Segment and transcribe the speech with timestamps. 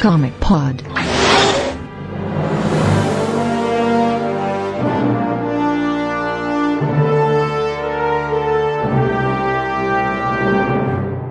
[0.00, 0.84] Comic Pod.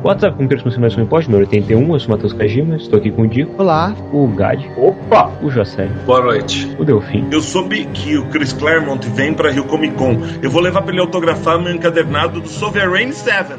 [0.04, 3.11] WhatsApp, com Crescimento mais um Import, número 81, eu sou o Matheus Kajima, estou aqui
[3.11, 3.61] com o Dico.
[3.61, 3.96] Olá.
[4.11, 4.61] O Gad.
[4.77, 5.32] Opa!
[5.41, 5.88] O José.
[6.05, 6.75] Boa noite.
[6.77, 7.27] O Delfim.
[7.32, 10.18] Eu soube que o Chris Claremont vem pra Rio Comic Con.
[10.41, 13.54] Eu vou levar pra ele autografar meu encadernado do Sovereign 7.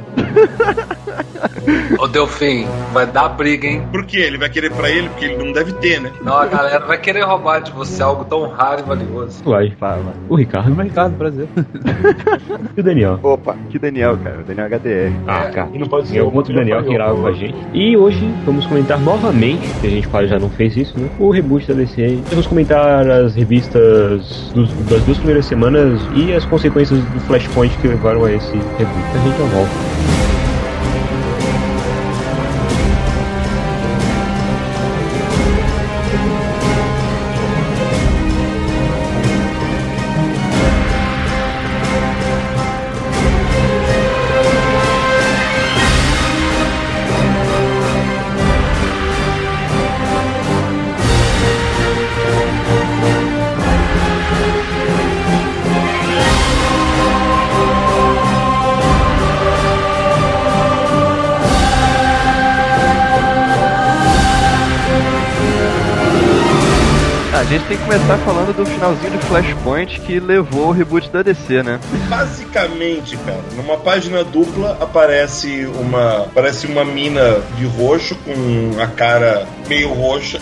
[1.98, 3.82] Ô Delfim, vai dar briga, hein?
[3.90, 4.18] Por quê?
[4.18, 5.08] Ele vai querer pra ele?
[5.08, 6.10] Porque ele não deve ter, né?
[6.22, 9.42] Não, a galera vai querer roubar de você algo tão raro e valioso.
[9.44, 9.70] Vai.
[9.78, 10.12] Fala.
[10.28, 10.74] O Ricardo.
[10.74, 11.48] Mas Ricardo, prazer.
[12.76, 13.18] E o Daniel.
[13.22, 14.38] Opa, que Daniel, cara.
[14.40, 15.12] O Daniel HDR.
[15.26, 15.68] Ah, cara.
[15.72, 17.56] E não pode ser algum outro Daniel que grava com a gente.
[17.72, 21.08] E hoje vamos comentar novamente, que a gente quase já não fez isso, né?
[21.18, 22.18] O reboot da DC.
[22.30, 27.88] Vamos comentar as revistas dos- das duas primeiras semanas e as consequências do Flashpoint que
[27.88, 29.04] levaram a esse reboot.
[29.14, 29.97] A gente já volta.
[68.78, 71.80] Finalzinho de Flashpoint que levou o reboot da DC, né?
[72.08, 79.48] Basicamente, cara, numa página dupla aparece uma aparece uma mina de roxo com a cara
[79.68, 80.40] meio roxa,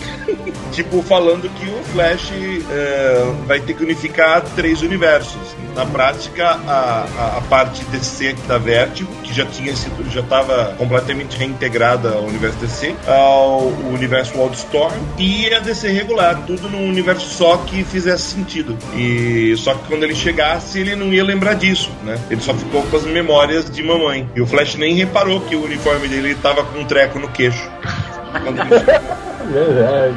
[0.71, 5.55] tipo falando que o Flash eh, vai ter que unificar três universos.
[5.75, 10.73] Na prática, a, a, a parte DC da Vertigo, que já tinha sido, já estava
[10.75, 17.29] completamente reintegrada ao universo DC, ao universo Wildstorm e a DC regular, tudo num universo
[17.29, 18.75] só que fizesse sentido.
[18.95, 22.17] E só que quando ele chegasse, ele não ia lembrar disso, né?
[22.31, 24.27] Ele só ficou com as memórias de mamãe.
[24.35, 27.69] E o Flash nem reparou que o uniforme dele estava com um treco no queixo.
[28.33, 30.15] 哈哈哈 Verdade.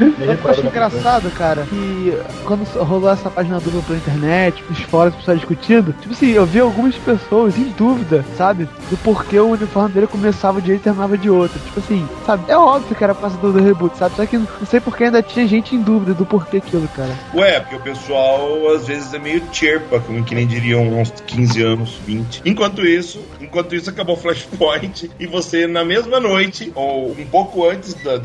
[0.00, 5.18] Eu acho engraçado, cara, que quando rolou essa página dupla pela internet, os fóruns, o
[5.18, 8.68] pessoal discutindo, tipo assim, eu vi algumas pessoas em dúvida, sabe?
[8.90, 11.58] Do porquê o uniforme dele começava de um jeito e terminava de outro.
[11.60, 12.44] Tipo assim, sabe?
[12.48, 14.14] É óbvio que era por causa do, do reboot, sabe?
[14.16, 17.10] Só que não sei porque ainda tinha gente em dúvida do porquê aquilo, cara.
[17.34, 21.62] Ué, porque o pessoal às vezes é meio cherpa, como que nem diriam uns 15
[21.62, 22.42] anos, 20.
[22.44, 27.68] Enquanto isso, enquanto isso acabou o Flashpoint e você na mesma noite, ou um pouco
[27.68, 28.16] antes da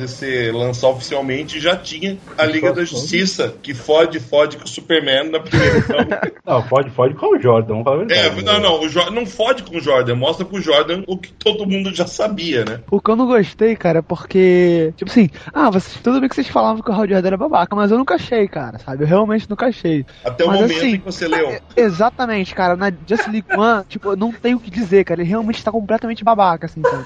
[0.52, 5.40] Lançar oficialmente, já tinha a Liga da Justiça, que fode, fode com o Superman na
[5.40, 5.98] primeira edição.
[6.46, 8.44] Não, pode, pode com o Jordan, vamos falar a É, verdade.
[8.46, 8.60] não, né?
[8.60, 11.94] não, o Jordan não fode com o Jordan, mostra pro Jordan o que todo mundo
[11.94, 12.80] já sabia, né?
[12.92, 16.36] O que eu não gostei, cara, é porque, tipo assim, ah, vocês, tudo bem que
[16.36, 19.04] vocês falavam que o Hal Jordan era babaca, mas eu nunca achei, cara, sabe?
[19.04, 20.06] Eu realmente nunca achei.
[20.24, 21.60] Até o Mas, momento assim, em que você leu.
[21.76, 22.76] Exatamente, cara.
[22.76, 25.22] Na Just League One, tipo, eu não tenho o que dizer, cara.
[25.22, 27.06] Ele realmente tá completamente babaca, assim, sabe?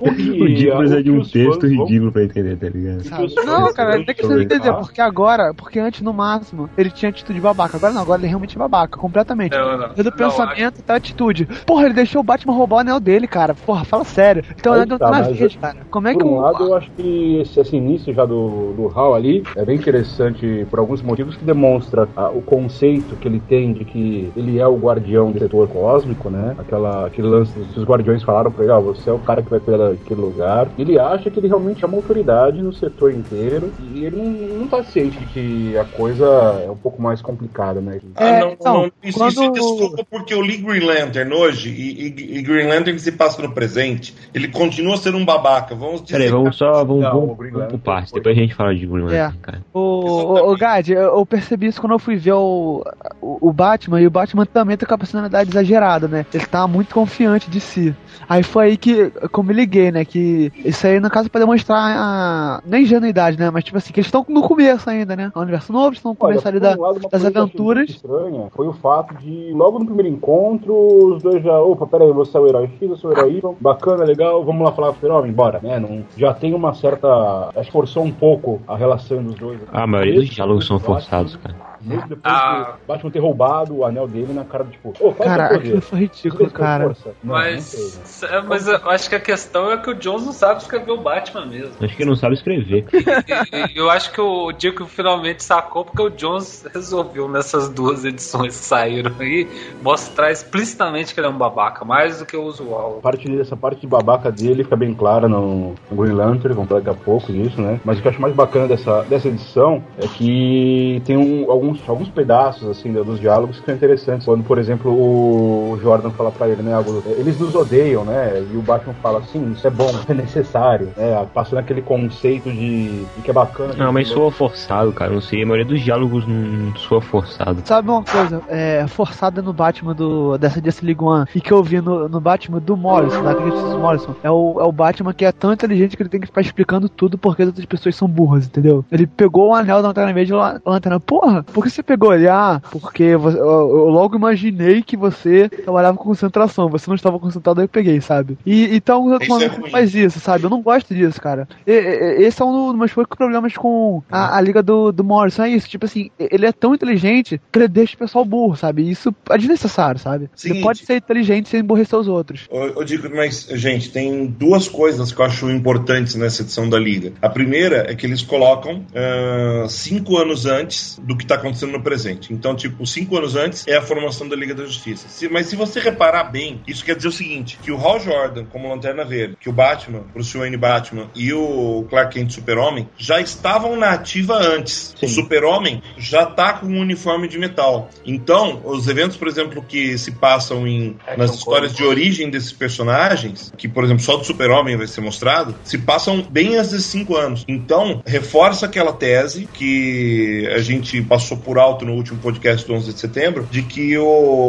[0.00, 3.04] O Dico precisa de um texto fãs vão- ridículo pra entender, tá ligado?
[3.44, 7.40] Não, cara, tem que você entender, porque agora, porque antes no máximo ele tinha atitude
[7.40, 9.56] babaca, agora não, agora ele é realmente babaca, completamente.
[9.56, 9.94] Não, não.
[10.16, 11.46] Pensamento até a atitude.
[11.66, 13.54] Porra, ele deixou o Batman roubar o anel dele, cara.
[13.54, 14.42] Porra, fala sério.
[14.58, 15.76] Então Aí o anel tá, tá na vez, cara.
[15.90, 16.40] Como é que Por um o.
[16.40, 20.66] lado, eu acho que esse, esse início já do, do Hal ali é bem interessante
[20.70, 24.66] por alguns motivos que demonstra ah, o conceito que ele tem de que ele é
[24.66, 26.54] o guardião do setor cósmico, né?
[26.58, 29.50] Aquela, aquele lance que os guardiões falaram pra ele, ó, você é o cara que
[29.50, 30.68] vai cuidar daquele lugar.
[30.78, 34.68] Ele acha que ele realmente é uma autoridade no setor inteiro e ele não, não
[34.68, 36.24] tá ciente de que a coisa
[36.64, 37.98] é um pouco mais complicada, né?
[38.16, 41.32] Ah, É, não, então, não, isso, quando- isso é desculpa porque eu li Green Lantern
[41.32, 44.14] hoje e, e- e Green Lantern se passa no presente.
[44.32, 45.74] Ele continua sendo um babaca.
[45.74, 46.18] Vamos dizer.
[46.18, 48.74] Peraí, vamos só, vamos, Não, vamos, vamos por Lantern partes, foi- depois a gente fala
[48.74, 49.22] de Green É.
[49.24, 49.60] Lantern, cara.
[49.72, 52.84] O, o, o Gad, eu, percebi isso quando eu fui ver o,
[53.20, 56.26] o, o Batman, e o Batman também tem com a personalidade exagerada, né?
[56.32, 57.94] Ele tá muito confiante de si.
[58.28, 60.04] Aí foi aí que, como me liguei, né?
[60.04, 62.62] Que isso aí, no caso, pra demonstrar a.
[62.64, 63.50] Nem ingenuidade, né?
[63.50, 65.32] Mas tipo assim, que eles estão no começo ainda, né?
[65.34, 67.90] É um universo novo, eles estão no começo ali por da, um das aventuras.
[67.90, 70.74] estranha foi o fato de, logo no primeiro encontro,
[71.14, 73.54] os dois já, opa, peraí, você é o herói X, eu sou o herói Y,
[73.60, 75.78] bacana, legal, vamos lá falar com o super-homem, bora, né?
[75.78, 77.50] Não, já tem uma certa.
[77.56, 79.60] Acho que forçou um pouco a relação dos dois.
[79.72, 81.73] A maioria dos diálogos são forçados, cara.
[81.84, 82.76] Mesmo depois Ah.
[82.82, 85.36] do Batman ter roubado o anel dele na cara do tipo, ô, qual é o
[85.36, 86.84] Cara, aquilo foi ridículo, cara.
[86.84, 87.10] força?
[87.22, 87.34] Não?
[87.34, 90.90] Mas, é, mas eu acho que a questão é que o Jones não sabe escrever
[90.92, 91.72] o Batman mesmo.
[91.80, 92.86] Acho que não sabe escrever.
[92.92, 98.04] E, e eu acho que o Dico finalmente sacou porque o Jones resolveu nessas duas
[98.04, 99.46] edições que saíram aí
[99.82, 102.96] mostrar explicitamente que ele é um babaca, mais do que o usual.
[102.98, 106.80] A parte, essa parte de babaca dele fica bem clara no, Green Lantern, vamos falar
[106.80, 107.80] daqui a pouco disso, né?
[107.84, 111.88] Mas o que eu acho mais bacana dessa, dessa edição é que tem um- alguns,
[111.88, 114.24] alguns pedaços, assim, do- dos diálogos que são interessantes.
[114.26, 116.74] Quando, por exemplo, o Jordan fala pra ele, né?
[116.74, 118.44] algo, Eles nos odeiam, né?
[118.52, 121.26] E o Batman fala, sim, isso é bom, é necessário, né?
[121.32, 123.74] Passando aquele conceito de, de que é bacana.
[123.76, 125.12] Não, mas soa forçado, cara.
[125.12, 127.62] Não sei, a maioria dos diálogos não soa forçado.
[127.64, 131.62] Sabe uma coisa, é, forçada no Batman do, dessa Justice League One e que eu
[131.62, 135.24] vi no, no Batman do Morrison, da Justice Morrison, é o, é o Batman que
[135.24, 138.08] é tão inteligente que ele tem que ficar explicando tudo porque as outras pessoas são
[138.08, 138.84] burras, entendeu?
[138.90, 142.14] Ele pegou o anel da Lanterna Verde e a Lanterna, porra, por que você pegou
[142.14, 142.28] ele?
[142.28, 147.18] Ah, porque você- eu, eu logo imaginei que você trabalhava com concentração, você não estava
[147.18, 148.38] concentrado, aí eu peguei, sabe?
[148.46, 150.44] E então Isso é faz isso, sabe?
[150.44, 151.48] Eu não gosto disso, cara.
[151.66, 155.02] E- e- esse é um dos meus poucos problemas com a, a liga do, do
[155.04, 158.56] Morrison, é isso, tipo assim, ele é tão inteligente que ele deixa o pessoal burro,
[158.56, 158.88] sabe?
[158.88, 160.30] Isso é desnecessário, sabe?
[160.34, 160.62] Seguinte.
[160.62, 162.46] pode ser inteligente sem emborrecer os outros.
[162.50, 166.78] Eu, eu digo, mas, gente, tem duas coisas que eu acho importantes nessa edição da
[166.78, 167.12] Liga.
[167.22, 171.82] A primeira é que eles colocam ah, cinco anos antes do que está acontecendo no
[171.82, 172.32] presente.
[172.32, 175.06] Então, tipo, cinco anos antes é a formação da Liga da Justiça.
[175.08, 178.44] Se- mas se você reparar bem, isso quer dizer o seguinte: que o Hal Jordan,
[178.46, 183.20] como Lanterna Verde, que o Batman, Bruce Wayne Batman e o Clark Kent Super-Homem já
[183.20, 184.94] estavam na ativa antes.
[185.02, 187.88] O Super-Homem já tá com um uniforme de metal.
[188.04, 193.52] Então, os eventos, por exemplo, que se passam em, nas histórias de origem desses personagens,
[193.56, 197.16] que, por exemplo, só do Super-Homem vai ser mostrado, se passam bem antes desses cinco
[197.16, 197.44] anos.
[197.48, 202.92] Então, reforça aquela tese que a gente passou por alto no último podcast do 11
[202.92, 204.04] de setembro, de que o,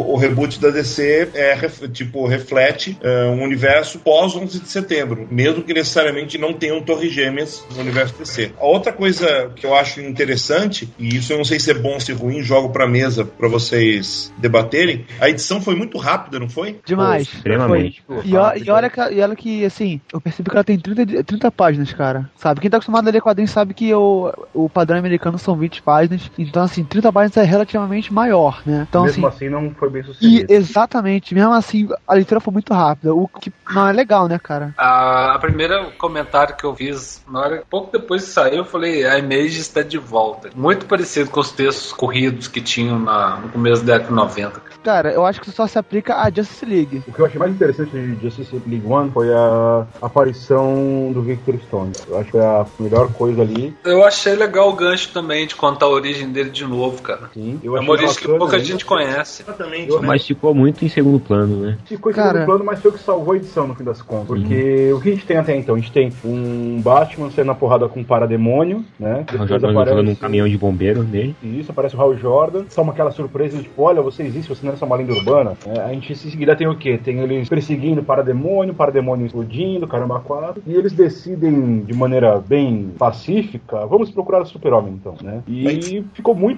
[0.08, 5.26] o reboot da DC é, ref- tipo, reflete é, um universo pós 11 de setembro,
[5.30, 8.52] mesmo que necessariamente não tenham torre gêmeas no universo DC.
[8.60, 11.94] A outra coisa que eu acho interessante, e isso eu não sei se é bom
[11.94, 16.38] ou se é ruim, jogo pra mesa pra vocês debaterem, a edição foi muito rápida,
[16.38, 16.78] não foi?
[16.86, 17.22] Demais.
[17.32, 18.02] Extremamente.
[18.06, 18.22] Foi.
[18.24, 21.06] E, ó- e olha que, e olha que, assim, eu percebi que ela tem 30,
[21.06, 22.30] de- 30 páginas, cara.
[22.36, 22.60] Sabe?
[22.60, 26.30] Quem tá acostumado a ler quadrinhos sabe que o, o padrão americano são 20 páginas.
[26.38, 28.86] Então, assim, 30 páginas é relativamente maior, né?
[28.88, 29.36] Então, Mesmo assim.
[29.46, 30.52] assim, não foi bem E sucedido.
[30.52, 33.14] exatamente, mesmo assim, a leitura foi muito rápida.
[33.14, 34.74] O que não é legal, né, cara?
[34.76, 39.04] A, a primeira comentário que eu fiz, na hora, pouco depois que saiu, eu falei,
[39.06, 40.50] a Image está de volta.
[40.54, 44.60] Muito parecido com os textos corridos que tinham na- no começo da década de 90.
[44.84, 47.02] Cara, eu acho que isso só se aplica à Justice League.
[47.08, 51.56] O que eu achei mais interessante de Justice League One foi a aparição do Victor
[51.66, 51.92] Stone.
[52.08, 53.74] Eu acho que foi a melhor coisa ali.
[53.84, 57.30] Eu achei legal o gancho também de contar a origem dele de novo, cara.
[57.32, 57.58] Sim.
[57.62, 59.42] Eu É origem que pouca gente conhece.
[59.42, 59.90] Exatamente.
[59.90, 60.06] Eu- né?
[60.06, 61.78] Mas ficou muito em segundo plano, né?
[61.84, 64.02] Ficou em Cara- segundo plano, mas foi o que salvou a edição no fim das
[64.02, 64.26] contas.
[64.26, 65.74] Porque o que a gente tem até então?
[65.74, 69.24] A gente tem um Batman saindo na porrada com um parademônio, né?
[69.32, 71.34] O Jordan jogando um caminhão de bombeiro nele.
[71.42, 72.64] Isso, aparece o Hal Jordan.
[72.74, 75.52] Toma aquela surpresa de tipo, olha, você existe, você não é só uma lenda urbana.
[75.66, 76.98] É, a gente em seguida tem o quê?
[77.02, 80.62] Tem eles perseguindo o parademônio, o parademônio explodindo, caramba quatro.
[80.66, 85.42] E eles decidem de maneira bem pacífica, vamos procurar o super-homem então, né?
[85.48, 86.55] E ficou muito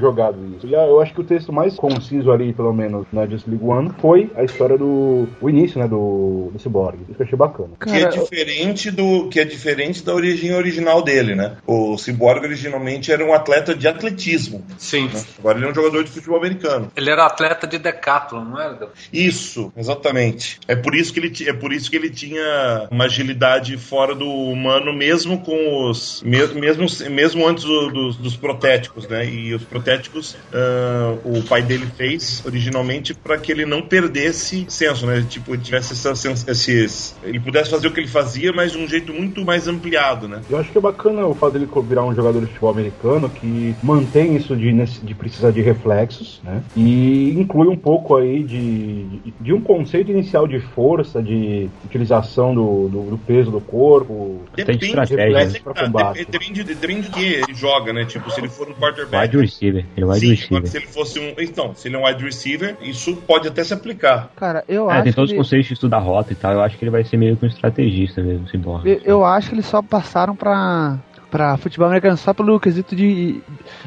[0.00, 0.66] jogado isso.
[0.66, 3.90] E eu acho que o texto mais conciso ali, pelo menos, na Just League One,
[4.00, 5.26] foi a história do...
[5.40, 6.98] o início, né, do, do Cyborg.
[7.02, 7.70] Isso que eu achei bacana.
[7.80, 11.56] Que é diferente do que é diferente da origem original dele, né?
[11.66, 14.64] O Cyborg originalmente era um atleta de atletismo.
[14.78, 15.06] Sim.
[15.12, 15.22] né?
[15.38, 16.90] Agora ele é um jogador de futebol americano.
[16.96, 18.88] Ele era atleta de decathlon, não era?
[19.12, 20.58] Isso, exatamente.
[20.68, 24.28] É por isso que ele é por isso que ele tinha uma agilidade fora do
[24.28, 29.24] humano, mesmo com os me- mesmo mesmo antes do- dos, dos protéticos, né?
[29.30, 35.06] E os protéticos ah, o pai dele fez originalmente para que ele não perdesse senso,
[35.06, 35.24] né?
[35.28, 36.12] Tipo, tivesse essa,
[36.50, 40.28] esses ele pudesse fazer o que ele fazia, mas de um jeito muito mais ampliado,
[40.28, 40.40] né?
[40.50, 43.74] Eu acho que é bacana o fato dele virar um jogador de futebol americano que
[43.82, 44.72] mantém isso de,
[45.02, 46.62] de precisar de reflexos, né?
[46.76, 52.54] E inclui um pouco aí de, de, de um conceito inicial de força, de utilização
[52.54, 54.42] do, do, do peso do corpo.
[54.52, 55.60] Até de estratégia, mas né?
[55.60, 56.24] combate.
[56.24, 58.04] depende, depende, depende do que ele joga, né?
[58.04, 59.19] Tipo, se ele for um quarterback.
[59.22, 59.84] Wide receiver.
[59.96, 60.66] Ele é wide Sim, agora, receiver.
[60.68, 61.34] se ele fosse um.
[61.38, 64.30] Então, se ele é um wide receiver, isso pode até se aplicar.
[64.36, 66.52] Cara, eu É, acho tem que todos os ele- conceitos de estudar rota e tal.
[66.52, 68.86] Eu acho que ele vai ser meio que um estrategista mesmo, Cyborg.
[68.88, 70.98] eu- eu acho que eles só passaram pra
[71.30, 73.40] pra futebol americano só pelo quesito de,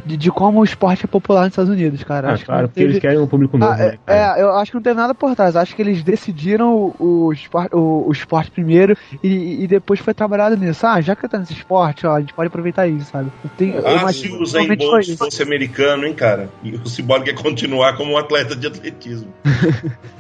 [0.06, 2.30] de, de como o esporte é popular nos Estados Unidos, cara.
[2.30, 4.18] Ah, Acho que claro, não porque eles teve- querem um público novo, Ah, né, é,
[4.18, 5.56] é, eu acho que não tem nada por trás.
[5.56, 10.14] Acho que eles decidiram o, o, esporte, o, o esporte primeiro e, e depois foi
[10.14, 10.86] trabalhado nisso.
[10.86, 13.30] Ah, já que tá nesse esporte, ó, a gente pode aproveitar isso, sabe?
[13.60, 16.50] Eu eu Ah, se o que foi Bolt fosse americano, hein, cara?
[16.64, 19.28] E o Cyborg ia continuar como um atleta de atletismo.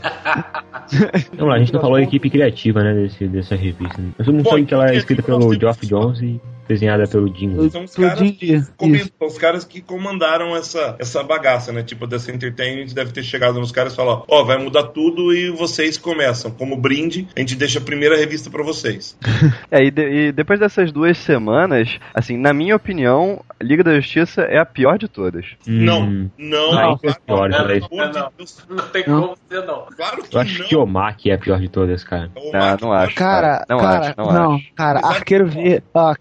[1.37, 4.01] Vamos lá, a gente não falou a equipe criativa, né, desse, dessa revista.
[4.01, 4.11] Né?
[4.27, 7.69] Mundo Bom, sabe que ela é escrita pelo temos- Geoff Jones e desenhada pelo Jim.
[7.69, 11.83] São os caras Caras que comandaram essa, essa bagaça, né?
[11.83, 15.51] Tipo, dessa Entertainment deve ter chegado nos caras e falado: Ó, vai mudar tudo e
[15.51, 16.49] vocês começam.
[16.49, 19.15] Como brinde, a gente deixa a primeira revista pra vocês.
[19.69, 24.41] É, e, de- e depois dessas duas semanas, assim, na minha opinião, Liga da Justiça
[24.41, 25.45] é a pior de todas.
[25.65, 26.81] Não, Hum, não, Não, não.
[26.81, 28.31] é a pior, Claro, pelo amor de Não.
[28.37, 28.65] Deus.
[28.69, 29.21] Não tem Não.
[29.21, 29.85] como ser, não.
[29.95, 30.67] Claro que Eu acho não.
[30.67, 32.29] que o Maki é a pior de todas, cara.
[32.35, 33.15] Não, não acho.
[33.15, 34.73] Cara, Não cara, acho, não não, acho.
[34.75, 35.49] cara, arqueiro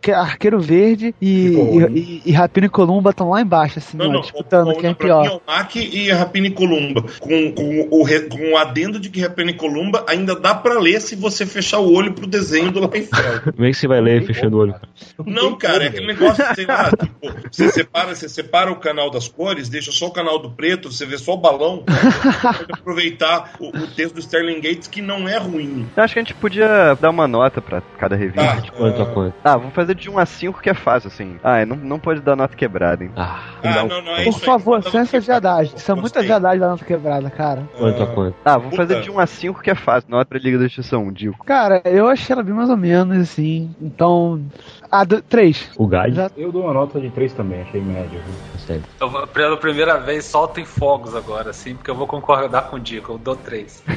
[0.01, 1.95] que- arqueiro verde e, ruim.
[1.97, 4.91] e, e Rapina e Columba estão lá embaixo, assim, Não, ó, não, disputando o, quem
[4.91, 5.41] é pra mim é pior.
[5.47, 7.03] o Mac e a Rapini Columba.
[7.21, 11.17] Com, com, o, com o adendo de que Rapini Columba ainda dá pra ler se
[11.17, 13.53] você fechar o olho pro desenho do Liefeld.
[13.53, 14.89] Como é que você vai ler fechando o olho, cara?
[15.27, 19.29] Não, cara, é aquele negócio, sei lá, tipo, você separa, você separa o canal das
[19.29, 23.53] cores, deixa só o canal do preto, você vê só o balão, você pode aproveitar
[23.59, 25.87] o, o texto do Sterling Gates, que não é ruim.
[25.97, 28.43] Eu acho que a gente podia dar uma nota pra cada revista.
[28.45, 28.55] Tá.
[28.61, 29.07] De quanto a Ah.
[29.07, 29.35] quanto?
[29.45, 31.37] Ah, vamos fazer de 1 a 5 que é fácil, assim.
[31.43, 33.11] Ah, não, não pode dar nota quebrada, hein?
[33.17, 35.75] Ah, Ah, não, não é Por favor, Não, sem essa viadagem.
[35.77, 36.27] Isso é muita gostei.
[36.27, 37.69] viadagem da nossa quebrada, cara.
[37.79, 38.37] quanto a Ah, quanto?
[38.45, 38.77] Ah, Puta.
[38.77, 40.11] fazer de 1 a 5 que é fácil.
[40.11, 41.45] Nota pra Liga da Justiça 1, digo.
[41.45, 43.75] Cara, eu achei ela bem mais ou menos, assim.
[43.81, 44.43] Então.
[44.94, 45.70] Ah, do, três.
[45.78, 45.88] O?
[45.90, 48.11] Já- Eu dou uma nota de 3 também, achei média.
[48.11, 48.61] viu?
[48.66, 48.82] Sério.
[49.00, 52.78] Eu, vou- pela primeira vez, soltem fogos agora, assim, porque eu vou concordar com o
[52.80, 53.12] Dico.
[53.12, 53.82] Eu dou três.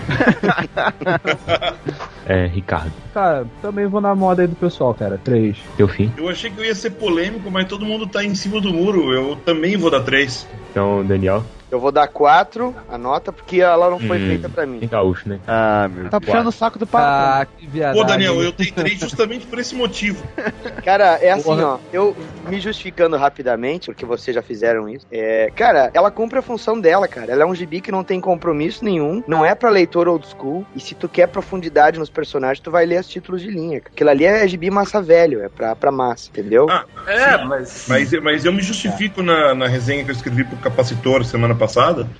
[2.27, 2.91] É, Ricardo.
[3.13, 5.19] Cara, também vou na moda aí do pessoal, cara.
[5.23, 5.57] Três.
[5.77, 6.11] Teu fim?
[6.17, 9.13] Eu achei que eu ia ser polêmico, mas todo mundo tá em cima do muro.
[9.13, 10.47] Eu também vou dar três.
[10.71, 11.43] Então, Daniel.
[11.75, 14.27] Eu vou dar 4 a nota, porque ela não foi Hum.
[14.27, 14.79] feita pra mim.
[14.79, 15.39] Tem gaúcho, né?
[15.47, 17.05] Ah, meu Tá puxando o saco do papo.
[17.05, 18.01] Ah, que viadagem.
[18.01, 20.23] Pô, Daniel, eu dei três justamente por esse motivo.
[20.83, 21.65] Cara, é assim, Porra.
[21.65, 21.79] ó.
[21.91, 22.15] Eu
[22.47, 25.05] me justificando rapidamente, porque vocês já fizeram isso.
[25.11, 27.31] É, cara, ela cumpre a função dela, cara.
[27.31, 30.65] Ela é um gibi que não tem compromisso nenhum, não é pra leitor old school.
[30.75, 33.81] E se tu quer profundidade nos personagens, tu vai ler os títulos de linha.
[33.85, 36.67] Aquilo ali é gibi massa velho, é pra, pra massa, entendeu?
[36.69, 37.85] Ah, É, mas.
[37.87, 41.64] Mas, mas eu me justifico na, na resenha que eu escrevi pro Capacitor semana passada,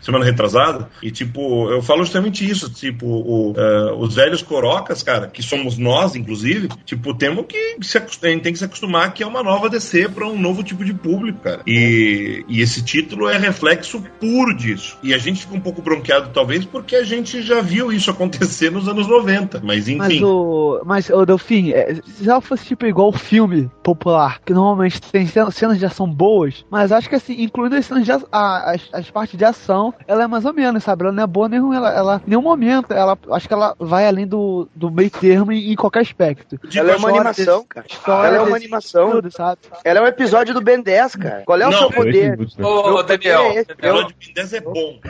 [0.01, 5.27] semana retrasada, e tipo, eu falo justamente isso, tipo, o, eh, os velhos corocas, cara,
[5.27, 9.43] que somos nós, inclusive, tipo, temos que se tem que se acostumar que é uma
[9.43, 11.61] nova DC para um novo tipo de público, cara.
[11.65, 14.97] E, e esse título é reflexo puro disso.
[15.03, 18.71] E a gente fica um pouco bronqueado, talvez, porque a gente já viu isso acontecer
[18.71, 19.97] nos anos 90, mas enfim.
[19.97, 20.81] Mas o.
[20.85, 25.51] Mas, o Delfim, é, se ela fosse tipo igual filme popular, que normalmente tem cen-
[25.51, 29.09] cenas de ação boas, mas acho que assim, incluindo as cenas de a- as, as
[29.09, 31.03] partes de ação, ela é mais ou menos, sabe?
[31.03, 33.75] Ela não é boa nem ruim, ela, ela em nenhum momento, ela acho que ela
[33.79, 36.59] vai além do, do meio termo em, em qualquer aspecto.
[36.75, 37.85] Ela é uma história animação, cara.
[37.89, 39.11] História, Ela é uma animação.
[39.11, 39.59] Tudo, sabe?
[39.83, 41.43] Ela é um episódio do Ben 10, cara.
[41.45, 42.37] Qual é o Não, seu é poder?
[42.37, 42.45] né?
[42.63, 44.99] Ô, Daniel, é esse, O episódio de 10 é bom.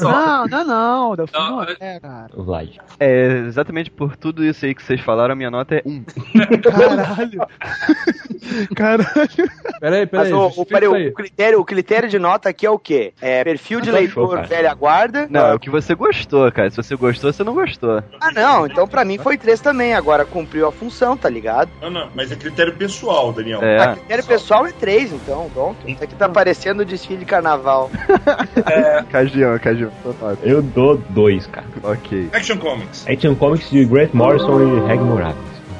[0.00, 2.30] Não, não, não, Delfim Não, não eu- é, cara.
[2.34, 2.68] O Vlad.
[2.98, 6.04] É, exatamente por tudo isso aí que vocês falaram, a minha nota é 1.
[6.62, 7.46] Caralho.
[8.74, 9.50] Caralho.
[9.80, 10.32] Peraí, Mas peraí.
[10.32, 13.12] o, o, justifica peraí, o, critério, o critério de nota aqui é o quê?
[13.20, 14.46] É perfil de leitor cara.
[14.46, 15.26] velha guarda.
[15.30, 16.70] Não, é o que você gostou, cara.
[16.70, 18.02] Se você gostou, você não gostou.
[18.20, 18.66] Ah, não.
[18.66, 19.94] Então pra mim foi 3 também.
[19.94, 21.70] Agora cumpriu a função, tá ligado?
[21.82, 23.60] Não, não, mas é critério pessoal, Daniel.
[23.60, 23.92] A É.
[23.96, 25.50] critério pessoal é 3, então.
[25.52, 25.76] Pronto.
[25.86, 27.90] Isso aqui tá parecendo o desfile de carnaval.
[29.10, 29.90] Cagião, Cagião.
[30.04, 30.38] nota.
[30.42, 31.66] Eu dou dois, cara.
[31.82, 32.28] Ok.
[32.32, 33.06] Action Comics.
[33.08, 35.34] Action Comics de Grant Morrison e Reg Moraes.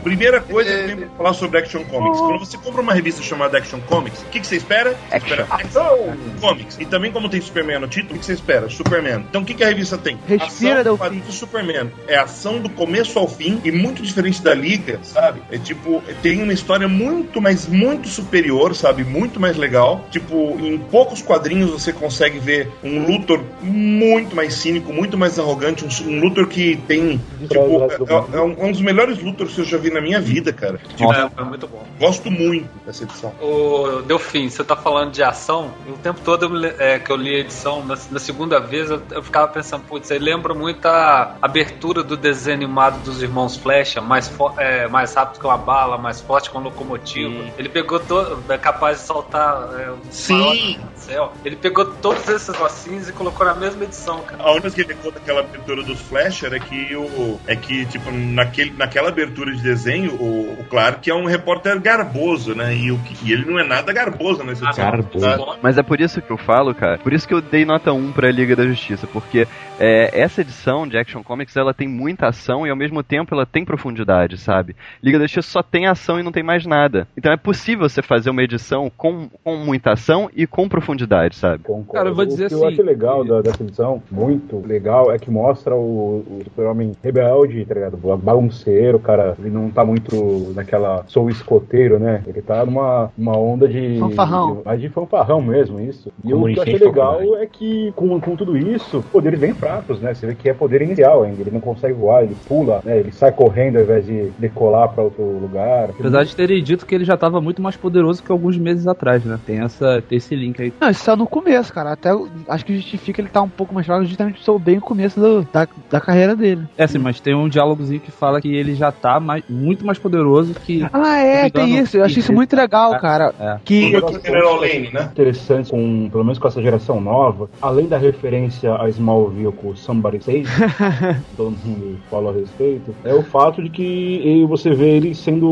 [0.08, 2.18] Primeira coisa que eu tenho pra falar sobre Action Comics.
[2.18, 4.96] Quando você compra uma revista chamada Action Comics, o que, que você espera?
[5.10, 6.78] Você espera Action Comics.
[6.80, 8.70] E também, como tem Superman no título, o que você espera?
[8.70, 9.26] Superman.
[9.28, 10.18] Então, o que, que a revista tem?
[10.26, 11.18] Respira, ação Delfim.
[11.18, 11.90] do Superman.
[12.06, 15.42] É ação do começo ao fim e muito diferente da Liga, sabe?
[15.50, 19.04] É tipo, tem uma história muito, mas muito superior, sabe?
[19.04, 20.06] Muito mais legal.
[20.10, 25.84] Tipo, em poucos quadrinhos você consegue ver um Luthor muito mais cínico, muito mais arrogante,
[25.84, 27.20] um, um Luthor que tem.
[27.40, 29.97] Tipo, do é, é um, é um dos melhores Luthors que eu já vi na
[30.00, 30.78] minha vida, cara.
[30.96, 31.84] Tipo, É, foi muito bom.
[31.98, 33.32] Gosto muito dessa edição.
[33.40, 37.34] O Delfim, você tá falando de ação, o tempo todo eu é, que eu li
[37.34, 41.36] a edição, na, na segunda vez eu, eu ficava pensando, putz, aí lembra muito a
[41.40, 46.20] abertura do desenho animado dos irmãos Flecha, mais, é, mais rápido que uma bala, mais
[46.20, 47.44] forte com locomotiva.
[47.58, 50.78] Ele pegou todo, é capaz de saltar é, o Sim.
[50.96, 51.32] céu.
[51.44, 54.42] Ele pegou todos esses ossinhos e colocou na mesma edição, cara.
[54.42, 57.40] A única que ele conta daquela abertura dos Flasher é que o.
[57.46, 61.80] É que, tipo, naquele, naquela abertura de desenho desenho, o, o Clark é um repórter
[61.80, 62.74] garboso, né?
[62.76, 64.90] E, o, que- e ele não é nada garboso nesse Ah, edição.
[64.90, 65.18] garboso.
[65.20, 65.56] Tá?
[65.62, 66.98] Mas é por isso que eu falo, cara.
[66.98, 69.06] Por isso que eu dei nota 1 pra Liga da Justiça.
[69.06, 69.46] Porque
[69.78, 73.46] é, essa edição de Action Comics ela tem muita ação e ao mesmo tempo ela
[73.46, 74.76] tem profundidade, sabe?
[75.02, 77.06] Liga da Justiça só tem ação e não tem mais nada.
[77.16, 81.62] Então é possível você fazer uma edição com, com muita ação e com profundidade, sabe?
[81.64, 81.92] Concordo.
[81.92, 84.64] Cara, eu vou dizer o que assim, eu acho legal que- da, dessa edição, muito
[84.66, 87.96] legal, é que mostra o, o super-homem rebelde, tá ligado?
[87.96, 89.34] Bagunceiro, cara.
[89.38, 92.22] Ele não tá muito naquela sou escoteiro, né?
[92.26, 93.98] Ele tá numa uma onda de.
[93.98, 94.56] Fanfarrão.
[94.58, 96.10] De, mais de fanfarrão mesmo, isso.
[96.24, 100.00] E o que eu achei legal é que, com, com tudo isso, poderes bem fracos,
[100.00, 100.14] né?
[100.14, 101.40] Você vê que é poder inicial ainda.
[101.40, 102.98] Ele não consegue voar, ele pula, né?
[102.98, 105.90] Ele sai correndo ao invés de decolar pra outro lugar.
[105.90, 109.24] Apesar de terem dito que ele já tava muito mais poderoso que alguns meses atrás,
[109.24, 109.38] né?
[109.46, 110.72] Tem, essa, tem esse link aí.
[110.80, 111.92] Não, isso só no começo, cara.
[111.92, 112.10] Até
[112.48, 115.42] acho que justifica ele estar um pouco mais fraco justamente sou bem o começo do-
[115.52, 116.62] da, da carreira dele.
[116.76, 119.98] É, sim, mas tem um diálogozinho que fala que ele já tá mais, muito mais
[119.98, 120.86] poderoso que.
[120.92, 121.96] Ah, é, me tem engano, isso.
[121.96, 123.34] Eu achei isso muito legal, cara.
[123.38, 123.58] É.
[123.64, 125.08] Que Do que General Lane, né?
[125.12, 130.22] interessante, com, pelo menos com essa geração nova, além da referência a Smallville com Somebody
[130.22, 130.44] Save,
[131.36, 135.48] todo mundo fala a respeito, é o fato de que você vê ele sendo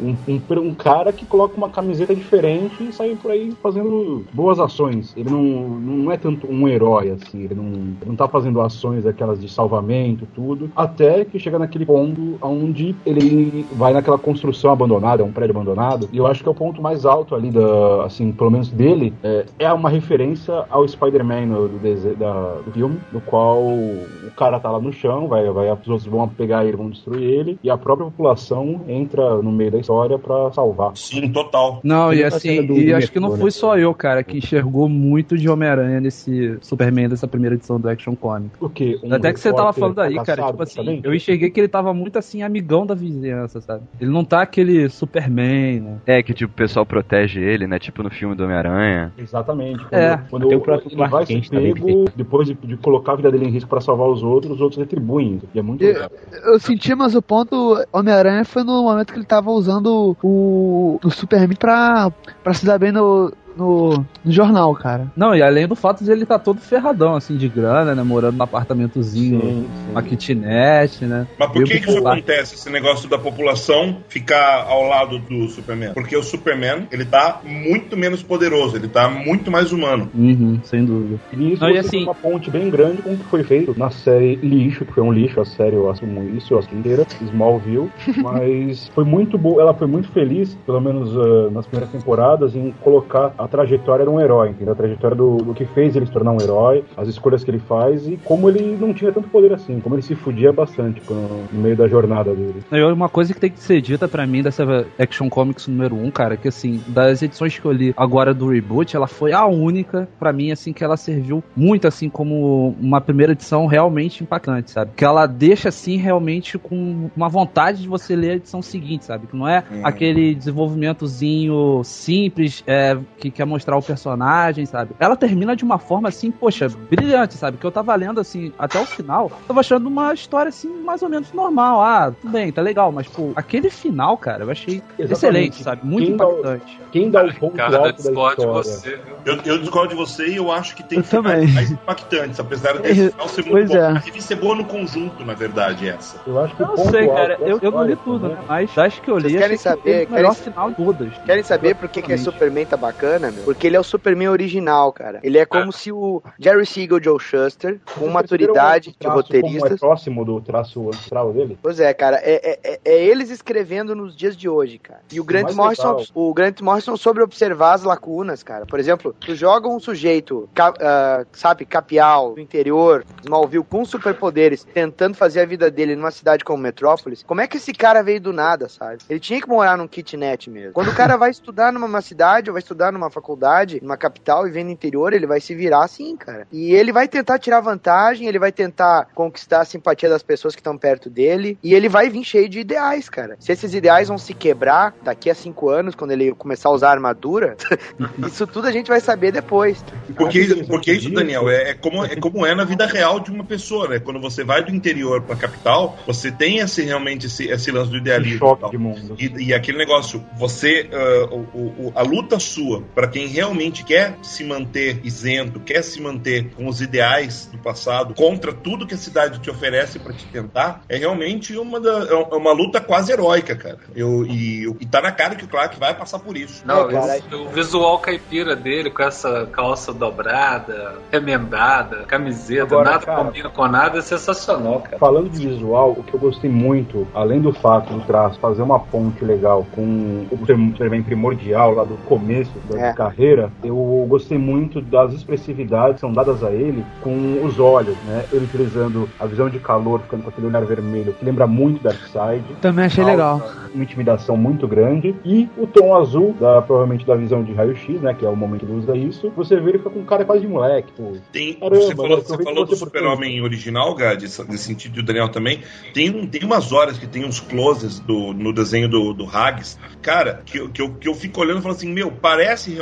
[0.00, 4.58] um, um, um cara que coloca uma camiseta diferente e sai por aí fazendo boas
[4.58, 5.12] ações.
[5.16, 9.06] Ele não, não é tanto um herói, assim, ele não, ele não tá fazendo ações
[9.06, 15.22] aquelas de salvamento, tudo, até que chega naquele ponto onde ele vai naquela construção abandonada,
[15.22, 18.04] é um prédio abandonado, e eu acho que é o ponto mais alto ali, da,
[18.04, 21.78] assim, pelo menos dele, é, é uma referência ao Spider-Man do,
[22.16, 26.06] da- do filme, no qual o cara tá lá no chão, vai, vai, os outros
[26.06, 30.18] vão pegar ele, vão destruir ele, e a própria população entra no meio da história
[30.18, 30.92] pra salvar.
[30.96, 31.80] Sim, total.
[31.82, 33.50] Não, e tá assim, do- e do acho que não fui né?
[33.50, 38.14] só eu, cara, que enxergou muito de Homem-Aranha nesse Superman dessa primeira edição do Action
[38.14, 38.60] Comics.
[38.60, 38.98] O quê?
[39.02, 41.92] Um Até que você tava falando aí, cara, tipo assim, eu enxerguei que ele tava
[41.94, 43.82] muito assim, amigão da vizinhança, sabe?
[44.00, 45.96] Ele não tá aquele Superman, né?
[46.06, 47.78] É que tipo, o pessoal protege ele, né?
[47.78, 49.12] Tipo no filme do Homem-Aranha.
[49.18, 49.84] Exatamente.
[49.84, 50.20] Quando, É.
[50.30, 53.30] quando Até o próprio ele Clark vai ser pego, depois de, de colocar a vida
[53.30, 55.40] dele em risco pra salvar os outros, os outros retribuem.
[55.54, 56.10] E é muito Eu- legal.
[56.44, 61.10] eu senti, mas o ponto Homem-Aranha foi no momento que ele tava usando o, o
[61.10, 62.10] Superman pra,
[62.42, 65.06] pra se dar bem no, no, no jornal, cara.
[65.16, 68.02] Não, e além do fato de ele tá todo ferradão, assim, de grana, né?
[68.02, 69.92] Morando num apartamentozinho, Sim, sim.
[69.92, 71.26] uma kitnet, né?
[71.38, 75.92] Mas por que, que isso acontece, esse negócio da população ficar ao lado do Superman?
[75.94, 80.10] Porque o Superman, ele tá muito menos poderoso, ele tá muito mais humano.
[80.14, 81.20] Uhum, sem dúvida.
[81.32, 83.90] E isso Não, e assim- uma ponte bem grande com o que foi feito na
[83.90, 87.90] série Lixo, que foi um lixo, a série eu assumo isso, eu assumo inteira, Smallville,
[88.22, 92.72] mas foi muito boa, ela foi muito feliz, pelo menos ah, nas primeiras temporadas, em
[92.80, 94.72] colocar a trajetória de um herói, entendeu?
[94.72, 97.58] A trajetória do, do que fez ele se tornar um herói, as escolhas que ele
[97.58, 101.48] faz e como ele não tinha tanto poder assim, como ele se fudia bastante quando-
[101.52, 102.62] no meio da jornada dele.
[102.70, 104.64] E uma coisa que tem que ser dita pra mim dessa
[104.98, 108.94] Action Comics número 1, cara, que assim, das edições que eu li agora do reboot,
[108.96, 113.32] ela foi a única, pra mim, assim, que ela serviu muito, assim, como uma primeira
[113.32, 114.92] edição realmente impactante, sabe?
[114.96, 119.26] Que ela deixa, assim, realmente com uma vontade de você ler a edição seguinte, sabe?
[119.26, 119.80] Que não é Hum.
[119.84, 124.94] aquele desenvolvimentozinho simples, é, que quer mostrar o personagem, sabe?
[124.98, 127.58] Ela termina de uma forma, assim, poxa, brilhante, sabe?
[127.58, 131.08] Que eu tava lendo, assim, até o final, tava achando uma história, assim, mais ou
[131.08, 131.80] menos normal.
[131.82, 135.12] Ah, tudo bem, tá legal, mas, pô, aquele final, cara, eu achei Exatamente.
[135.12, 135.84] excelente, sabe?
[135.84, 136.82] Muito Quem dá impactante.
[136.92, 138.62] Quem dá o ponto Cara, eu alto da discordo de história?
[138.64, 139.16] você, viu?
[139.24, 141.54] Eu, eu discordo de você e eu acho que tem Eu finais também.
[141.54, 143.76] mais impactantes, apesar desse final ser muito Pois bom.
[143.76, 143.86] é.
[143.86, 146.20] A revista é boa no conjunto, na verdade, essa.
[146.26, 148.36] Eu acho que o Não ponto sei, cara, eu, eu não li história tudo, também-
[148.36, 148.44] né?
[148.46, 151.18] Mas das que eu li, Vocês querem que saber- melhor querem- final de todas.
[151.18, 152.24] Querem saber por que, que esse Exatamente.
[152.24, 153.44] Superman tá bacana, meu?
[153.44, 155.20] Porque ele é o Superman original, cara.
[155.22, 159.16] Ele é como se o Jerry Siegel e Joe Schuster, com maturidade de Como é
[159.16, 159.80] roteiristas.
[159.80, 161.58] próximo do traço astral dele?
[161.62, 165.00] Pois é, cara, é, é- é- é eles escrevendo nos dias de hoje, cara.
[165.12, 166.06] E o Grant Morrison, legal.
[166.14, 168.66] o Grant Morrison sobre observar as lacunas, cara.
[168.66, 174.64] Por exemplo, tu joga um sujeito, ca- ah, sabe, capial, do interior, Smallville, com superpoderes,
[174.64, 178.20] tentando fazer a vida dele numa cidade como Metrópolis, como é que esse cara veio
[178.20, 178.98] do nada, sabe?
[179.08, 180.72] Ele tinha que morar num kitnet mesmo.
[180.72, 184.46] Quando o cara vai estudar numa uma cidade, ou vai estudar numa faculdade, numa capital
[184.46, 186.46] e vem no interior, ele vai se virar assim, cara.
[186.52, 190.60] E ele vai tentar tirar vantagem, ele vai tentar conquistar a simpatia das pessoas que
[190.60, 193.36] estão perto dele, e ele vai vir cheio de ideais, cara.
[193.38, 196.90] Se esses ideais vão se quebrar daqui a cinco anos, quando ele começar a usar
[196.90, 197.56] armadura,
[198.26, 199.84] isso tudo a gente vai saber depois.
[200.16, 203.44] Porque, porque isso, Daniel, é, é como, é como é na vida real de uma
[203.44, 203.98] pessoa, né?
[203.98, 207.96] Quando você vai do interior pra capital, você tem esse, realmente esse, esse lance do
[207.96, 208.38] idealismo.
[208.38, 209.16] choque de mundo.
[209.18, 214.16] E, e aquele negócio, você, ah, o, o- a luta sua para quem realmente quer
[214.22, 218.96] se manter isento, quer se manter com os ideais do passado, contra tudo que a
[218.96, 223.56] cidade te oferece para te tentar, é realmente uma, da, é uma luta quase heróica,
[223.56, 223.80] cara.
[223.96, 226.62] Eu, e, e tá na cara que o Clark vai passar por isso.
[226.64, 233.24] Não, É, o visual caipira dele, com essa calça dobrada, remendada, camiseta, Agora, nada cara-
[233.24, 234.98] combina com nada, é sensacional, cara.
[234.98, 238.78] Falando de visual, o que eu gostei muito, além do fato do traço fazer uma
[238.78, 242.91] ponte legal com o Superman primordial lá do começo da É.
[242.92, 243.74] carreira, eu
[244.08, 248.24] gostei muito das expressividades que são dadas a ele com os olhos, né?
[248.32, 252.44] Ele utilizando a visão de calor, ficando com aquele olhar vermelho, que lembra muito Darkseid.
[252.60, 253.42] Também achei legal.
[253.74, 255.14] Uma intimidação muito grande.
[255.24, 258.14] E o tom azul, da, provavelmente da visão de raio-x, né?
[258.14, 259.32] Que é o momento que ele usa isso.
[259.36, 261.12] Você vê ele fica com um cara quase de moleque, pô.
[261.32, 265.28] Tem, Caramba, você falou, você falou do Super-Homem original, Gad, nesse sentido, e o Daniel
[265.30, 265.60] também.
[265.94, 270.40] Tem, tem umas horas que tem uns closes do, no desenho do, do Hags, cara,
[270.44, 272.81] que, eu- que, eu, que eu fico olhando e falo assim: meu, parece realmente.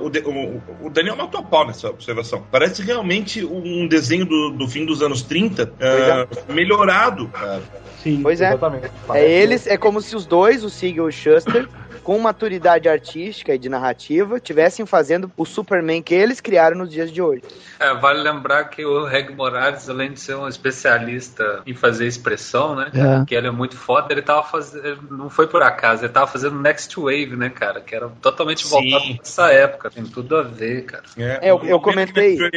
[0.00, 2.44] O, de- o, o Daniel matou a pau nessa observação.
[2.50, 7.62] Parece realmente um desenho do, do fim dos anos 30 ah, melhorado, cara.
[8.02, 8.48] Sim, Pois é.
[8.48, 8.90] exatamente.
[9.12, 11.68] É eles, é como se os dois, o Siegel e o Shuster,
[12.04, 17.12] com maturidade artística e de narrativa, tivessem fazendo o Superman que eles criaram nos dias
[17.12, 17.42] de hoje.
[17.78, 22.74] É, vale lembrar que o Reg Morales, além de ser um especialista em fazer expressão,
[22.76, 22.90] né?
[22.94, 23.24] É.
[23.26, 24.98] Que ele é muito foda, ele tava fazendo.
[25.10, 27.80] Não foi por acaso, ele tava fazendo Next Wave, né, cara?
[27.80, 28.87] Que era totalmente Sim.
[28.90, 29.90] Voltado pra essa época.
[29.90, 31.02] Tem tudo a ver, cara.
[31.16, 32.50] É, eu- eu comentei- Wave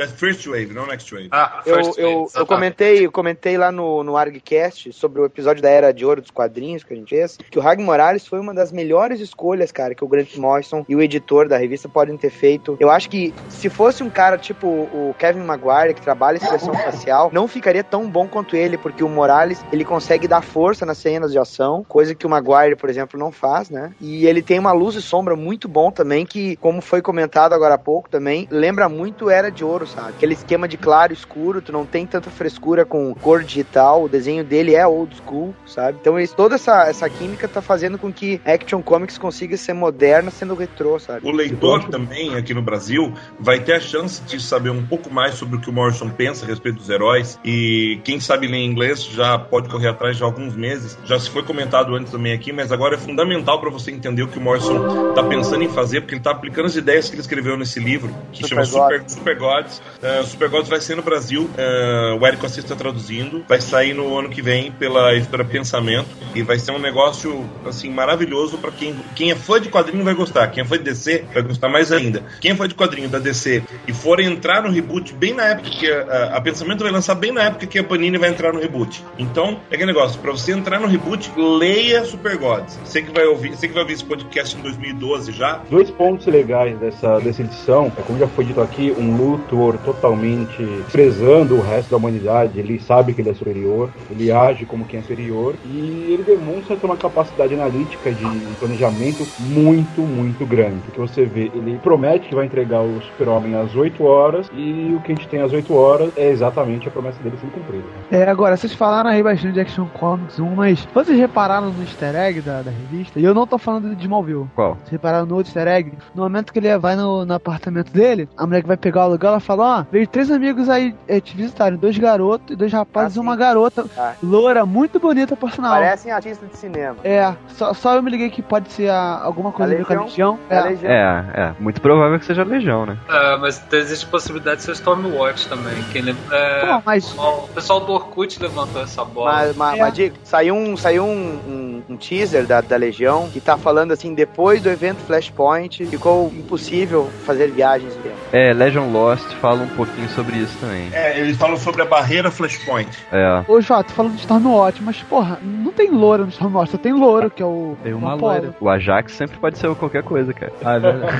[0.00, 1.28] é First Wave, não Next Wave.
[1.30, 2.48] Ah, Eu, First eu, Wave, eu exatamente.
[2.48, 6.30] comentei, eu comentei lá no, no ArgCast sobre o episódio da Era de Ouro dos
[6.30, 9.94] quadrinhos que a gente fez, que o Rag Morales foi uma das melhores escolhas, cara,
[9.94, 12.76] que o Grant Morrison e o editor da revista podem ter feito.
[12.80, 17.30] Eu acho que se fosse um cara tipo o Kevin Maguire, que trabalha expressão facial,
[17.32, 21.32] não ficaria tão bom quanto ele, porque o Morales, ele consegue dar força nas cenas
[21.32, 23.92] de ação, coisa que o Maguire, por exemplo, não faz, né?
[24.00, 27.74] E ele tem uma luz e sombra muito bom também, que, como foi comentado agora
[27.74, 30.10] há pouco também, lembra muito Era de Ouro, sabe?
[30.10, 34.44] Aquele esquema de claro escuro, tu não tem tanta frescura com cor digital, o desenho
[34.44, 35.98] dele é old school, sabe?
[36.00, 40.30] Então eles, toda essa, essa química tá fazendo com que Action Comics consiga ser moderna
[40.30, 41.26] sendo retrô, sabe?
[41.26, 45.34] O leitor também, aqui no Brasil, vai ter a chance de saber um pouco mais
[45.34, 47.38] sobre o que o Morrison pensa a respeito dos heróis.
[47.44, 50.98] E quem sabe ler inglês já pode correr atrás de alguns meses.
[51.04, 54.28] Já se foi comentado antes também aqui, mas agora é fundamental para você entender o
[54.28, 57.20] que o Morrison está pensando em fazer, porque ele está aplicando as ideias que ele
[57.20, 59.12] escreveu nesse livro, que Super chama Super, Gods.
[59.14, 59.78] Super Gods.
[59.78, 63.94] Uh, Super Gods vai ser no Brasil, uh, o Érico Assis está traduzindo, vai sair
[63.94, 68.70] no ano que vem pela editora Pensamento, e vai ser um negócio assim maravilhoso para
[68.70, 71.68] quem, quem é fã de quadrinho vai gostar, quem é fã de DC vai gostar
[71.68, 72.22] mais ainda.
[72.40, 75.70] Quem é fã de quadrinho da DC e for entrar no reboot bem na época
[75.70, 78.60] que a, a Pensamento vai lançar bem na época que a Panini vai entrar no
[78.60, 79.02] reboot.
[79.18, 82.78] Então, é aquele negócio, para você entrar no reboot, leia Super Gods.
[82.84, 86.26] Você que vai ouvir, você que vai ouvir esse podcast em 2012 já, Dois pontos
[86.26, 91.60] legais dessa, dessa edição, é como já foi dito aqui, um Luthor totalmente prezando o
[91.60, 95.54] resto da humanidade, ele sabe que ele é superior, ele age como quem é superior,
[95.64, 98.24] e ele demonstra ter uma capacidade analítica de
[98.58, 100.80] planejamento muito, muito grande.
[100.84, 105.00] Porque você vê, ele promete que vai entregar o super-homem às 8 horas, e o
[105.00, 107.84] que a gente tem às 8 horas é exatamente a promessa dele sendo cumprida.
[108.10, 112.14] É, agora, vocês falaram aí bastante de Action Comics 1, mas vocês repararam no easter
[112.14, 113.18] egg da, da revista?
[113.20, 114.46] E eu não tô falando de Smallville.
[114.54, 114.74] Qual?
[114.76, 115.92] Vocês repararam no outro easter egg?
[116.14, 119.04] No momento que ele vai no, no apartamento dele, a mulher que vai pegar o
[119.04, 122.72] aluguel, ela fala, ó, veio três amigos aí é, te visitarem, dois garotos e dois
[122.72, 124.12] rapazes Ah, e uma garota Ah.
[124.22, 125.72] loura, muito bonita, por sinal.
[125.74, 126.96] Parecem artistas de cinema.
[127.04, 129.92] É, só, só eu me liguei que pode ser a- alguma coisa a ver com
[129.92, 130.38] a Legião.
[130.50, 130.60] A É.
[130.62, 130.90] Legião.
[130.92, 131.52] É, é.
[131.58, 132.96] Muito provável que seja Legião, né?
[133.08, 135.74] É, mas existe possibilidade de ser Stormwatch também.
[135.92, 139.32] Quem lembra, é, Pô, mas o pessoal do Orkut levantou essa bola.
[139.32, 139.80] Mas, mas, É.
[139.82, 143.92] mas digo, saiu, um, saiu um, um- um teaser da, da Legião que tá falando
[143.92, 144.98] assim, depois do evento
[145.30, 147.92] Flashpoint, ficou impossível fazer viagens.
[148.32, 150.88] É, Legion Lost fala um pouquinho sobre isso também.
[150.92, 152.88] é, eles falam sobre a barreira Flashpoint.
[153.12, 153.44] É.
[153.48, 157.30] Ô, Jota, falando de Stormwatch, mas porra, não tem louro no Stormwatch, só tem louro,
[157.30, 157.76] que é o.
[157.82, 158.32] Tem o uma Apollo.
[158.32, 158.54] loira.
[158.60, 160.52] O Ajax sempre pode ser qualquer coisa, cara.
[160.64, 161.16] Ah, é verdade.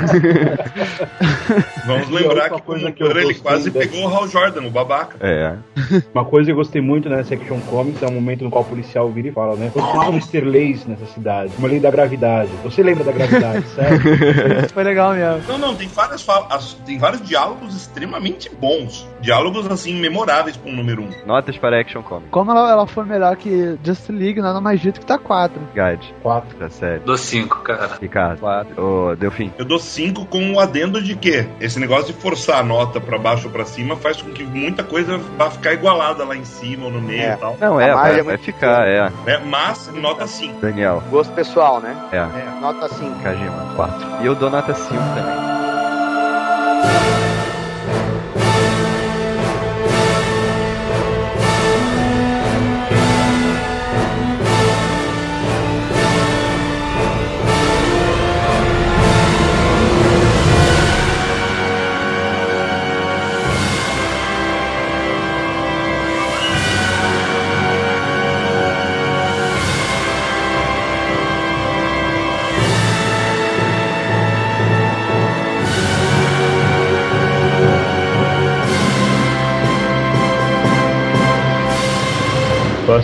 [1.87, 5.17] Vamos lembrar que, coisa que eu ele quase dessa- pegou o Hal Jordan, o babaca.
[5.21, 5.55] É.
[6.15, 8.67] Uma coisa que eu gostei muito nessa Action Comics é o momento no qual o
[8.67, 9.71] policial vira e fala, né?
[9.75, 11.53] Vamos ter leis nessa cidade.
[11.59, 12.51] Uma lei da gravidade.
[12.65, 13.96] Você lembra da gravidade, certo?
[14.65, 15.43] Isso foi legal mesmo.
[15.49, 19.07] Não, não, tem várias, fa- as- tem vários diálogos extremamente bons.
[19.21, 21.11] Diálogos, assim, memoráveis pra um número um.
[21.27, 22.31] Notas para Action Comics.
[22.31, 25.61] Como ela, ela foi melhor que Just League, nada mais dito que tá 4.
[25.75, 26.15] Guide.
[26.23, 26.57] Quatro.
[26.59, 27.01] Da série.
[27.01, 27.91] Dou 5, cara.
[28.01, 28.39] Ricardo.
[28.41, 28.83] Quatro.
[28.83, 29.53] Ô, Delfim.
[29.59, 33.19] Eu dou 5 com o adendo de que esse negócio de forçar a nota pra
[33.19, 36.87] baixo ou pra cima faz com que muita coisa vá ficar igualada lá em cima
[36.87, 37.33] ou no meio É.
[37.35, 37.57] e tal.
[37.61, 39.11] Não, é, A vai, é vai ficar, é.
[39.25, 39.43] Né?
[39.47, 40.61] Mas nota 5.
[40.61, 41.03] Daniel.
[41.11, 41.97] Gosto pessoal, né?
[42.13, 42.17] É.
[42.19, 43.23] É, nota 5.
[43.23, 43.86] Kajima, 4.
[44.23, 45.46] E eu dou nota 5 também.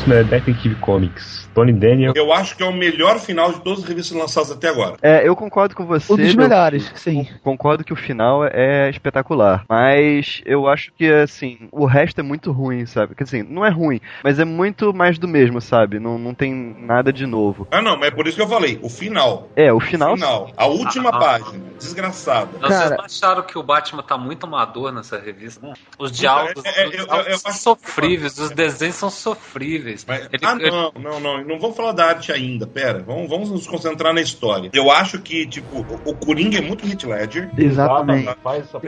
[0.02, 1.48] Próximo é Detective Comics.
[1.54, 2.12] Tony Daniel.
[2.16, 4.96] Eu acho que é o melhor final de todas as revistas lançadas até agora.
[5.02, 6.12] É, eu concordo com você.
[6.12, 7.28] Um dos melhores, sim.
[7.44, 9.64] Concordo que o final é espetacular.
[9.68, 13.14] Mas eu acho que, assim, o resto é muito ruim, sabe?
[13.14, 16.00] Quer dizer, não é ruim, mas é muito mais do mesmo, sabe?
[16.00, 17.68] Não, não tem nada de novo.
[17.70, 18.78] Ah, não, mas é por isso que eu falei.
[18.82, 19.48] O final.
[19.54, 20.14] É, o final.
[20.16, 20.50] Final.
[20.56, 21.18] A última Ah, ah.
[21.20, 21.62] página.
[21.78, 22.48] Desgraçada.
[22.60, 25.60] Não, Cara- Vocês não acharam que o Batman tá muito amador nessa revista?
[25.98, 29.91] Os diálogos, é, é, os eu- diálogos eu- eu são sofríveis, os desenhos são sofríveis.
[30.06, 31.44] Mas- Ele- ah, ele- não, não, não.
[31.44, 32.66] Não vamos falar da arte ainda.
[32.66, 34.70] Pera, vamos, vamos nos concentrar na história.
[34.72, 37.50] Eu acho que, tipo, o, o Coringa é muito Hit Ledger.
[37.56, 38.28] Exatamente.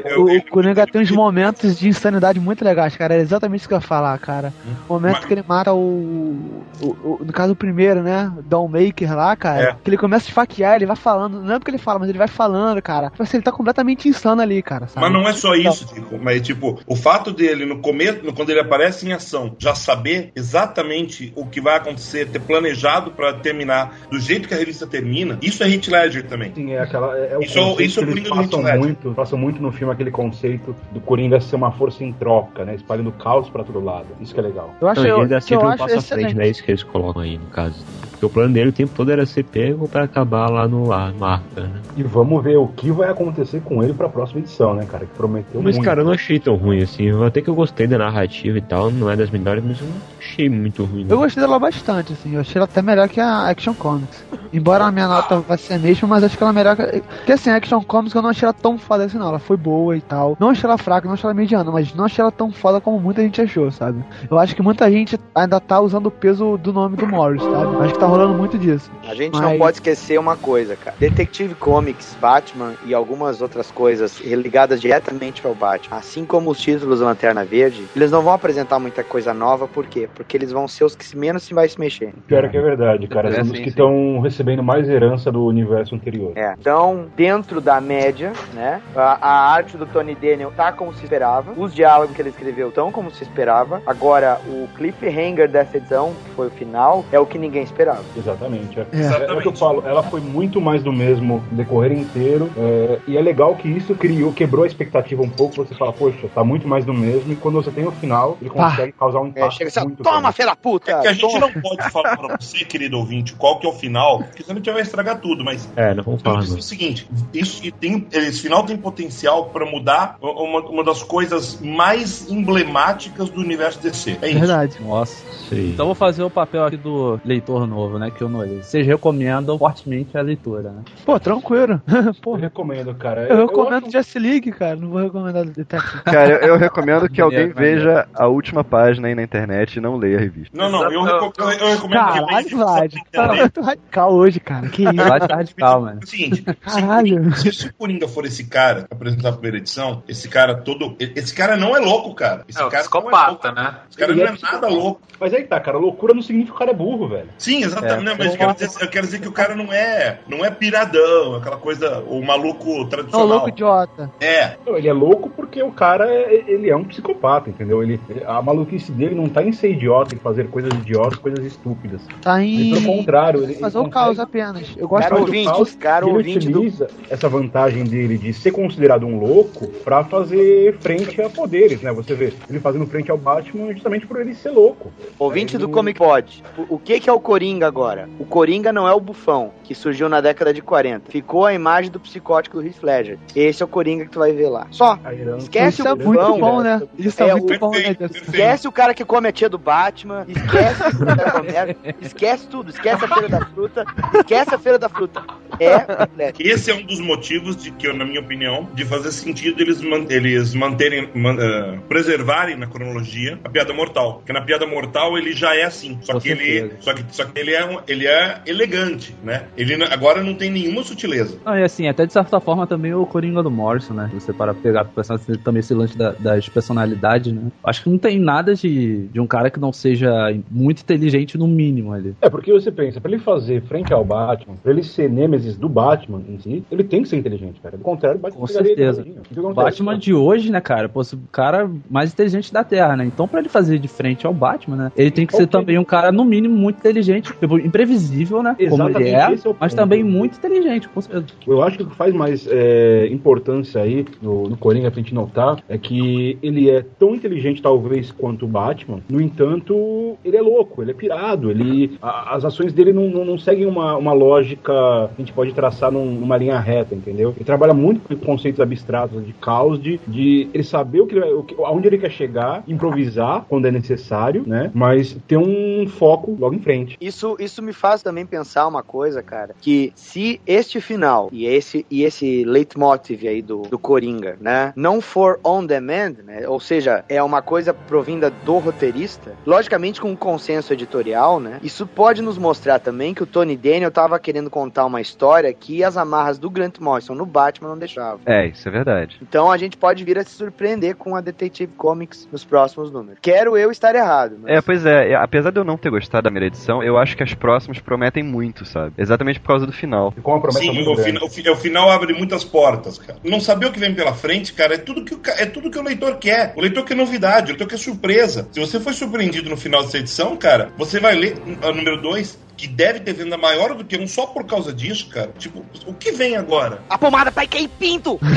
[0.04, 3.14] Eu- O, eu- o Coringa tem uns momentos de insanidade muito legais, cara.
[3.14, 4.52] É exatamente isso que eu ia falar, cara.
[4.88, 8.32] O momento Mas- que ele mata o, o- o- No caso, o primeiro, né?
[8.46, 9.62] Don Maker lá, cara.
[9.70, 9.76] É.
[9.82, 11.40] Que ele começa a esfaquear, ele vai falando.
[11.42, 13.10] Não é porque ele fala, mas ele vai falando, cara.
[13.10, 14.86] Tipo assim, ele tá completamente insano ali, cara.
[14.88, 15.00] Sabe?
[15.00, 16.18] Mas não é só isso, Tico.
[16.18, 20.32] Mas, tipo, o fato dele, no começo, no- quando ele aparece em ação, já saber
[20.36, 20.93] exatamente
[21.34, 25.62] o que vai acontecer, ter planejado pra terminar do jeito que a revista termina, isso
[25.62, 26.52] é Hit Ledger também.
[26.54, 27.16] Sim, é aquela.
[27.18, 29.62] É, é o Isso é isso é o que eles do passam muito, passam muito
[29.62, 32.74] no filme aquele conceito do Coringa ser uma força em troca, né?
[32.74, 34.06] Espalhando caos pra todo lado.
[34.20, 34.74] Isso que é legal.
[34.80, 36.34] Eu acho, eu, ele dá que eu sempre um acho passo à frente, excelente.
[36.34, 37.84] não é isso que eles colocam aí, no caso.
[38.14, 41.12] Porque o plano dele o tempo todo era ser pego pra acabar lá no, ar,
[41.12, 41.80] no Arca, né?
[41.96, 45.04] E vamos ver o que vai acontecer com ele pra próxima edição, né, cara?
[45.04, 45.84] Que prometeu Mas, muito.
[45.84, 47.10] cara, eu não achei tão ruim assim.
[47.24, 49.94] Até que eu gostei da narrativa e tal, não é das melhores, mas eu não
[50.18, 51.06] achei muito ruim.
[51.08, 52.34] Eu gostei dela bastante, assim.
[52.34, 54.24] Eu achei ela até melhor que a Action Comics.
[54.52, 56.82] Embora a minha nota vai ser a mesma, mas acho que ela é melhor que.
[57.00, 59.28] Porque assim, a Action Comics eu não achei ela tão foda assim, não.
[59.28, 60.36] Ela foi boa e tal.
[60.38, 63.00] Não achei ela fraca, não achei ela mediana, mas não achei ela tão foda como
[63.00, 64.04] muita gente achou, sabe?
[64.30, 67.76] Eu acho que muita gente ainda tá usando o peso do nome do Morris, sabe?
[67.84, 68.90] Acho que tá rolando muito disso.
[69.08, 70.96] A gente Mas- não pode esquecer uma coisa, cara.
[70.98, 76.98] Detective Comics, Batman e algumas outras coisas ligadas diretamente ao Batman, assim como os títulos
[76.98, 80.08] do Lanterna Verde, eles não vão apresentar muita coisa nova, por quê?
[80.14, 82.12] Porque eles vão ser os que menos se vai se mexer.
[82.26, 83.28] Pior é que é verdade, cara.
[83.28, 86.32] É, São os que estão recebendo mais herança do universo anterior.
[86.36, 86.54] É.
[86.58, 88.80] Então, dentro da média, né?
[88.94, 91.52] A, a arte do Tony Daniel tá como se esperava.
[91.56, 93.82] Os diálogos que ele escreveu estão como se esperava.
[93.86, 97.93] Agora, o cliffhanger dessa edição, que foi o final, é o que ninguém esperava.
[98.16, 98.78] Exatamente.
[98.80, 98.86] É.
[98.92, 99.02] É.
[99.04, 102.50] É, é o que eu falo, ela foi muito mais do mesmo decorrer inteiro.
[102.56, 105.56] é, e é legal que isso criou, quebrou a expectativa um pouco.
[105.56, 107.32] Você fala, poxa, tá muito mais do mesmo.
[107.32, 108.70] E quando você tem o final, ele Pá.
[108.70, 110.90] consegue causar um É, impacto chega assim, muito toma, da puta!
[110.90, 111.40] É que a gente toma.
[111.40, 114.58] não pode falar pra você, querido ouvinte, qual que é o final, porque senão a
[114.58, 118.40] gente vai estragar tudo, mas É, não vamos eu falar o seguinte, isso tem, esse
[118.42, 124.18] final tem potencial pra mudar uma, uma das coisas mais emblemáticas do universo DC.
[124.22, 124.38] É isso.
[124.38, 124.76] Verdade.
[124.82, 125.24] Nossa.
[125.48, 125.70] Sei.
[125.70, 128.10] Então vou fazer o papel aqui do leitor novo, né?
[128.10, 128.62] Que eu não li.
[128.62, 130.82] Vocês recomendam fortemente a leitura, né?
[131.04, 131.80] Pô, tranquilo.
[132.04, 133.22] Eu Pô, recomendo, cara.
[133.28, 134.76] eu recomendo acho- Just League, cara.
[134.76, 136.02] Não vou recomendar Detective.
[136.04, 139.96] Cara, eu, eu recomendo que alguém veja a última página aí na internet e não
[139.96, 140.56] leia a revista.
[140.56, 142.94] Não, não, eu, reco- eu, eu recomendo Caralho, que Vlad.
[143.12, 144.68] Tá muito radical hoje, cara.
[144.68, 144.94] Que isso?
[144.94, 146.00] Vai estar radical, mano.
[146.00, 147.34] É o seguinte, Caralho.
[147.36, 150.96] se, se o Coringa for esse cara apresentar a primeira edição, esse cara todo.
[150.98, 152.44] Esse cara não é louco, cara.
[152.48, 153.60] Esse É o cara não é psicopata, louco.
[153.60, 153.76] né?
[153.88, 155.00] Esse cara Ele não é é nada louco.
[155.20, 155.78] Mas aí tá, cara.
[155.78, 157.28] Loucura não significa que o cara é burro, velho.
[157.38, 157.73] Sim, exatamente.
[157.82, 158.00] É.
[158.00, 160.50] Não, mas eu quero, dizer, eu quero dizer que o cara não é, não é
[160.50, 163.26] piradão, aquela coisa, o maluco tradicional.
[163.26, 164.10] louco idiota.
[164.20, 167.82] É, Não, ele é louco porque o cara é, ele é um psicopata, entendeu?
[167.82, 172.00] Ele, a maluquice dele não tá em ser idiota, em fazer coisas idiotas, coisas estúpidas.
[172.22, 172.74] Tá Ele, em.
[172.74, 174.74] pelo contrário, ele, Fazer ele o caos apenas.
[174.76, 175.74] Eu gosto Cara, muito ouvinte, do caos.
[175.74, 176.58] cara, ele ouvinte do.
[176.60, 181.92] utiliza essa vantagem dele de ser considerado um louco pra fazer frente a poderes, né?
[181.92, 184.92] Você vê ele fazendo frente ao Batman justamente por ele ser louco.
[185.18, 186.42] Ouvinte Ele do Comic pode.
[186.56, 188.08] O, o que que é o Coringa agora?
[188.18, 191.10] O Coringa não é o bufão que surgiu na década de 40.
[191.10, 193.18] Ficou a imagem do psicótico do Heath Ledger.
[193.34, 194.66] Esse é o Coringa que tu vai ver lá.
[194.70, 194.98] Só.
[195.38, 196.38] Esquece Isso o é muito bufão.
[196.40, 196.82] bom, né?
[196.98, 197.96] Isso é, É, muito o- bom, né?
[198.00, 203.04] Esquece o cara que come a tia do Batman, esquece o Romero, esquece tudo, esquece
[203.04, 205.22] a feira da fruta, esquece a feira da fruta.
[205.60, 206.32] É.
[206.38, 209.80] Esse é um dos motivos de que, eu, na minha opinião, de fazer sentido eles,
[209.80, 214.14] man- eles manterem, man- eh, preservarem na cronologia a piada mortal.
[214.16, 215.98] Porque na piada mortal ele já é assim.
[216.02, 219.44] Só Com que ele, só que, só que ele é, um- ele é elegante, né?
[219.56, 221.38] Ele agora não tem nenhuma sutileza.
[221.44, 224.10] Não, e assim, até de certa forma também o Coringa do Morrison, né?
[224.14, 227.42] Você para pegar pensar assim, também esse lance da- das personalidades, né?
[227.64, 230.10] Acho que não tem nada de, de um cara que não seja
[230.50, 232.14] muito inteligente no mínimo ali.
[232.20, 235.68] É, porque você pensa, pra ele fazer frente ao Batman, pra ele ser Nemesis do
[235.68, 237.76] Batman em si, ele tem que ser inteligente, cara.
[237.76, 239.02] Do contrário, o Batman Com ele certeza.
[239.02, 239.50] sozinho.
[239.50, 239.54] O?
[239.54, 240.88] Batman de hoje, né, cara?
[240.88, 243.04] Pô, esse cara mais inteligente da Terra, né?
[243.04, 244.92] Então, pra ele fazer de frente ao Batman, né?
[244.96, 245.52] Ele tem que ser Ok.
[245.52, 247.32] também um cara, no mínimo, muito inteligente.
[247.44, 248.54] Tipo, imprevisível, né?
[248.58, 251.26] Como Exatamente, ele é, é mas também muito inteligente, com certeza.
[251.46, 255.14] Eu acho que o que faz mais é, importância aí no, no Coringa pra gente
[255.14, 259.00] notar é que ele é tão inteligente, talvez, quanto o Batman.
[259.10, 261.50] No entanto, ele é louco, ele é pirado.
[261.50, 265.32] Ele, a- as ações dele não, não, não seguem uma, uma lógica que a gente
[265.32, 267.34] pode traçar num- numa linha reta, entendeu?
[267.36, 271.24] Ele trabalha muito com conceitos abstratos de caos, de, de ele saber o que, ele
[271.32, 274.70] o que, aonde ele quer chegar, improvisar quando é necessário, né?
[274.74, 276.96] Mas ter um foco logo em frente.
[277.00, 281.86] Isso, isso me faz também pensar uma coisa, cara, que se este final e esse,
[281.90, 287.04] e esse leitmotiv aí do, do Coringa, né, não for on demand, né, ou seja,
[287.08, 292.38] é uma coisa provinda do roteirista, logicamente com um consenso editorial, né, isso pode nos
[292.38, 296.50] mostrar também que o Tony Daniel tava querendo contar uma história que as amarras do
[296.50, 298.20] Grant Morrison no Batman não deixavam.
[298.26, 299.18] É, isso é verdade.
[299.22, 303.18] Então a gente pode vir a se surpreender com a Detective Comics nos próximos números.
[303.20, 306.24] Quero eu estar errado, mas É, pois é, é, apesar de eu não ter gostado
[306.24, 308.92] da primeira edição, eu acho que as próximas prometem muito, sabe?
[308.98, 310.10] Exatamente por causa do final.
[310.10, 311.12] Ficou uma promessa Sim, muito o, grande.
[311.12, 313.18] fina- o fi- o final abre muitas portas, cara.
[313.24, 315.78] Não saber o que vem pela frente, cara, é tudo que o, é tudo que
[315.78, 316.52] o leitor quer.
[316.56, 318.48] O leitor quer novidade, o leitor quer surpresa.
[318.52, 322.38] Se você foi surpreendido no final dessa edição, cara, você vai ler a número 2,
[322.56, 325.30] que deve ter venda maior do que um só por causa disso, cara.
[325.38, 326.80] Tipo, o que vem agora?
[326.88, 328.18] a pomada vai cair pinto!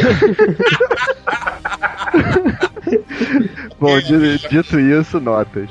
[3.80, 5.69] Bom, di- dito isso, notas.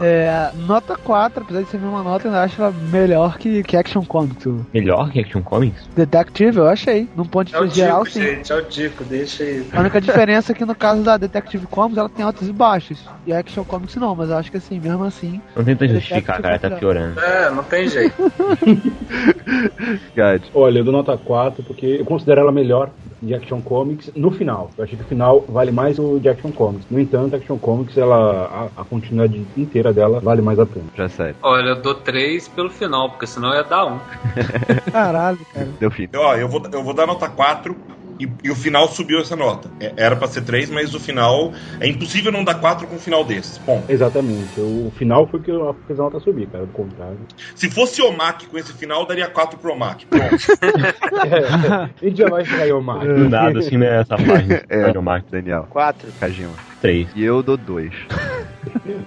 [0.00, 3.62] É, nota 4, apesar de ser a mesma nota, eu ainda acho ela melhor que,
[3.62, 4.46] que Action Comics.
[4.72, 5.88] Melhor que Action Comics?
[5.96, 8.22] Detective eu achei, num ponto de É vista geral, Dico, sim.
[8.22, 9.66] gente, é o Dico, deixa aí.
[9.72, 12.98] A única diferença é que no caso da Detective Comics ela tem altos e baixos.
[13.26, 15.40] E a Action Comics não, mas eu acho que assim, mesmo assim.
[15.56, 17.18] Não tenta justificar, cara, tá piorando.
[17.20, 18.14] É, não tem jeito.
[20.54, 24.70] Olha, eu dou nota 4 porque eu considero ela melhor de Action Comics no final.
[24.76, 26.86] Eu achei que o final vale mais o de Action Comics.
[26.90, 30.86] No entanto, Action Comics, ela, a, a continuidade inteira dela vale mais a pena.
[30.94, 31.36] Já sério.
[31.42, 33.98] Olha, eu dou 3 pelo final, porque senão ia dar 1.
[34.92, 35.68] Caralho, cara.
[35.80, 36.08] Deu fim.
[36.14, 37.76] Ó, eu vou, eu vou dar nota 4
[38.18, 39.70] e, e o final subiu essa nota.
[39.80, 41.52] É, era pra ser 3, mas o final.
[41.80, 43.58] É impossível não dar 4 com um final desses.
[43.58, 44.60] Bom, Exatamente.
[44.60, 46.66] O final foi que eu fiz a nota subir, cara.
[46.66, 47.18] Do contrário.
[47.54, 50.02] se fosse o Mac com esse final, eu daria 4 pro Mac.
[50.08, 50.34] Pronto.
[51.24, 53.00] É, a gente já vai chegar aí, Omar.
[53.06, 54.62] Do nada, assim, nessa página.
[54.68, 54.98] É.
[54.98, 56.08] O Mark, Daniel, Quatro.
[56.20, 56.52] Kajima.
[56.80, 57.08] 3.
[57.14, 57.92] E eu dou dois.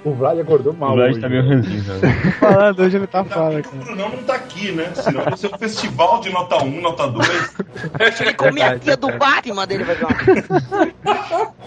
[0.04, 0.92] O Vlad acordou mal.
[0.92, 1.56] O Vlad hoje, tá meio né?
[1.56, 2.32] ranzinho, sabe?
[2.40, 3.84] Falando, hoje ele tá foda, que o cara.
[3.86, 4.92] Brunão não tá aqui, né?
[4.96, 7.28] Senão vai ser um festival de nota 1, nota 2.
[8.14, 10.10] Se ele comer a tia do Batman dele, vai uma.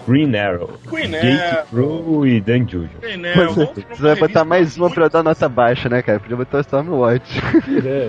[0.07, 0.71] Green Arrow.
[0.91, 1.63] Jake é.
[1.69, 2.89] Pro e Dan Juju.
[2.99, 3.45] Queen é.
[3.45, 6.19] Você, vai botar mais uma pra muito dar nota baixa, né, cara?
[6.19, 7.39] Podia botar o Stormwatch.
[7.85, 8.07] É.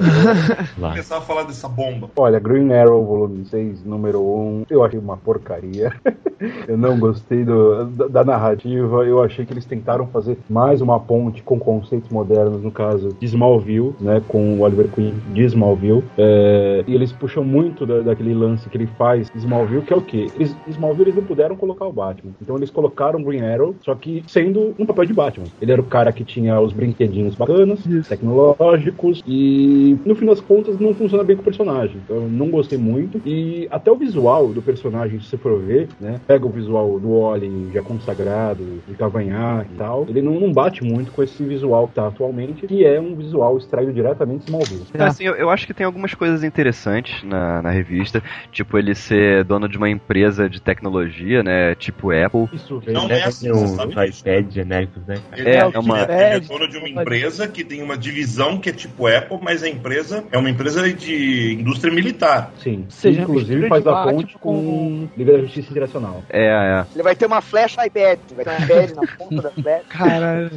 [0.78, 0.90] Lá.
[0.90, 2.10] Começar a falar dessa bomba.
[2.16, 5.92] Olha, Green Arrow, volume 6, número 1, eu achei uma porcaria.
[6.66, 9.04] eu não gostei do, da, da narrativa.
[9.04, 13.24] Eu achei que eles tentaram fazer mais uma ponte com conceitos modernos, no caso de
[13.24, 14.20] Smallville, né?
[14.28, 16.04] Com o Oliver Queen de Smallville.
[16.18, 19.96] É, e eles puxam muito da- daquele lance que ele faz de Smallville, que é
[19.96, 20.30] o quê?
[20.34, 22.32] Eles, Smallville eles não puderam colocar o Batman.
[22.42, 25.46] Então eles colocaram Green Arrow, só que sendo um papel de Batman.
[25.60, 30.78] Ele era o cara que tinha os brinquedinhos bacanas, tecnológicos, e no fim das contas
[30.78, 31.96] não funciona bem com o personagem.
[32.04, 33.22] Então eu não gostei muito.
[33.24, 36.20] E até o visual do personagem, se você for ver, né?
[36.26, 40.06] Pega o visual do Oli já consagrado, de cavanhaque e tal.
[40.08, 43.56] Ele não, não bate muito com esse visual que tá atualmente, que é um visual
[43.58, 44.84] extraído diretamente de Smallville.
[44.94, 48.94] Então, assim, eu, eu acho que tem algumas coisas interessantes na, na revista, tipo ele
[48.94, 51.74] ser dono de uma empresa de tecnologia né?
[51.74, 52.48] Tipo Apple.
[52.52, 52.94] Isso vem.
[52.94, 54.20] Não é assim, Tem você uns sabe disso.
[54.20, 55.14] iPads genéricos, né?
[55.36, 58.58] Ele É, é, é uma- ele é dono de uma empresa que tem uma divisão
[58.58, 62.52] que é tipo Apple, mas a empresa é uma empresa de indústria militar.
[62.58, 62.84] Sim.
[62.88, 66.22] Seja, Inclusive faz a ponte com Liga da Justiça Internacional.
[66.28, 66.84] É, é.
[66.94, 69.84] Ele vai ter uma flecha iPad, vai ter um iPad na ponta da flecha.
[69.88, 70.50] Caralho.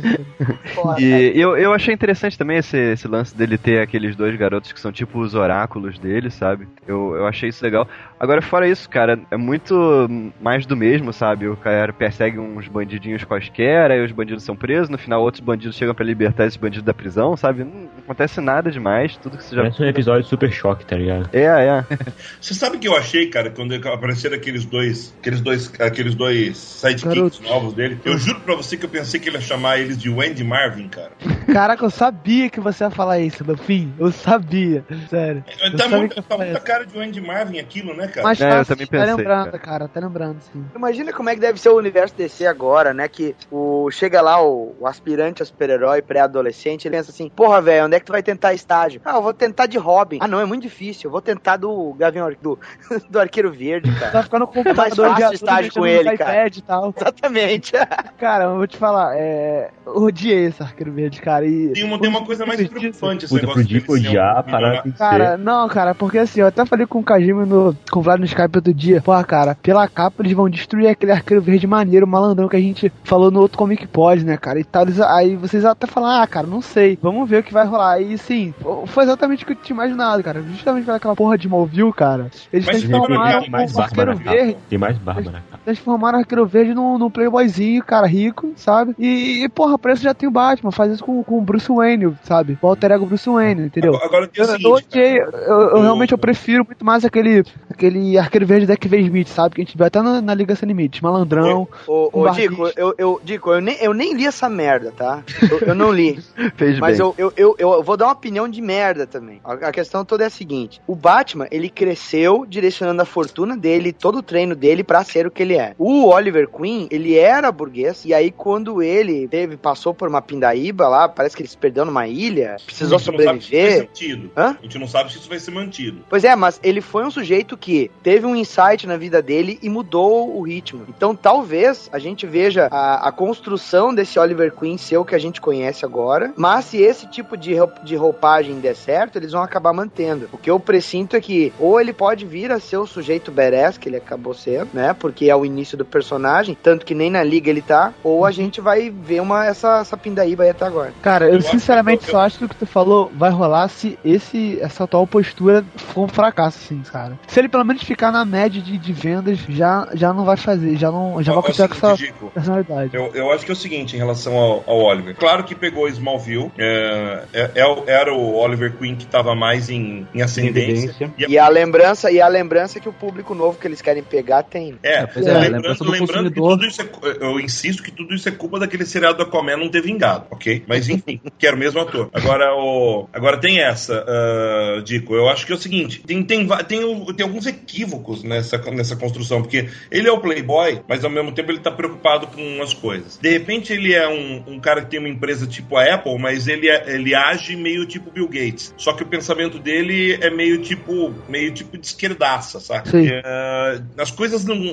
[0.74, 4.72] Porra, E eu, eu achei interessante também esse, esse lance dele ter aqueles dois garotos
[4.72, 6.68] que são tipo os oráculos dele, sabe?
[6.88, 7.88] Eu, eu achei isso legal.
[8.20, 10.10] Agora, fora isso, cara, é muito
[10.42, 11.48] mais do mesmo, sabe?
[11.48, 15.76] O cara persegue uns bandidinhos quaisquer, aí os bandidos são presos, no final outros bandidos
[15.76, 17.64] chegam pra libertar esses bandidos da prisão, sabe?
[17.64, 19.62] Não, acontece nada demais, tudo que você já.
[19.64, 21.30] Parece um episódio de super choque, tá ligado?
[21.34, 21.86] É, é.
[22.40, 26.58] Você sabe o que eu achei, cara, quando apareceram aqueles dois, aqueles dois, aqueles dois
[26.58, 28.00] sidekicks novos dele?
[28.06, 30.88] Eu juro pra você que eu pensei que ele ia chamar eles de Wendy Marvin,
[30.88, 31.12] cara.
[31.52, 33.94] Caraca, eu sabia que você ia falar isso, no fim.
[33.98, 34.84] Eu sabia.
[35.10, 35.44] Sério.
[35.62, 36.62] Eu Tá, sabia muito, tá muita isso.
[36.62, 38.28] cara de Wendy Marvin aquilo, né, cara?
[38.28, 39.60] Mas É, eu também tá pensei, lembrando, cara.
[39.60, 39.88] cara.
[39.88, 40.66] Tá lembrando, sim.
[40.76, 43.08] Imagina como é que deve ser o universo DC agora, né?
[43.08, 47.86] Que o, chega lá o, o aspirante a super-herói pré-adolescente, ele pensa assim, porra, velho,
[47.86, 49.02] onde é que tu vai tentar estágio?
[49.06, 50.18] Ah, eu vou tentar de Robin.
[50.22, 51.08] Ah, não, é muito difícil.
[51.08, 52.58] Eu vou tentar do Gavião do,
[53.10, 54.24] do Arqueiro Verde, Tá cara.
[54.24, 56.32] ficando com É mais fácil estágio com ele, cara.
[56.48, 56.94] iPad e tal.
[56.96, 57.74] Exatamente.
[58.18, 59.70] Cara, eu vou te falar, é.
[59.86, 61.46] Eu odiei esse arqueiro verde, cara.
[61.46, 61.74] E.
[61.74, 65.68] Tem uma, tem uma coisa mais preocupante esse Puta, negócio um odiar, que Cara, não,
[65.68, 68.58] cara, porque assim, eu até falei com o Kajima no, com o Vlad no Skype
[68.58, 69.02] outro dia.
[69.02, 72.92] Porra, cara, pela capa eles vão destruir aquele arqueiro verde maneiro, malandrão que a gente
[73.06, 74.60] falou no outro Comic Pod, né, cara?
[74.60, 74.86] E tal.
[75.08, 77.00] Aí vocês até falam, ah, cara, não sei.
[77.02, 78.02] Vamos ver o que vai rolar.
[78.02, 78.54] E sim,
[78.88, 80.42] foi exatamente o que eu tinha imaginado, cara.
[80.42, 82.30] Justamente pelaquela porra de Movil, cara.
[82.52, 84.58] Eles Mas transformaram Tem mais o barba arqueiro verde.
[84.70, 85.60] Tem mais barba na capa.
[85.64, 88.94] Transformaram o arqueiro verde num, num playboyzinho, cara, rico, sabe?
[89.00, 91.72] E, e porra, pra isso já tem o Batman, faz isso com, com o Bruce
[91.72, 92.58] Wayne, sabe?
[92.62, 93.96] O alter ego Bruce Wayne, entendeu?
[93.96, 95.46] Agora, agora Eu, eu cara.
[95.48, 97.85] eu, eu realmente eu prefiro muito mais aquele, aquele
[98.20, 99.56] arqueiro verde da V Smith, sabe?
[99.56, 101.68] Que a gente viu até na, na Liga Sem Limites, malandrão.
[101.88, 102.30] Ô, Um ô.
[102.30, 105.24] Dico, eu, eu, Dico eu, nem, eu nem li essa merda, tá?
[105.50, 106.20] Eu, eu não li.
[106.56, 107.08] Fez Mas bem.
[107.08, 109.40] eu, eu, eu, eu vou dar uma opinião de merda também.
[109.44, 113.94] A, a questão toda é a seguinte: o Batman, ele cresceu direcionando a fortuna dele,
[113.94, 115.74] todo o treino dele pra ser o que ele é.
[115.78, 120.88] O Oliver Queen, ele era burguês, e aí quando ele teve, passou por uma pindaíba
[120.88, 123.60] lá, parece que ele se perdeu numa ilha, precisou a gente não sabe se isso
[123.60, 123.88] vai ser sobreviver.
[123.88, 124.32] mantido.
[124.38, 124.58] Hã?
[124.60, 126.02] A gente não sabe se isso vai ser mantido.
[126.10, 129.70] Pois é, mas ele foi um sujeito que teve um insight na vida dele e
[129.70, 130.84] mudou o ritmo.
[130.90, 135.20] Então talvez a gente veja a, a construção desse Oliver Queen ser o que a
[135.20, 139.74] gente conhece agora, mas se esse tipo de, de roupagem der certo, eles vão acabar
[139.74, 140.30] mantendo.
[140.32, 143.78] O que eu presinto é que ou ele pode vir a ser o sujeito badass
[143.78, 144.94] que ele acabou sendo, né?
[144.94, 148.32] Porque é o início do personagem, tanto que nem na liga ele tá, ou a
[148.32, 150.94] gente vai ver uma essa, essa pindaíba aí até agora.
[151.02, 153.68] Cara, eu, Eu acho sinceramente que só acho que o que tu falou vai rolar
[153.68, 157.20] se esse, essa atual postura for um fracasso, sim, cara.
[157.28, 160.76] Se ele pelo menos ficar na média de, de vendas, já, já não vai fazer,
[160.78, 162.96] já não já Ó, vai é o continuar com essa Dico, personalidade.
[162.96, 165.16] Eu, eu acho que é o seguinte em relação ao, ao Oliver.
[165.16, 170.08] Claro que pegou Smallville, é, é- é era o Oliver Queen que estava mais em,
[170.14, 170.90] em ascendência.
[171.02, 171.14] Evidência.
[171.28, 174.76] E a lembrança, e a lembrança que o público novo que eles querem pegar tem.
[174.84, 176.86] É, é, a lembrando, lembrando que tudo isso é,
[177.22, 180.64] eu insisto que tudo isso é culpa daquele seriado do Aquaman não ter vingado, ok?
[180.68, 182.10] Mas enfim, que era o mesmo ator.
[182.14, 186.48] Agora, o, agora tem essa, ah, Dico, eu acho que é o seguinte, tem, tem,
[186.68, 191.10] tem, o- tem alguns equívocos nessa, nessa construção, porque ele é o playboy, mas ao
[191.10, 193.18] mesmo tempo ele tá preocupado com as coisas.
[193.18, 196.48] De repente ele é um, um cara que tem uma empresa tipo a Apple, mas
[196.48, 198.74] ele, é- ele age meio tipo Bill Gates.
[198.78, 202.90] Só que o pensamento dele é meio tipo, meio tipo de esquerdaça, sabe?
[203.24, 204.64] Ah, as coisas não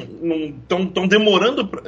[0.61, 1.83] estão tão demorando pra,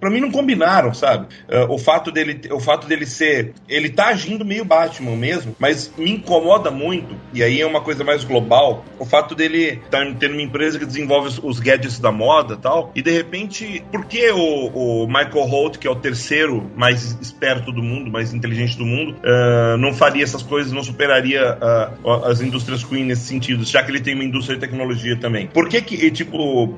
[0.00, 1.28] pra mim não combinaram, sabe?
[1.48, 5.92] Ah, o fato dele o fato dele ser ele tá agindo meio Batman mesmo, mas
[5.96, 10.04] me incomoda muito e aí é uma coisa mais global, o fato dele estar tá
[10.22, 14.04] tendo uma empresa que desenvolve os, os gadgets da moda, tal, e de repente, por
[14.04, 18.78] que o, o Michael Holt, que é o terceiro mais esperto do mundo, mais inteligente
[18.78, 21.90] do mundo, ah, não faria essas coisas, não superaria ah,
[22.26, 25.48] as indústrias Queen nesse sentido, já que ele tem uma indústria de tecnologia também.
[25.48, 26.72] Por que que, tipo,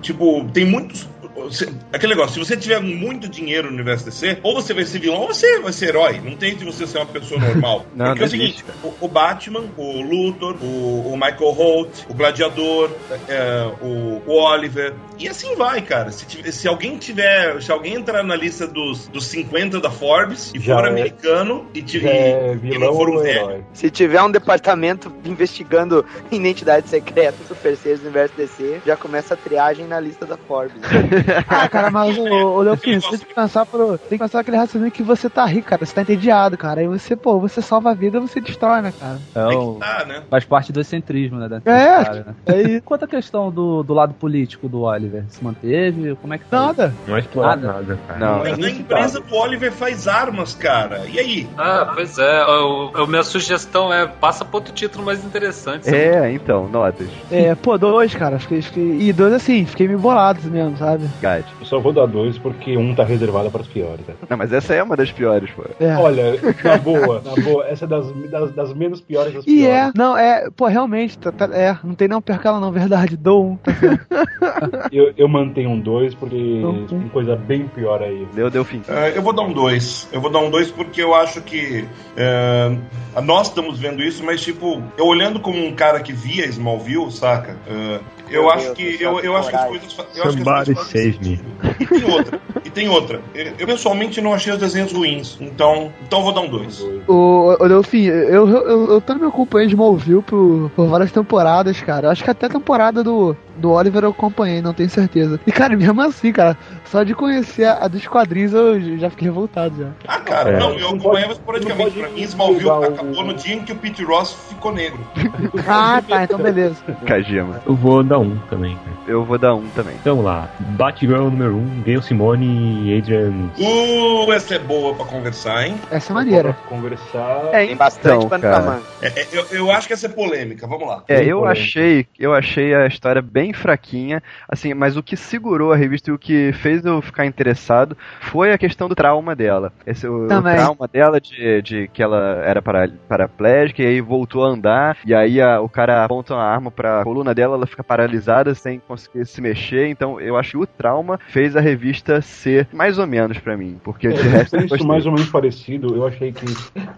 [0.00, 1.06] tipo, tem muitos
[1.50, 4.98] se- Aquele negócio, se você tiver muito dinheiro no universo DC, ou você vai ser
[4.98, 6.20] vilão ou você vai ser herói.
[6.22, 7.86] Não tem de você ser uma pessoa normal.
[7.94, 12.04] Não, Porque é o não seguinte: o, o Batman, o Luthor, o, o Michael Holt,
[12.08, 12.90] o Gladiador,
[13.28, 16.10] é, o, o Oliver, e assim vai, cara.
[16.10, 17.60] Se, tiver- se alguém tiver.
[17.62, 21.66] Se alguém entrar na lista dos, dos 50 da Forbes e Já for é- americano
[21.74, 23.28] e, tiver é e não for um velho.
[23.38, 23.64] herói?
[23.72, 29.36] Se tiver um departamento investigando identidades secretas, super seres do universo DC, já começa a
[29.36, 30.76] triagem na lista da Forbes.
[31.48, 33.98] Ah, cara, mas o, o Leofim, você tem que pensar pro.
[33.98, 35.84] Tem que pensar aquele raciocínio que você tá rico, cara.
[35.84, 36.80] Você tá entediado, cara.
[36.80, 39.20] Aí você, pô, você salva a vida você destrói, né, cara?
[39.34, 40.22] É, Tem o- que tá, né?
[40.30, 41.48] faz parte do excentrismo, né?
[41.48, 42.34] da- É, cara, né?
[42.46, 46.14] Aí, Quanto à questão do, do lado político do Oliver, se manteve?
[46.16, 46.58] Como é que foi?
[46.58, 46.94] nada.
[47.06, 47.66] Não é Nada.
[47.72, 48.18] nada, cara.
[48.18, 48.38] Não.
[48.38, 51.06] Mas a empresa do Oliver faz armas, cara.
[51.06, 51.48] E aí?
[51.56, 52.42] Ah, pois é.
[52.42, 55.88] Eu, eu- minha sugestão é passa pra outro título mais interessante.
[55.94, 57.08] É, então, notas.
[57.30, 58.38] É, pô, dois, cara.
[58.38, 59.00] Fiquei, fiquei...
[59.00, 61.08] E dois assim, fiquei meio bolado mesmo, sabe?
[61.20, 61.44] Gad.
[61.60, 64.06] Eu só vou dar dois porque um tá reservado para os piores.
[64.06, 64.14] né?
[64.28, 65.62] Não, mas essa é uma das piores, pô.
[65.80, 65.96] É.
[65.96, 69.66] Olha, na boa, na boa, essa é das, das, das menos piores das E piores.
[69.74, 73.44] é, não, é, pô, realmente, tá, tá- é, não tem não percala não, verdade, dou
[73.52, 73.72] um, tá.
[74.92, 78.26] Eu, eu mantenho um dois porque Então, tem coisa bem pior aí.
[78.34, 78.82] Deu, deu fim.
[78.88, 80.08] Ah, eu vou dar um 2.
[80.12, 81.84] Eu vou dar um 2 porque eu acho que.
[82.16, 82.76] eh,
[83.22, 87.56] nós estamos vendo isso, mas, tipo, eu olhando como um cara que via Smallville, saca?
[87.66, 89.02] Eh, eu Meu acho Deus que.
[89.02, 89.96] Eu, eu acho que as coisas.
[89.98, 91.40] Eu acho que as Somebody coisas save me.
[91.80, 92.40] E tem outra.
[92.64, 93.22] E tem outra.
[93.58, 95.36] Eu, pessoalmente não achei os desenhos ruins.
[95.40, 95.92] Então.
[96.02, 96.78] Então eu vou dar um 2.
[96.78, 97.08] Dois.
[97.08, 102.08] O, o Delfim, eu, eu, eu, eu também acompanhei Smallville por, por várias temporadas, cara.
[102.08, 105.40] Eu acho que até a temporada do, do Oliver eu acompanhei, não tenho certeza.
[105.46, 109.26] E, cara, mesmo assim, cara, só de conhecer a, a dos quadrinhos eu já fiquei
[109.28, 109.88] revoltado já.
[110.06, 110.58] Ah, cara, É.
[110.58, 111.98] não, eu acompanhava esporadicamente.
[111.98, 114.98] Pra mim, Smallville o- acabou no dia em que o Pete Ross ficou negro.
[115.68, 116.76] Ah, tá, então beleza.
[117.06, 117.60] Kajima.
[117.66, 118.96] Eu vou dar um também, cara.
[119.06, 119.94] Eu vou dar um também.
[120.00, 120.48] Então vamos lá.
[120.60, 123.50] Batgirl número 1, um, Gail Simone e Adrian.
[123.58, 125.76] Uh, essa é boa pra conversar, hein?
[125.90, 126.52] Essa é maneira.
[126.54, 127.48] Pra Conversar.
[127.52, 128.80] É, Tem bastante então, pra.
[129.02, 130.66] É, é, eu, eu acho que essa é polêmica.
[130.66, 131.02] Vamos lá.
[131.08, 131.46] É, eu polêmico.
[131.46, 136.12] achei, eu achei a história bem fraquinha, assim, mas o que segurou a revista e
[136.14, 139.72] o que fez eu ficar interessado foi a questão do trauma dela.
[139.86, 144.44] Esse, o, o trauma dela de, de que ela era para, paraplégica e aí voltou
[144.44, 147.82] a andar, e aí a- o cara aponta uma arma pra coluna dela, ela fica
[147.84, 152.68] paralisada sem conseguir se mexer, então eu acho que o trauma fez a revista ser
[152.72, 155.94] mais ou menos pra mim, porque de É, resto eu isso mais ou menos parecido.
[155.94, 156.46] Eu achei que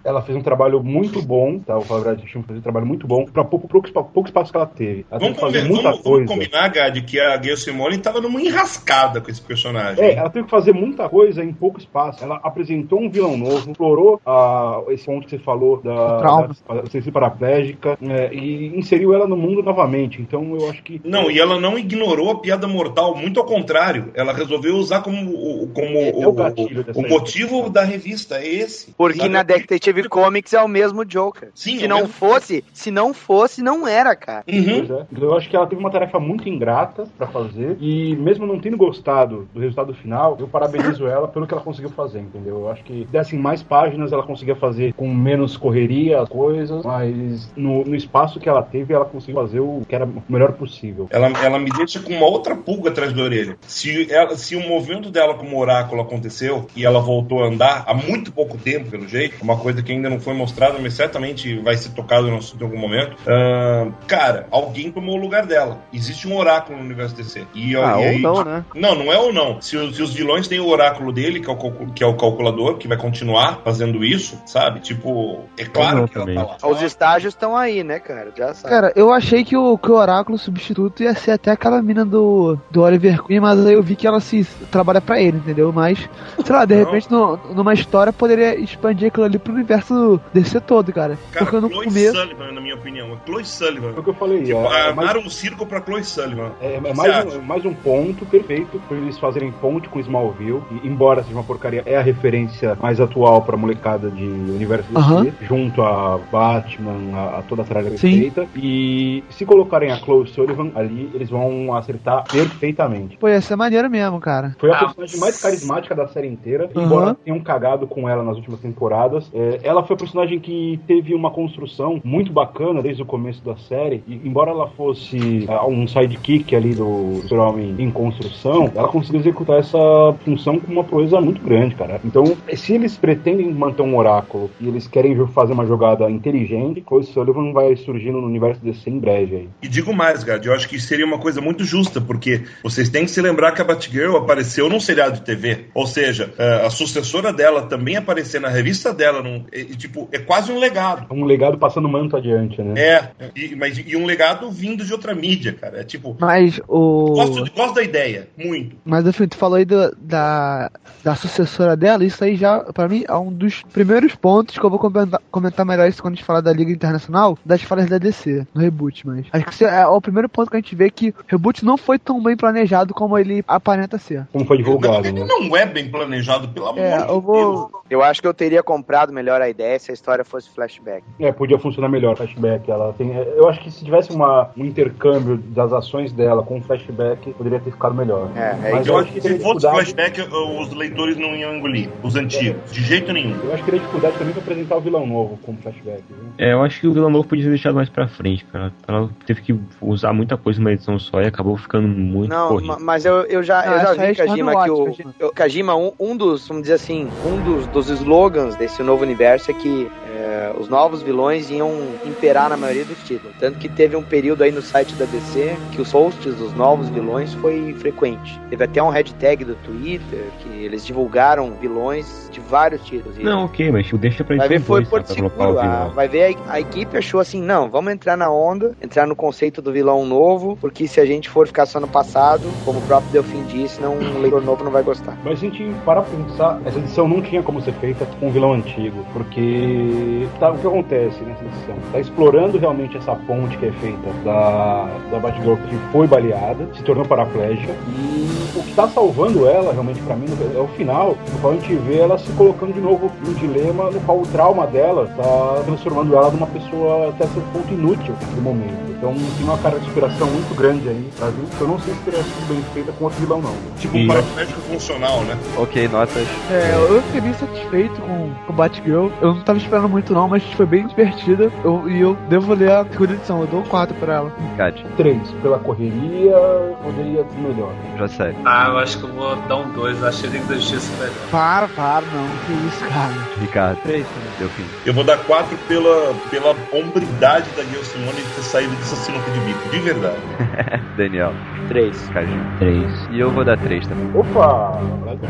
[0.04, 1.76] ela fez um trabalho muito bom, tá?
[1.78, 5.06] O Radicchio fez um trabalho muito bom para pouco, pouco, pouco espaço que ela teve.
[5.10, 6.37] Ela Vamos, conver- muita vamos- vamos coisa.
[6.38, 10.02] Combinar, Gad, que a Gail Simone tava numa enrascada com esse personagem.
[10.04, 12.22] É, ela teve que fazer muita coisa em pouco espaço.
[12.22, 16.50] Ela apresentou um vilão novo, explorou ah, esse ponto que você falou da, trauma.
[16.68, 20.20] da, da ciência paraplégica é, e inseriu ela no mundo novamente.
[20.20, 21.00] Então eu acho que.
[21.04, 24.10] Não, e ela não ignorou a piada mortal, muito ao contrário.
[24.14, 28.46] Ela resolveu usar como, o- como É, é o, o o motivo da revista, é
[28.46, 28.92] esse.
[28.96, 29.30] Porque Sabe?
[29.30, 31.50] na Detective Comics é o mesmo Joker.
[31.54, 34.44] Sim, é se o não mesmo- fosse, se não fosse, não era, cara.
[34.48, 34.56] Uhum.
[34.70, 34.76] É.
[34.78, 38.58] Então, Eu acho que ela teve uma tarefa muito ingrata pra fazer e mesmo não
[38.58, 42.60] tendo gostado do resultado final, eu parabenizo ela pelo que ela conseguiu fazer, entendeu?
[42.60, 47.52] Eu acho que dessem mais páginas ela conseguia fazer com menos correria as coisas, mas
[47.56, 51.08] no, no espaço que ela teve ela conseguiu fazer o que era o melhor possível.
[51.10, 53.56] Ela, ela me deixa com uma outra pulga atrás da orelha.
[53.66, 57.94] Se, ela, se o movimento dela como oráculo aconteceu e ela voltou a andar há
[57.94, 61.76] muito pouco tempo, pelo jeito, uma coisa que ainda não foi mostrada, mas certamente vai
[61.76, 63.16] ser tocado no assunto em algum momento.
[63.26, 65.78] ah, cara, alguém tomou o lugar dela.
[65.92, 67.46] Existe um oráculo no universo DC.
[67.54, 68.64] E, Ah, e ou aí- não, né?
[68.74, 69.60] Não, não é ou não.
[69.60, 71.56] Se, os- se os vilões têm o oráculo dele, que é o,
[71.94, 74.80] que é o calculador, que vai continuar fazendo isso, sabe?
[74.80, 76.34] Tipo, é claro que ela também.
[76.34, 76.70] tá lá.
[76.70, 78.32] Os estágios estão aí, né, cara?
[78.36, 78.74] Já sabe.
[78.74, 82.58] Cara, eu achei que o, que o Oráculo substituto ia ser até aquela mina do,
[82.70, 85.72] do Oliver Queen, mas aí eu vi que ela se trabalha pra ele, entendeu?
[85.72, 85.98] Mas,
[86.44, 86.84] sei lá, de Não.
[86.84, 91.18] repente no- numa história poderia expandir aquilo ali pro universo DC todo, cara.
[91.32, 92.16] Cara, Porque no Chloe começo.
[92.16, 93.08] Sullivan, na minha opinião.
[93.12, 93.90] É Chloe Sullivan.
[93.92, 94.42] Foi o que eu falei.
[94.44, 96.52] Tipo, é, é armaram um circo pra Chloe Sullivan.
[96.60, 100.62] é, é mais, um, mais um ponto perfeito pra eles fazerem ponte com Smallville.
[100.82, 104.98] E, embora seja uma porcaria, é a referência mais atual pra molecada de universo DC,
[104.98, 105.26] Aham.
[105.42, 108.46] junto a Batman, a, a toda a tralha perfeita.
[108.56, 113.16] E se colocarem a Chloe Sullivan ali, eles vão acertar perfeitamente.
[113.16, 114.54] Pô, ia ser maneiro mesmo, cara.
[114.58, 118.36] Foi a Ah, personagem mais carismática da série inteira, embora tenham cagado com ela nas
[118.36, 119.30] últimas temporadas.
[119.34, 123.56] É, ela foi a personagem que teve uma construção muito bacana desde o começo da
[123.56, 124.02] série.
[124.06, 129.58] E, embora ela fosse ah, um sidekick ali do Super-Homem em construção, ela conseguiu executar
[129.58, 129.78] essa
[130.24, 132.00] função com uma proeza muito grande, cara.
[132.04, 137.04] Então, se eles pretendem manter um oráculo e eles querem fazer uma jogada inteligente, Chloe
[137.04, 139.48] Sullivan vai surgindo no universo DC em breve aí.
[139.62, 143.04] E digo mais, Gad, eu acho que seria uma coisa muito justa, porque vocês têm
[143.04, 145.66] que se lembrar que a Batgirl apareceu num seriado de TV.
[145.74, 150.18] Ou seja, eh, a sucessora dela também aparecer na revista dela, num, e, tipo, é
[150.18, 151.06] quase um legado.
[151.10, 152.74] Um legado passando manto adiante, né?
[152.76, 155.77] É, e, mas, e um legado vindo de outra mídia, cara.
[155.78, 157.12] É tipo, Mas o.
[157.14, 158.76] gosto, gosto da ideia, muito.
[158.84, 160.70] Mas enfim, tu falou aí do- da,
[161.04, 164.70] da sucessora dela, isso aí já, pra mim, é um dos primeiros pontos que eu
[164.70, 167.98] vou comentar, comentar melhor isso quando a gente falar da Liga Internacional, das falhas da
[167.98, 169.26] DC, no reboot, mas.
[169.32, 171.76] Acho que esse é o primeiro ponto que a gente vê que o reboot não
[171.76, 174.26] foi tão bem planejado como ele aparenta ser.
[174.32, 175.26] Como foi divulgado, ele né?
[175.28, 177.24] não é bem planejado, pelo amor É, de eu Deus.
[177.24, 177.82] vou.
[177.90, 181.02] Eu acho que eu teria comprado melhor a ideia se a história fosse flashback.
[181.20, 182.70] É, podia funcionar melhor o flashback.
[182.70, 185.36] Ela tem, eu acho que se tivesse uma, um intercâmbio
[185.68, 188.30] das ações dela com o flashback, poderia ter ficado melhor.
[188.34, 189.74] É, é Mas Eu eu acho que se fosse dificuldade.
[189.94, 190.20] flashback,
[190.60, 191.88] os leitores não iam engolir.
[192.02, 192.72] Os antigos.
[192.72, 193.38] De jeito nenhum.
[193.44, 196.02] Eu acho que teria dificuldade também pra apresentar o vilão novo como flashback.
[196.08, 196.18] Viu?
[196.38, 198.72] É, eu acho que o vilão novo podia ter deixado mais pra frente, cara.
[198.86, 202.66] Ela teve que usar muita coisa numa edição só e acabou ficando muito Não, corrido.
[202.68, 204.84] ma- mas eu, eu já, Ah, eu já vi, no Kajima, que o.
[204.86, 205.14] Kajima.
[205.18, 209.50] eu- Kajima, um, um dos, vamos dizer assim, um dos, dos slogans desse novo universo
[209.50, 209.88] é que
[210.18, 211.70] é, os novos vilões iam
[212.04, 213.36] imperar na maioria dos títulos.
[213.38, 216.88] Tanto que teve um período aí no site da DC que os hosts dos novos
[216.88, 218.40] vilões foi frequente.
[218.50, 223.16] Teve até um hashtag do Twitter que eles divulgaram vilões de vários títulos.
[223.18, 225.58] Não, ok, mas tipo, deixa pra Vai ver, foi dois, Porto Seguro.
[225.58, 229.14] A, vai ver, a, a equipe achou assim: não, vamos entrar na onda, entrar no
[229.14, 232.82] conceito do vilão novo, porque se a gente for ficar só no passado, como o
[232.82, 235.16] próprio Delfim disse, não, um leitor novo não vai gostar.
[235.24, 238.30] Mas a gente parar pra pensar, essa edição não tinha como ser feita com um
[238.30, 240.07] vilão antigo, porque
[240.38, 241.74] tá, o que acontece nessa edição?
[241.92, 246.82] Tá explorando realmente essa ponte que é feita da, da Batgirl que foi baleada, se
[246.82, 251.38] tornou paraplégica, e o que tá salvando ela, realmente pra mim, é o final, no
[251.40, 254.66] qual a gente vê ela se colocando de novo num dilema no qual o trauma
[254.66, 258.88] dela tá transformando ela numa pessoa até certo ponto inútil no momento.
[258.98, 261.30] Então tem uma carga de inspiração muito grande aí, tá?
[261.56, 263.54] que eu não sei se teria sido bem feita com outro vilão não.
[263.78, 265.38] Tipo E- um paraplégico funcional, né?
[265.56, 266.26] Ok, notas.
[266.50, 269.08] É, eu fiquei bem satisfeito com, com Batgirl.
[269.20, 271.50] Eu não tava esperando muito não, mas foi bem divertida.
[271.64, 274.32] Eu- e eu devo ler a segunda edição, eu dou 4 pra ela.
[274.56, 276.34] Kat, Três, pela correria,
[276.82, 277.72] poderia ser melhor.
[277.98, 278.36] já sério.
[278.44, 280.02] Ah, eu acho que eu vou dar um 2.
[280.04, 281.14] Achei Liga da Justiça melhor.
[281.30, 282.26] Para, para, não.
[282.46, 283.12] Que isso, cara.
[283.40, 284.28] Ricardo, Três também.
[284.38, 284.64] deu fim.
[284.86, 289.30] Eu vou dar quatro pela, pela hombridade da Gil Simone de ter saído dessa sinuca
[289.30, 290.16] de bico, de verdade.
[290.96, 291.32] Daniel,
[291.68, 292.08] Três.
[292.12, 292.44] Cajinho.
[292.58, 293.08] Três.
[293.10, 294.10] E eu vou dar três também.
[294.14, 294.80] Opa!
[295.04, 295.22] Lá, e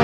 [0.00, 0.03] a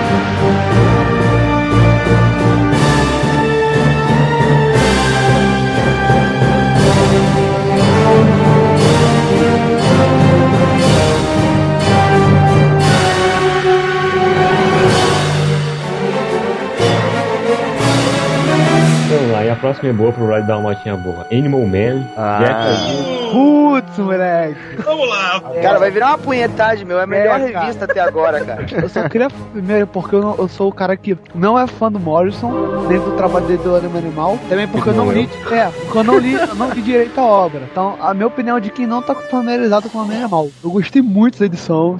[19.61, 21.25] próxima é boa pro Ride dar uma notinha boa.
[21.31, 22.39] Animal Man, Ah.
[22.43, 24.57] Jack Putz, moleque.
[24.83, 25.39] Vamos lá.
[25.61, 26.99] Cara, vai virar uma punhetagem, meu.
[26.99, 28.65] É a melhor É, revista até agora, cara.
[28.69, 31.89] Eu só queria primeiro porque eu, não- eu sou o cara que não é fã
[31.89, 32.51] do Morrison,
[32.89, 34.37] nem do trabalho dele do Anima Animal.
[34.49, 35.29] Também porque eu não li.
[35.49, 37.61] É, porque eu não li, eu não li direito a obra.
[37.71, 40.49] Então, a minha opinião é de quem não tá familiarizado com o Anima Animal.
[40.61, 41.97] Eu gostei muito da edição,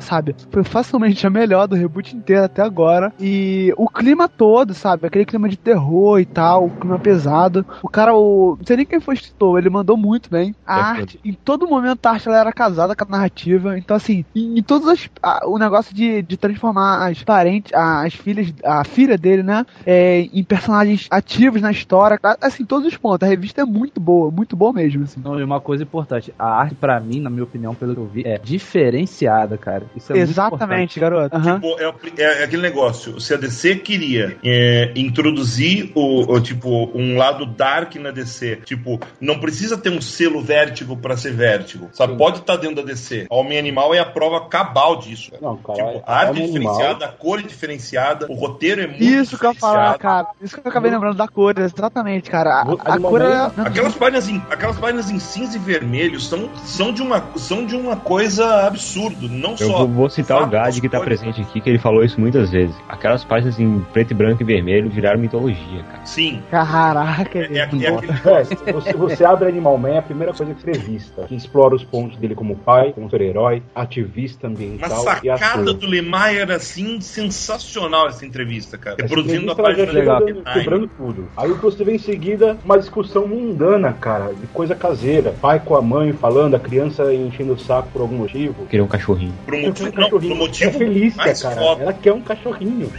[0.00, 0.34] sabe?
[0.50, 3.12] Foi facilmente a melhor do reboot inteiro até agora.
[3.20, 5.06] E o clima todo, sabe?
[5.06, 7.66] Aquele clima de terror e tal, o clima pesado.
[7.82, 8.56] O cara, o.
[8.58, 10.54] Não sei nem quem foi o escritor, ele mandou muito bem.
[10.66, 13.76] A É arte, em todo momento a arte ela era casada com a narrativa.
[13.78, 15.08] Então, assim, em, em todos as.
[15.22, 19.64] a- o negócio de, de transformar as parentes, as filhas, a filha dele, né?
[19.86, 22.18] é, em personagens ativos na história.
[22.40, 23.26] Assim, todos os pontos.
[23.26, 25.20] A revista é muito boa, muito boa mesmo, assim.
[25.22, 28.06] Não, e uma coisa importante, a arte, pra mim, na minha opinião, pelo que eu
[28.06, 29.84] vi, é diferenciada, cara.
[29.96, 31.36] Isso é muito Exatamente, garoto.
[31.36, 31.54] Aham.
[31.60, 33.20] Tipo, é, o- é aquele negócio.
[33.20, 39.00] Se a DC queria é, introduzir o, o, tipo um lado dark na DC, tipo,
[39.20, 41.88] não precisa ter um selo vértigo pra ser vértigo.
[41.92, 42.12] Sabe?
[42.12, 42.18] Sim.
[42.18, 43.26] Pode estar dentro da DC.
[43.30, 45.30] A Homem Animal é a prova cabal disso.
[45.30, 45.42] cara.
[45.42, 48.86] Não, cara, Tipo, é- a arte é diferenciada, a cor é diferenciada, o roteiro é
[48.86, 49.98] muito Isso que eu falar, diferenciado.
[49.98, 50.26] cara.
[50.40, 52.50] Isso que eu acabei lembrando da cor, exatamente, cara.
[52.62, 53.50] A, a cor é.
[53.64, 57.74] Aquelas páginas, em, aquelas páginas em cinza e vermelho são, são, de uma, são de
[57.76, 59.26] uma coisa absurda.
[59.28, 59.78] Não Eu só.
[59.78, 61.20] vou, vou citar o Gad que tá cores.
[61.20, 62.74] presente aqui, que ele falou isso muitas vezes.
[62.88, 66.04] Aquelas páginas em preto e branco e vermelho viraram mitologia, cara.
[66.04, 66.42] Sim.
[66.82, 70.60] Caraca, É, é, é É, se você, você abre Animal Man, a primeira coisa que
[70.62, 75.62] você revista, que explora os pontos dele como pai, como super-herói, ativista ambiental e sacada
[75.62, 75.74] ator.
[75.74, 78.96] do Lemay era assim sensacional essa entrevista, cara.
[78.98, 80.54] Essa Reproduzindo a página dando- Lemay.
[80.54, 81.28] quebrando tudo.
[81.36, 85.32] Aí o que você vê em seguida, uma discussão mundana, cara, de coisa caseira.
[85.40, 88.66] Pai com a mãe falando, a criança enchendo o saco por algum motivo.
[88.66, 89.32] Queria um cachorrinho.
[89.44, 91.56] Por um motivo, um não, um motivo é mais cara.
[91.56, 91.82] foda.
[91.82, 92.90] Ela quer um cachorrinho.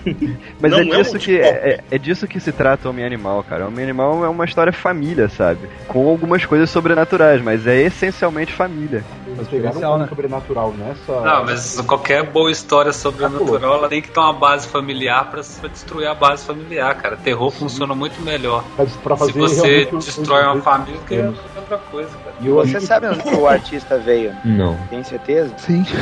[0.59, 2.87] Mas Não é é um disso que tipo- é, é- é disso que se trata
[2.87, 3.62] o Homem Animal, cara.
[3.63, 5.67] O Homem Animal é uma história família, sabe?
[5.87, 9.03] Com algumas coisas sobrenaturais, mas é essencialmente família.
[9.37, 10.07] Eles pegaram um né?
[10.07, 11.21] sobrenatural nessa.
[11.21, 15.69] Não, mas qualquer boa história sobrenatural ela tem que ter uma base familiar pra, pra
[15.69, 17.17] destruir a base familiar, cara.
[17.17, 18.63] Terror funciona muito melhor.
[18.75, 21.25] Pra, pra fazer Se você destrói uma família, que é
[21.55, 22.33] outra coisa, cara.
[22.41, 24.33] E Você sabe onde o artista veio?
[24.43, 24.75] Não.
[24.89, 25.53] Tem certeza?
[25.57, 25.85] Sim.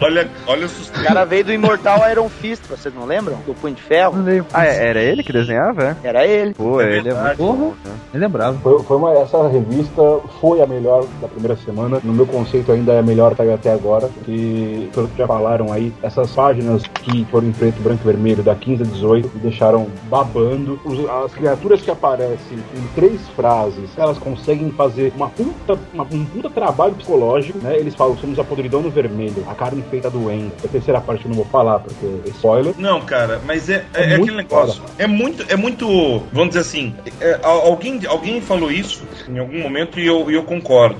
[0.00, 1.04] Olha, olha o O sustento.
[1.04, 3.36] cara veio do Imortal Iron Fist, vocês não lembram?
[3.46, 4.16] Do Punho de Ferro?
[4.16, 4.46] Não lembro.
[4.52, 5.96] Ah, é- era ele que desenhava?
[6.02, 6.08] é?
[6.08, 6.52] Era ele.
[6.52, 7.92] Pô, É ele é muito bom, né?
[8.12, 8.58] Nem lembrava.
[8.58, 10.02] Foi, foi uma, essa revista
[10.40, 11.98] foi a melhor da primeira semana.
[12.04, 14.10] No meu conceito, ainda é a melhor que até agora.
[14.28, 18.42] E, pelo que já falaram aí, essas páginas que foram em preto, branco e vermelho,
[18.42, 20.78] da 15 a 18, me deixaram babando.
[20.84, 26.24] Os- as criaturas que aparecem em três frases, elas conseguem fazer uma puta, uma- um
[26.24, 27.76] puta trabalho psicológico, né?
[27.76, 30.52] Eles falam, somos a podridão no vermelho, a carne feita doendo.
[30.64, 32.74] A terceira parte eu não vou falar, porque é spoiler.
[32.78, 34.82] Não, cara, mas é, é, É é aquele negócio.
[34.98, 35.86] É muito, é muito.
[36.32, 36.94] Vamos dizer assim.
[37.20, 40.96] é, al- alguém, alguém falou isso em algum momento e eu, eu concordo.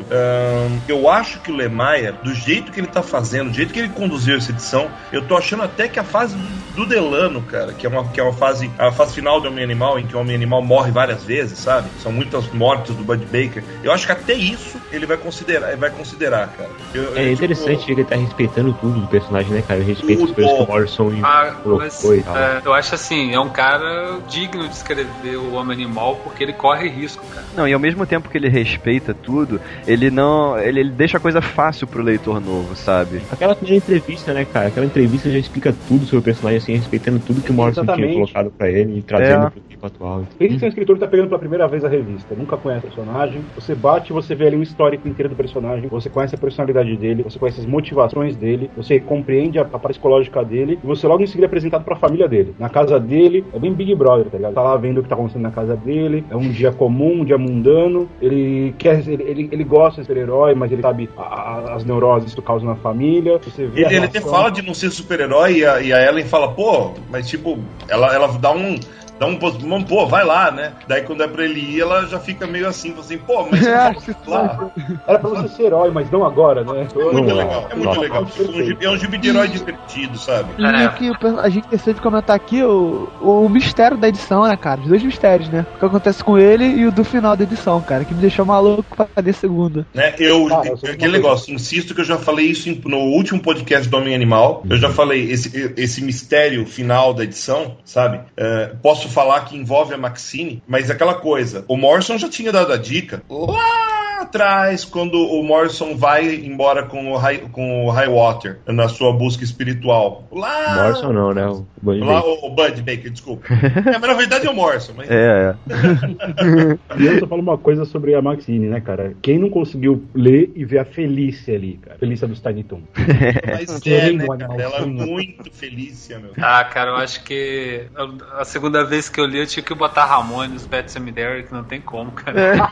[0.89, 3.89] Eu acho que o Lemaier, do jeito que ele tá fazendo, do jeito que ele
[3.89, 6.37] conduziu essa edição, eu tô achando até que a fase
[6.75, 8.71] do Delano, cara, que é uma, que é uma fase.
[8.79, 11.89] A fase final do Homem Animal, em que o Homem Animal morre várias vezes, sabe?
[12.03, 13.63] São muitas mortes do Bud Baker.
[13.83, 16.71] Eu acho que até isso ele vai considerar, ele vai considerar, cara.
[16.95, 19.81] Eu- É eu, interessante tipo, que ele tá respeitando tudo do personagem, né, cara?
[19.81, 22.37] Ele respeita as coisas que o Morrison Ah, mas, colocou e tal.
[22.37, 26.53] é, eu acho assim, é um cara digno de escrever o Homem Animal porque ele
[26.53, 27.45] corre risco, cara.
[27.57, 30.59] Não, e ao mesmo tempo que ele respeita tudo, ele não.
[30.59, 33.21] Ele, ele deixa a coisa fácil pro leitor novo, sabe?
[33.31, 34.69] Aquela primeira entrevista, né, cara?
[34.69, 37.95] Aquela entrevista já explica tudo sobre o personagem, assim, respeitando tudo que o Morrison tinha
[37.95, 38.15] Exatamente.
[38.15, 39.51] colocado pra ele e trazendo É.
[39.51, 40.23] pro tempo atual.
[40.39, 43.43] Pensa que o escritor tá pegando pela primeira vez a revista, nunca conhece o personagem.
[43.55, 46.97] Você bate e você vê ali um histórico inteiro do personagem, você conhece a personalidade
[46.97, 51.07] dele, você conhece as motivações dele, você compreende a, a parte psicológica dele, e você
[51.07, 52.55] logo em seguida é apresentado pra família dele.
[52.59, 54.55] Na casa dele, é bem Big Brother, tá ligado?
[54.55, 57.25] Tá lá vendo o que tá acontecendo na casa dele, é um dia comum, um
[57.25, 61.75] dia mundano, ele quer, ele, ele, ele gosta de ser herói, mas ele sabe a-
[61.77, 63.39] as neuroses que causa na família.
[63.39, 66.25] Você vê Ele, ele até fala de não ser super-herói e, a- e a Ellen
[66.25, 67.59] fala, pô, mas tipo,
[67.89, 68.79] ela, ela dá um.
[69.21, 70.73] Dá um, pos- um, pô, vai lá, né?
[70.89, 73.69] Daí quando é pra ele ir, ela já fica meio assim, assim, pô, mas você
[73.71, 74.71] É, não vai lá.
[75.07, 76.89] Era pra você ser herói, mas não agora, né?
[76.91, 78.01] É muito Não, legal, é muito não.
[78.01, 78.27] legal.
[78.27, 80.49] Gibi- é um gibi de herói divertido, sabe?
[80.57, 81.15] E É.
[81.19, 84.81] per- a gente esqueceu de comentar aqui o, o mistério da edição, né, cara?
[84.81, 85.67] Os dois mistérios, né?
[85.77, 88.07] O que acontece com ele e o do final da edição, cara.
[88.07, 89.87] Que me deixou maluco pra fazer segunda.
[89.93, 90.15] Né?
[90.19, 93.97] Eu, Ah, eu aquele negócio, insisto que eu já falei isso no último podcast do
[93.99, 94.63] Homem Animal.
[94.71, 98.21] Eu já falei, esse, esse mistério final da edição, sabe?
[98.35, 102.73] É, posso falar que envolve a Maxine, mas aquela coisa, o Morrison já tinha dado
[102.73, 103.90] a dica lá
[104.23, 109.43] atrás, quando o Morrison vai embora com o, High, com o Highwater na sua busca
[109.45, 110.25] espiritual.
[110.33, 110.83] Lá.
[110.85, 111.47] Morrison não, né?
[111.47, 112.31] O Bud Lá, Baker.
[112.31, 113.47] o, o Bud Baker, desculpa.
[113.53, 114.93] É, mas na verdade é o Morrison.
[114.97, 115.11] Mas...
[115.11, 116.79] É, é.
[117.01, 119.15] E eu só falo uma coisa sobre a Maxine, né, cara?
[119.23, 121.99] Quem não conseguiu ler e ver a Felícia ali, cara?
[121.99, 122.81] Felícia dos Tiny Toon.
[123.47, 124.63] Mas Tem é, né, cara?
[124.63, 125.07] Ela é fino.
[125.07, 126.33] muito Felícia, meu.
[126.41, 129.75] Ah, cara, eu acho que a- a segunda vez que eu li eu tinha que
[129.75, 132.69] botar Ramones, Pet Cemetery, que não tem como, cara.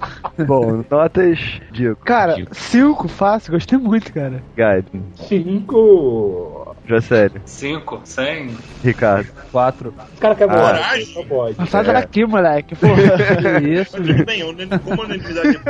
[0.46, 1.96] Bom, notas, Diego.
[2.04, 4.42] Cara, 5 fácil, gostei muito, cara.
[4.56, 5.02] Guide.
[5.14, 6.59] 5.
[6.86, 7.40] Já sério?
[7.44, 8.56] Cinco, cem.
[8.82, 9.28] Ricardo.
[9.52, 9.94] Quatro.
[10.12, 11.14] Os caras querem ah, coragem.
[11.58, 12.26] Não sai daqui, é.
[12.26, 12.74] moleque.
[12.74, 12.94] Porra,
[13.60, 13.96] que isso.
[13.96, 15.60] Tudo bem, eu nem como unanimidade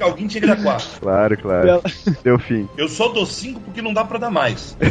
[0.00, 1.00] alguém tinha que dar quatro.
[1.00, 1.82] Claro, claro.
[2.22, 2.68] Deu fim.
[2.76, 4.76] Eu só dou cinco porque não dá pra dar mais.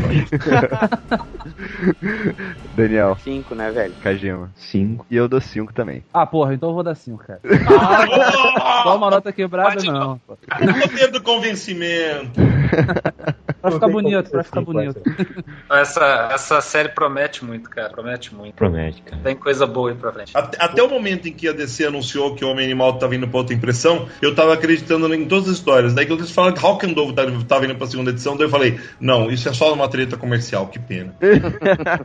[2.75, 3.17] Daniel.
[3.23, 3.93] Cinco, né, velho?
[4.01, 4.51] Kajima.
[4.55, 5.05] Cinco.
[5.09, 6.03] E eu dou cinco também.
[6.13, 7.39] Ah, porra, então eu vou dar cinco, cara.
[8.59, 10.19] Ah, uma nota quebrada, Bate não.
[10.27, 12.39] O poder do convencimento.
[13.61, 15.01] Pra ficar bonito, pra ficar bonito.
[15.69, 17.89] Essa, essa série promete muito, cara.
[17.89, 18.55] Promete muito.
[18.55, 19.21] Promete, cara.
[19.23, 20.31] Tem coisa boa aí pra frente.
[20.35, 23.27] Até, até o momento em que a DC anunciou que o Homem Animal tava indo
[23.27, 25.93] pra outra impressão, eu tava acreditando em todas as histórias.
[25.93, 28.45] Daí quando eles falaram que Hawk and Dove tava, tava indo pra segunda edição, daí
[28.45, 31.15] eu falei, não, isso é só uma treta comercial, que pena.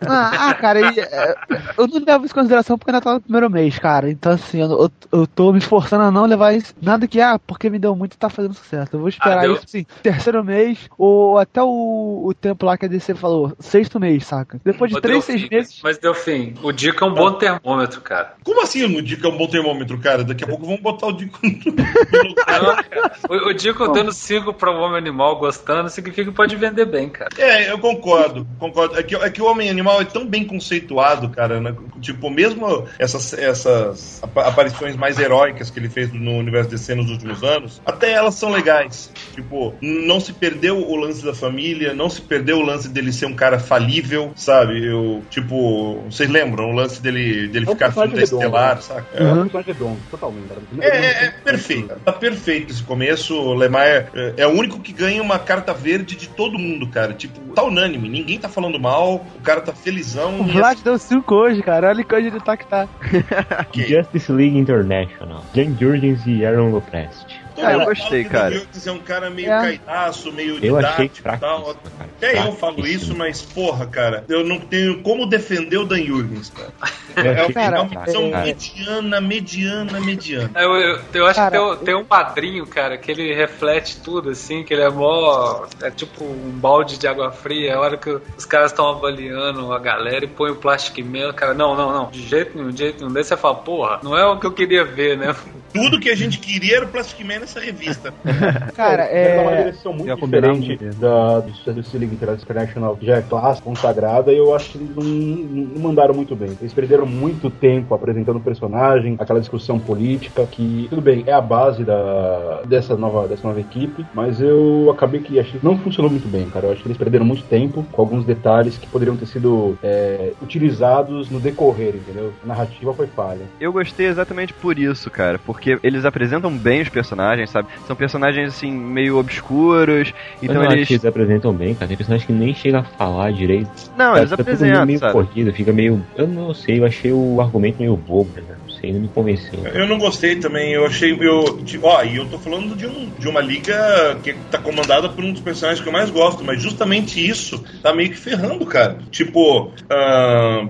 [0.07, 1.35] Ah, ah, cara, e, é,
[1.79, 4.11] eu não levo isso em consideração porque ainda tá no primeiro mês, cara.
[4.11, 6.75] Então, assim, eu, eu, tô me esforçando a não levar isso.
[6.81, 8.91] Nada que, ah, porque me deu muito e tá fazendo sucesso.
[8.93, 12.87] Eu vou esperar Ah, isso, assim, terceiro mês, ou até o, o tempo lá que
[12.87, 14.61] a DC falou, sexto mês, saca?
[14.65, 15.49] Depois de Mas três, seis fim.
[15.51, 15.81] meses.
[15.83, 16.55] Mas deu fim.
[16.63, 18.35] O Dica é um bom termômetro, cara.
[18.45, 20.25] Como assim o Dica é um bom termômetro, cara?
[20.25, 22.85] Daqui a pouco vamos botar o Dica no Não, cara.
[23.29, 27.09] O, o Dica dando 5 pra um homem animal gostando significa que pode vender bem,
[27.09, 27.31] cara.
[27.37, 28.99] É, eu concordo, concordo.
[28.99, 31.61] É que, é que o Homem Animal é tão bem conceituado, cara.
[31.61, 31.75] né?
[32.01, 37.11] Tipo, mesmo essas, essas apa- aparições mais heróicas que ele fez no universo DC nos
[37.11, 39.11] últimos anos, até elas são legais.
[39.35, 43.13] Tipo, não se perdeu o lance da da família, não se perdeu o lance dele
[43.13, 44.87] ser um cara falível, sabe?
[44.87, 48.83] Eu, tipo, vocês lembram o lance dele, dele É ficar da redondo, Estelar, né?
[48.83, 49.07] saca?
[49.15, 50.47] É um personagem redondo, totalmente.
[50.81, 53.35] É, é, é perfeito, tá perfeito esse começo.
[53.35, 57.13] O Lemar é, é o único que ganha uma carta verde de todo mundo, cara.
[57.15, 60.41] Tipo, tá unânime, ninguém tá falando mal, o cara tá felizão.
[60.41, 61.89] O Vlad deu 5 hoje, cara.
[61.89, 62.89] Olha que hoje ele tá que tá.
[63.75, 65.45] Justice League International.
[65.55, 67.42] Jan Jurgens e Aaron Loprest.
[67.57, 68.51] Ah, eu gostei, cara.
[68.51, 69.61] Dan Jurgens é um cara meio É.
[69.61, 71.77] caidaço, meio Eu didático e tal.
[71.99, 76.51] Até eu falo isso, mas porra, cara, eu não tenho como defender o Dan Jurgens,
[76.51, 76.73] cara.
[77.15, 78.45] É, Cara, é uma opção cara.
[78.47, 80.51] mediana, mediana, mediana.
[80.57, 84.01] Eu, eu, eu acho Cara, que tem, um- tem um padrinho, cara, que ele reflete
[84.01, 85.67] tudo, assim, que ele é mó.
[85.83, 87.77] É tipo um balde de água fria.
[87.77, 91.53] A hora que os caras estão avaliando a galera e põe o Plastic Man, cara,
[91.53, 93.13] não, não, não, de jeito nenhum, de jeito nenhum.
[93.13, 95.35] Daí você fala, porra, não é o que eu queria ver, né?
[95.73, 98.13] Tudo que a gente queria era o Plastic Man nessa revista.
[98.75, 99.57] Cara, É uma é.
[99.65, 104.55] direção muito diferente da do Justice League International, que já é clássica, consagrada, e eu
[104.55, 106.57] acho que eles não, não mandaram muito bem.
[106.61, 111.41] Eles perderam muito tempo apresentando o personagem, aquela discussão política, que, tudo bem, é a
[111.41, 116.11] base da, dessa, nova, dessa nova equipe, mas eu acabei que achei que não funcionou
[116.11, 116.67] muito bem, cara.
[116.67, 120.33] Eu acho que eles perderam muito tempo com alguns detalhes que poderiam ter sido é,
[120.41, 122.33] utilizados no decorrer, entendeu?
[122.45, 123.43] A narrativa foi falha.
[123.61, 125.39] Eu gostei exatamente por isso, cara.
[125.39, 127.69] Porque eles apresentam bem os personagens, sabe?
[127.87, 130.13] São personagens, assim, meio obscuros.
[130.43, 130.89] Então eu acho eles.
[130.89, 131.89] que eles apresentam bem, cara.
[131.89, 133.71] Tem personagem que nem chega a falar direito.
[133.97, 135.13] Não, Cara, eles fica apresentam, meio sabe?
[135.13, 136.05] corrido, fica meio.
[136.17, 138.43] Eu não sei, eu achei o argumento meio bobo, né?
[138.83, 139.65] Sei, não me convenceu.
[139.65, 141.13] Eu não gostei também, eu achei.
[141.13, 145.09] Eu, de- ó, e eu tô falando de, um, de uma liga que tá comandada
[145.09, 148.67] por um dos personagens que eu mais gosto, mas justamente isso tá meio que ferrando,
[148.67, 148.99] cara.
[149.13, 150.67] Tipo, ah,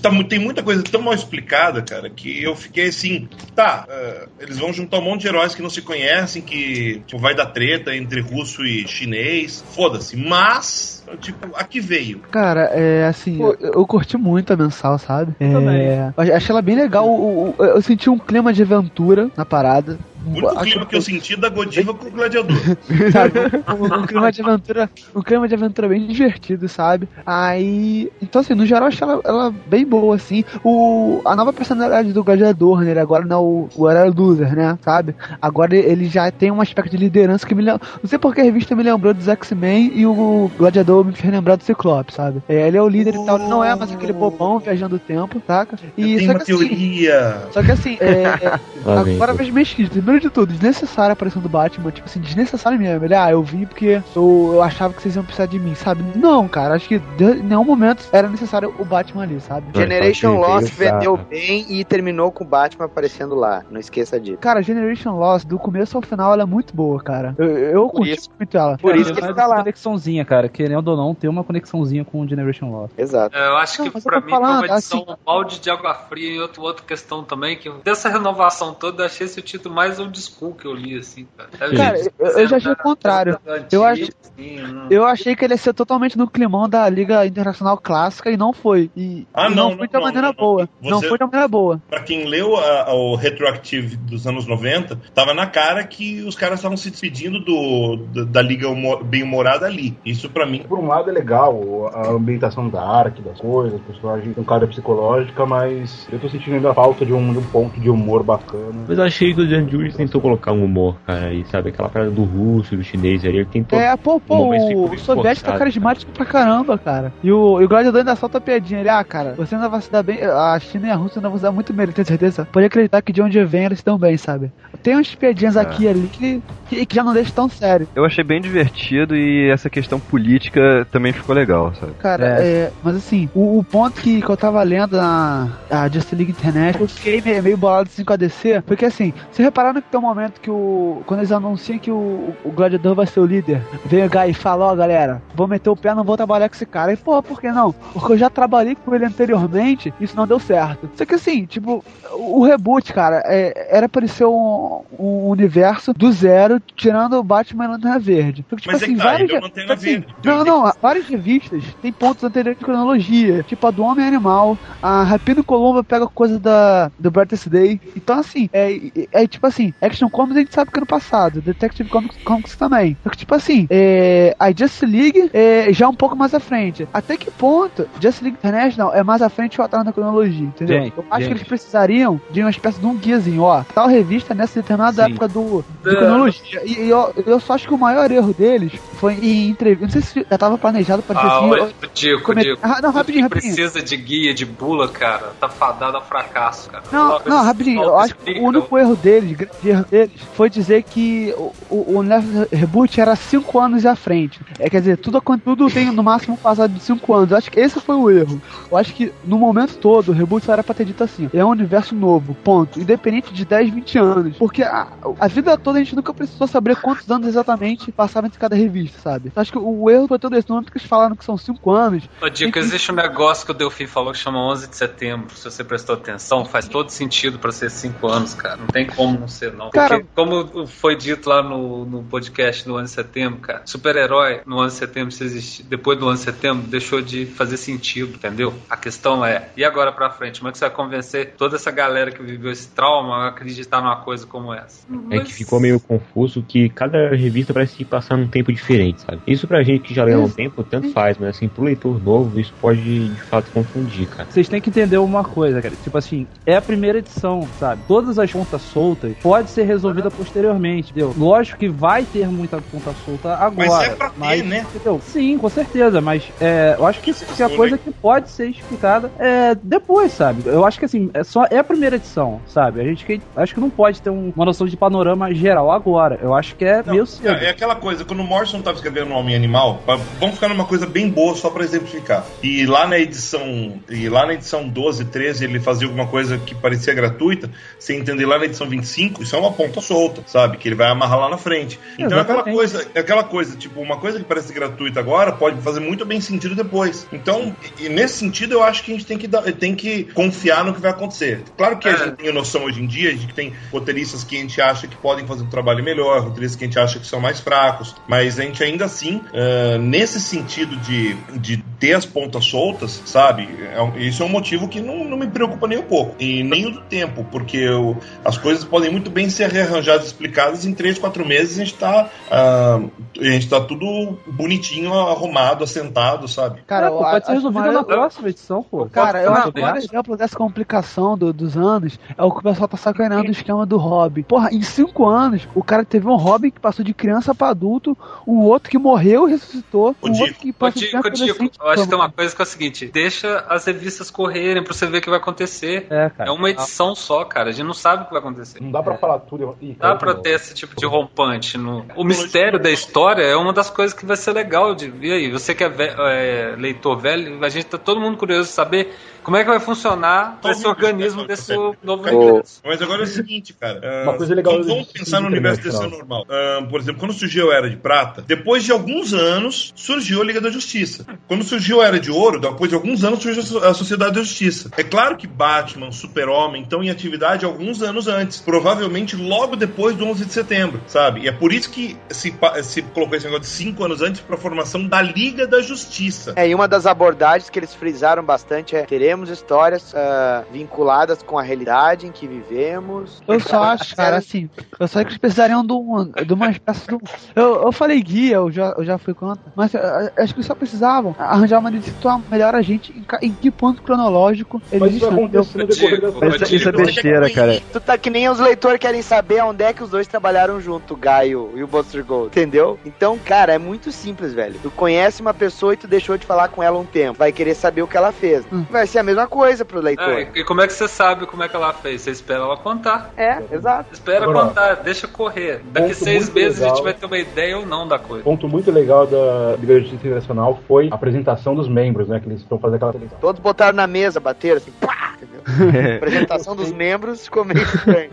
[0.00, 4.58] tá tem muita coisa tão mal explicada, cara, que eu fiquei assim, tá, ah, eles
[4.58, 7.92] vão juntar um monte de heróis que não se conhecem, que tipo, vai dar treta
[7.96, 12.20] entre russo e chinês, foda-se, mas, tipo, aqui veio.
[12.30, 15.32] Cara, é assim, eu, eu curti muito a mensal, sabe?
[15.40, 15.88] É, também.
[16.28, 17.06] eu achei ela bem legal.
[17.08, 19.98] o- eu senti um clima de aventura na parada.
[20.24, 22.56] O único Acho clima que eu senti da Godiva com o Gladiador.
[23.12, 23.38] sabe?
[23.68, 27.08] Um, um clima de aventura, um clima de aventura bem divertido, sabe?
[27.26, 30.44] Aí, então assim, no geral eu achei ela, ela bem boa assim.
[30.64, 32.90] O a nova personalidade do gladiador, né?
[32.92, 34.78] Ele agora não é o, o era loser, né?
[34.82, 35.14] Sabe?
[35.40, 38.44] Agora ele já tem um aspecto de liderança que me lembra, não sei porque a
[38.44, 42.42] revista me lembrou dos X-Men e o gladiador me fez lembrar do Ciclope, sabe?
[42.48, 44.98] É, ele é o líder e tal, ele não é mais aquele bobão viajando o
[44.98, 45.76] tempo, saca?
[45.96, 47.42] E eu tenho só uma que assim, teoria.
[47.52, 48.58] só que assim, é,
[49.04, 50.11] vem, Agora vejo meio esquisito.
[50.12, 51.90] Primeiro de tudo, desnecessária a aparição do Batman.
[51.90, 53.02] Tipo assim, desnecessário mesmo.
[53.02, 56.04] Ele, ah, eu vim porque eu, eu achava que vocês iam precisar de mim, sabe?
[56.18, 59.68] Não, cara, acho que de, em nenhum momento era necessário o Batman ali, sabe?
[59.72, 63.62] Não, Generation Lost vendeu bem e terminou com o Batman aparecendo lá.
[63.70, 64.36] Não esqueça disso.
[64.38, 67.34] Cara, Generation Lost, do começo ao final, ela é muito boa, cara.
[67.38, 68.76] Eu, eu Por curti isso- muito ela.
[68.76, 69.56] Por Cara, isso que ele tá lá.
[69.56, 70.46] conexãozinha, cara.
[70.48, 72.92] Querendo ou não, tem uma conexãozinha com o Generation Lost.
[72.98, 73.34] Exato.
[73.34, 75.70] É, Eu acho Não, que pra mim foi falando, uma edição assim- um balde de
[75.70, 79.42] água fria e outra, outra questão também, que dessa renovação toda eu achei esse o
[79.42, 81.48] título mais old school que eu li, assim, cara.
[81.58, 83.38] Sabe, Cara, eu- eu já achei o contrário.
[83.70, 87.24] Eu acho- assim, não- Eu achei que ele ia ser totalmente no climão da Liga
[87.26, 88.90] Internacional Clássica e não foi.
[88.96, 90.44] E, Ah, e não, foi não, de uma não, maneira não, não.
[90.44, 90.68] boa.
[90.82, 91.80] Não Você- foi de uma maneira boa.
[91.88, 96.34] Pra quem leu a- a- o Retroactive dos anos 90, tava na cara que os
[96.36, 99.96] caras estavam se despedindo do, da, da Liga Humo- Bem-Humorada ali.
[100.04, 100.64] Isso pra mim.
[100.68, 104.66] Por um lado é legal a ambientação da arte, das coisas, o personagem tem cara
[104.66, 108.22] psicológica, mas eu tô sentindo ainda a falta de um, de um ponto de humor
[108.22, 108.84] bacana.
[108.88, 109.64] Mas eu achei que o Jan
[109.96, 111.70] Tentou colocar um humor, cara, aí sabe?
[111.70, 113.78] Aquela parada do russo, do chinês ali, ele tentou.
[113.78, 117.12] É, pô, pô, ficou o soviético tá carismático pra caramba, cara.
[117.22, 118.80] E o, e o gladiador ainda solta a piadinha.
[118.80, 120.22] Ele, ah, cara, você ainda vai se dar bem.
[120.22, 122.46] A China e a Rússia ainda vão se dar muito bem, ele tem certeza?
[122.50, 124.52] Pode acreditar que de onde vem eles estão bem, sabe?
[124.82, 127.88] Tem umas piadinhas aqui e ali que, que, que já não deixam tão sério.
[127.94, 131.92] Eu achei bem divertido e essa questão política também ficou legal, sabe?
[131.94, 136.14] Cara, é, mas assim, o, o ponto que, que eu tava lendo na a Justice
[136.14, 139.81] League Internet, eu fiquei meio, meio bolado assim com a DC, porque assim, se repararam
[139.82, 141.02] que tem um momento que o.
[141.06, 144.34] Quando eles anunciam que o, o gladiador vai ser o líder, vem o Guy e
[144.34, 146.92] fala, ó galera, vou meter o pé, não vou trabalhar com esse cara.
[146.92, 147.72] E porra, por que não?
[147.72, 150.88] Porque eu já trabalhei com ele anteriormente, isso não deu certo.
[150.94, 156.10] Só que assim, tipo, o, reboot, cara, é, era pra ser um, um universo do
[156.12, 158.44] zero, tirando o Batman e Lanterna Verde.
[158.48, 159.30] Só que, tipo Mas é assim, que tá, várias.
[159.30, 163.42] é o Lanterna só que, assim, não, não, várias revistas tem pontos anteriores de cronologia,
[163.42, 167.80] tipo a do Homem Animal, a Rapino Colombo pega coisa da do Brightest Day.
[167.96, 170.80] Então, assim, é, é, é tipo assim, assim, Action Comics a gente sabe que é
[170.80, 172.96] no passado, Detective Comics, Comics também.
[173.02, 176.86] Só que, tipo assim, é, a Justice League é já um pouco mais à frente.
[176.92, 180.82] Até que ponto Justice League International é mais à frente ou atrás na cronologia, entendeu?
[180.82, 181.28] Gente, eu acho gente.
[181.28, 183.62] que eles precisariam de uma espécie de um guiazinho, ó.
[183.74, 185.10] Tal revista nessa determinada Sim.
[185.10, 185.96] época do, do É.
[185.96, 186.62] cronologia.
[186.64, 189.84] E, e eu, eu só acho que o maior erro deles foi em entrevista.
[189.84, 191.50] Não sei se já tava planejado para Ah, assim.
[191.50, 192.58] eu- Dico, come- Dico.
[192.62, 193.54] Ah, não, rapidinho, rapidinho.
[193.54, 196.82] precisa de guia, de bula, cara, tá fadado ao fracasso, cara.
[196.90, 197.82] Não, não, eles- rapidinho.
[197.82, 202.02] Eu acho que o único erro deles, erro deles, foi dizer que o, o, o
[202.50, 204.40] reboot era 5 anos à frente.
[204.58, 207.30] É, quer dizer, tudo, tudo tem no máximo passado de 5 anos.
[207.30, 208.40] Eu acho que esse foi o erro.
[208.70, 211.44] Eu acho que no momento todo o reboot só era pra ter dito assim: é
[211.44, 212.80] um universo novo, ponto.
[212.80, 214.36] Independente de 10, 20 anos.
[214.36, 214.88] Porque a,
[215.18, 218.98] a vida toda a gente nunca precisou saber quantos anos exatamente passavam entre cada revista,
[219.00, 219.32] sabe?
[219.34, 220.48] Eu acho que o erro foi todo esse.
[220.48, 223.50] No momento que eles falaram que são 5 anos, Ô, Dico, existe um negócio que
[223.50, 225.34] o Delfim falou que chama 11 de setembro.
[225.36, 228.56] Se você prestou atenção, faz todo sentido pra ser 5 anos, cara.
[228.56, 229.70] Não tem como não ser, não.
[229.70, 234.40] Cara- Porque, como foi dito lá no, no podcast do 11 de setembro, cara, super-herói
[234.46, 238.14] no 11 de setembro, se existir, depois do 11 de setembro, deixou de fazer sentido,
[238.14, 238.52] entendeu?
[238.68, 240.40] A questão é, e agora pra frente?
[240.40, 243.80] Como é que você vai convencer toda essa galera que viveu esse trauma a acreditar
[243.80, 244.86] numa coisa como essa?
[245.10, 249.20] É que ficou meio confuso que cada revista parece que passar num tempo diferente, sabe?
[249.26, 252.02] Isso pra gente que já leu há um tempo, tanto faz, mas assim, pro leitor
[252.02, 254.28] novo, isso pode de fato confundir, cara.
[254.30, 255.74] Vocês têm que entender uma coisa, cara.
[255.82, 257.82] Tipo assim, é a primeira edição, sabe?
[257.86, 261.14] Todas as pontas soltas pode ser resolvida posteriormente, entendeu?
[261.16, 263.68] Lógico que vai ter muita ponta solta agora.
[263.68, 264.66] Mas é pra ter, né?
[264.74, 265.00] Entendeu?
[265.06, 268.48] Sim, com certeza, mas é, eu acho que isso é a coisa que pode ser
[268.50, 270.42] explicada é, depois, sabe?
[270.44, 272.82] Eu acho que assim, é só é a primeira edição, sabe?
[272.82, 276.18] A gente que, acho que não pode ter um- uma noção de panorama geral agora.
[276.22, 277.28] Eu acho que é Não, meio cedo.
[277.34, 280.48] é, é aquela coisa, quando o Morrison tava escrevendo o Homem Animal, pra- vamos ficar
[280.48, 282.22] numa coisa bem boa só pra exemplificar.
[282.42, 286.54] E lá na edição, e lá na edição 12, 13, ele fazia alguma coisa que
[286.54, 290.56] parecia gratuita, sem entender lá na edição 25, isso é uma ponta solta, sabe?
[290.56, 291.78] Que ele vai amarrar lá na frente.
[291.98, 295.60] Então é aquela coisa, é aquela coisa, tipo, uma coisa que parece gratuita agora pode
[295.62, 297.06] fazer muito bem sentido depois.
[297.12, 297.54] Então,
[297.90, 300.80] nesse sentido, eu acho que a gente tem que, dar, tem que confiar no que
[300.80, 301.42] vai acontecer.
[301.56, 301.96] Claro que a É.
[301.98, 304.96] gente tem noção hoje em dia, a gente tem roteiristas que a gente acha que
[304.96, 308.38] podem fazer um trabalho melhor, roteiristas que a gente acha que são mais fracos, mas
[308.38, 313.48] a gente ainda assim, ah, nesse sentido de, de ter as pontas soltas, sabe?
[313.74, 316.44] É um- isso é um motivo que não, não me preocupa nem um pouco, e
[316.44, 320.72] nem o do tempo, porque eu- as coisas podem muito bem ser rearranjadas, explicadas em
[320.74, 322.80] três, quatro meses, a gente tá, ah,
[323.18, 326.60] a gente tá tudo bonitinho, arrumado, assentado, sabe?
[326.68, 328.86] cara, pô, pode ser resolvido maior- na próxima edição, pô.
[328.88, 332.42] Cara, eu acho que maior exemplo dessa complicação do- dos anos é o que o
[332.42, 334.22] pessoal tá sacaneando o esquema do Robin.
[334.22, 337.98] Porra, em cinco anos, o cara teve um Robin que passou de criança pra adulto,
[338.24, 340.24] um outro que morreu e ressuscitou, O um Dico.
[340.26, 340.88] outro que passou de
[341.32, 344.72] criança acho que tem uma coisa que é o seguinte: deixa as revistas correrem pra
[344.72, 345.86] você ver o que vai acontecer.
[345.90, 346.30] É, cara.
[346.30, 347.50] É uma edição só, cara.
[347.50, 348.60] A gente não sabe o que vai acontecer.
[348.62, 349.56] Não dá pra falar tudo.
[349.60, 351.56] Ih, Dá pra ter esse tipo de rompante.
[351.58, 351.84] No...
[351.96, 355.30] O mistério da história é uma das coisas que vai ser legal de ver aí.
[355.30, 358.94] Você que é, ve- é, leitor velho, a gente tá todo mundo curioso de saber
[359.22, 362.60] como é que vai funcionar esse organismo desse novo universo.
[362.64, 363.80] Mas agora é o seguinte, cara.
[363.82, 365.98] ah, Uma coisa legal Vamos, pensar no universo desse International.
[366.06, 366.26] normal.
[366.28, 370.24] Ah, por exemplo, quando surgiu a Era de Prata, depois de alguns anos, surgiu a
[370.24, 371.06] Liga da Justiça.
[371.28, 374.14] Quando surgiu a Era de Ouro, depois de alguns anos, surgiu a So- a Sociedade
[374.14, 374.70] da Justiça.
[374.76, 378.40] É claro que Batman, Super-Homem estão em atividade alguns anos antes.
[378.40, 381.20] Provavelmente logo depois do 11 de setembro, sabe?
[381.22, 384.34] E é por isso que se, se colocou esse negócio de cinco anos antes para
[384.36, 386.32] a formação da Liga da Justiça.
[386.36, 391.38] É, e uma das abordagens que eles frisaram bastante é teremos histórias ah, vinculadas com
[391.38, 393.22] a realidade em que vivemos.
[393.26, 394.48] Eu só acho, cara, assim,
[394.78, 397.00] eu só acho que eles precisariam de, um, de uma espécie de um...
[397.34, 400.40] Eu, eu falei guia, eu já, eu já fui contra, mas eu, eu acho que
[400.40, 403.82] eles só precisavam arranjar uma maneira de situar melhor a gente em, em que ponto
[403.82, 405.24] cronológico eles Mas isso estão.
[405.24, 407.60] acontecer no decorrer da Digo, Mas isso, isso é besteira, cara.
[407.72, 410.94] Tu tá que nem os leitores querem saber onde é que os dois trabalharam junto,
[410.94, 412.78] o Gaio e o Buster Gold, entendeu?
[412.84, 414.58] Então, cara, é muito simples, velho.
[414.62, 417.54] Tu conhece uma pessoa e tu deixou de falar com ela um tempo, vai querer
[417.54, 418.44] saber o que ela fez.
[418.52, 418.64] Hum.
[418.70, 420.04] Vai ser a mesma coisa pro leitor.
[420.04, 422.02] Ah, e como é que você sabe como é que ela fez?
[422.02, 423.10] Você espera ela contar.
[423.16, 423.92] É, exato.
[423.92, 425.60] Espera Agora, contar, deixa correr.
[425.72, 426.76] Daqui seis meses a legal.
[426.76, 428.24] gente vai ter uma ideia ou não da coisa.
[428.24, 432.20] ponto muito legal da Justiça Internacional foi a apresentação dos membros, né?
[432.20, 433.18] Que eles estão fazendo aquela televisão.
[433.20, 435.42] Todos botaram na mesa, bateram assim, pá, entendeu?
[435.92, 438.10] A apresentação dos membros ficou meio estranho.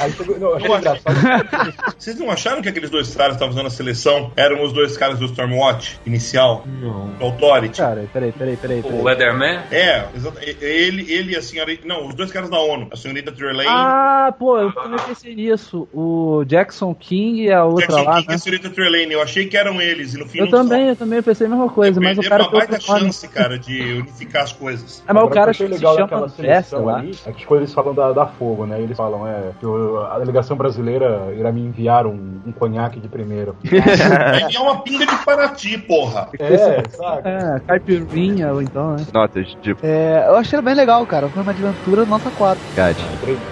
[0.00, 1.16] Aí não, eu achei engraçado.
[1.96, 4.96] Vocês não acharam que aqueles dois caras que estavam fazendo a seleção eram os dois
[4.96, 6.64] caras do Stormwatch inicial?
[6.66, 7.08] Não.
[7.10, 7.78] Do Authority?
[7.78, 8.80] Cara, peraí, peraí, peraí.
[8.80, 9.02] O peraí.
[9.02, 9.60] Leatherman?
[9.70, 10.06] É,
[10.60, 11.72] ele, ele e a senhora.
[11.84, 12.88] Não, os dois caras da ONU.
[12.92, 13.68] A senhorita Trelane.
[13.68, 15.88] Ah, pô, eu também pensei nisso.
[15.92, 18.34] O Jackson King e a outra Jackson lá, King e né?
[18.34, 19.12] a senhorita Trelane.
[19.12, 20.14] Eu achei que eram eles.
[20.14, 22.50] E no fim Eu também, eu também pensei a mesma coisa, mas o cara uma
[22.50, 23.00] tem baita outro nome.
[23.04, 25.02] chance, cara, de unificar as coisas.
[25.06, 26.84] É, mas o Agora, cara o que eu acho que achei se legal chama delegação
[26.84, 26.98] lá.
[26.98, 28.80] ali, é que quando eles falam da, da fogo, né?
[28.80, 29.66] Eles falam, é, que
[30.10, 33.54] a delegação brasileira irá me enviar um, um conhaque de primeira.
[34.34, 36.28] Aí é uma pinga de Paraty, porra.
[36.38, 37.22] é, sabe?
[37.28, 39.06] É, caipirinha, ou então, né?
[39.12, 41.28] Notas de É, eu achei bem legal, cara.
[41.28, 42.62] Foi uma aventura nota 4.
[42.74, 42.96] Gad,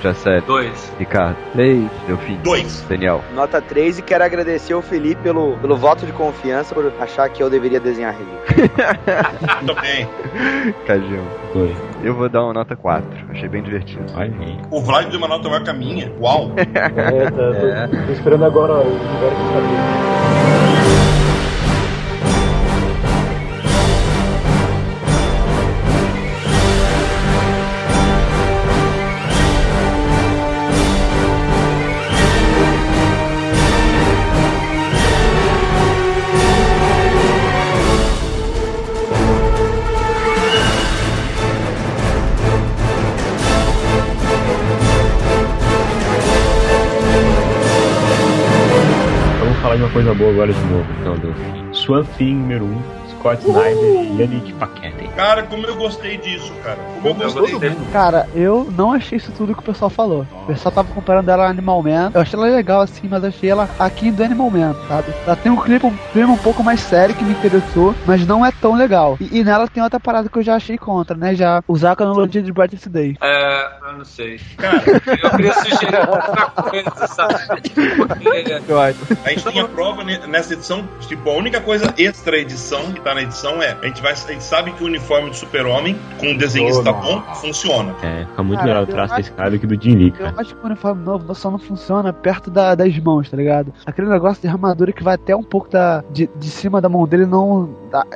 [0.03, 0.93] Jacélio, Dois.
[0.99, 1.91] Ricardo, Três.
[2.07, 2.85] Delfim, Dois.
[2.89, 3.23] Daniel.
[3.35, 7.43] Nota 3 e quero agradecer ao Felipe pelo, pelo voto de confiança por achar que
[7.43, 9.67] eu deveria desenhar a revista.
[9.67, 10.09] Também.
[10.87, 11.25] Cajão.
[11.53, 11.77] Dois.
[12.03, 13.07] Eu vou dar uma nota 4.
[13.31, 14.05] Achei bem divertido.
[14.15, 14.59] Aí.
[14.71, 16.13] O Vlad deu uma nota maior que a minha.
[16.21, 16.53] Uau.
[16.97, 20.07] É, tá, tô, tô esperando agora o universo saber.
[20.37, 20.86] Vamos falar
[49.97, 51.73] coisa boa agora de novo, então, Delfim.
[51.73, 52.83] Swamp Thing número 1,
[53.13, 55.09] Scott Snyder e Yannick Paquette.
[55.17, 56.79] Cara, como eu gostei disso, cara.
[57.03, 57.53] Como eu gostei.
[57.53, 57.77] gostei.
[57.91, 60.27] Cara, eu não achei isso tudo que o pessoal falou.
[60.43, 62.11] O pessoal tava comparando ela a Animal Man.
[62.13, 65.15] Eu achei ela legal assim, mas achei ela aqui do Animal Man, sabe?
[65.27, 68.45] Ela tem um clima, um clima um pouco mais sério que me interessou, mas não
[68.45, 69.17] é tão legal.
[69.19, 71.35] E, e nela tem outra parada que eu já achei contra, né?
[71.35, 73.17] Já usar a cronologia de Brightest Day.
[73.23, 74.41] É, eu não sei.
[74.57, 74.83] Cara,
[75.23, 77.35] Eu queria sugerir outra coisa, sabe?
[77.97, 78.29] Porque
[79.25, 80.85] a gente tem a prova ne- nessa edição.
[81.01, 84.17] Tipo, a única coisa extra edição que tá na edição é: a gente, vai, a
[84.17, 87.95] gente sabe que o uniforme do super-homem, com o desenhista Oh, bom, funciona.
[88.03, 90.09] É, fica muito Cara, melhor o eu traço desse cara do que do Jim Lee,
[90.19, 90.35] Eu cara.
[90.39, 93.73] acho que o uniforme novo só não funciona perto da- das mãos, tá ligado?
[93.85, 97.07] Aquele negócio de armadura que vai até um pouco da, de, de cima da mão
[97.07, 97.69] dele não.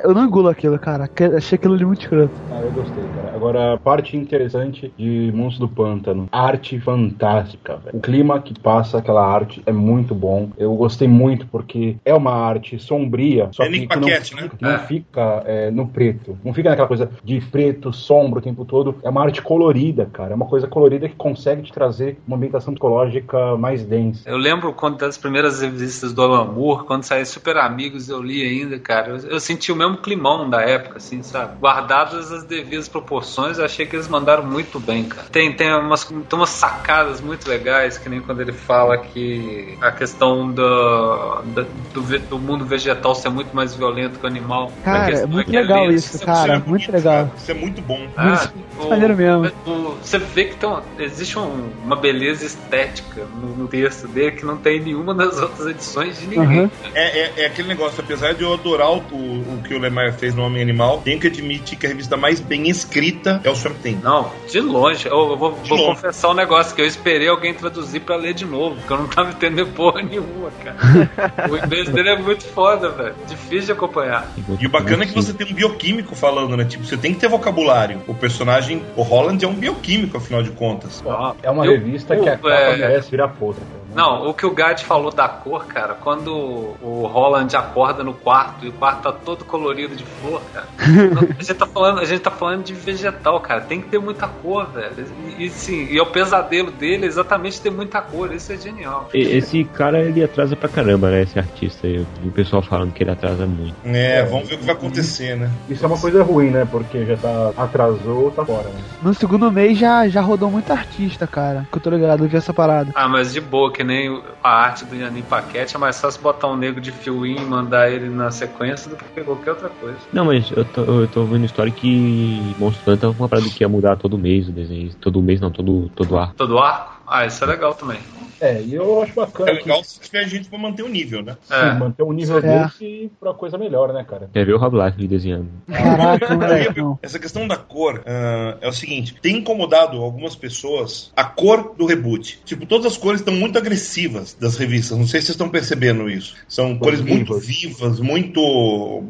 [0.03, 1.09] Eu não engulo aquilo, cara.
[1.37, 2.31] Achei aquilo ali muito escroto.
[2.51, 3.35] Ah, eu gostei, cara.
[3.35, 6.27] Agora, parte interessante de Monstro do Pântano.
[6.31, 7.97] Arte fantástica, velho.
[7.97, 10.49] O clima que passa aquela arte é muito bom.
[10.57, 14.41] Eu gostei muito porque é uma arte sombria, só É que, que não, Paquette, né?
[14.43, 14.79] fica, que não É.
[14.79, 16.37] fica é, no preto.
[16.43, 18.95] Não fica naquela coisa de preto, sombra o tempo todo.
[19.03, 20.31] É uma arte colorida, cara.
[20.33, 24.29] É uma coisa colorida que consegue te trazer uma ambientação psicológica mais densa.
[24.29, 28.79] Eu lembro quando das primeiras revistas do Moore, quando saiu Super Amigos, eu li ainda,
[28.79, 29.09] cara.
[29.09, 31.57] Eu, eu senti o mesmo climão da época, assim, sabe?
[31.59, 35.27] Guardadas as devidas proporções, eu achei que eles mandaram muito bem, cara.
[35.31, 39.91] Tem, tem, umas, tem umas sacadas muito legais, que nem quando ele fala que a
[39.91, 44.71] questão do, da- do, do mundo vegetal ser muito mais violento que o animal.
[44.83, 46.53] Cara, é questão muito que legal ali- isso, Isso cara.
[46.53, 47.13] é Muito bonito, legal.
[47.25, 47.31] cara.
[47.37, 48.07] Isso é muito bom.
[48.15, 48.49] Ah,
[48.79, 49.51] Muito o- mesmo.
[49.65, 54.31] o- você vê que tem uma- existe um- uma beleza estética no, no texto dele
[54.31, 56.61] que não tem em nenhuma das outras edições de ninguém.
[56.61, 56.71] Aham.
[56.93, 60.33] É, é, é aquele negócio, apesar de eu adorar o, o que o Lemar fez
[60.35, 63.77] no Homem Animal, tenho que admitir que a revista mais bem escrita é o Swamp
[63.81, 63.99] Thing.
[64.03, 65.07] Não, de longe.
[65.07, 68.45] Eu, eu vou, vou confessar um negócio que eu esperei alguém traduzir pra ler de
[68.45, 70.77] novo, porque eu não tava entendendo porra nenhuma, cara.
[71.49, 73.15] o inglês dele é muito foda, velho.
[73.27, 74.31] Difícil de acompanhar.
[74.59, 76.65] E o bacana é que você tem um bioquímico falando, né?
[76.65, 78.01] Tipo, você tem que ter vocabulário.
[78.07, 81.01] O personagem, o Holland, é um bioquímico, afinal de contas.
[81.07, 83.55] Ah, É uma eu- revista que a eu- capa é, merece virar foto.
[83.55, 83.80] cara.
[83.93, 88.65] Não, o que o Gad falou da cor, cara, quando o Holland acorda no quarto
[88.65, 90.67] e o quarto tá todo colorido de flor, cara.
[91.39, 93.61] a, gente tá falando, a gente tá falando de vegetal, cara.
[93.61, 94.91] Tem que ter muita cor, velho.
[95.37, 98.33] E, e sim, e é o pesadelo dele é exatamente ter muita cor.
[98.33, 99.09] Isso é genial.
[99.13, 101.21] E- Esse cara, ele atrasa pra caramba, né?
[101.23, 102.05] Esse artista aí.
[102.23, 103.75] E o pessoal falando que ele atrasa muito.
[103.83, 105.49] É, vamos ver o que vai acontecer, né?
[105.69, 106.67] Isso é uma coisa ruim, né?
[106.69, 108.81] Porque já tá atrasou, tá fora, né?
[109.01, 111.67] No segundo mês já, já rodou muito artista, cara.
[111.71, 112.91] Que eu tô ligado, eu vi essa parada.
[112.95, 116.21] Ah, mas de boa, que nem o- a arte do Yanin Paquete, é mais fácil
[116.21, 119.99] botar um nego de fio-in e mandar ele na sequência do que qualquer outra coisa.
[120.11, 123.63] Não, mas eu tô, eu tô vendo história que Monstro Pântano é uma parada que
[123.63, 124.93] ia mudar todo mês o desenho.
[124.95, 126.33] Todo mês não, todo, todo ar.
[126.35, 127.01] Todo arco?
[127.07, 127.99] Ah, isso é legal também.
[128.41, 131.37] É, e eu acho bacana É legal se tiver gente pra manter o nível, né?
[131.47, 131.71] que, É.
[131.73, 132.63] sim, manter um nível É.
[132.65, 134.29] desse pra coisa melhor, né, cara?
[134.33, 135.47] Quer ver o Rob Life desenhando.
[135.71, 136.35] Caraca,
[136.75, 136.99] não.
[137.01, 141.85] Essa questão da cor ah, é o seguinte: tem incomodado algumas pessoas a cor do
[141.85, 142.39] reboot.
[142.43, 144.97] Tipo, todas as cores estão muito agressivas das revistas.
[144.97, 146.35] Não sei se vocês estão percebendo isso.
[146.47, 147.45] São cores Cores muito vivas.
[147.47, 148.41] vivas, muito.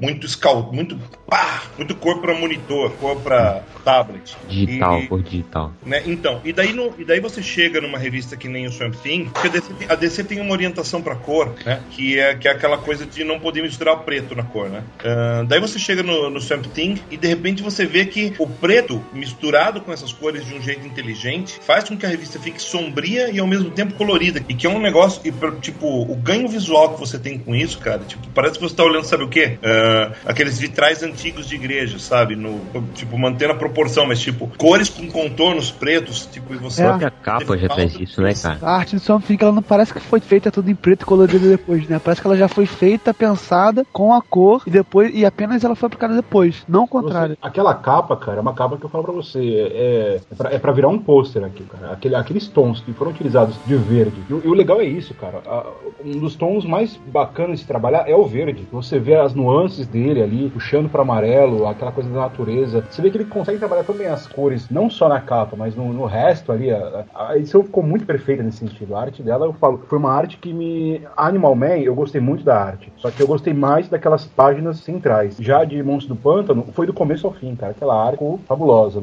[0.01, 0.97] muito scal, muito.
[1.27, 4.35] pá, muito cor pra monitor, cor pra tablet.
[4.49, 5.71] Digital, E- cor digital.
[5.85, 6.01] né?
[6.05, 9.20] Então, e daí, no- e daí você chega numa revista que nem o Swamp Thing
[9.25, 11.81] porque a DC, tem, a DC tem uma orientação pra cor, né?
[11.91, 14.83] Que é, que é aquela coisa de não poder misturar o preto na cor, né?
[15.03, 18.47] Ah, daí você chega no, no Swamp Thing e de repente você vê que o
[18.47, 22.61] preto misturado com essas cores de um jeito inteligente faz com que a revista fique
[22.61, 24.43] sombria e ao mesmo tempo colorida.
[24.47, 27.79] E que é um negócio, e, tipo, o ganho visual que você tem com isso,
[27.79, 29.57] cara, tipo, parece que você tá olhando, sabe o quê?
[29.63, 32.35] Ah, aqueles vitrais antigos de igreja, sabe?
[32.35, 32.61] No,
[32.93, 36.83] tipo, mantendo a proporção, mas tipo, cores com contornos pretos, tipo, e você.
[36.83, 36.91] É.
[37.01, 38.59] A capa já faz isso, né, cara?
[38.61, 41.05] A arte do Swamp Thing, ela não parece que foi feita tudo em preto e
[41.05, 41.99] colorida depois, né?
[42.03, 45.75] Parece que ela já foi feita, pensada com a cor e depois e apenas ela
[45.75, 47.35] foi aplicada depois, não o contrário.
[47.35, 49.39] Você- aquela capa, cara, é uma capa que eu falo pra você.
[49.73, 51.93] É, é, pra, é pra virar um pôster aqui, cara.
[51.93, 54.21] Aquele, aqueles tons que foram utilizados de verde.
[54.29, 55.41] E, o- e o legal é isso, cara.
[55.45, 55.65] A-
[56.05, 58.67] um dos tons mais bacanas de trabalhar é o verde.
[58.71, 62.85] Você vê as nuances dele ali, puxando pra amarelo, aquela coisa da natureza.
[62.89, 65.91] Você vê que ele consegue trabalhar também as cores, não só na capa, mas no,
[65.91, 66.71] no resto ali.
[66.71, 68.95] A, a edição ficou muito perfeita nesse sentido.
[69.01, 71.01] Arte dela, eu falo, foi uma arte que me.
[71.17, 72.91] Animal Man, eu gostei muito da arte.
[72.97, 75.37] Só que eu gostei mais daquelas páginas centrais.
[75.39, 77.71] Já de Monstro do Pântano, foi do começo ao fim, cara.
[77.71, 79.01] Aquela arte fabulosa.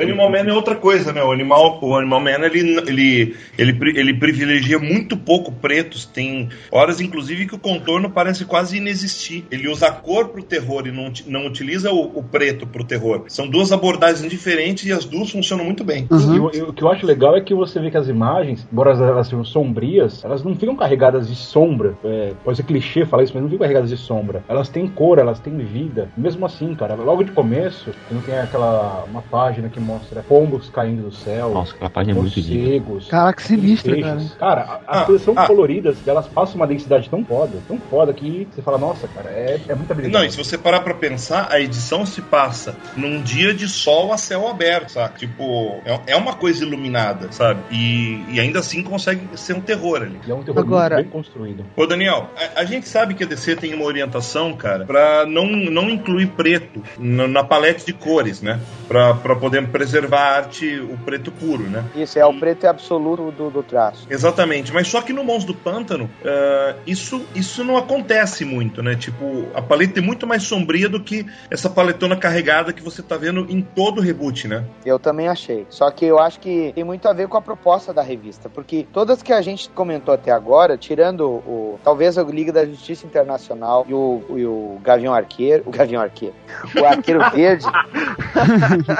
[0.00, 1.22] Animal Man é outra coisa, né?
[1.22, 6.04] O Animal, o Animal Man ele, ele, ele, ele privilegia muito pouco pretos.
[6.04, 9.44] Tem horas, inclusive, que o contorno parece quase inexistir.
[9.50, 13.24] Ele usa a cor pro terror e não, não utiliza o, o preto pro terror.
[13.28, 16.06] São duas abordagens diferentes e as duas funcionam muito bem.
[16.10, 16.34] Uhum.
[16.34, 18.66] E o- e o que eu acho legal é que você vê que as imagens,
[18.72, 18.92] embora
[19.24, 21.94] elas sejam sombrias, elas não ficam carregadas de sombra.
[22.04, 24.42] É, pode ser clichê falar isso, mas não ficam carregadas de sombra.
[24.48, 26.08] Elas têm cor, elas têm vida.
[26.16, 31.02] Mesmo assim, cara, logo de começo, quando tem aquela uma página que mostra pombos caindo
[31.04, 32.54] do céu, Nossa, aquela página é muito linda.
[32.64, 34.20] morcegos, Caraca, sinistro, cara.
[34.38, 35.46] Cara, as Ah, coisas são ah.
[35.46, 39.60] coloridas, elas passam uma densidade tão foda, tão foda que você fala, nossa, cara, é,
[39.68, 40.22] é muita habilidade.
[40.22, 44.12] Não, e se você parar pra pensar, a edição se passa num dia de sol
[44.12, 45.18] a céu aberto, sabe?
[45.18, 47.60] Tipo, é, é uma coisa iluminada, sabe?
[47.70, 50.18] E, e ainda assim consegue ser um terror ali.
[50.26, 51.64] E é um terror Agora- bem construído.
[51.76, 55.46] Ô Daniel, a, a gente sabe que a DC tem uma orientação, cara, pra não,
[55.46, 58.60] não incluir preto na, na palete de cores, né?
[58.88, 61.84] Pra, pra poder preservar a arte, o preto puro, né?
[61.94, 64.06] Isso, é o preto absoluto do, do traço.
[64.10, 68.94] Exatamente, mas só que no Monstro do Pântano, ah, isso, isso não acontece muito, né?
[68.96, 73.16] Tipo, a paleta é muito mais sombria do que essa paletona carregada que você tá
[73.16, 74.64] vendo em todo o reboot, né?
[74.84, 75.66] Eu também achei.
[75.70, 78.48] Só que eu acho que tem muito a ver com a proposta da revista.
[78.48, 81.78] Porque todas que a gente comentou até agora, tirando o.
[81.84, 85.62] Talvez o Liga da Justiça Internacional e o, e o Gavião Arqueiro.
[85.66, 86.34] O Gavião Arqueiro.
[86.80, 87.66] O Arqueiro Verde.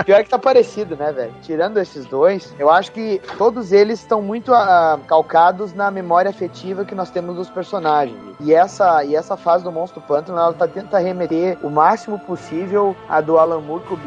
[0.05, 1.33] Pior que tá parecido, né, velho?
[1.41, 6.85] Tirando esses dois, eu acho que todos eles estão muito ah, calcados na memória afetiva
[6.85, 8.19] que nós temos dos personagens.
[8.41, 12.95] E essa, e essa fase do Monstro Pântano, ela tá tenta remeter o máximo possível
[13.09, 13.99] a do Alan Moore com o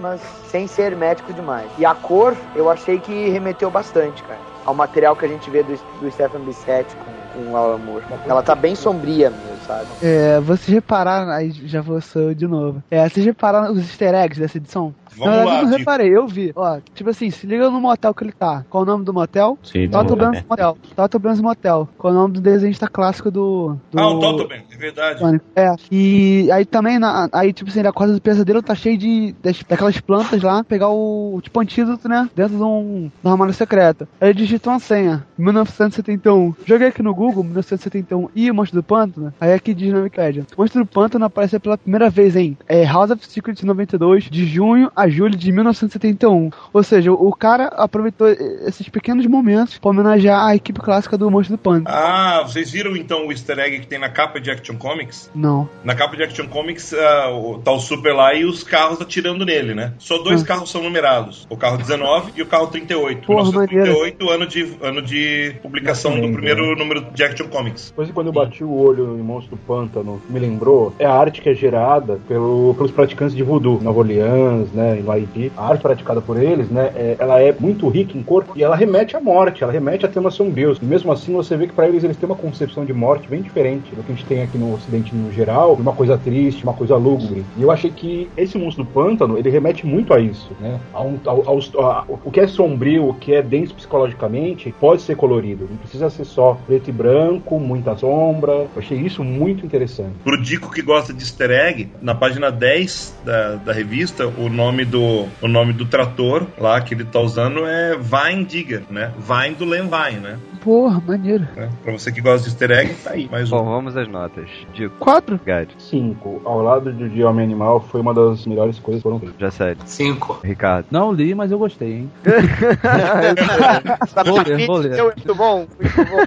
[0.00, 1.68] mas sem ser médico demais.
[1.78, 4.51] E a cor, eu achei que remeteu bastante, cara.
[4.64, 8.04] Ao material que a gente vê do, do Stephen Bissette com, com Moore.
[8.26, 9.86] Ela tá bem sombria mesmo, sabe?
[10.02, 11.98] É, vocês repararam, aí já vou
[12.34, 12.82] de novo.
[12.90, 14.94] É, vocês repararam os easter eggs dessa edição?
[15.16, 16.52] Vamos Na verdade, lá, eu não reparei, eu vi.
[16.54, 18.64] Ó, tipo assim, se liga no motel que ele tá.
[18.68, 19.58] Qual o nome do motel?
[19.62, 20.46] Sim, Toto não, Brands né?
[20.48, 20.78] Motel.
[20.96, 21.88] Toto Brands Motel.
[21.98, 23.76] Qual o nome do desenhista clássico do.
[23.90, 23.98] do...
[24.00, 25.40] Ah, o Totoben, é verdade.
[25.54, 29.34] É, e aí também, na, aí tipo assim, a Casa do Pesadelo tá cheio de
[29.42, 33.54] das- daquelas plantas lá, pegar o tipo antídoto, né, dentro de um, de uma armário
[33.54, 34.08] secreta.
[34.20, 36.54] Aí ele digitou uma senha, 1971.
[36.64, 40.46] Joguei aqui no Google, 1971 e o Monstro do Pântano, aí aqui diz na Wikipedia.
[40.56, 44.90] Monstro do Pântano apareceu pela primeira vez em é, House of Secrets 92, de junho
[44.94, 46.50] a julho de 1971.
[46.72, 51.56] Ou seja, o, cara aproveitou esses pequenos momentos pra homenagear a equipe clássica do Monstro
[51.56, 51.86] do Pântano.
[51.88, 55.30] Ah, vocês viram então o easter egg que tem na capa de Action Comics?
[55.34, 55.68] Não.
[55.84, 59.74] Na capa de Action Comics o- tá o Super lá e os carros atirando nele,
[59.74, 59.92] né?
[59.98, 60.46] Só dois Ah.
[60.46, 63.26] carros são numerados: o carro 19 e o carro 38.
[63.26, 67.90] Porra, 1938, ano de, ano de publicação do primeiro número de Action Comics.
[67.90, 71.40] Depois quando eu bati o olho em Monstro do Pântano, me lembrou, é a arte
[71.40, 75.52] que é gerada pelo- pelos praticantes de voodoo, Nova Orleans, né, em Haiti.
[75.56, 78.76] A arte praticada por eles, né, é- ela é muito rica em cor e ela
[78.76, 80.78] remete à morte, ela remete a temas sombrios.
[80.80, 83.42] E mesmo assim você vê que para eles eles têm uma concepção de morte bem
[83.42, 86.74] diferente do que a gente tem aqui no ocidente no geral, uma coisa triste, uma
[86.74, 87.44] coisa lúgubre.
[87.56, 91.02] E eu achei que esse Monstro do Pântano, ele remete muito a isso, né, a
[91.02, 95.66] um- a- o que é sombrio, o que é denso psicologicamente, pode ser colorido.
[95.70, 98.52] Não precisa ser só preto e branco, muita sombra.
[98.52, 100.12] Eu achei isso muito interessante.
[100.24, 104.81] Pro Dico que gosta de easter egg, na página 10 da, da revista, o nome
[104.82, 109.12] nome do o nome do trator lá que ele tá usando é Vine Digger, né?
[109.18, 110.38] Vine do Len Vine, né?
[110.62, 111.44] Porra, maneiro.
[111.56, 113.28] É, Pra você que gosta de easter egg, tá aí.
[113.28, 113.64] Mais Bom, um.
[113.64, 114.48] vamos às notas.
[114.72, 115.40] Digo, Quatro?
[115.44, 116.42] Gad, 5.
[116.44, 119.36] Ao lado de, de Homem Animal foi uma das melhores coisas que foram feitas.
[119.40, 119.78] já sério.
[119.86, 120.40] Cinco.
[120.44, 122.10] Ricardo, Não li, mas eu gostei, hein?
[124.24, 124.98] Vou ler, vou ler.
[124.98, 126.18] é muito bom, muito bom.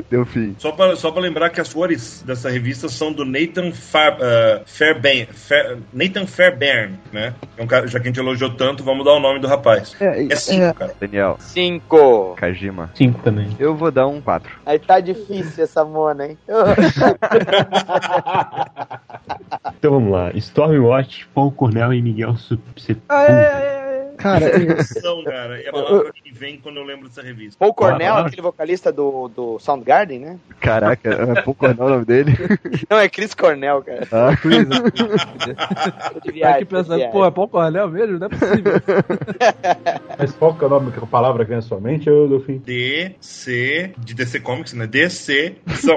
[0.10, 0.54] deu fim.
[0.58, 4.62] Só pra, só pra lembrar que as cores dessa revista são do Nathan Far, uh,
[4.66, 5.00] Fair-
[5.92, 6.26] Nathan
[6.60, 7.34] Fairbairn, né?
[7.56, 9.96] É um cara, já que a gente elogiou tanto, vamos dar o nome do rapaz.
[10.00, 10.94] É, É cinco, é, cara.
[11.00, 12.34] Daniel, Cinco.
[12.36, 13.48] Kajima, Cinco também.
[13.58, 14.50] eu vou dar um 4.
[14.66, 16.38] Aí tá difícil essa mona, hein?
[19.78, 20.30] Então vamos lá.
[20.34, 22.60] Stormwatch, Paul Cornell e Miguel Sup-
[24.20, 27.56] cara, São, cara, é a palavra que vem quando eu lembro dessa revista.
[27.58, 30.38] Paul Cornell, Ah, aquele vocalista do, do Soundgarden, né?
[30.60, 32.36] Caraca, é pouco o nome dele.
[32.88, 34.06] Não, é Chris Cornell, cara.
[34.12, 38.18] Ah, Tá viagem, aqui pensando, pô, é Paul Cornel mesmo?
[38.18, 38.72] Não é possível.
[40.18, 42.40] Mas qual que é o nome, que a palavra que vem na sua mente, eu
[42.40, 42.58] fim?
[42.58, 44.86] DC, de DC Comics, né?
[44.86, 45.96] DC, são.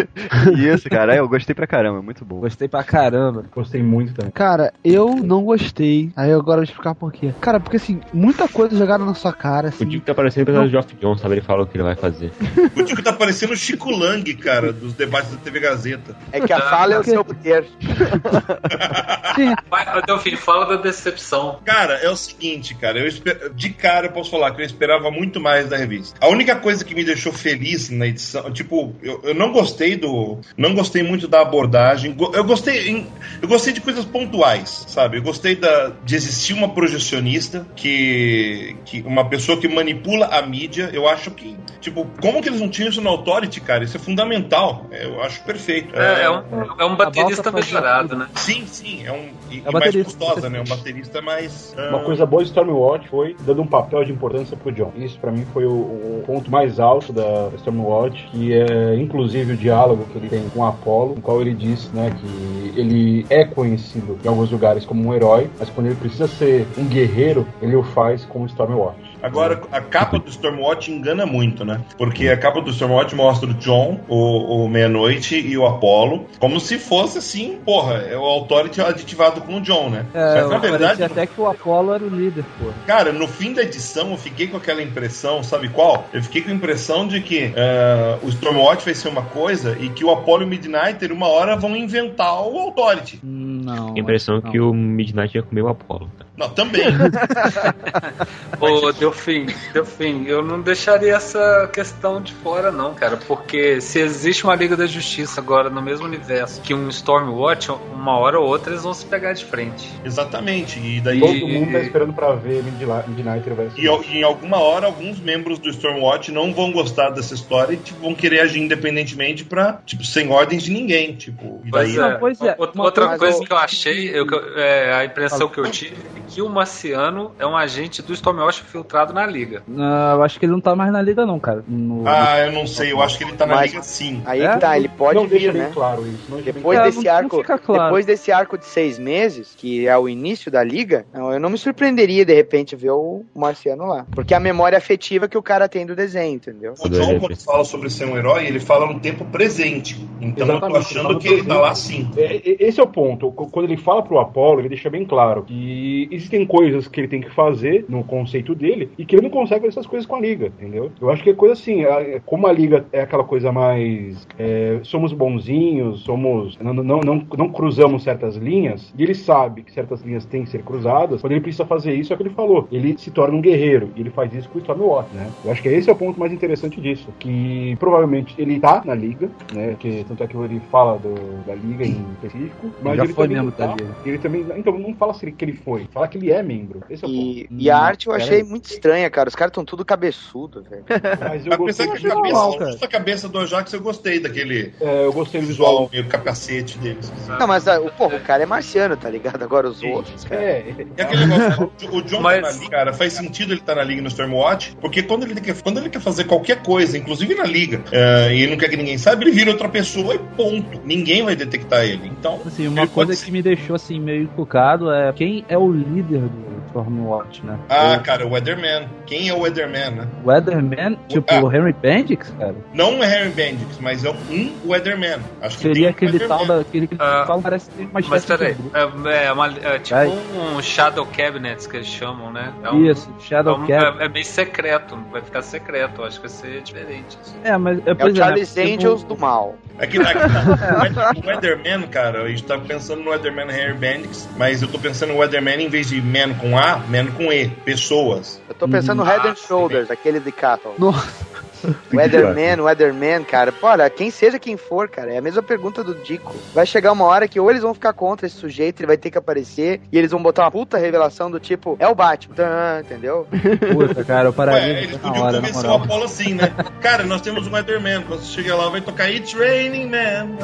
[0.56, 2.40] Isso, cara, eu gostei pra caramba, muito bom.
[2.40, 3.44] Gostei pra caramba.
[3.54, 4.30] Gostei muito também.
[4.30, 6.10] cara, eu não gostei.
[6.16, 7.32] Aí agora eu vou explicar por quê.
[7.40, 9.86] Cara, porque assim, muita coisa jogada na sua cara, O assim.
[9.86, 11.34] Dico tá parecendo o personagem de Geoff John, sabe?
[11.34, 12.32] Ele fala o que ele vai fazer.
[12.76, 16.16] O Tico tá parecendo o Chico Lang, cara, dos debates da TV Gazeta.
[16.32, 17.66] É que a fala é o seu poder.
[19.70, 21.60] Vai, Delfim, fala da decepção.
[21.64, 23.50] Cara, é o seguinte, cara, eu esper...
[23.54, 26.18] de cara eu posso falar que eu esperava muito mais da revista.
[26.20, 30.38] A única coisa que me deixou feliz na edição, tipo, eu, eu não gostei do,
[30.56, 32.16] não gostei muito da abordagem.
[32.32, 33.06] Eu gostei, em-
[33.40, 35.18] eu gostei de coisas pontuais, sabe?
[35.18, 40.90] Eu gostei da, de existir uma projecionista que, que uma pessoa que manipula a mídia.
[40.92, 43.84] Eu acho que, tipo, como que eles não tinham isso na Authority, cara?
[43.84, 44.86] Isso é fundamental.
[44.90, 45.94] Eu acho perfeito.
[45.96, 46.42] É, é um,
[46.78, 48.28] é um baterista A volta fazia melhorado, né?
[48.34, 50.04] Sim, sim, é um e, e mais baterista.
[50.04, 50.60] custosa, né?
[50.60, 54.56] Um baterista mais Uma ah, coisa boa de Stormwatch foi dando um papel de importância
[54.56, 54.92] pro John.
[54.96, 59.56] Isso pra mim foi o, o ponto mais alto da Stormwatch, que é inclusive o
[59.56, 64.18] diálogo que ele tem com Apollo, no qual ele diz, né, que ele é conhecido
[64.22, 67.27] em alguns lugares como um herói, mas quando ele precisa ser um guerreiro,
[67.60, 69.08] ele o faz com o Stormwatch.
[69.22, 71.80] Agora, a capa do Stormwatch engana muito, né?
[71.96, 76.60] Porque a capa do Stormwatch mostra o John, o, o Meia-Noite e o Apollo, como
[76.60, 80.06] se fosse assim, porra, é o Authority aditivado com o John, né?
[80.14, 82.70] É, Mas, na verdade, até que o Apollo era o líder, pô.
[82.86, 86.06] Cara, no fim da edição eu fiquei com aquela impressão, sabe qual?
[86.12, 89.88] Eu fiquei com a impressão de que eh, o Stormwatch vai ser uma coisa e
[89.88, 93.20] que o Apollo e o Midnighter uma hora vão inventar o Authority.
[93.22, 93.94] Não.
[93.94, 96.08] A impressão que o Midnight ia comer o Apollo.
[96.38, 96.84] Não, também.
[98.60, 103.16] Ô, Delfim, Delfim, eu não deixaria essa questão de fora, não, cara.
[103.16, 108.16] Porque se existe uma Liga da Justiça agora no mesmo universo que um Stormwatch, uma
[108.18, 109.88] hora ou outra eles vão se pegar de frente.
[110.04, 110.78] Exatamente.
[110.78, 111.18] E daí.
[111.20, 115.18] Todo mundo tá esperando pra ver Midnight Midnighter vai E al- em alguma hora, alguns
[115.20, 119.80] membros do Stormwatch não vão gostar dessa história e tipo, vão querer agir independentemente pra,
[119.84, 121.16] tipo, sem ordens de ninguém.
[121.16, 121.94] Tipo, e daí.
[121.94, 122.14] Pois é.
[122.18, 125.96] pois é, Outra, coisa- Mas, que eu achei, eu, é, a impressão que eu tive
[126.16, 129.62] é que o Marciano é um agente do Stormwatch filtrado na Liga.
[129.66, 131.64] Não, eu acho que ele não tá mais na liga, não, cara.
[131.66, 134.22] No- Ah, eu não sei, eu acho que ele tá na Mas- liga sim.
[134.24, 134.52] Aí É?
[134.54, 135.70] que tá, ele pode não deixa vir, bem né?
[135.72, 136.24] claro isso.
[136.28, 137.82] Não Depois É, desse não- não arco, fica claro.
[137.84, 141.50] depois desse arco de seis meses, que é o início da liga, não, eu não
[141.50, 145.42] me surpreenderia de repente ver o Marciano lá, porque é a memória afetiva que o
[145.42, 146.74] cara tem do desenho, entendeu?
[146.78, 149.96] O John, quando fala sobre ser um herói, ele fala no tempo presente.
[150.20, 152.10] Então eu tô Exatamente, ele achando que ele tá lá sim.
[152.16, 153.30] É, Esse é o ponto.
[153.32, 157.20] Quando ele fala pro Apollo, ele deixa bem claro que existem coisas que ele tem
[157.20, 160.20] que fazer no conceito dele e que ele não consegue fazer essas coisas com a
[160.20, 160.90] Liga, entendeu?
[161.00, 161.82] Eu acho que é coisa assim,
[162.26, 164.26] como a Liga é aquela coisa mais.
[164.38, 166.58] é, somos bonzinhos, somos.
[166.58, 170.50] Não, não, não, não cruzamos certas linhas, e ele sabe que certas linhas têm que
[170.50, 172.66] ser cruzadas, quando ele precisa fazer isso, é o que ele falou.
[172.70, 175.28] Ele se torna um guerreiro, e ele faz isso com o Stormwatch, né?
[175.44, 177.12] Eu acho que esse é o ponto mais interessante disso.
[177.18, 179.76] Que provavelmente ele tá na Liga, né?
[179.78, 183.76] Que, tanto é que ele fala do- da Liga em específico, mas ele também tá.
[184.04, 184.46] Ele também.
[184.56, 186.82] Então, não fala assim que ele foi, fala que ele é membro.
[186.90, 188.42] Esse é o E, Hum, e a arte eu achei aí.
[188.42, 189.28] muito estranha, cara.
[189.28, 190.84] Os caras estão tudo cabeçudo, velho.
[191.20, 192.88] Mas eu gostei, que a achei cabeça, normal, cara.
[192.88, 195.90] cabeça do Ajax eu gostei daquele é, eu gostei do visual visual.
[195.92, 197.12] meio capacete deles.
[197.38, 199.42] Não, mas ah, o, porra, o cara é marciano, tá ligado?
[199.42, 199.92] Agora os Sim.
[199.92, 200.40] outros, cara.
[200.42, 203.74] É, E aquele negócio, o John Mas- tá na liga, cara, faz sentido ele estar
[203.74, 207.34] na liga no Stormwatch, porque quando ele quer, quando ele quer fazer qualquer coisa, inclusive
[207.34, 210.18] na liga, eh, e ele não quer que ninguém saiba, ele vira outra pessoa e
[210.36, 210.80] ponto.
[210.84, 212.08] Ninguém vai detectar ele.
[212.18, 215.70] Então, Assim, uma coisa pode que me deixou assim meio encucado é quem é o
[215.70, 216.30] líder do,
[216.68, 217.58] Stormwatch, né?
[217.68, 218.88] Ah, cara, o Weatherman.
[219.06, 220.08] Quem é o Weatherman, né?
[220.24, 221.40] Weatherman, tipo Ah.
[221.42, 222.54] o Henry Bendix, cara.
[222.74, 225.18] Não é Harry Bendix, mas é um Weatherman.
[225.40, 226.46] Acho que Seria aquele tal Weatherman.
[226.56, 226.60] da.
[226.68, 229.08] Aquele que Ah, fala parece que tem uma Mas peraí, de.
[229.08, 230.08] é, é, uma- é tipo Vai.
[230.08, 232.52] um Shadow Cabinets que eles chamam, né?
[232.62, 234.02] É um- Isso, Shadow é, um- Cap.
[234.02, 237.18] é, é meio secreto, vai ficar secreto, acho que vai ser diferente.
[237.22, 237.36] assim.
[237.44, 237.78] É, mas.
[237.86, 239.56] É o né, tipo- Angels do mal.
[239.78, 241.12] Aqui, aqui tá.
[241.24, 245.12] O Weatherman, cara, a gente tá pensando no Weatherman Harry Bendix, mas eu tô pensando
[245.12, 247.48] no Weatherman em vez de man com A, man com E.
[247.48, 248.40] Pessoas.
[248.48, 249.04] Eu tô pensando no.
[249.04, 250.74] Head and Shoulders, aquele de Cattle.
[250.78, 251.27] Nossa.
[251.92, 253.52] Weatherman, Weatherman, cara.
[253.62, 256.34] Olha, quem seja quem for, cara, é a mesma pergunta do Dico.
[256.54, 259.10] Vai chegar uma hora que ou eles vão ficar contra esse sujeito, ele vai ter
[259.10, 262.80] que aparecer, e eles vão botar uma puta revelação do tipo, é o Batman, Tã,
[262.80, 263.26] entendeu?
[263.72, 265.74] Puta, cara, eu pararia Ué, eles podiam hora, convencer o.
[265.74, 266.52] Apollo assim, né?
[266.80, 268.02] Cara, nós temos um Weatherman.
[268.02, 270.36] Quando você chegar lá, vai tocar It's Raining Man.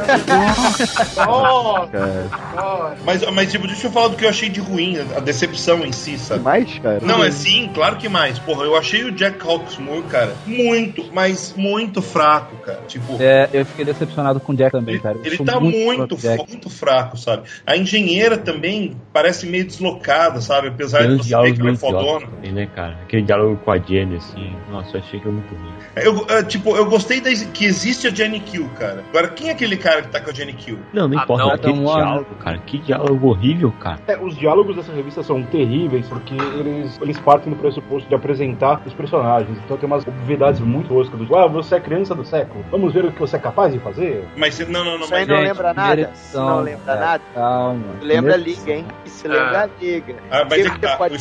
[1.15, 1.89] Cara.
[1.91, 2.97] cara.
[3.05, 5.93] Mas, mas, tipo, deixa eu falar do que eu achei de ruim, a decepção em
[5.93, 6.43] si, sabe?
[6.43, 7.01] Mais, cara?
[7.03, 8.39] Não, é sim, claro que mais.
[8.39, 12.83] Porra, eu achei o Jack Hawksmoor, cara, muito, mas muito fraco, cara.
[12.87, 15.19] Tipo, É, eu fiquei decepcionado com o Jack também, ele, cara.
[15.19, 16.49] Eu ele tá muito, Jack.
[16.49, 17.45] muito fraco, sabe?
[17.67, 20.69] A engenheira também parece meio deslocada, sabe?
[20.69, 22.27] Apesar Tem de você ver que ela é muito fodona.
[22.27, 22.99] também, né, cara?
[23.03, 25.73] Aquele diálogo com a Jenny, assim, nossa, eu achei que é muito ruim.
[25.97, 29.05] Eu, tipo, eu gostei da, que existe a Jenny Kill, cara.
[29.11, 30.79] Agora, quem é aquele cara que tá com a Jenny Kill?
[30.93, 32.05] Não, não Ah, importa, não, aquele Warner.
[32.07, 33.99] diálogo, cara, que diálogo horrível, cara.
[34.07, 38.83] É, os diálogos dessa revista são terríveis porque eles, eles partem do pressuposto de apresentar
[38.87, 39.57] os personagens.
[39.65, 42.65] Então tem umas obviedades muito do tipo, ah, você é criança do século.
[42.71, 44.25] Vamos ver o que você é capaz de fazer?
[44.37, 45.29] Mas, não, não, não, Isso aí mas...
[45.29, 46.01] não Gente, lembra nada?
[46.01, 47.01] edição, não lembra cara.
[47.01, 47.23] nada?
[47.35, 47.85] Calma.
[48.01, 48.87] Lembra a liga, hein?
[49.05, 49.31] Isso Ah.
[49.31, 50.15] lembra a liga.
[50.31, 51.19] Ah, mas é que você tá, pode o?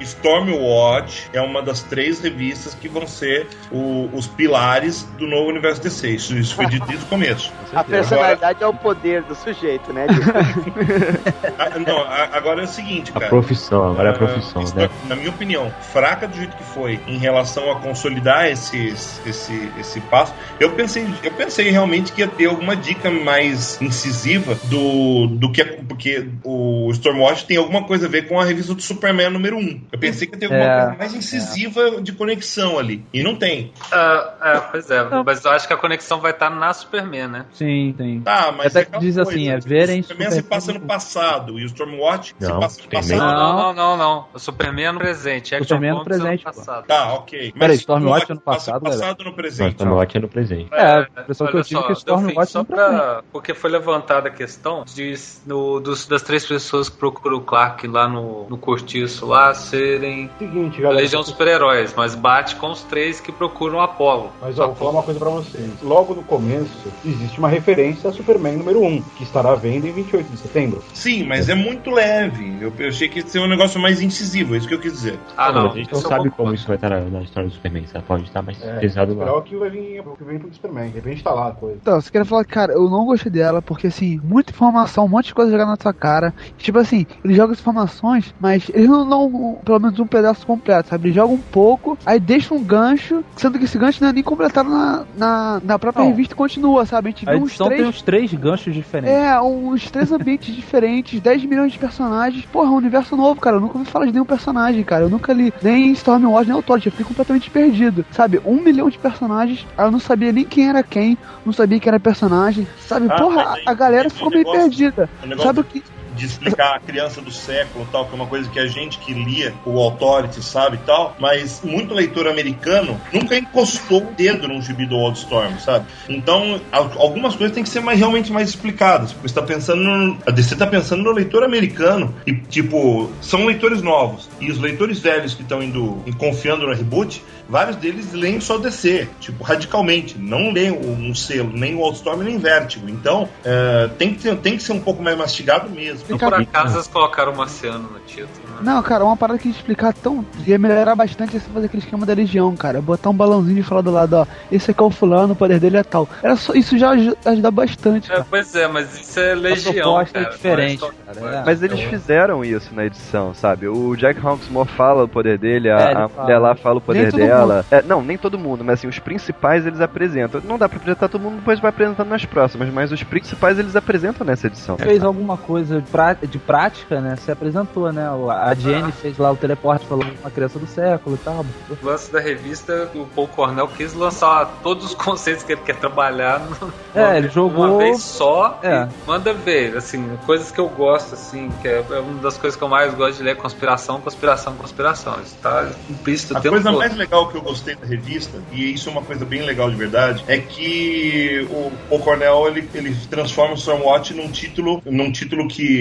[0.00, 5.82] Stormwatch é uma das três revistas que vão ser o- os pilares do novo universo
[5.82, 6.08] DC.
[6.10, 7.52] Isso, isso foi dito desde o começo.
[7.74, 10.06] A personalidade é o poder do sujeito, né?
[11.58, 13.28] Ah, não, a- agora é o seguinte, A cara.
[13.28, 14.88] profissão, agora é a Ah, profissão, isso, né?
[15.06, 20.00] Na minha opinião, fraca do jeito que foi em relação a consolidar esses, esse, esse
[20.02, 25.50] passo, eu pensei, eu pensei realmente que ia ter alguma dica mais incisiva do, do
[25.52, 25.64] que.
[25.64, 29.82] Porque o Stormwatch tem alguma coisa a ver com a revista do Superman número 1.
[29.92, 33.04] Eu pensei que ia ter alguma É, coisa mais incisiva de conexão ali.
[33.12, 33.72] E não tem.
[33.92, 35.24] Ah, é, pois é, Não.
[35.24, 37.44] mas eu acho que a conexão vai estar na Superman, né?
[37.52, 38.20] Sim, tem.
[38.20, 40.72] Tá, mas Até é que aquela diz assim, é tipo, verem O Superman se passa
[40.72, 43.18] no no- passado e o Stormwatch se Não, passa no passado.
[43.18, 43.56] Não, Não.
[43.56, 44.26] não, não, não.
[44.32, 45.56] O Superman é no presente.
[45.58, 46.86] Superman no Comics é presente, no passado.
[46.86, 47.38] Tá, ok.
[47.38, 49.70] Peraí, Mas Stormwatch é no passa passado, no passado no presente.
[49.72, 50.68] estamos aqui no presente.
[50.72, 53.54] É, a impressão que eu tive é que só, o Stormwatch Delfim, só pra, Porque
[53.54, 55.14] foi levantada a questão de,
[55.46, 60.30] no, dos, das três pessoas que procuram o Clark lá no, no cortiço lá serem
[60.38, 61.00] Seguinte, a galera.
[61.02, 64.30] Legião dos Super-Heróis, mas bate com os três que procuram o Apollo.
[64.40, 65.70] Mas ó, vou falar uma coisa pra vocês.
[65.82, 69.92] Logo no começo, existe uma referência a Superman número 1, que estará à venda em
[69.92, 70.82] 28 de setembro.
[70.94, 72.58] Sim, mas é muito leve.
[72.60, 74.92] Eu, eu achei que ia ser um negócio mais incisivo, é isso que eu quis
[74.92, 75.18] dizer.
[75.36, 75.62] Ah, Não, não.
[75.68, 77.86] mas a gente não eu sabe como isso vai estar na, na história do Superman,
[77.86, 78.04] sabe?
[78.04, 79.38] Pode estar mais É, pesado esperar lá.
[79.38, 80.88] o que vai vir, o que vem pro Superman.
[80.90, 81.78] De repente tá lá a coisa.
[81.80, 85.26] Então, você quer falar, cara, eu não gostei dela, porque assim, muita informação, um monte
[85.26, 86.34] de coisa jogada na sua cara.
[86.56, 90.88] Tipo assim, eles jogam as informações, mas eles não dão pelo menos um pedaço completo,
[90.88, 91.08] sabe?
[91.08, 94.22] Eles jogam um pouco, aí deixam um gancho, sendo que esse gancho não é nem
[94.22, 96.10] completado na, na, na própria Não.
[96.10, 97.08] revista e continua, sabe?
[97.08, 97.80] A gente A vê uns três.
[97.80, 99.16] tem uns três ganchos diferentes.
[99.16, 102.44] É, uns três ambientes diferentes, 10 milhões de personagens.
[102.46, 103.56] Porra, um universo novo, cara.
[103.56, 105.04] Eu nunca ouvi falar de nenhum personagem, cara.
[105.04, 106.86] Eu nunca li nem Stormwatch, nem Authority.
[106.88, 108.04] Eu fiquei completamente perdido.
[108.10, 109.66] Sabe, um milhão de personagens.
[109.76, 111.18] Eu não sabia nem quem era quem.
[111.44, 112.66] Não sabia quem era personagem.
[112.80, 115.10] Sabe, Ah, porra, a, a galera mas ficou meio negócio- perdida.
[115.22, 115.82] O negócio Sabe o que.
[116.18, 119.14] De explicar a criança do século tal, que é uma coisa que a gente que
[119.14, 124.60] lia o Authority sabe e tal, mas muito leitor americano nunca encostou o dedo num
[124.60, 125.86] gibi do Wildstorm, sabe?
[126.08, 129.82] Então, al- algumas coisas têm que ser mais, realmente mais explicadas, porque você tá pensando
[129.82, 134.58] no, a DC tá pensando no leitor americano e, tipo, são leitores novos, e os
[134.58, 140.16] leitores velhos que estão indo confiando no reboot, vários deles leem só DC, tipo, radicalmente,
[140.18, 144.56] não leem um selo, nem o Wildstorm nem Vertigo, então, é, tem, que ter- tem
[144.56, 146.04] que ser um pouco mais mastigado mesmo.
[146.12, 148.56] Não por acaso eles colocaram o Marciano no título, né?
[148.62, 150.24] Não, cara, uma parada que ia explicar tão.
[150.46, 152.80] ia melhorar bastante é você fazer aquele esquema da Legião, cara.
[152.80, 154.26] Botar um balãozinho e falar do lado, ó.
[154.50, 156.08] Esse aqui é o fulano, o poder dele é tal.
[156.22, 158.26] Era só, isso já aju- ajuda bastante, É, cara.
[158.28, 160.34] pois é, mas isso é A legião, proposta é cara.
[160.34, 161.20] diferente, é cara.
[161.20, 161.42] só- é.
[161.44, 163.68] Mas eles fizeram isso na edição, sabe?
[163.68, 166.22] O Jack Hawksmoor fala o poder dele, É, a, ele a fala.
[166.24, 167.64] mulher lá fala o poder Nem dela.
[167.70, 170.40] É, não, nem todo mundo, mas assim, os principais eles apresentam.
[170.44, 173.76] Não dá pra apresentar todo mundo, depois vai apresentando nas próximas, mas os principais eles
[173.76, 174.76] apresentam nessa edição.
[174.78, 175.97] fez alguma coisa pra,
[176.28, 177.16] de prática, né?
[177.16, 178.10] Se apresentou, né?
[178.10, 181.44] O- A Jenny fez lá o teleporte, falou uma criança do século e tal.
[181.70, 185.76] O lance da revista, o Paul Cornell quis lançar todos os conceitos que ele quer
[185.76, 188.84] trabalhar no, É, ele jogou- uma vez só É.
[188.84, 192.56] e manda ver, assim, coisas que eu gosto, assim, que é, é uma das coisas
[192.56, 195.14] que eu mais gosto de ler, conspiração, conspiração, conspiração.
[195.22, 196.78] Isso tá implícito A coisa todo.
[196.78, 199.76] mais legal que eu gostei da revista, e isso é uma coisa bem legal de
[199.76, 205.46] verdade, é que o, o Cornell ele, ele transforma o Stormwatch num título, num título
[205.48, 205.77] que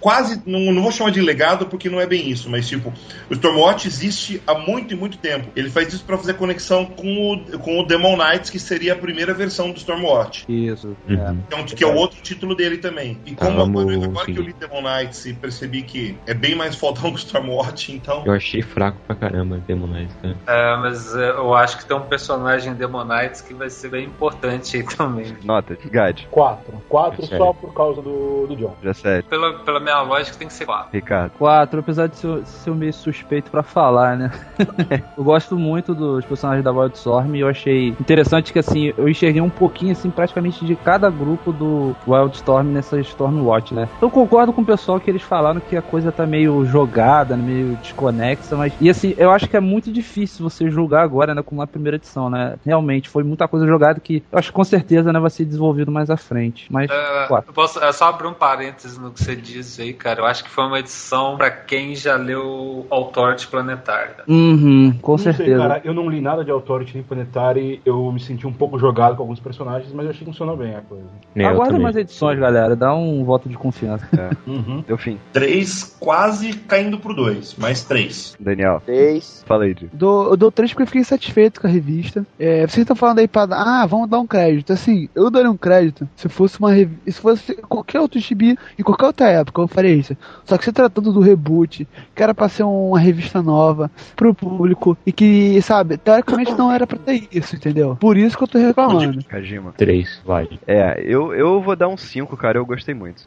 [0.00, 2.92] quase não, não vou chamar de legado porque não é bem isso, mas tipo
[3.30, 5.48] o Stormwatch existe há muito e muito tempo.
[5.56, 8.96] Ele faz isso para fazer conexão com o, com o Demon Knights, que seria a
[8.96, 10.44] primeira versão do Stormwatch.
[10.48, 10.96] Isso.
[11.08, 11.38] Uhum.
[11.46, 13.18] Então, que é o outro título dele também.
[13.26, 16.34] E como Ah, Vamos, agora, agora que eu li Demon Knights e percebi que é
[16.34, 18.22] bem mais fodão que o Stormwatch, então.
[18.26, 20.36] Eu achei fraco pra caramba Demon Knights, cara.
[20.46, 24.04] É, mas é, eu acho que tem um personagem em Demonites que vai ser bem
[24.06, 25.36] importante aí também.
[25.44, 26.82] Nota, Gad, Quatro.
[26.88, 27.44] Quatro É sério.
[27.44, 28.74] só por causa do, do John.
[28.82, 29.21] já sério.
[29.28, 30.88] Pela, pela minha lógica, tem que ser quatro.
[30.92, 34.30] Ricardo, Quatro, apesar de ser, ser um meio suspeito pra falar, né?
[35.16, 39.40] eu gosto muito dos personagens da Wildstorm e eu achei interessante que, assim, eu enxerguei
[39.40, 43.88] um pouquinho, assim, praticamente de cada grupo do Wildstorm nessa Stormwatch, né?
[44.00, 47.76] Eu concordo com o pessoal que eles falaram que a coisa tá meio jogada, meio
[47.76, 48.72] desconexa, mas...
[48.80, 51.96] E, assim, eu acho que é muito difícil você julgar agora, né, com uma primeira
[51.96, 52.56] edição, né?
[52.64, 55.90] Realmente, foi muita coisa jogada que eu acho que com certeza, né, vai ser desenvolvido
[55.90, 56.66] mais à frente.
[56.70, 60.20] Mas, É, posso é só abrir um parênteses no que você disse aí, cara.
[60.20, 64.14] Eu acho que foi uma edição pra quem já leu Authority Planetário.
[64.16, 64.24] cara.
[64.28, 65.58] Uhum, com não sei, certeza.
[65.58, 69.16] cara, eu não li nada de Authority nem Planetary, eu me senti um pouco jogado
[69.16, 71.04] com alguns personagens, mas eu achei que funcionou bem a coisa.
[71.36, 71.82] É, eu Aguarda também.
[71.82, 72.74] mais edições, galera.
[72.76, 74.08] Dá um voto de confiança.
[74.46, 74.82] Uhum.
[74.86, 75.18] deu fim.
[75.32, 78.34] Três quase caindo pro dois, mais três.
[78.40, 79.44] Daniel, Três.
[79.46, 79.88] fala aí, Di.
[79.92, 82.26] Dou, eu dou três porque eu fiquei satisfeito com a revista.
[82.38, 84.72] É, vocês estão falando aí pra dar, ah, vamos dar um crédito.
[84.72, 87.10] Assim, eu daria um crédito se fosse uma revista.
[87.12, 90.16] Se fosse qualquer outro gibi, em qualquer outra época, eu faria isso.
[90.44, 94.96] Só que se tratando do reboot, que era pra ser uma revista nova pro público
[95.06, 97.96] e que, sabe, teoricamente não era pra ter isso, entendeu?
[98.00, 99.24] Por isso que eu tô reclamando.
[99.24, 99.72] Kajima.
[99.76, 100.58] Três, vale.
[100.66, 103.24] É, eu, eu vou dar um 5, cara, eu gostei muito.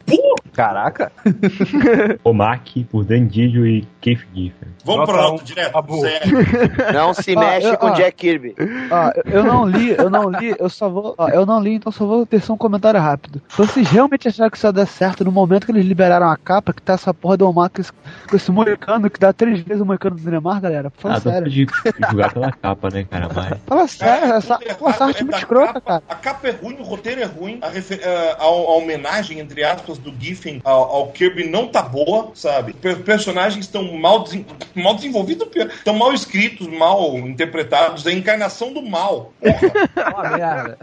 [0.53, 1.11] Caraca.
[2.23, 4.69] Omaki, por Dan Didio e Keith Giffen.
[4.85, 5.73] Vamos pro um, alto, direto.
[6.93, 7.91] Não se Ah, mexe eu- com ah.
[7.91, 8.55] Jack Kirby.
[8.91, 11.15] Ó, eu- não li, eu não li, eu só vou.
[11.17, 13.41] ó, eu não li, então só vou ter só um comentário rápido.
[13.49, 16.37] Se vocês realmente acharam que isso ia dar certo no momento que eles liberaram a
[16.37, 19.59] capa, que tá essa porra do Omar com esse, com esse moicano que dá três
[19.61, 20.91] vezes o moicano do Neymar, galera?
[20.97, 21.49] Fala Ah, sério.
[21.49, 21.65] de
[22.09, 23.27] julgar pela capa, né, cara?
[23.33, 23.59] Mas...
[23.65, 26.03] Fala sério, Cara, essa, pô, essa errado, arte é muito escrota, capa, cara.
[26.09, 29.63] A capa é ruim, o roteiro é ruim, a, refer- a- a- a homenagem, entre
[29.63, 32.75] aspas, do Giffen ao, ao Kirby não tá boa, sabe?
[32.83, 38.73] Os personagens estão mal, desen- mal desenvolvidos, estão mal escritos, mal interpretados, é a encarnação
[38.73, 39.31] do mal.
[39.41, 40.77] Porra, Ó, merda.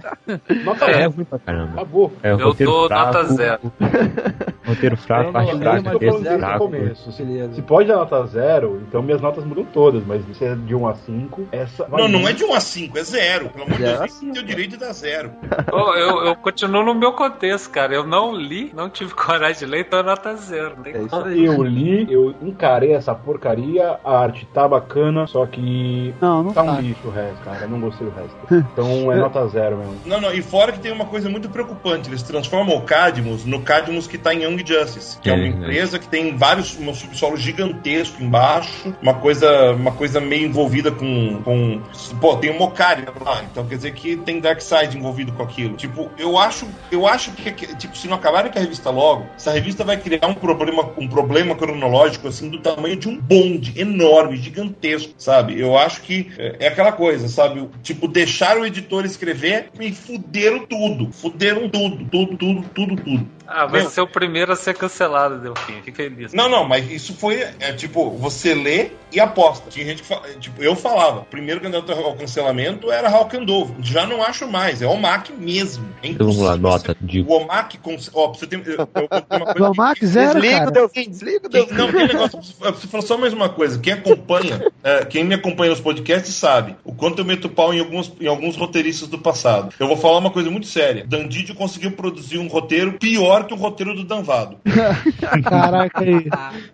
[0.65, 1.07] Nota É, É é.
[1.07, 1.73] ruim pra caramba.
[1.75, 2.13] Acabou.
[2.23, 2.55] É, Eu dou
[2.89, 2.89] fraco,
[3.19, 3.73] nota zero.
[4.75, 6.59] Roteiro fraco, não parte fraca, texto fraco.
[6.59, 7.13] começo.
[7.13, 7.55] Se, Beleza.
[7.55, 10.87] se pode dar nota zero, então minhas notas mudam todas, mas se é de 1
[10.89, 11.87] a 5, essa.
[11.89, 13.49] não, não é de 1 a 5, é zero.
[13.51, 15.33] Pelo amor de Deus, tem o direito de dar zero.
[15.73, 17.95] Ô, eu, eu continuo no meu contexto, cara.
[17.95, 20.75] Eu não li, não tive coragem de ler, então é nota zero.
[20.77, 21.45] Não tem É isso aí.
[21.45, 26.65] Eu li, eu encarei essa porcaria, a arte tá bacana, só que Não, não tá
[26.65, 26.73] tá.
[26.73, 27.63] um lixo o resto, cara.
[27.63, 28.37] Eu não gostei do resto.
[28.73, 29.97] Então é nota zero mesmo.
[30.07, 33.61] Não, não, e fora que tem uma coisa muito preocupante, eles transformam o Cadmus no
[33.61, 35.49] Cadmus que tá em Young Justice, que é, É, uma é.
[35.49, 41.43] empresa que tem vários, um subsolo gigantesco embaixo, uma coisa, uma coisa meio envolvida com,
[41.43, 41.81] com
[42.21, 45.77] pô, tem o Mokari lá, então quer dizer que tem Darkseid envolvido com aquilo.
[45.77, 49.51] Tipo, eu acho, eu acho que, tipo, se não acabarem com a revista logo, essa
[49.51, 54.37] revista vai criar um problema, um problema cronológico assim do tamanho de um bonde enorme,
[54.37, 55.59] gigantesco, sabe?
[55.59, 57.69] Eu acho que é, é aquela coisa, sabe?
[57.83, 63.29] Tipo, deixaram o editor escrever e fuderam tudo, fuderam tudo, tudo, tudo, tudo, tudo.
[63.55, 65.75] Ah, vai ser o primeiro a ser cancelado, Delfim.
[65.83, 66.33] Fique feliz.
[66.33, 69.69] Não, não, mas isso foi, é, tipo, você lê e aposta.
[69.71, 73.45] Tinha gente que fala, tipo, eu falava, o primeiro candidato ao cancelamento era Hawk and
[73.45, 73.75] Dove.
[73.83, 75.87] Já não acho mais, é o Mac mesmo.
[76.03, 77.33] É Então vamos lá, nota, você- digo.
[77.33, 80.55] O Omac, cons- ó, pra você ter, eu, eu, uma coisa Omar que- zero, Desliga
[80.55, 80.71] o cara.
[80.71, 81.75] Delfim, desliga o Delfim.
[81.75, 82.41] não, tem um negócio.
[82.43, 83.79] Você falou só mais uma coisa.
[83.79, 87.81] Quem acompanha, é, quem me acompanha nos podcasts sabe o quanto eu meto pau em
[87.81, 89.73] alguns, em alguns roteiristas do passado.
[89.79, 91.05] Eu vou falar uma coisa muito séria.
[91.07, 94.57] Dan Didio conseguiu produzir um roteiro pior que o roteiro do Danvado.
[95.45, 96.29] Caraca aí.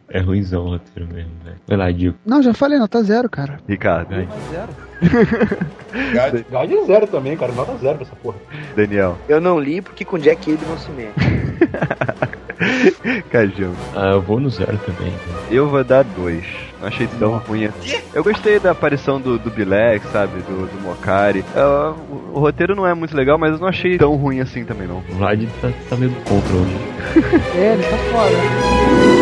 [0.09, 1.57] É ruimzão o roteiro mesmo, velho.
[1.66, 2.16] Vai lá, Digo.
[2.24, 3.59] Não, já falei, nota zero, cara.
[3.69, 4.15] Ricardo.
[6.12, 6.35] Gás
[6.73, 7.53] é zero também, cara.
[7.53, 8.36] Nota zero pra essa porra.
[8.77, 11.15] Daniel, Eu não li porque com Jack Kirby não se mete.
[13.31, 13.74] Kajima.
[13.95, 15.11] Ah, eu vou no zero também.
[15.11, 15.19] né?
[15.51, 16.45] Eu vou dar dois.
[16.80, 17.68] Não achei tão ruim.
[18.14, 20.40] Eu gostei da aparição do, do Bilek, sabe?
[20.42, 21.44] Do, do Mokari.
[21.55, 24.64] É, o, o roteiro não é muito legal, mas eu não achei tão ruim assim
[24.64, 24.98] também, não.
[24.98, 26.76] O Vlad tá, tá meio contra hoje.
[27.56, 29.18] É, ele tá fora.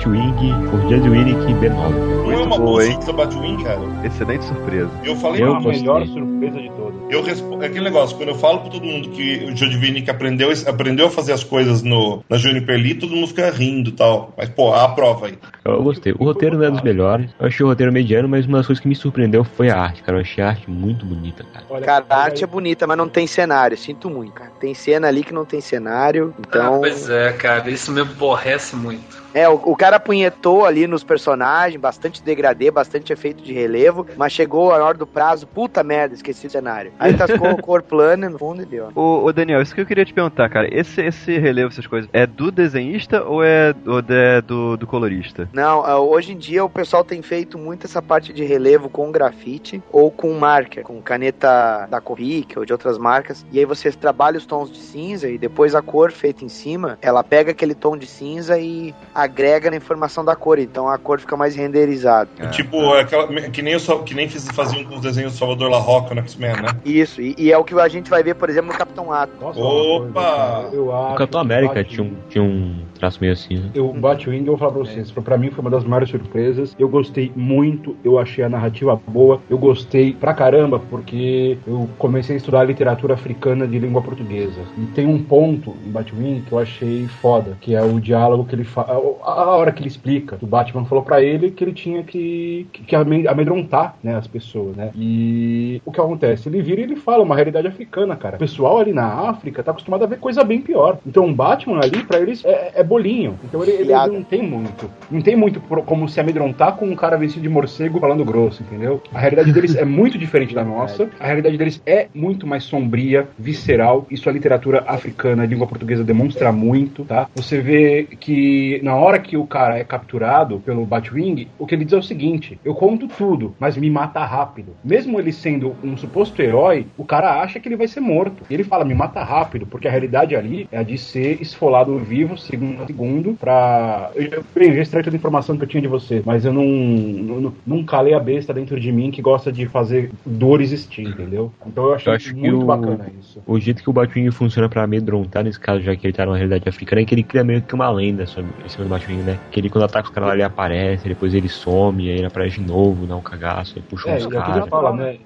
[0.00, 1.70] Batwing por Jadwick B9.
[1.70, 3.80] Não é Muito uma boa, surpresa Batwing, cara.
[4.04, 4.90] Excelente surpresa.
[5.04, 7.00] Eu falei Eu a melhor surpresa de todas.
[7.10, 10.10] Eu respondo, é aquele negócio, quando eu falo pra todo mundo que o Jodivini que
[10.10, 13.92] aprendeu, aprendeu a fazer as coisas no, na Juniper Lee, todo mundo fica rindo e
[13.92, 14.32] tal.
[14.38, 15.38] Mas, pô, a prova aí.
[15.64, 16.14] Eu gostei.
[16.18, 17.30] O roteiro não é dos melhores.
[17.38, 20.02] Eu achei o roteiro mediano, mas uma das coisas que me surpreendeu foi a arte,
[20.02, 20.16] cara.
[20.18, 21.66] Eu achei a arte muito bonita, cara.
[21.68, 23.76] Olha, Cara, a arte é bonita, mas não tem cenário.
[23.76, 24.50] Sinto muito, cara.
[24.60, 26.32] Tem cena ali que não tem cenário.
[26.38, 26.80] Ah, Então.
[26.80, 29.19] pois é, cara, isso me aborrece muito.
[29.32, 34.32] É, o, o cara punhetou ali nos personagens, bastante degradê, bastante efeito de relevo, mas
[34.32, 36.92] chegou a hora do prazo, puta merda, esqueci o cenário.
[36.98, 38.88] Aí tascou cor plana no fundo e deu.
[38.94, 40.68] Ô, ô, Daniel, isso que eu queria te perguntar, cara.
[40.70, 45.48] Esse, esse relevo, essas coisas, é do desenhista ou é, ou é do, do colorista?
[45.52, 49.10] Não, ah, hoje em dia o pessoal tem feito muito essa parte de relevo com
[49.10, 53.44] grafite ou com marker, com caneta da Copic ou de outras marcas.
[53.52, 56.98] E aí você trabalha os tons de cinza e depois a cor feita em cima,
[57.00, 60.58] ela pega aquele tom de cinza e agrega na informação da cor.
[60.58, 62.28] Então a cor fica mais renderizada.
[62.38, 65.32] Ah, tipo, é aquela, que nem, o, Sal- que nem fiz, faziam com os desenhos
[65.32, 66.68] do Salvador La Roca no X-Men, né?
[66.84, 69.40] Isso, e, e é o que a gente vai ver, por exemplo, no Capitão Atom.
[69.40, 70.60] Nossa, Opa!
[70.62, 73.70] coisa, eu acho O Capitão América Batwing- tinha um, tinha um traço meio assim, né?
[73.74, 76.74] Eu, Batwing, eu vou falar pra vocês, pra mim foi uma das maiores surpresas.
[76.78, 82.34] Eu gostei muito, eu achei a narrativa boa, eu gostei pra caramba, porque eu comecei
[82.34, 84.60] a estudar literatura africana de língua portuguesa.
[84.78, 88.54] E tem um ponto em Batwing que eu achei foda, que é o diálogo que
[88.54, 88.92] ele fala.
[89.22, 92.82] A hora que ele explica, o Batman falou pra ele que ele tinha que, que,
[92.84, 94.90] que ame- amedrontar né, as pessoas, né?
[94.94, 96.48] E o que acontece?
[96.48, 98.36] Ele vira e ele fala uma realidade africana, cara.
[98.36, 100.98] O pessoal ali na África tá acostumado a ver coisa bem pior.
[101.06, 103.38] Então o Batman ali, pra eles, é, é bolinho.
[103.44, 104.12] Então ele, ele Filhada.
[104.12, 104.90] não tem muito.
[105.08, 109.00] Não tem muito como se amedrontar com um cara vestido de morcego falando grosso, entendeu?
[109.14, 111.08] A realidade deles é muito diferente da nossa.
[111.20, 114.06] A realidade deles é muito mais sombria, visceral.
[114.10, 117.28] Isso a literatura africana, a língua portuguesa demonstra muito, tá?
[117.36, 121.84] Você vê que na hora que o cara é capturado pelo Batwing, o que ele
[121.84, 124.74] diz é o seguinte: eu conto tudo, mas me mata rápido.
[124.82, 128.42] Mesmo ele sendo um suposto herói, o cara acha que ele vai ser morto.
[128.50, 131.96] E ele fala: me mata rápido, porque a realidade ali é a de ser esfolado
[131.98, 134.10] vivo, segundo a segundo, pra.
[134.14, 136.52] Eu, bem, eu já extraí toda a informação que eu tinha de você, mas eu
[136.52, 141.06] não, não, não calei a besta dentro de mim que gosta de fazer dor existir,
[141.06, 141.52] entendeu?
[141.66, 143.40] Então eu achei Eu acho muito o- bacana isso.
[143.46, 146.36] O jeito que o Batwing funciona pra amedrontar, nesse caso, já que ele tá numa
[146.36, 149.22] realidade africana, é que ele cria meio que uma lenda sobre, em cima do Batwing,
[149.22, 149.38] né?
[149.50, 152.60] Que ele, quando ataca os caras lá, ele aparece, depois ele some, aí ele aparece
[152.60, 154.68] de novo, dá um cagaço, aí puxa É, uns é ele caras.
[154.68, 155.16] fala, né?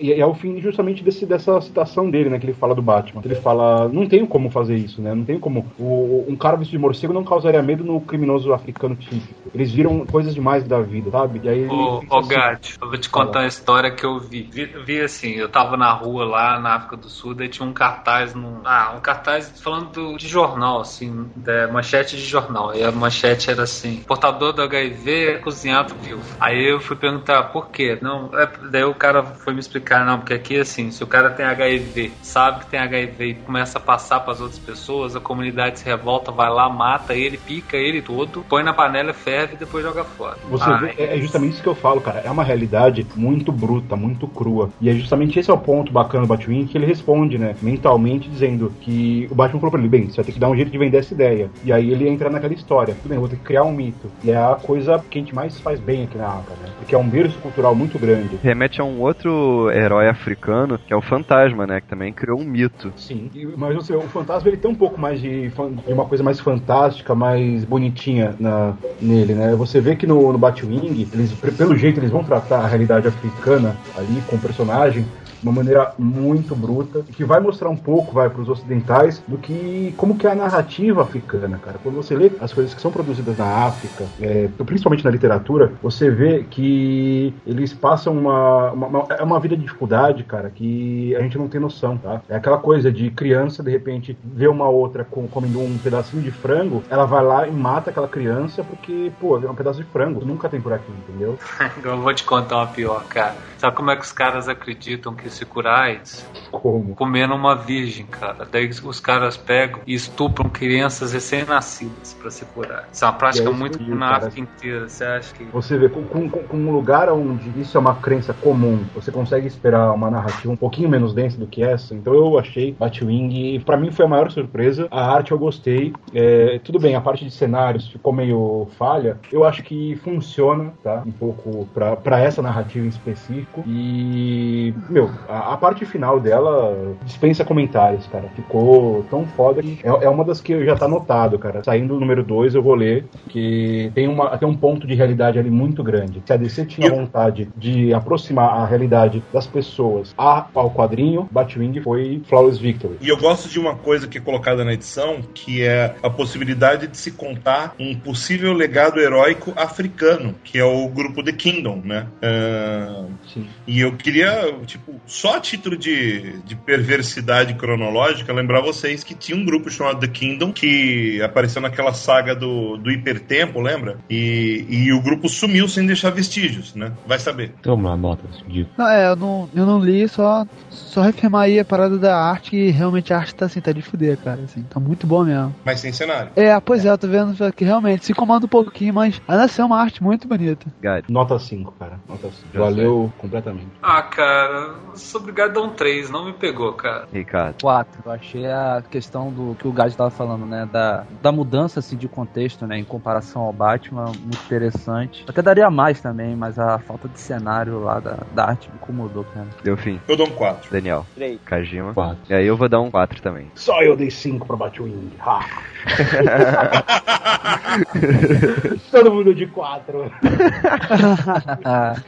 [0.00, 2.38] É, é, é o fim justamente desse, dessa citação dele, né?
[2.38, 3.22] Que ele fala do Batman.
[3.24, 5.14] Ele fala, não tenho como fazer isso, né?
[5.14, 5.66] Não tenho como.
[5.78, 9.50] O, um cara vestido de morcego não causaria medo no criminoso africano típico.
[9.54, 11.40] Eles viram coisas demais da vida, sabe?
[11.44, 14.44] E aí Ô, ô assim, Gat, eu vou te contar uma história que eu vi.
[14.52, 14.66] vi.
[14.84, 18.34] vi assim, eu tava na rua lá na África do Sul, daí tinha um cartaz
[18.34, 18.62] no.
[18.64, 22.72] Ah, um cartaz falando do- de jornal, assim, da manchete de jornal.
[22.72, 26.24] E a manchete era assim: portador do HIV é cozinhado vivo.
[26.40, 27.98] Aí eu fui perguntar por quê?
[28.00, 31.30] Não, é- daí o cara foi me explicar, não, porque aqui assim, se o cara
[31.30, 35.80] tem HIV, sabe que tem HIV e começa a passar pras outras pessoas, a comunidade
[35.80, 39.84] se revolta, vai lá, mata ele, pica ele todo, põe na panela, ferve e depois
[39.84, 40.36] joga fora.
[40.50, 42.20] Você Ai, vê, é é justamente isso que eu falo, cara.
[42.24, 44.68] É uma realidade muito bruta, muito crua.
[44.80, 47.54] E é justamente esse é o ponto bacana do Batwing que ele responde, né?
[47.62, 50.56] Mentalmente, dizendo que o Batman falou pra ele: bem, você vai ter que dar um
[50.56, 51.50] jeito de vender essa ideia.
[51.64, 54.10] E aí ele entra naquela história: tudo bem, eu vou ter que criar um mito.
[54.22, 56.68] E é a coisa que a gente mais faz bem aqui na África, né?
[56.78, 58.36] Porque é um berço cultural muito grande.
[58.42, 61.80] Remete a um outro herói africano, que é o Fantasma, né?
[61.80, 62.92] Que também criou um mito.
[62.96, 63.30] Sim.
[63.34, 66.38] E- Mas você, o fantasma ele tem um pouco mais de, de uma coisa mais
[66.40, 66.65] fantástica,
[67.14, 69.54] mais bonitinha na, nele, né?
[69.54, 73.76] Você vê que no, no Batwing, eles, pelo jeito, eles vão tratar a realidade africana
[73.96, 75.04] ali com o personagem
[75.40, 79.94] de uma maneira muito bruta, que vai mostrar um pouco, vai, pros ocidentais, do que,
[79.96, 81.78] como que é a narrativa africana, cara.
[81.82, 86.10] Quando você lê as coisas que são produzidas na África, é, principalmente na literatura, você
[86.10, 91.20] vê que eles passam uma, uma, uma, é uma vida de dificuldade, cara, que a
[91.20, 92.20] gente não tem noção, tá?
[92.28, 96.30] É aquela coisa de criança, de repente, ver uma outra com, comendo um pedacinho de
[96.30, 100.24] frango, ela vai lá e mata aquela criança porque, pô, é um pedaço de frango.
[100.24, 101.38] Nunca tem por aqui, entendeu?
[101.82, 103.34] Eu vou te contar uma pior, cara.
[103.58, 106.26] Sabe como é que os caras acreditam que se curar AIDS?
[106.50, 106.94] Como?
[106.94, 108.46] Comendo uma virgem, cara.
[108.50, 112.88] Daí os caras pegam e estupram crianças recém-nascidas pra se curar.
[112.92, 114.16] Isso é uma prática É muito aí, na.
[114.16, 114.88] África inteira.
[114.88, 115.44] Você acha que.
[115.44, 119.46] Você vê, com, com, com um lugar onde isso é uma crença comum, você consegue
[119.46, 121.94] esperar uma narrativa um pouquinho menos densa do que essa.
[121.94, 124.88] Então eu achei Batwing, pra mim foi a maior surpresa.
[124.90, 125.92] A arte eu gostei.
[126.14, 129.18] É, tudo bem, a parte de cenários ficou meio falha.
[129.30, 131.02] Eu acho que funciona, tá?
[131.06, 133.45] Um pouco pra essa narrativa em específico.
[133.66, 138.28] E, meu, a, a parte final dela dispensa comentários, cara.
[138.34, 141.62] Ficou tão foda que é, é uma das que já tá anotado, cara.
[141.64, 145.38] Saindo o número 2, eu vou ler, que tem, uma, tem um ponto de realidade
[145.38, 146.22] ali muito grande.
[146.26, 151.80] Se a DC tinha vontade de aproximar a realidade das pessoas a- ao quadrinho, Batwing
[151.82, 152.96] foi Flawless Victory.
[153.00, 156.86] E eu gosto de uma coisa que é colocada na edição, que é a possibilidade
[156.86, 162.06] de se contar um possível legado heróico africano, que é o grupo The Kingdom, né?
[162.22, 163.04] Ah,
[163.36, 163.46] Sim.
[163.66, 169.36] e eu queria, tipo, só a título de, de perversidade cronológica, lembrar vocês que tinha
[169.36, 173.98] um grupo chamado The Kingdom, que apareceu naquela saga do, do Hipertempo, lembra?
[174.08, 176.92] E, e o grupo sumiu sem deixar vestígios, né?
[177.06, 177.52] Vai saber.
[177.60, 178.42] Então vamos lá, notas.
[178.48, 178.66] De...
[178.76, 182.50] Não, é, eu não, eu não li, só, só reafirmar aí a parada da arte,
[182.50, 185.54] que realmente a arte tá assim, tá de fuder, cara, assim, tá muito bom mesmo.
[185.64, 186.30] Mas sem cenário.
[186.36, 189.62] É, pois é, eu tô vendo que realmente se comanda um pouquinho, mas ainda assim
[189.62, 190.66] é uma arte muito bonita.
[191.08, 192.00] Nota 5, cara.
[192.08, 192.48] Nota 5.
[192.54, 193.68] Já Valeu completamente.
[193.82, 197.06] Ah, cara, sou obrigado a dar um 3, não me pegou, cara.
[197.12, 197.60] Ricardo.
[197.60, 198.02] 4.
[198.04, 200.68] Eu achei a questão do que o Gad estava falando, né?
[200.70, 202.78] Da, da mudança assim, de contexto, né?
[202.78, 205.24] Em comparação ao Batman, muito interessante.
[205.28, 209.24] Até daria mais também, mas a falta de cenário lá da, da arte me incomodou,
[209.24, 209.46] cara.
[209.62, 210.00] Deu fim.
[210.08, 210.70] Eu dou um 4.
[210.70, 211.06] Daniel.
[211.14, 211.38] Três.
[211.44, 211.92] Kajima.
[211.92, 212.18] Quatro.
[212.28, 213.50] E aí eu vou dar um 4 também.
[213.54, 215.12] Só eu dei 5 pra Batwing.
[215.20, 215.40] Ha.
[218.90, 220.10] Todo mundo de 4.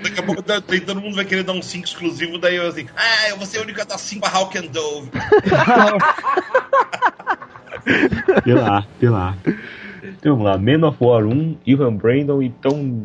[0.03, 2.87] Daqui a pouco tá- todo mundo vai querer dar um 5 exclusivo, daí eu assim,
[2.97, 5.11] ah, eu vou ser o único a dar 5 pra Hawk and Dove.
[8.45, 9.37] Pilar, pilar.
[10.03, 10.59] Então vamos lá.
[10.59, 13.03] Man of War 1, Ivan Brandon e Tom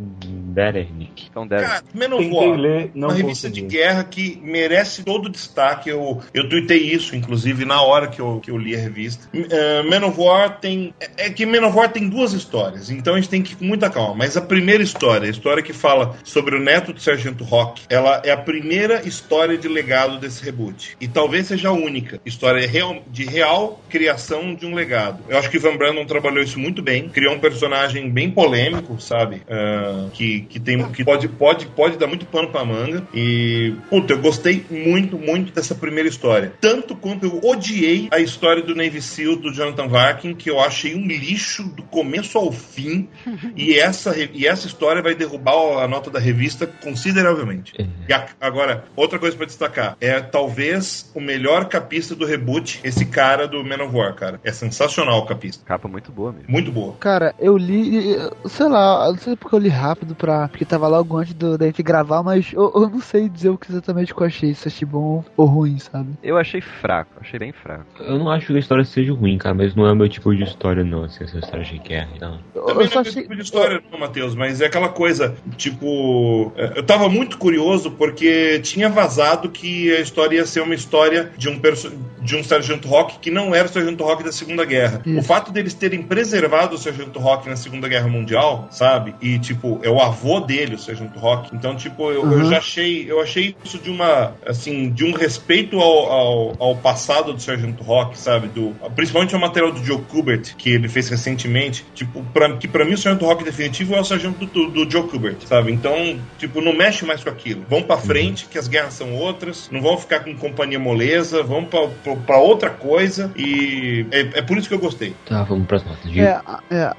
[0.53, 1.27] Metternich.
[1.29, 1.65] Então deve.
[1.65, 3.67] Cara, Man of Tentei War, ler, não uma revista consegui.
[3.67, 5.89] de guerra que merece todo o destaque.
[5.89, 9.27] Eu, eu tuitei isso, inclusive, na hora que eu, que eu li a revista.
[9.33, 10.93] Uh, Man of War tem.
[10.99, 13.55] É é que Man of War tem duas histórias, então a gente tem que ir
[13.55, 14.15] com muita calma.
[14.15, 18.21] Mas a primeira história, a história que fala sobre o neto do Sargento Rock, ela
[18.25, 20.97] é a primeira história de legado desse reboot.
[20.99, 25.23] E talvez seja a única história real, de real criação de um legado.
[25.29, 29.37] Eu acho que Van Brandon trabalhou isso muito bem, criou um personagem bem polêmico, sabe?
[29.47, 33.03] Uh, que, que, tem, que pode, pode, pode dar muito pano pra manga.
[33.13, 36.53] E, puta, eu gostei muito, muito dessa primeira história.
[36.59, 40.95] Tanto quanto eu odiei a história do Navy SEAL do Jonathan Varkin, que eu achei
[40.95, 43.07] um lixo do começo ao fim.
[43.55, 47.73] e, essa, e essa história vai derrubar a nota da revista consideravelmente.
[48.07, 53.05] E a- agora, outra coisa pra destacar: é talvez o melhor capista do reboot, esse
[53.05, 54.39] cara do Man of War, cara.
[54.43, 55.63] É sensacional o capista.
[55.65, 56.47] Capa muito boa mesmo.
[56.49, 56.95] Muito boa.
[56.99, 58.15] Cara, eu li,
[58.45, 60.32] sei lá, não sei porque eu li rápido pra.
[60.49, 63.57] Porque tava logo antes do, da gente gravar, mas eu, eu não sei dizer o
[63.57, 66.09] que exatamente que eu achei, se achei bom ou ruim, sabe?
[66.23, 67.85] Eu achei fraco, achei bem fraco.
[67.99, 70.33] Eu não acho que a história seja ruim, cara, mas não é o meu tipo
[70.35, 71.03] de história, não.
[71.03, 72.37] Assim, essa história de guerra tal.
[72.55, 73.21] Eu, Também não é achei.
[73.23, 76.51] tipo de história, não, Matheus, mas é aquela coisa, tipo.
[76.55, 81.31] é, Eu tava muito curioso porque tinha vazado que a história ia ser uma história
[81.37, 81.91] de um, perso-
[82.21, 85.01] de um Sargento Rock que não era o Sargento Rock da Segunda Guerra.
[85.05, 85.19] Isso.
[85.19, 89.15] O fato deles terem preservado o Sargento Rock na Segunda Guerra Mundial, sabe?
[89.21, 91.55] E, tipo, é o avô dele, o Sargento Rock.
[91.55, 92.49] Então, tipo, eu, eu Uhum.
[92.49, 93.05] já achei.
[93.09, 94.33] Eu achei isso de uma.
[94.45, 98.47] Assim, de um respeito ao, ao, ao passado do Sargento Rock, sabe?
[98.47, 101.85] Do, principalmente o material do Joe Kubert, que ele fez recentemente.
[101.93, 105.03] Tipo, pra, que pra mim o Sargento Rock definitivo é o Sargento do, do Joe
[105.07, 105.71] Kubert, sabe?
[105.71, 107.63] Então, tipo, não mexe mais com aquilo.
[107.69, 109.69] Vão pra frente, que as guerras são outras.
[109.71, 111.43] Não vão ficar com companhia moleza.
[111.43, 113.31] Vão pra, pra, pra outra coisa.
[113.35, 115.15] E é, é por isso que eu gostei.
[115.25, 116.11] Tá, vamos pras notas.
[116.11, 116.19] De...
[116.19, 116.39] É,
[116.71, 116.91] é,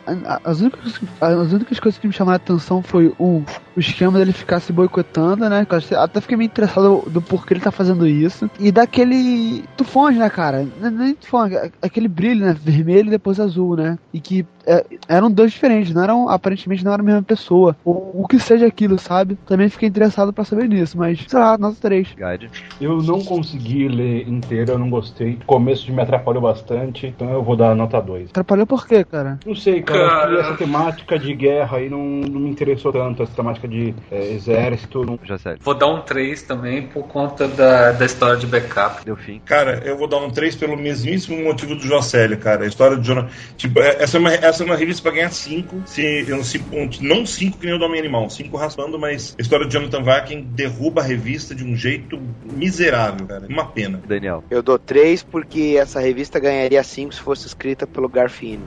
[0.45, 3.45] as, únicas, as únicas coisas que me chamaram a atenção foi um,
[3.77, 5.67] o esquema dele ficar se boicotando, né?
[5.97, 8.51] Até fiquei meio interessado do porquê ele tá fazendo isso.
[8.59, 10.67] E daquele tufões, né, cara?
[10.81, 12.57] Nem tufões, aquele brilho, né?
[12.59, 13.99] Vermelho e depois azul, né?
[14.13, 17.77] E que é, eram dois diferentes, não eram, aparentemente não era a mesma pessoa.
[17.85, 19.37] O, o que seja aquilo, sabe?
[19.47, 22.09] Também fiquei interessado pra saber nisso, mas, sei lá, nota 3.
[22.15, 22.51] Guide.
[22.81, 25.39] Eu não consegui ler inteiro, eu não gostei.
[25.43, 28.31] O começo me atrapalhou bastante, então eu vou dar nota 2.
[28.31, 29.39] Atrapalhou por quê, cara?
[29.45, 30.41] Não sei, cara, acho que Cara.
[30.41, 35.05] essa temática de guerra aí não, não me interessou tanto, essa temática de é, exército.
[35.05, 35.19] Não...
[35.25, 35.59] Já sério.
[35.63, 39.05] Vou dar um 3 também por conta da, da história de backup.
[39.05, 39.41] Deu fim.
[39.45, 42.65] Cara, eu vou dar um 3 pelo mesmíssimo motivo do Jocélio, cara.
[42.65, 43.29] A história do Jonathan.
[43.57, 45.83] Tipo, é- essa é uma, essa é uma revista pra ganhar 5.
[45.87, 46.65] Se, eu não, se-
[47.01, 50.03] não 5 que nem o do Homem Animal, 5 raspando, mas a história do Jonathan
[50.03, 52.21] Vakin derruba a revista de um jeito
[52.53, 53.47] miserável, cara.
[53.49, 54.01] Uma pena.
[54.07, 54.45] Daniel.
[54.51, 58.63] Eu dou três porque essa revista ganharia cinco se fosse escrita pelo Garfini.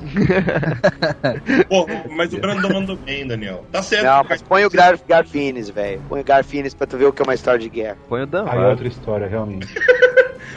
[1.69, 3.65] Pô, mas o Brandon mandou bem, Daniel.
[3.71, 4.05] Tá certo.
[4.05, 6.01] Não, mas põe o Gar Garfines, velho.
[6.09, 7.97] Põe o Garfines pra tu ver o que é uma história de guerra.
[8.09, 8.45] Põe o Dan.
[8.47, 9.67] Aí é outra história, realmente.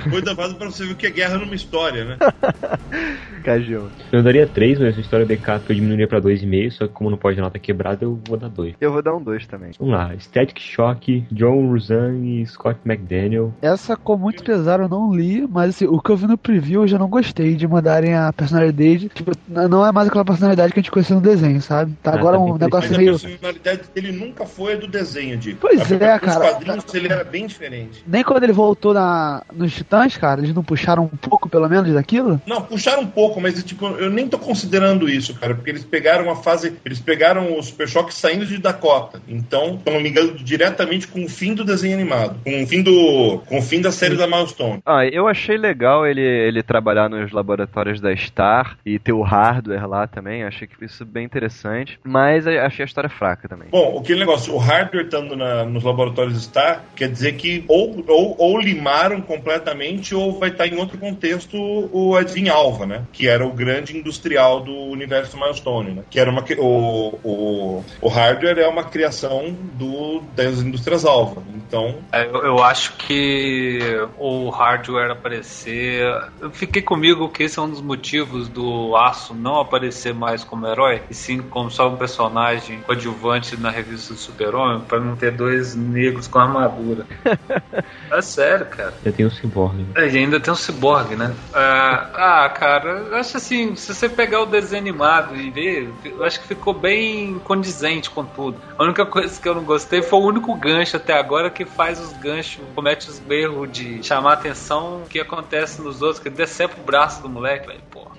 [0.09, 2.17] Foi davado pra você ver o que é guerra numa história, né?
[3.45, 3.89] Cajão.
[4.13, 7.17] Eu daria 3, mas essa história backup eu diminuiria pra 2,5, só que como não
[7.19, 8.75] pode ter nota quebrada, eu vou dar 2.
[8.81, 9.71] Eu vou dar um 2 também.
[9.79, 13.53] Vamos lá, Static Shock, John Ruzan e Scott McDaniel.
[13.63, 16.83] Essa ficou muito pesada, eu não li, mas assim, o que eu vi no preview
[16.83, 19.09] eu já não gostei de mandarem a personalidade.
[19.09, 21.93] Tipo, não é mais aquela personalidade que a gente conhecia no desenho, sabe?
[22.03, 23.19] Tá Ah, agora tá um negócio Mas a meio.
[23.19, 25.55] personalidade dele nunca foi a do desenho, de.
[25.55, 26.41] Pois Até é, cara.
[26.45, 28.05] Nos quadrinhos ele era bem diferente.
[28.07, 31.93] Nem quando ele voltou na, nos Titãs, cara, eles não puxaram um pouco, pelo menos,
[31.93, 32.41] daquilo?
[32.47, 36.23] Não, puxaram um pouco, mas tipo, eu nem tô considerando isso, cara, porque eles pegaram
[36.27, 36.75] uma fase.
[36.85, 39.21] Eles pegaram o Super Choque saindo de Dakota.
[39.27, 42.39] Então, se eu não me engano, diretamente com o fim do desenho animado.
[42.45, 43.43] Com o fim do.
[43.47, 44.81] Com o fim da série da Milestone.
[44.87, 49.89] Ah, eu achei legal ele, ele trabalhar nos laboratórios da Star e ter o hardware
[49.89, 50.45] lá também.
[50.45, 51.99] Achei que isso bem interessante.
[52.05, 53.67] Mas achei a história fraca também.
[53.73, 58.37] Bom, aquele negócio, o hardware estando na- nos laboratórios está, quer dizer que ou, ou,
[58.39, 59.80] ou limaram completamente
[60.15, 63.05] ou vai estar em outro contexto o Edwin Alva, né?
[63.12, 66.02] Que era o grande industrial do universo Milestone, né?
[66.11, 66.44] Que era uma.
[66.59, 71.43] O, o, o hardware é uma criação do, das indústrias Alva.
[71.55, 73.78] Então, É, Eu, eu acho que
[74.19, 76.02] o hardware aparecer.
[76.40, 80.66] Eu fiquei comigo que esse é um dos motivos do Aço não aparecer mais como
[80.66, 85.32] herói, e sim como só um personagem coadjuvante na revista do Super-Homem, pra não ter
[85.32, 87.07] dois negros com armadura.
[88.11, 88.94] é sério, cara.
[89.05, 89.70] Já tem o Cyborg.
[89.97, 91.35] É, E ainda tem um ciborgue, né?
[91.53, 92.11] Ah,
[92.45, 96.41] ah, cara, eu acho assim, se você pegar o desenho animado e ver, eu acho
[96.41, 98.61] que ficou bem condizente com tudo.
[98.79, 102.01] A única coisa que eu não gostei foi o único gancho até agora que faz
[102.01, 106.85] os ganchos, comete os erros de chamar atenção que acontece nos outros, que decepa o
[106.85, 108.11] braço do moleque, velho, pô.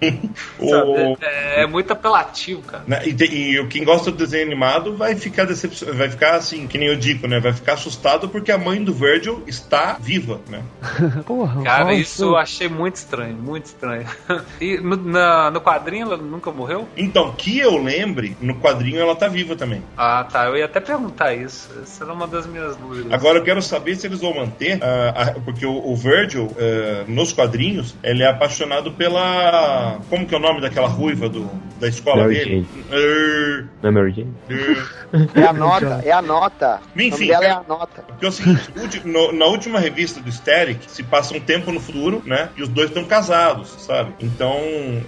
[0.59, 2.83] o, É, é muito apelativo, cara.
[2.87, 6.67] né, e, tem- e quem gosta do desenho animado vai ficar decepcionado, vai ficar assim,
[6.67, 7.39] que nem eu digo, né?
[7.39, 10.61] Vai ficar assustado porque a mãe do Virgil está viva, né?
[11.25, 11.95] Porra, Cara, nossa.
[11.95, 14.05] isso eu achei muito estranho, muito estranho.
[14.59, 16.87] E no, na- no quadrinho ela nunca morreu?
[16.95, 19.81] Então, que eu lembre, no quadrinho ela tá viva também.
[19.97, 20.45] Ah, tá.
[20.45, 21.69] Eu ia até perguntar isso.
[21.81, 23.11] Essa era uma das minhas dúvidas.
[23.11, 27.03] Agora eu quero saber se eles vão manter, ah, a- porque o, o Virgil, ah,
[27.07, 29.21] nos quadrinhos, ele é apaixonado pela.
[30.09, 31.49] Como que é o nome daquela ruiva do,
[31.79, 32.67] da escola Mary dele?
[32.91, 34.33] Er, Não é Mary Jane?
[34.49, 35.01] er.
[35.35, 36.79] É a nota, é a nota.
[36.95, 38.01] O Enfim, nome dela é cara, a nota.
[38.07, 41.79] porque é o seguinte, no- na última revista do Static, se passa um tempo no
[41.79, 42.49] futuro, né?
[42.55, 44.13] E os dois estão casados, sabe?
[44.21, 44.53] Então,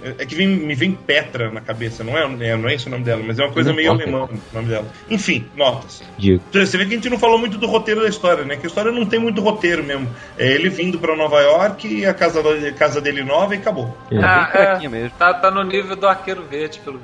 [0.02, 2.86] é é que vem- me vem Petra na cabeça, não é, é- não é esse
[2.86, 4.10] o nome dela, mas é uma coisa Não meio importa.
[4.10, 4.86] alemã o nome dela.
[5.10, 6.02] Enfim, notas.
[6.18, 6.42] Digo.
[6.52, 8.56] Você vê que a gente não falou muito do roteiro da história, né?
[8.56, 10.08] Que a história não tem muito roteiro mesmo.
[10.38, 13.96] É ele vindo pra Nova York, a casa, a casa dele nova e acabou.
[14.10, 14.18] É.
[14.18, 15.10] Ah, Fraquinho mesmo.
[15.18, 17.00] Tá, tá no nível do arqueiro verde, pelo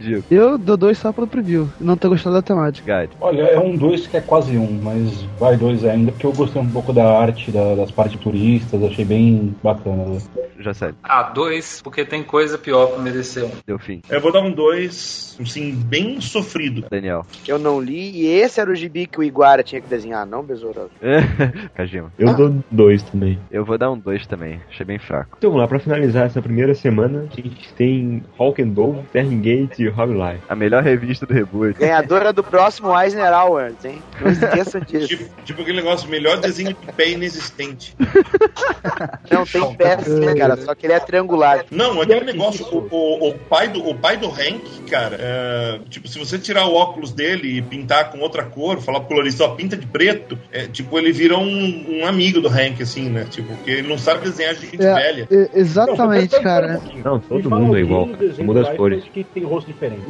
[0.00, 0.24] Digo.
[0.30, 1.68] Eu dou dois só pelo preview.
[1.80, 3.00] Não ter gostado da temática.
[3.00, 3.12] Guide.
[3.20, 6.60] Olha, é um 2 que é quase um, mas vai dois ainda, porque eu gostei
[6.60, 10.04] um pouco da arte, da- das partes turistas, achei bem bacana.
[10.04, 10.18] né?
[10.58, 10.94] Já sério.
[11.02, 13.50] Ah, dois, porque tem coisa pior pra merecer um.
[13.66, 14.00] Deu fim.
[14.10, 16.84] Eu vou dar um 2, assim, bem sofrido.
[16.90, 17.24] Daniel.
[17.48, 20.42] Eu não li e esse era o gibi que o Iguara tinha que desenhar, não,
[20.42, 20.90] Besouro?
[21.74, 22.12] Kajima.
[22.18, 23.38] Eu dou dois também.
[23.50, 24.60] Eu vou dar um 2 também.
[24.68, 25.36] Achei bem fraco.
[25.38, 29.82] Então vamos lá, pra finalizar essa primeira semana, a gente tem Hawk and Dove, Terngate
[29.82, 30.40] e Hog Life.
[30.48, 31.76] A melhor revista do reboot.
[31.80, 34.00] Ganhadora do próximo Eisner Awards, hein?
[34.20, 35.08] Não esqueçam disso.
[35.08, 37.96] Tipo, tipo aquele negócio, melhor desenho de pé inexistente.
[39.30, 41.64] Não tem pé assim, cara, só que ele é triangular.
[41.70, 46.06] Não, aquele negócio, o, o, o pai do, o pai do Hank, cara, é, tipo,
[46.08, 49.54] se você tirar o óculos dele e pintar com outra cor, falar pro colorista, ó,
[49.54, 53.26] pinta de preto, é, tipo, ele vira um, um amigo do Hank, assim, né?
[53.28, 55.28] Tipo, porque ele não sabe desenhar gente É, velha.
[55.30, 55.50] e-
[55.84, 56.80] exatamente, Não, cara.
[56.94, 56.98] um.
[57.02, 58.08] Não, todo mundo é igual,
[58.40, 59.04] Muda as cores.
[59.12, 60.02] Que tem rosto diferente.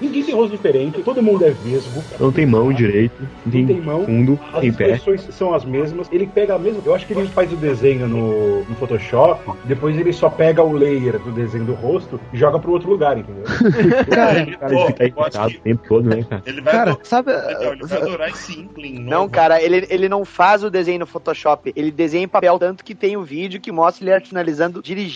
[0.00, 2.02] Ninguém tem rosto diferente, todo mundo é vesgo.
[2.18, 3.14] Não tem mão direito,
[3.44, 4.04] não tem, tem mão.
[4.04, 4.92] fundo, As tem pé.
[4.94, 6.08] expressões são as mesmas.
[6.12, 6.82] Ele pega a mesmo.
[6.84, 10.72] Eu acho que ele faz o desenho no, no Photoshop, depois ele só pega o
[10.72, 13.44] layer do desenho do rosto e joga pro outro lugar, entendeu?
[14.14, 16.42] Cara, Ele, Cara, ele fica irritado o tempo todo, né, cara?
[16.46, 17.32] ele vai, cara, ador- sabe.
[17.32, 18.98] Não, ele vai adorar esse Inkling.
[19.00, 21.72] Não, cara, ele, ele não faz o desenho no Photoshop.
[21.76, 25.07] Ele desenha em papel, tanto que tem o vídeo que mostra ele finalizando dirigindo.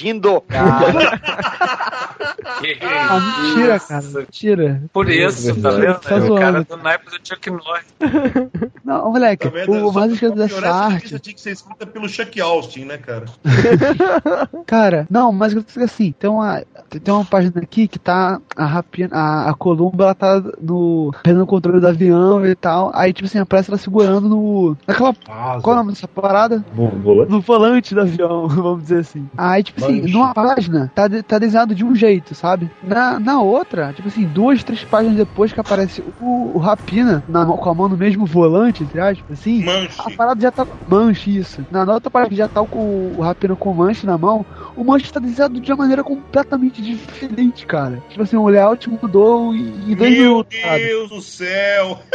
[2.81, 4.03] Ah, mentira, cara.
[4.03, 4.83] Mentira.
[4.93, 5.99] Por isso, tá vendo?
[6.01, 7.87] Tá o cara do naipe do Chuck Norris.
[8.85, 9.73] Não, moleque, Tá vendo?
[9.89, 11.19] o mais pra esquisito dessa arte.
[11.21, 13.25] tinha que ser escrita pelo Chuck Austin, né, cara?
[14.67, 19.11] Cara, não, mas eu assim, tem uma, tem uma página aqui que tá a rapina,
[19.15, 22.91] a, a Columba, ela tá no perdendo o controle do avião e tal.
[22.95, 25.15] Aí tipo assim, aparece ela segurando no naquela
[25.61, 26.65] qual é o nome dessa parada?
[26.73, 27.31] Vo- Volante?
[27.31, 29.29] No volante do avião, vamos dizer assim.
[29.37, 30.13] Aí, tipo assim, Manche.
[30.13, 32.71] numa página tá, de- tá desenhado de um jeito, sabe?
[32.83, 37.45] Na, na outra, tipo assim, duas, três páginas depois que aparece o, o Rapina na
[37.47, 39.65] com a mão no mesmo volante, entre aspas, assim.
[39.65, 40.01] Manche.
[40.01, 40.67] A parada já tá.
[40.87, 41.67] Manche, isso.
[41.71, 44.45] Na outra parada que já tá com o Rapina com o manche na mão,
[44.77, 48.03] o manche tá desenhado de uma maneira completamente diferente, cara.
[48.09, 50.85] Tipo assim, o layout mudou em dois Meu minutos, sabe?
[50.85, 51.99] Deus do céu!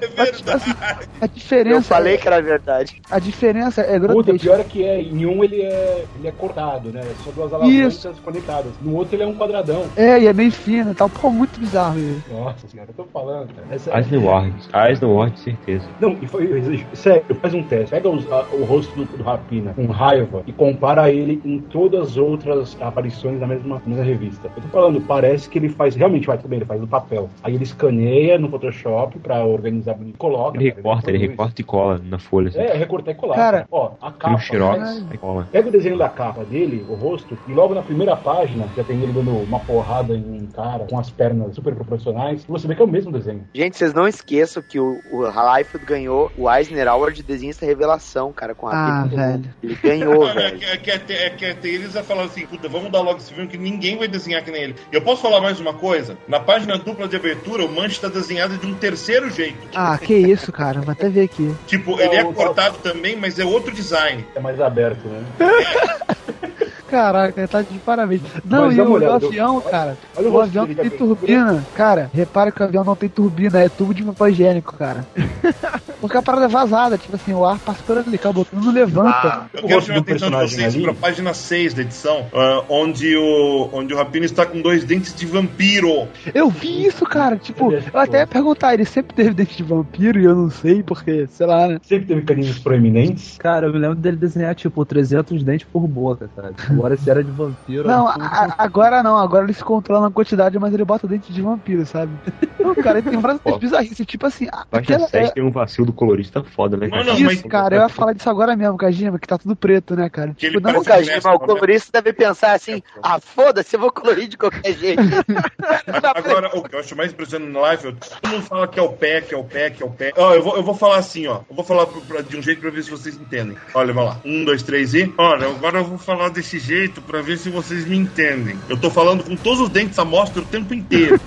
[0.00, 1.08] é Mas, tipo assim, verdade.
[1.20, 1.76] a diferença.
[1.78, 3.02] Eu falei que era verdade.
[3.10, 4.38] A diferença é Puta, o grotesca.
[4.38, 7.02] pior é que é, em um ele é, ele é cortado, né?
[7.24, 8.72] Só duas alavancas conectadas.
[8.82, 9.84] No outro ele é um quadradão.
[9.96, 11.08] É, e é meio fino e tal.
[11.08, 12.22] Pô, muito bizarro isso.
[12.32, 13.66] Nossa senhora, eu tô falando, cara.
[13.70, 14.52] Essa, Eisner Ward.
[14.88, 15.84] Eisner Ward, certeza.
[16.00, 17.90] Não, e foi, sério, faz um teste.
[17.90, 22.10] Pega os- a- o rosto do, do Rapina com raiva e compara ele em todas
[22.10, 24.50] as outras aparições da mesma, mesma revista.
[24.56, 27.28] Eu tô falando, parece que ele faz, realmente vai bem, ele faz no papel.
[27.42, 30.56] Aí ele escaneia no Photoshop pra organizar bonito, coloca.
[30.58, 31.30] Ele cara, recorta, ele produz.
[31.30, 32.48] recorta e cola na folha.
[32.48, 32.58] Assim.
[32.58, 33.34] É, recortar e colar.
[33.36, 34.34] Cara, ó, a capa.
[34.34, 35.48] um xerox e cola.
[35.50, 39.00] Pega o desenho da capa dele, o rosto, e logo na primeira página, já tem
[39.02, 42.82] ele dando uma porrada em um cara com as pernas super proporcionais, você vê que
[42.82, 43.44] é o mesmo desenho.
[43.54, 45.24] Gente, vocês não esqueçam que o, o
[45.56, 49.16] Liefeld ganhou o Eisner Award de desenhista revelação, cara, com a Ah, Pepsi.
[49.16, 49.54] velho.
[49.62, 50.64] Ele ganhou, É, velho.
[50.64, 53.32] é, que até, é que até eles a falar assim, puta, vamos dar logo esse
[53.32, 54.74] filme que ninguém vai desenhar que nem ele.
[54.92, 56.16] E eu posso falar mais uma coisa?
[56.26, 59.58] Na página dupla de abertura, o Manche tá desenhado de um terceiro jeito.
[59.74, 60.80] Ah, que isso, cara.
[60.80, 61.54] Vou até ver aqui.
[61.66, 64.24] Tipo, ele é Não, cortado também, mas é outro design.
[64.34, 65.24] É mais aberto, né?
[66.90, 68.22] Caraca, tá de parabéns.
[68.44, 69.96] Não, Mas e o, olhada, avião, cara.
[70.16, 71.64] olha o o avião não tem turbina.
[71.74, 75.06] Cara, repara que o avião não tem turbina, é tubo de papel higiênico, cara.
[76.00, 78.72] Porque a parada é vazada, tipo assim, o ar passa por ali, acabou, tudo não
[78.72, 79.46] levanta.
[79.52, 80.84] Eu O quero chamar a atenção de personagem vocês ali.
[80.84, 85.12] pra página 6 da edição, ah, onde, o, onde o Rapino está com dois dentes
[85.14, 86.06] de vampiro.
[86.32, 87.36] Eu vi isso, cara.
[87.36, 90.50] Tipo, é eu até ia perguntar, ele sempre teve dente de vampiro e eu não
[90.50, 91.78] sei porque, sei lá, né?
[91.82, 93.36] Sempre teve caninos proeminentes.
[93.36, 96.52] Cara, eu me lembro dele desenhar, tipo, 300 dentes por boca, cara.
[96.78, 97.86] Agora se era de vampiro...
[97.86, 101.32] Não, era a- agora não, agora ele se controla na quantidade, mas ele bota dente
[101.32, 102.12] de vampiro, sabe?
[102.58, 105.50] Não, cara, ele tem várias bizarrices, tipo assim, a- Página aquela, 7 é, tem um
[105.50, 106.86] vacilo do colorista foda, né?
[106.88, 107.04] Não, cara?
[107.04, 109.94] não, mas- isso, cara, eu ia falar disso agora mesmo, Kajima, que tá tudo preto,
[109.96, 110.34] né, cara?
[110.36, 114.36] Que Tipo, não, Kajima, o colorista deve pensar assim, ah, foda-se, eu vou colorir de
[114.36, 115.00] qualquer jeito.
[116.14, 118.92] Agora, o que eu acho mais impressionante no live, todo mundo fala que é o
[118.92, 120.12] pé, que é o pé, que é o pé.
[120.16, 121.40] Ó, eu vou, eu vou falar assim, ó.
[121.48, 123.56] Eu vou falar pro- pra- de um jeito pra ver se vocês entendem.
[123.74, 124.20] Olha, vamos lá.
[124.24, 125.12] Um, dois, três e.
[125.16, 126.67] Olha, agora eu vou falar desse jeito
[127.02, 128.58] pra ver se vocês me entendem.
[128.68, 131.18] Eu tô falando com todos os dentes à mostra o tempo inteiro.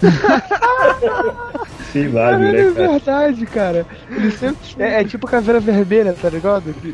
[2.13, 2.71] Lá, É né, cara?
[2.91, 3.85] verdade, cara.
[4.09, 4.59] Ele sempre.
[4.79, 6.73] É, é tipo caveira vermelha, tá ligado?
[6.73, 6.93] Que-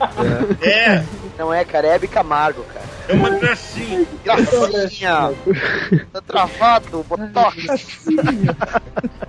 [0.67, 1.03] É,
[1.37, 2.96] Não é, cara, é Hebe Camargo, cara.
[3.07, 4.05] É uma gracinha.
[4.23, 5.33] Gracinha.
[6.13, 8.05] tá travado, botox.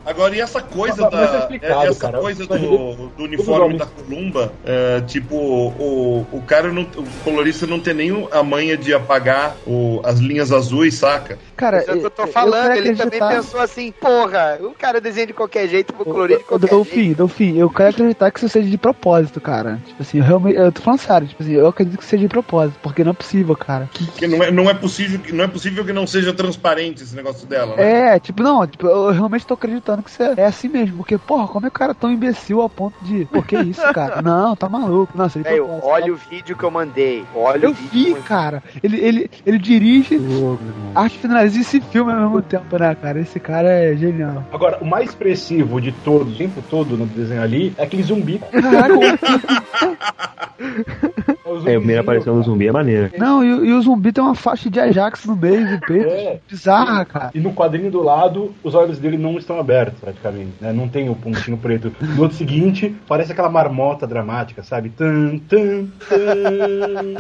[0.04, 1.38] Agora, e essa coisa é da.
[1.40, 2.18] explicado, essa cara.
[2.18, 7.78] coisa do, do uniforme da Columba, é, tipo, o, o cara, não, o colorista não
[7.78, 11.38] tem nem a manha de apagar o, as linhas azuis, saca?
[11.56, 13.92] Cara, Isso é o que eu tô eu falando, quero ele também acreditar- pensou assim,
[13.92, 17.16] porra, o cara desenha de qualquer jeito, vou colorir de qualquer Delfim, jeito.
[17.18, 19.78] Delfim, eu quero acreditar que isso seja de propósito, cara.
[19.86, 20.56] Tipo assim, eu realmente.
[20.56, 23.14] Eu tô falando sério, tipo assim, eu acredito que seja de propósito, porque não é
[23.14, 23.67] possível, cara.
[23.92, 27.02] Que- Porque não é, não é possível que não é possível que não seja transparente
[27.02, 28.14] esse negócio dela, né?
[28.14, 30.96] É, tipo, não, tipo, eu realmente tô acreditando que é, é assim mesmo.
[30.98, 33.24] Porque, porra, como é que o cara é tão imbecil ao ponto de.
[33.26, 34.22] Por que isso, cara?
[34.22, 35.12] Não, tá maluco.
[35.16, 35.88] Não, seria de Velho, propósito.
[35.88, 37.24] olha o vídeo que eu mandei.
[37.34, 37.90] Olha Eu o vídeo.
[37.92, 38.62] vi, que cara.
[38.82, 40.58] Ele, ele, ele dirige, irmão.
[40.94, 43.20] arte finaliza esse filme ao mesmo tempo, né, cara?
[43.20, 44.44] Esse cara é genial.
[44.52, 48.40] Agora, o mais expressivo de todos, o tempo todo no desenho ali, é aquele zumbi.
[48.50, 49.08] Caraca, o- o
[51.68, 53.10] É, o primeiro aparição do zumbi é maneira.
[53.18, 56.08] não, e, o- e o zumbi tem uma faixa de Ajax no meio do peito.
[56.08, 56.40] É.
[56.48, 57.30] Bizarra, cara.
[57.34, 60.52] E no quadrinho do lado, os olhos dele não estão abertos, praticamente.
[60.60, 60.72] Né?
[60.72, 61.94] Não tem o pontinho preto.
[62.00, 64.90] No outro seguinte, parece aquela marmota dramática, sabe?
[64.90, 67.14] Tan, tan, tan.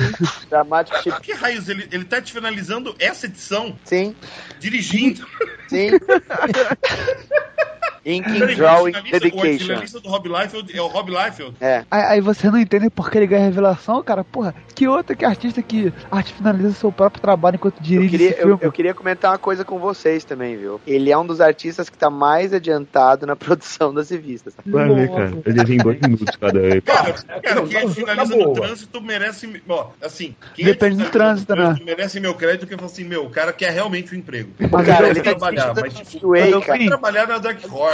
[0.48, 4.14] Dramático tipo, Que raios, ele, ele tá te finalizando essa edição sim,
[4.58, 5.26] dirigindo.
[5.68, 5.90] sim.
[8.04, 9.58] Inking, Peraí, o Drawing, finalista, o Dedication.
[9.66, 11.54] finalista do Rob Liefeld é o Rob Liefeld.
[11.60, 11.84] É.
[11.90, 14.24] Aí, aí você não entende por que ele ganha revelação, cara.
[14.24, 18.28] Porra, que outro que artista que arte finaliza seu próprio trabalho enquanto Eu dirige queria,
[18.30, 18.58] esse eu, filme?
[18.62, 20.80] eu queria comentar uma coisa com vocês também, viu?
[20.86, 24.54] Ele é um dos artistas que tá mais adiantado na produção das revistas.
[24.66, 25.32] Vai ver, cara.
[25.44, 26.80] Ele desenha em dois minutos cada.
[26.82, 28.54] Cara, Ah, cara, não, quem não, finaliza tá no boa.
[28.66, 29.62] trânsito merece.
[29.68, 31.10] Ó, assim, quem Depende do finaliza
[31.46, 31.76] trânsito, no né?
[31.84, 34.50] merece meu crédito, porque fala assim, meu, o cara quer realmente um emprego.
[34.60, 36.78] O cara, ele tá trabalhar, mas tipo, Mas, cara.
[36.78, 37.87] vai trabalhar na Dark Horse,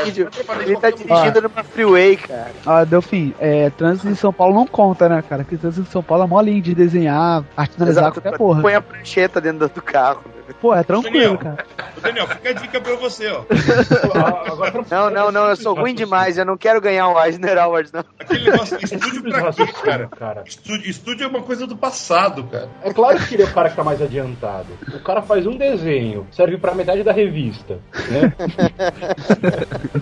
[0.63, 2.51] Ele tá dirigindo numa freeway, cara.
[2.67, 5.43] Ah, Delfim, é, trânsito em São Paulo não conta, né, cara?
[5.45, 8.63] Porque trânsito em São Paulo é mó lindo de desenhar, arte finalizar Exato, qualquer porra.
[8.63, 10.23] põe a prancheta dentro do carro.
[10.61, 11.39] Pô, é tranquilo, Daniel.
[11.39, 11.67] cara.
[11.97, 13.45] Ô, Daniel, fica a dica pra você, ó.
[14.91, 18.05] Não, não, não, eu sou ruim demais, eu não quero ganhar o Eisner Awards, não.
[18.19, 20.09] Aquele negócio, estúdio pra quê, cara?
[20.09, 20.43] cara.
[20.47, 22.69] Estúdio, estúdio é uma coisa do passado, cara.
[22.83, 24.69] É claro que ele é o cara que tá mais adiantado.
[24.93, 27.79] O cara faz um desenho, serve pra metade da revista,
[28.11, 28.33] né?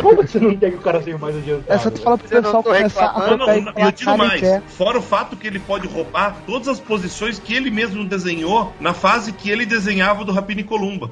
[0.00, 1.72] Como você não quer que o cara seja o mais adiantado?
[1.72, 4.40] É só tu falar pro pessoal começar a Não, não, não, digo mais.
[4.40, 4.62] quer.
[4.62, 8.92] Fora o fato que ele pode roubar todas as posições que ele mesmo desenhou na
[8.92, 11.10] fase que ele desenhava do Rapini Columba.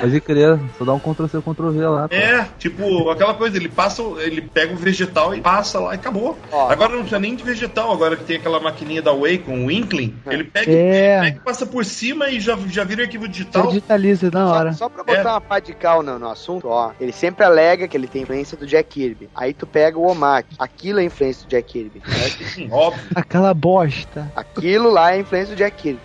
[0.00, 2.08] Pode crer, só dá um Ctrl-C, Ctrl-V lá.
[2.08, 2.14] pô.
[2.14, 6.38] É, tipo, aquela coisa, ele passa, ele pega o vegetal e passa lá e acabou.
[6.50, 6.70] Ó.
[6.70, 9.70] Agora não precisa nem de vegetal, agora que tem aquela maquininha da Way com o
[9.70, 10.74] Inkling, ele pega, É.
[11.18, 13.66] ele pega e passa por cima e já, já vira o arquivo digital.
[13.68, 14.72] digitaliza na hora.
[14.72, 15.32] Só, só pra botar É.
[15.32, 16.92] uma pá de cal no, no assunto, ó.
[17.00, 19.28] Ele sempre alega que ele tem influência do Jack Kirby.
[19.34, 20.56] Aí tu pega o Omaki.
[20.58, 22.02] Aquilo é influência do Jack Kirby.
[22.06, 22.44] certo?
[22.44, 23.02] Sim, óbvio.
[23.14, 24.30] Aquela bosta.
[24.34, 26.00] Aquilo lá é influência do Jack Kirby.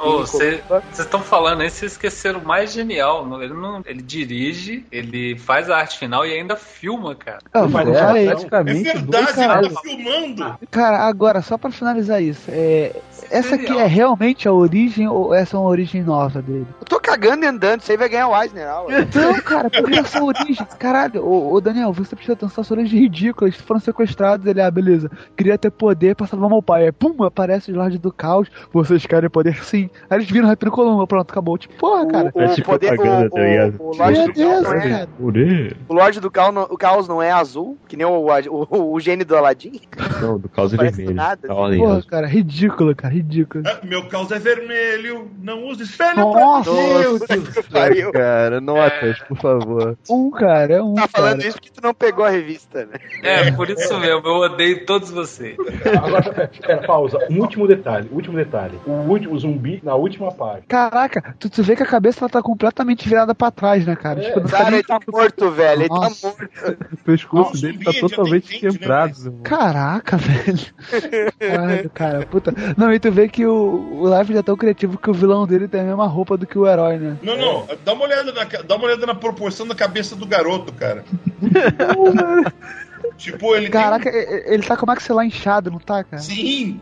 [0.00, 0.62] Vocês
[0.98, 3.26] estão falando aí, vocês esqueceram o mais genial.
[3.26, 7.38] não- Ele, não, ele dirige, ele faz a arte final e ainda filma, cara.
[7.54, 10.58] Eu Mas é, falei, É praticamente dois verdade, ele tá filmando.
[10.70, 12.94] Cara, agora, só pra finalizar isso, é,
[13.34, 16.66] essa aqui é realmente a origem ou essa é uma origem nova dele?
[16.80, 18.66] Eu tô cagando e andando, isso aí vai ganhar o Eisner.
[19.14, 20.66] Não, cara, por que essa origem?
[20.78, 23.48] Caralho, ô, ô, Daniel, você precisa atenção, essa origem ridícula.
[23.48, 25.10] Eles foram sequestrados, ele, ah, beleza.
[25.36, 26.84] Queria ter poder pra salvar meu pai.
[26.84, 28.48] Aí, pum, aparece os Lords do Caos.
[28.72, 29.90] Vocês querem poder sim.
[30.08, 31.58] Aí eles viram Rapino Columba, pronto, acabou.
[31.58, 32.32] Tipo, porra, cara.
[32.32, 33.76] O, o poder, o, propaganda, tá ligado?
[33.80, 35.06] o, o Lorde do Caos Deus, não é.
[35.06, 35.76] Poder?
[35.88, 39.00] o Lorde do Caos, não, o Caos não é azul, que nem o, o, o
[39.00, 39.80] gênio do Aladdin.
[40.20, 41.14] Não, do caos é vermelho.
[41.14, 41.78] nada, assim.
[41.78, 43.23] Porra, cara, ridículo, cara, ridículo.
[43.66, 48.12] Ah, Meu caos é vermelho, não use espelho Nossa, Meu Deus do pariu.
[48.12, 49.96] Cara, notas, por favor.
[50.10, 51.48] um, cara, é um, Tá falando cara.
[51.48, 52.98] isso porque tu não pegou a revista, né?
[53.22, 55.56] É, por isso mesmo, eu odeio todos vocês.
[56.02, 57.18] Agora, espera, pausa.
[57.30, 58.78] Um último detalhe, último detalhe.
[58.86, 60.66] O último zumbi na última parte.
[60.66, 64.20] Caraca, tu, tu vê que a cabeça ela tá completamente virada pra trás, né, cara?
[64.20, 65.82] É, Tipo, tá Cara, nem ele tá morto, velho.
[65.82, 66.48] Ele tá morto.
[66.92, 69.18] O pescoço Nossa, dele tá totalmente né, quebrado.
[69.18, 69.40] irmão.
[69.42, 71.32] Caraca, velho.
[71.38, 72.54] Caralho, cara, puta.
[72.76, 75.68] Não, e tu vê que o, o Life é tão criativo que o vilão dele
[75.68, 77.16] tem a mesma roupa do que o herói, né?
[77.22, 80.72] Não, não, dá uma olhada na, dá uma olhada na proporção da cabeça do garoto,
[80.72, 81.04] cara.
[83.16, 86.22] tipo, ele Caraca, e- ele tá com o maxilar inchado, não tá, cara?
[86.22, 86.36] tem...
[86.36, 86.80] Sim,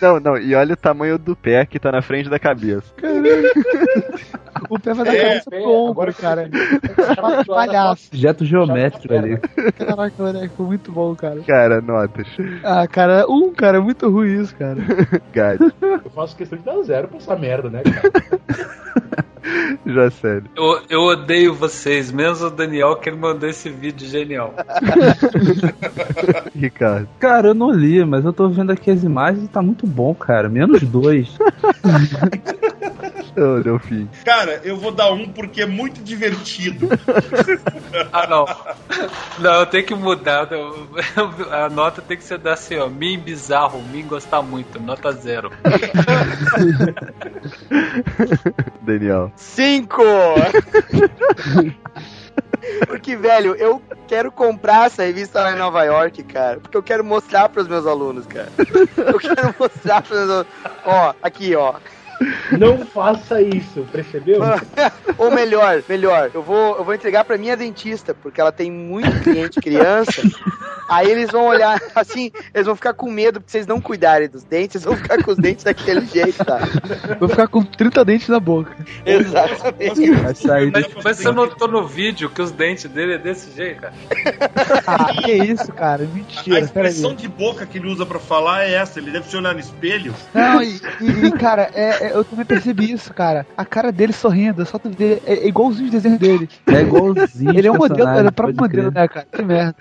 [0.00, 2.92] Não, não, e olha o tamanho do pé que tá na frente da cabeça.
[4.70, 6.48] O pé vai da É, cabeça pro ombro, cara.
[7.16, 8.08] Pa- Palhaço.
[8.12, 9.38] Objeto geométrico ali.
[9.72, 11.40] Caraca, moleque, foi muito bom, cara.
[11.46, 12.26] Cara, notas.
[12.62, 14.76] Ah, cara, um, cara, é muito ruim isso, cara.
[15.32, 19.24] Gade, Eu faço questão de dar zero pra essa merda, né, cara?
[19.86, 20.44] já sério.
[20.56, 24.54] Eu, eu odeio vocês, menos o Daniel que ele mandou esse vídeo genial.
[26.54, 27.08] Ricardo.
[27.18, 30.14] Cara, eu não li, mas eu tô vendo aqui as imagens e tá muito bom,
[30.14, 30.48] cara.
[30.48, 31.28] Menos dois.
[33.36, 34.08] Ô, Delfim.
[34.24, 36.88] cara, eu vou dar um porque é muito divertido.
[38.12, 38.44] Ah, não.
[39.38, 40.48] Não, eu tenho que mudar.
[41.50, 42.88] A nota tem que ser da assim, ó.
[42.88, 44.80] Mim bizarro, mim gostar muito.
[44.80, 45.50] Nota zero.
[48.82, 49.32] Daniel.
[49.36, 50.02] Cinco!
[52.86, 56.60] Porque, velho, eu quero comprar essa revista lá em Nova York, cara.
[56.60, 58.48] Porque eu quero mostrar pros meus alunos, cara.
[58.96, 60.46] Eu quero mostrar pros meus alunos.
[60.84, 61.74] Ó, aqui, ó.
[62.58, 64.40] Não faça isso, percebeu?
[65.18, 69.20] Ou melhor, melhor, eu vou, eu vou entregar pra minha dentista, porque ela tem muito
[69.22, 70.22] cliente criança.
[70.88, 74.44] Aí eles vão olhar assim, eles vão ficar com medo porque vocês não cuidarem dos
[74.44, 76.58] dentes, eles vão ficar com os dentes daquele jeito, tá?
[77.18, 78.76] Vou ficar com 30 dentes na boca.
[79.06, 80.10] Exatamente.
[80.12, 83.80] Vai sair Mas, mas você notou no vídeo que os dentes dele é desse jeito,
[83.82, 83.94] cara?
[84.86, 86.04] Ah, que isso, cara?
[86.04, 86.62] A Mentira, peraí.
[86.64, 88.98] expressão de boca que ele usa pra falar é essa.
[88.98, 90.14] Ele deve se olhar no espelho.
[90.34, 93.46] Não, e, e- e, cara, é, é- eu também percebi isso, cara.
[93.56, 96.48] A cara dele sorrindo, é só tu ver, é, é igualzinho os desenhos dele.
[96.66, 97.58] É igualzinho.
[97.58, 99.02] Ele é um modelo, ele é o próprio modelo, crer.
[99.02, 99.26] né, cara?
[99.30, 99.74] Que merda.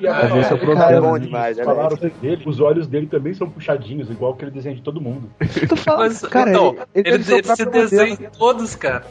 [0.00, 0.90] E a- Mas esse é o a- problema.
[0.92, 1.64] É bom demais, né?
[1.64, 5.30] Falaram dele, os olhos dele também são puxadinhos, igual aquele desenho de todo mundo.
[5.68, 9.04] Tu fala, Mas, cara, então, ele, ele, ele, ele se desenha em todos, cara.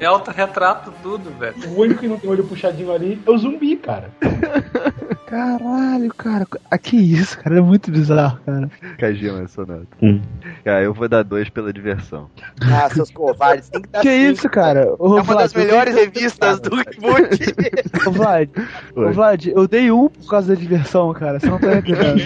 [0.00, 1.54] É autorretrato tudo, velho.
[1.68, 4.10] O único que não tem olho puxadinho ali é o zumbi, cara.
[5.38, 6.46] Caralho, cara.
[6.70, 7.58] Ah, que isso, cara?
[7.58, 8.70] É muito bizarro, cara.
[8.98, 9.84] Kajima, essa nota.
[10.00, 10.20] Um.
[10.64, 12.30] Cara, eu vou dar dois pela diversão.
[12.62, 13.68] Ah, seus covardes.
[13.68, 14.94] Tem que dar Que cinco, isso, cara?
[14.96, 17.54] Ô, É uma das Vlad, melhores revistas do reboot.
[18.06, 18.48] Ô, Vlad,
[18.94, 19.10] ô.
[19.12, 21.40] Vlad, eu dei um por causa da diversão, cara.
[21.40, 22.20] Você não tá entendendo.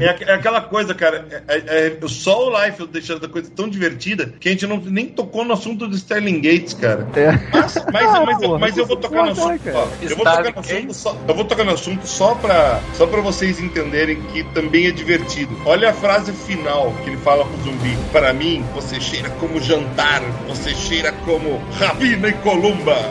[0.00, 1.26] É, aqu- é aquela coisa, cara.
[1.46, 4.78] É, é- é só o Life deixando a coisa tão divertida que a gente não,
[4.78, 7.06] nem tocou no assunto do Sterling Gates, cara.
[7.52, 9.70] Mas, mas, Ah, mas, porra, mas eu vou tocar no porra, assunto.
[9.74, 9.88] ó.
[10.00, 13.20] eu, vou tocar no assunto só, eu vou tocar no assunto só pra, só pra
[13.20, 15.54] vocês entenderem que também é divertido.
[15.64, 17.96] Olha a frase final que ele fala pro zumbi.
[18.12, 22.96] Para mim, você cheira como jantar, você cheira como Rabina e Columba.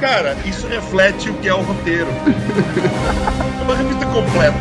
[0.00, 2.08] Cara, isso reflete o que é o roteiro.
[3.58, 4.58] É uma revista completa.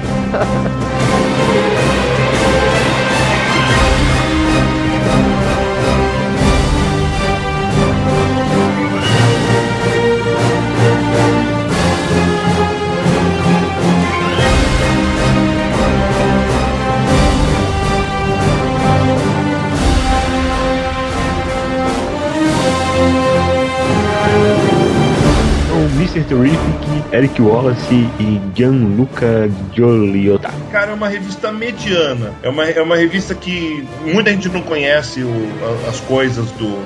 [26.05, 26.23] Mr.
[26.27, 30.49] Terrific, Eric Wallace e Gianluca Gioliota.
[30.71, 32.31] Cara, é uma revista mediana.
[32.43, 36.79] É uma, é uma revista que muita gente não conhece o- as coisas do,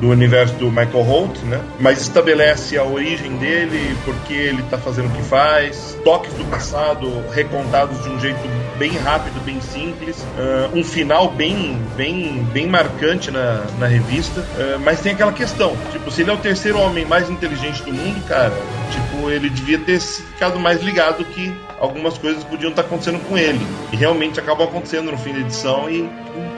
[0.00, 1.60] do universo do Michael Holt, né?
[1.78, 7.10] Mas estabelece a origem dele, porque ele tá fazendo o que faz, toques do passado
[7.32, 8.38] recontados de um jeito
[8.78, 14.46] bem rápido, bem simples, ah, um final bem, bem, bem marcante na, na revista.
[14.56, 17.92] Ah, mas tem aquela questão, tipo, se ele é o terceiro homem mais inteligente do
[17.92, 18.52] mundo, cara,
[18.92, 23.66] tipo, ele devia ter ficado mais ligado que algumas coisas podiam estar acontecendo com ele.
[23.92, 25.90] E realmente acabam acontecendo no fim da edição.
[25.90, 26.08] E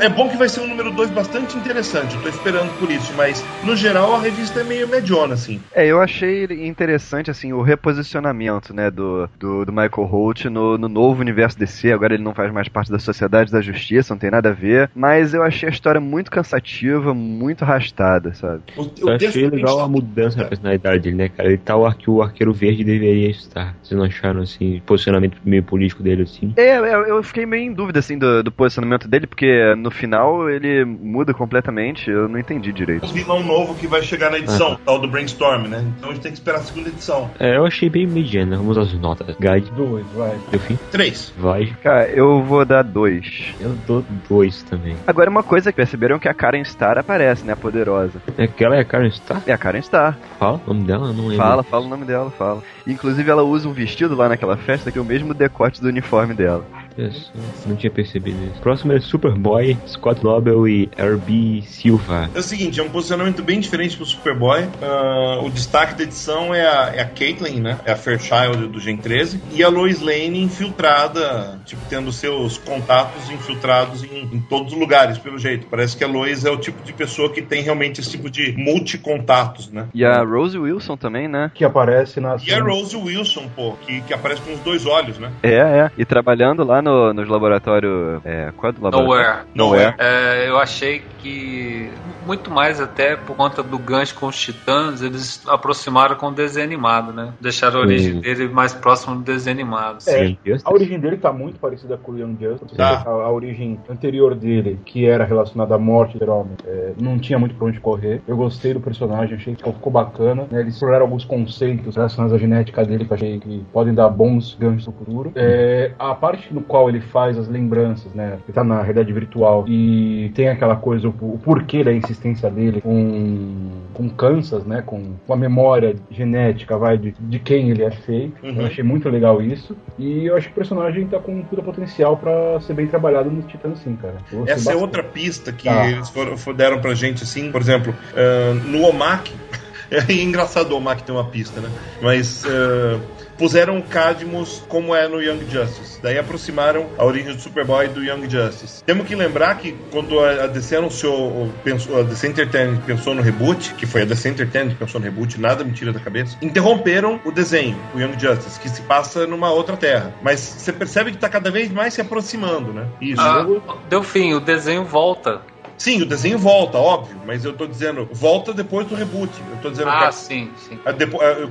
[0.01, 2.17] é bom que vai ser um número 2 bastante interessante.
[2.17, 5.61] Eu tô esperando por isso, mas no geral a revista é meio mediona, assim.
[5.75, 10.89] É, eu achei interessante, assim, o reposicionamento, né, do, do, do Michael Holt no, no
[10.89, 11.93] novo universo DC.
[11.93, 14.91] Agora ele não faz mais parte da Sociedade da Justiça, não tem nada a ver.
[14.95, 18.63] Mas eu achei a história muito cansativa, muito arrastada, sabe?
[18.77, 21.49] O, Eu achei legal a mudança na personalidade dele, né, cara?
[21.49, 23.77] Ele tá o, arque- o arqueiro verde deveria estar.
[23.83, 26.53] Vocês não acharam, assim, posicionamento meio político dele, assim?
[26.57, 30.49] É, eu, eu fiquei meio em dúvida, assim, do, do posicionamento dele, porque no final
[30.49, 33.07] ele muda completamente, eu não entendi direito.
[33.07, 35.85] Um vilão novo que vai chegar na edição, tal do Brainstorm, né?
[35.97, 37.31] Então a gente tem que esperar a segunda edição.
[37.39, 38.57] É, eu achei bem mediana.
[38.57, 39.37] Vamos às notas.
[39.39, 40.37] Guide, Dois, vai.
[40.51, 40.79] deu fim?
[40.91, 41.35] 3.
[41.39, 41.67] Vai.
[41.83, 43.55] Cara, eu vou dar dois.
[43.61, 44.97] Eu dou dois também.
[45.07, 48.21] Agora, uma coisa que perceberam que a Karen Star aparece, né, a poderosa.
[48.37, 49.43] É aquela é a Karen Star?
[49.47, 50.17] É a Karen Star.
[50.39, 51.09] Fala o nome dela?
[51.09, 51.37] Eu Não lembro.
[51.45, 52.63] Fala, fala o nome dela, fala.
[52.87, 56.35] Inclusive, ela usa um vestido lá naquela festa que é o mesmo decote do uniforme
[56.35, 56.65] dela.
[56.99, 57.33] Isso,
[57.65, 58.61] não tinha percebido isso.
[58.61, 61.63] Próximo é Superboy, Scott Lobel e R.B.
[61.63, 62.29] Silva.
[62.35, 64.69] É o seguinte, é um posicionamento bem diferente pro Superboy.
[64.83, 67.79] Ah, o destaque da edição é a, é a Caitlyn, né?
[67.85, 69.41] É a Fairchild do Gen 13.
[69.53, 75.19] E a Lois Lane infiltrada, tipo, tendo seus contatos infiltrados em, em todos os lugares,
[75.19, 75.67] pelo jeito.
[75.71, 78.55] Parece que a Lois é o tipo de pessoa que tem realmente esse tipo de
[78.57, 79.89] multicontatos, né?
[79.95, 81.51] E a Rose Wilson também, né?
[81.55, 82.37] Que aparece na.
[82.45, 85.31] E a Rose Wilson, pô, que, que aparece com os dois olhos, né?
[85.43, 85.91] É, é.
[85.97, 88.21] E trabalhando lá no, nos laboratórios.
[88.25, 89.23] É, qual é do laboratório?
[89.25, 89.47] Nowhere.
[89.55, 89.95] Nowhere.
[89.99, 91.91] É, eu achei que,
[92.27, 96.67] muito mais até por conta do gancho com os titãs, eles aproximaram com o desenho
[96.67, 97.33] animado, né?
[97.41, 98.21] Deixaram a origem Sim.
[98.21, 99.99] dele mais próximo do desenho animado.
[100.07, 102.77] É, Sim, A origem dele tá muito parecida com o Young Justice.
[102.77, 103.03] Tá.
[103.07, 107.39] A, a origem anterior dele, que era relacionada à morte do homem, é, não tinha
[107.39, 108.21] muito pra onde correr.
[108.27, 110.47] Eu gostei do personagem, achei que ficou bacana.
[110.51, 110.61] né?
[110.61, 114.87] Eles exploraram alguns conceitos relacionados à genética dele que achei que podem dar bons ganchos
[114.87, 115.33] no futuro.
[115.35, 118.39] É, a parte no qual ele faz as lembranças, né?
[118.45, 122.81] Ele tá na realidade virtual e tem aquela coisa, o, o porquê da insistência dele
[122.81, 124.83] com, com Kansas, né?
[124.85, 128.45] Com, com a memória genética, vai, de, de quem ele é feito.
[128.47, 128.61] Uhum.
[128.61, 129.77] Eu achei muito legal isso.
[129.99, 133.43] E eu acho que o personagem tá com puta potencial pra ser bem trabalhado no
[133.43, 134.17] Titãs, sim, cara.
[134.31, 134.77] Essa é bastante.
[134.77, 135.91] outra pista que Tá.
[135.91, 139.33] eles foram, deram pra gente, assim, por exemplo, ah, no OMAC,
[139.91, 141.71] É engraçado o Mac ter uma pista, né?
[142.03, 143.01] Mas uh,
[143.39, 146.01] puseram o Cadmus como é no Young Justice.
[146.03, 148.83] Daí aproximaram a origem do Superboy do Young Justice.
[148.85, 153.75] Temos que lembrar que quando a DC anunciou, pensou, a DC Entertainment pensou no reboot,
[153.75, 157.21] que foi a DC Entertainment que pensou no reboot, nada me tira da cabeça, interromperam
[157.25, 160.15] o desenho, o Young Justice, que se passa numa outra terra.
[160.23, 162.87] Mas você percebe que está cada vez mais se aproximando, né?
[163.01, 163.21] Isso.
[163.21, 163.47] Ah,
[163.89, 165.41] deu fim, o desenho volta.
[165.79, 169.31] Sim, o desenho volta, óbvio, mas eu tô dizendo, volta depois do reboot.
[169.51, 170.79] Eu tô dizendo Ah, que sim, sim.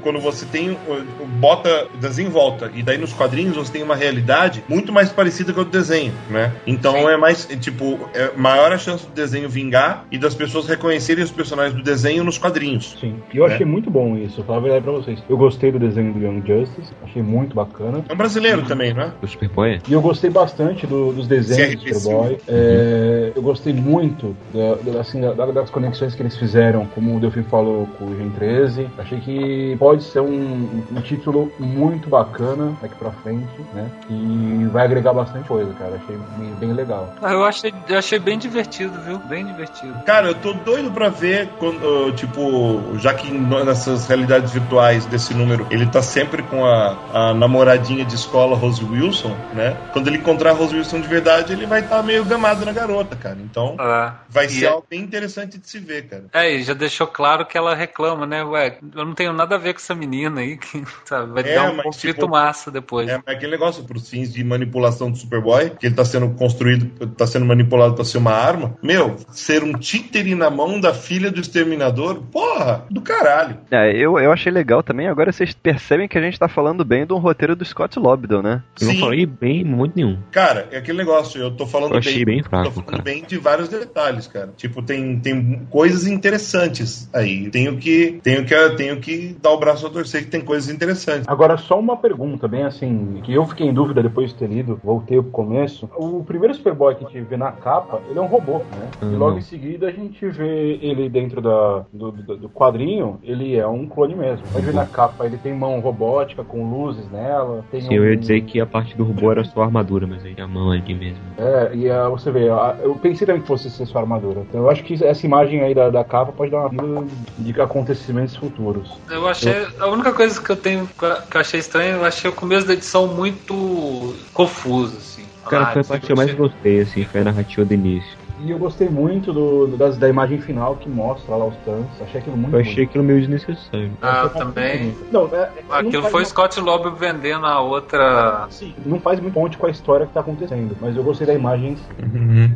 [0.02, 3.96] quando você tem o- bota o desenho volta e daí nos quadrinhos você tem uma
[3.96, 6.52] realidade muito mais parecida com a do desenho, né?
[6.66, 7.08] Então Sim.
[7.08, 11.24] é mais é, tipo é maior a chance do desenho vingar e das pessoas reconhecerem
[11.24, 12.96] os personagens do desenho nos quadrinhos.
[13.00, 13.16] Sim.
[13.34, 13.54] E eu É.
[13.54, 15.24] achei muito bom isso, vou falar a verdade pra vocês.
[15.30, 18.04] Eu gostei do desenho do Young Justice, achei muito bacana.
[18.10, 19.12] É um brasileiro também, não é?
[19.22, 19.80] Do Superboy?
[19.88, 22.38] E eu gostei bastante do- dos desenhos do Superboy.
[22.48, 24.17] É, eu gostei muito
[24.54, 28.16] da- da- assim, da- das conexões que eles fizeram, como o Delfim falou com o
[28.18, 28.88] Gen 13.
[28.98, 33.90] Achei que pode ser um, um título muito bacana daqui pra frente, né?
[34.10, 36.00] E vai agregar bastante coisa, cara.
[36.04, 37.14] Achei bem, bem legal.
[37.22, 39.18] Ah, Eu achei, eu achei bem divertido, viu?
[39.20, 39.94] Bem divertido.
[40.06, 45.68] Cara, eu tô doido pra ver quando, tipo, já que nessas realidades virtuais desse número,
[45.70, 49.76] ele tá sempre com a, a namoradinha de escola Rose Wilson, né?
[49.94, 53.16] Quando ele encontrar a Rose Wilson de verdade, ele vai estar meio gamado na garota,
[53.16, 53.38] cara.
[53.44, 56.26] Então, Ah, vai e ser é- algo bem interessante de se ver, cara.
[56.34, 58.44] É, e já deixou claro que ela reclama, né?
[58.44, 61.32] Ué, eu não tenho nada a ver com essa menina aí, que, sabe?
[61.34, 63.10] Vai É, dar um mas, conflito tipo, massa depois.
[63.10, 67.26] É aquele negócio pros fins de manipulação do Superboy, que ele tá sendo construído, tá
[67.28, 68.76] sendo manipulado pra ser uma arma.
[68.82, 73.58] Meu, ser um títere na mão da filha do exterminador, porra, do caralho.
[73.72, 75.08] É, eu, eu achei legal também.
[75.08, 78.64] Agora vocês percebem que a gente tá falando bem do roteiro do Scott Lobdell, né?
[78.80, 79.00] Eu não Sim.
[79.00, 80.18] falei bem muito nenhum.
[80.32, 83.04] Cara, é aquele negócio, eu tô falando Eu achei bem fraco, tô falando cara.
[83.04, 83.88] bem de vários detalhes,
[84.32, 84.54] cara.
[84.56, 87.50] Tipo, tem, tem coisas interessantes aí.
[87.50, 91.28] Tenho que, tenho que, tenho que dar o braço a torcer que tem coisas interessantes.
[91.28, 94.80] Agora, só uma pergunta, bem assim, que eu fiquei em dúvida depois de ter lido,
[94.84, 95.90] voltei pro começo.
[95.98, 98.90] O primeiro Superboy que a gente vê na capa, ele é um robô, né?
[99.02, 99.18] E Uhum.
[99.18, 103.66] logo em seguida a gente vê ele dentro da, do, do- do quadrinho, ele é
[103.68, 104.46] um clone mesmo.
[104.54, 107.64] A gente vê na capa, ele tem mão robótica com luzes nela.
[107.72, 110.06] Tem Sim, eu ia um- dizer que a parte do robô era só a armadura,
[110.06, 111.18] mas aí a mão ali mesmo.
[111.38, 114.42] É, e ah, você vê, ah, eu pensei também que fosse ser sua armadura.
[114.48, 117.08] Então eu acho que essa imagem aí da, da capa pode dar uma
[117.38, 118.90] de acontecimentos futuros.
[119.10, 119.68] Eu achei.
[119.80, 122.74] A única coisa que eu tenho que eu achei estranho, eu achei o começo da
[122.74, 125.26] edição muito confuso, assim.
[125.50, 128.17] Cara, Ah, foi a parte que eu mais gostei, assim, foi a narrativa do início.
[128.40, 132.00] E eu gostei muito do, do- das, da imagem final que mostra lá os tanques.
[132.02, 133.92] Achei aquilo muito Eu achei aquilo meio desnecessário.
[134.02, 134.78] Ah, eu também.
[134.80, 135.06] bonito.
[135.12, 138.46] Não, é, é, não Aquilo foi uma- Scott Loeb vendendo a outra.
[138.50, 141.34] Sim, não faz muito ponte com a história que tá acontecendo, mas eu gostei da
[141.34, 141.84] imagem em si.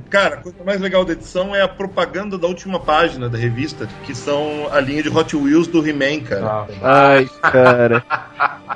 [0.09, 3.87] Cara, a coisa mais legal da edição é a propaganda da última página da revista,
[4.05, 6.41] que são a linha de Hot Wheels do He-Man, cara.
[6.41, 6.67] Tá.
[6.81, 8.03] Ai, cara.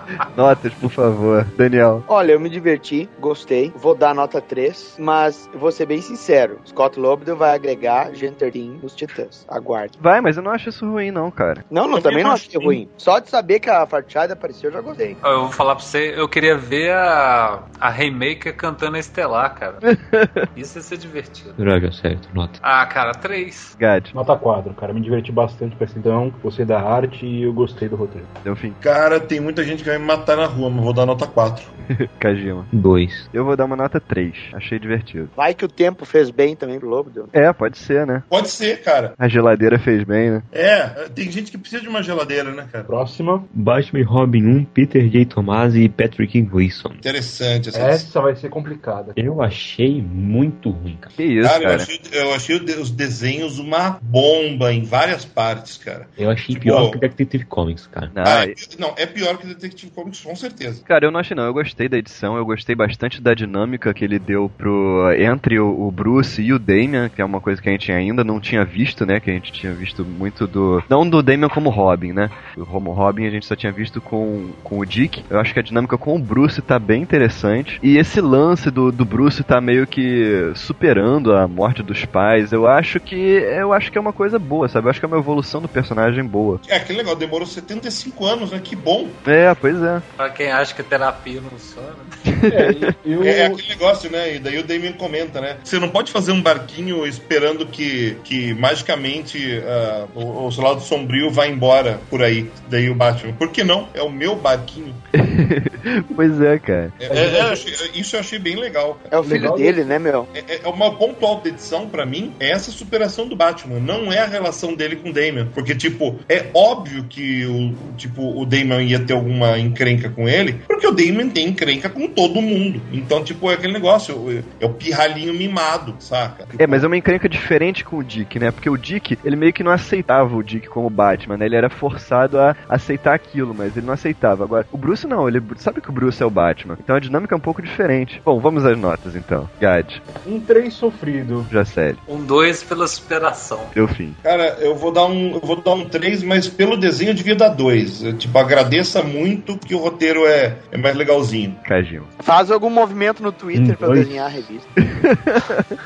[0.35, 1.43] Notas, por favor.
[1.57, 2.03] Daniel.
[2.07, 6.59] Olha, eu me diverti, gostei, vou dar nota 3, mas eu vou ser bem sincero,
[6.65, 9.45] Scott Lobdell vai agregar Genterin nos Titãs.
[9.49, 9.97] Aguarde.
[9.99, 11.63] Vai, mas eu não acho isso ruim, não, cara.
[11.69, 12.89] Não, não, Também também não acho achei que- ruim.
[12.97, 15.15] Só de saber que a Fartide apareceu, eu já gostei.
[15.23, 19.77] Eu vou falar pra você, eu queria ver a, a Raymaker cantando a Estelar, cara.
[20.55, 21.53] Isso ia ser divertido.
[21.53, 22.59] Droga, certo, nota.
[22.61, 23.75] Ah, cara, 3.
[23.79, 24.93] Gad, Nota 4, cara.
[24.93, 26.33] Me diverti bastante com esse então.
[26.41, 28.27] Gostei da arte e eu gostei do roteiro.
[28.43, 28.73] deu fim.
[28.81, 31.75] Cara, tem muita gente que vai me matar na rua, mas vou dar nota 4.
[32.19, 32.65] Kajima.
[32.73, 33.29] Dois.
[33.33, 34.33] Eu vou dar uma nota 3.
[34.53, 35.29] Achei divertido.
[35.35, 37.29] Vai que o tempo fez bem também pro Lobdell.
[37.31, 38.23] É, pode ser, né?
[38.29, 39.13] Pode ser, cara.
[39.19, 40.43] A geladeira fez bem, né?
[40.51, 42.83] É, tem gente que precisa de uma geladeira, né, cara?
[42.83, 43.43] Próxima.
[43.53, 45.25] Batman e Robin 1, Peter J.
[45.25, 46.93] Tomasi e Patrick Wilson.
[46.95, 49.13] Interessante essa Essa vai ser complicada.
[49.15, 51.13] Eu achei muito ruim, cara.
[51.15, 51.81] Que isso, Cara, eu cara.
[51.83, 56.07] achei, eu achei o de- os desenhos uma bomba em várias partes, cara.
[56.17, 58.11] Eu achei Tipo, pior que Detective Comics, cara.
[58.15, 60.83] Ah, Ah, é- não, é pior que Detective Comics, com certeza.
[60.83, 61.45] Cara, eu não achei não.
[61.45, 65.87] Eu gostei da edição, eu gostei bastante da dinâmica que ele deu pro entre o,
[65.87, 68.65] o Bruce e o Damian, que é uma coisa que a gente ainda não tinha
[68.65, 69.19] visto, né?
[69.19, 70.83] Que a gente tinha visto muito do.
[70.89, 72.29] Não do Damian como Robin, né?
[72.57, 75.23] O como Robin a gente só tinha visto com, com o Dick.
[75.29, 77.79] Eu acho que a dinâmica com o Bruce tá bem interessante.
[77.81, 82.51] E esse lance do, do Bruce tá meio que superando a morte dos pais.
[82.51, 83.15] Eu acho que.
[83.15, 84.87] Eu acho que é uma coisa boa, sabe?
[84.87, 86.59] Eu acho que é uma evolução do personagem boa.
[86.67, 88.61] É, aquele negócio demorou 75 anos, né?
[88.63, 89.07] Que bom.
[89.25, 90.01] É, pois é.
[90.15, 91.95] Pra quem acha que terapia não funciona.
[92.25, 94.35] É, eu, É, é aquele negócio, né?
[94.35, 95.57] E daí o Damien comenta, né?
[95.63, 100.81] Você não pode fazer um barquinho esperando que, que magicamente ah, o, o seu lado
[100.81, 102.49] sombrio vá embora por aí.
[102.69, 103.33] Daí o Batman.
[103.33, 103.87] Por que não?
[103.93, 104.93] É o meu barquinho.
[106.15, 106.91] Pois é, cara.
[106.99, 109.15] É, é, é, achei- isso eu achei bem legal, cara.
[109.15, 110.27] É o filho Legal, dele, né, meu?
[110.33, 113.79] É, é uma ponto alto da edição, pra mim, é essa superação do Batman.
[113.79, 115.47] Não é a relação dele com o Damian.
[115.53, 120.53] Porque, tipo, é óbvio que o, tipo, o Damian ia ter alguma encrenca com ele,
[120.67, 122.81] porque o Damian tem encrenca com todo mundo.
[122.91, 126.45] Então, tipo, é aquele negócio, é o pirralhinho mimado, saca?
[126.57, 128.51] É, mas é uma encrenca diferente com o Dick, né?
[128.51, 131.45] Porque o Dick, ele meio que não aceitava o Dick como Batman, né?
[131.45, 134.43] Ele era forçado a aceitar aquilo, mas ele não aceitava.
[134.43, 136.77] Agora, o Bruce não, ele sabe que o Bruce é o Batman.
[136.81, 138.21] Então a dinâmica é um pouco diferente.
[138.23, 139.49] Bom, vamos às notas então.
[139.59, 139.87] Gad,
[140.25, 141.45] Um 3 sofrido.
[141.51, 143.59] Jacelle, Um 2 pela superação.
[143.73, 144.15] deu fim.
[144.23, 147.35] Cara, eu vou dar um, eu vou dar um 3, mas pelo desenho eu devia
[147.35, 148.03] dar 2.
[148.03, 151.55] Eu, tipo, agradeça muito que o roteiro é, é mais legalzinho.
[151.63, 152.03] Cajinho.
[152.19, 153.95] Faz algum movimento no Twitter Hum, pra oi.
[153.99, 154.67] desenhar a revista.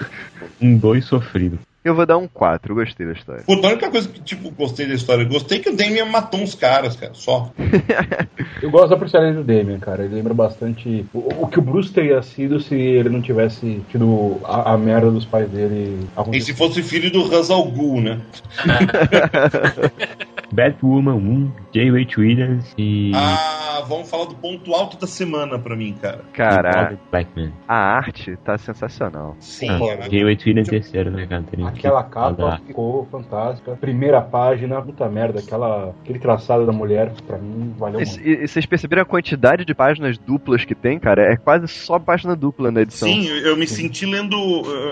[0.61, 1.57] Um dois sofrido.
[1.83, 3.43] Eu vou dar um 4, gostei da história.
[3.45, 6.53] Puta, a única coisa que, tipo, gostei da história, gostei que o Damian matou uns
[6.53, 7.49] caras, cara, só.
[8.61, 10.03] Eu gosto da personalidade do Damian, cara.
[10.03, 14.41] Ele lembra bastante o, o que o Bruce teria sido se ele não tivesse tido
[14.43, 16.45] a, a merda dos pais dele E acontecer.
[16.47, 18.19] se fosse filho do Ra's al Ghul, né?
[20.51, 22.15] Batwoman 1, J.H.
[22.19, 23.11] Williams e.
[23.15, 26.21] Ah, vamos falar do ponto alto da semana pra mim, cara.
[26.33, 27.53] Cara, Blackman.
[27.67, 29.35] a arte tá sensacional.
[29.39, 30.43] Sim, Ah, é, J.H.
[30.47, 31.43] Williams terceiro, né, cara?
[31.67, 33.75] Aquela capa ficou fantástica.
[33.79, 35.39] Primeira página, puta merda.
[35.39, 38.21] Aquela, aquele traçado da mulher, pra mim, valeu E, muito.
[38.27, 41.21] e- e vocês perceberam a quantidade de páginas duplas que tem, cara?
[41.33, 43.07] É quase só página dupla na edição.
[43.07, 44.35] Sim, eu me senti lendo.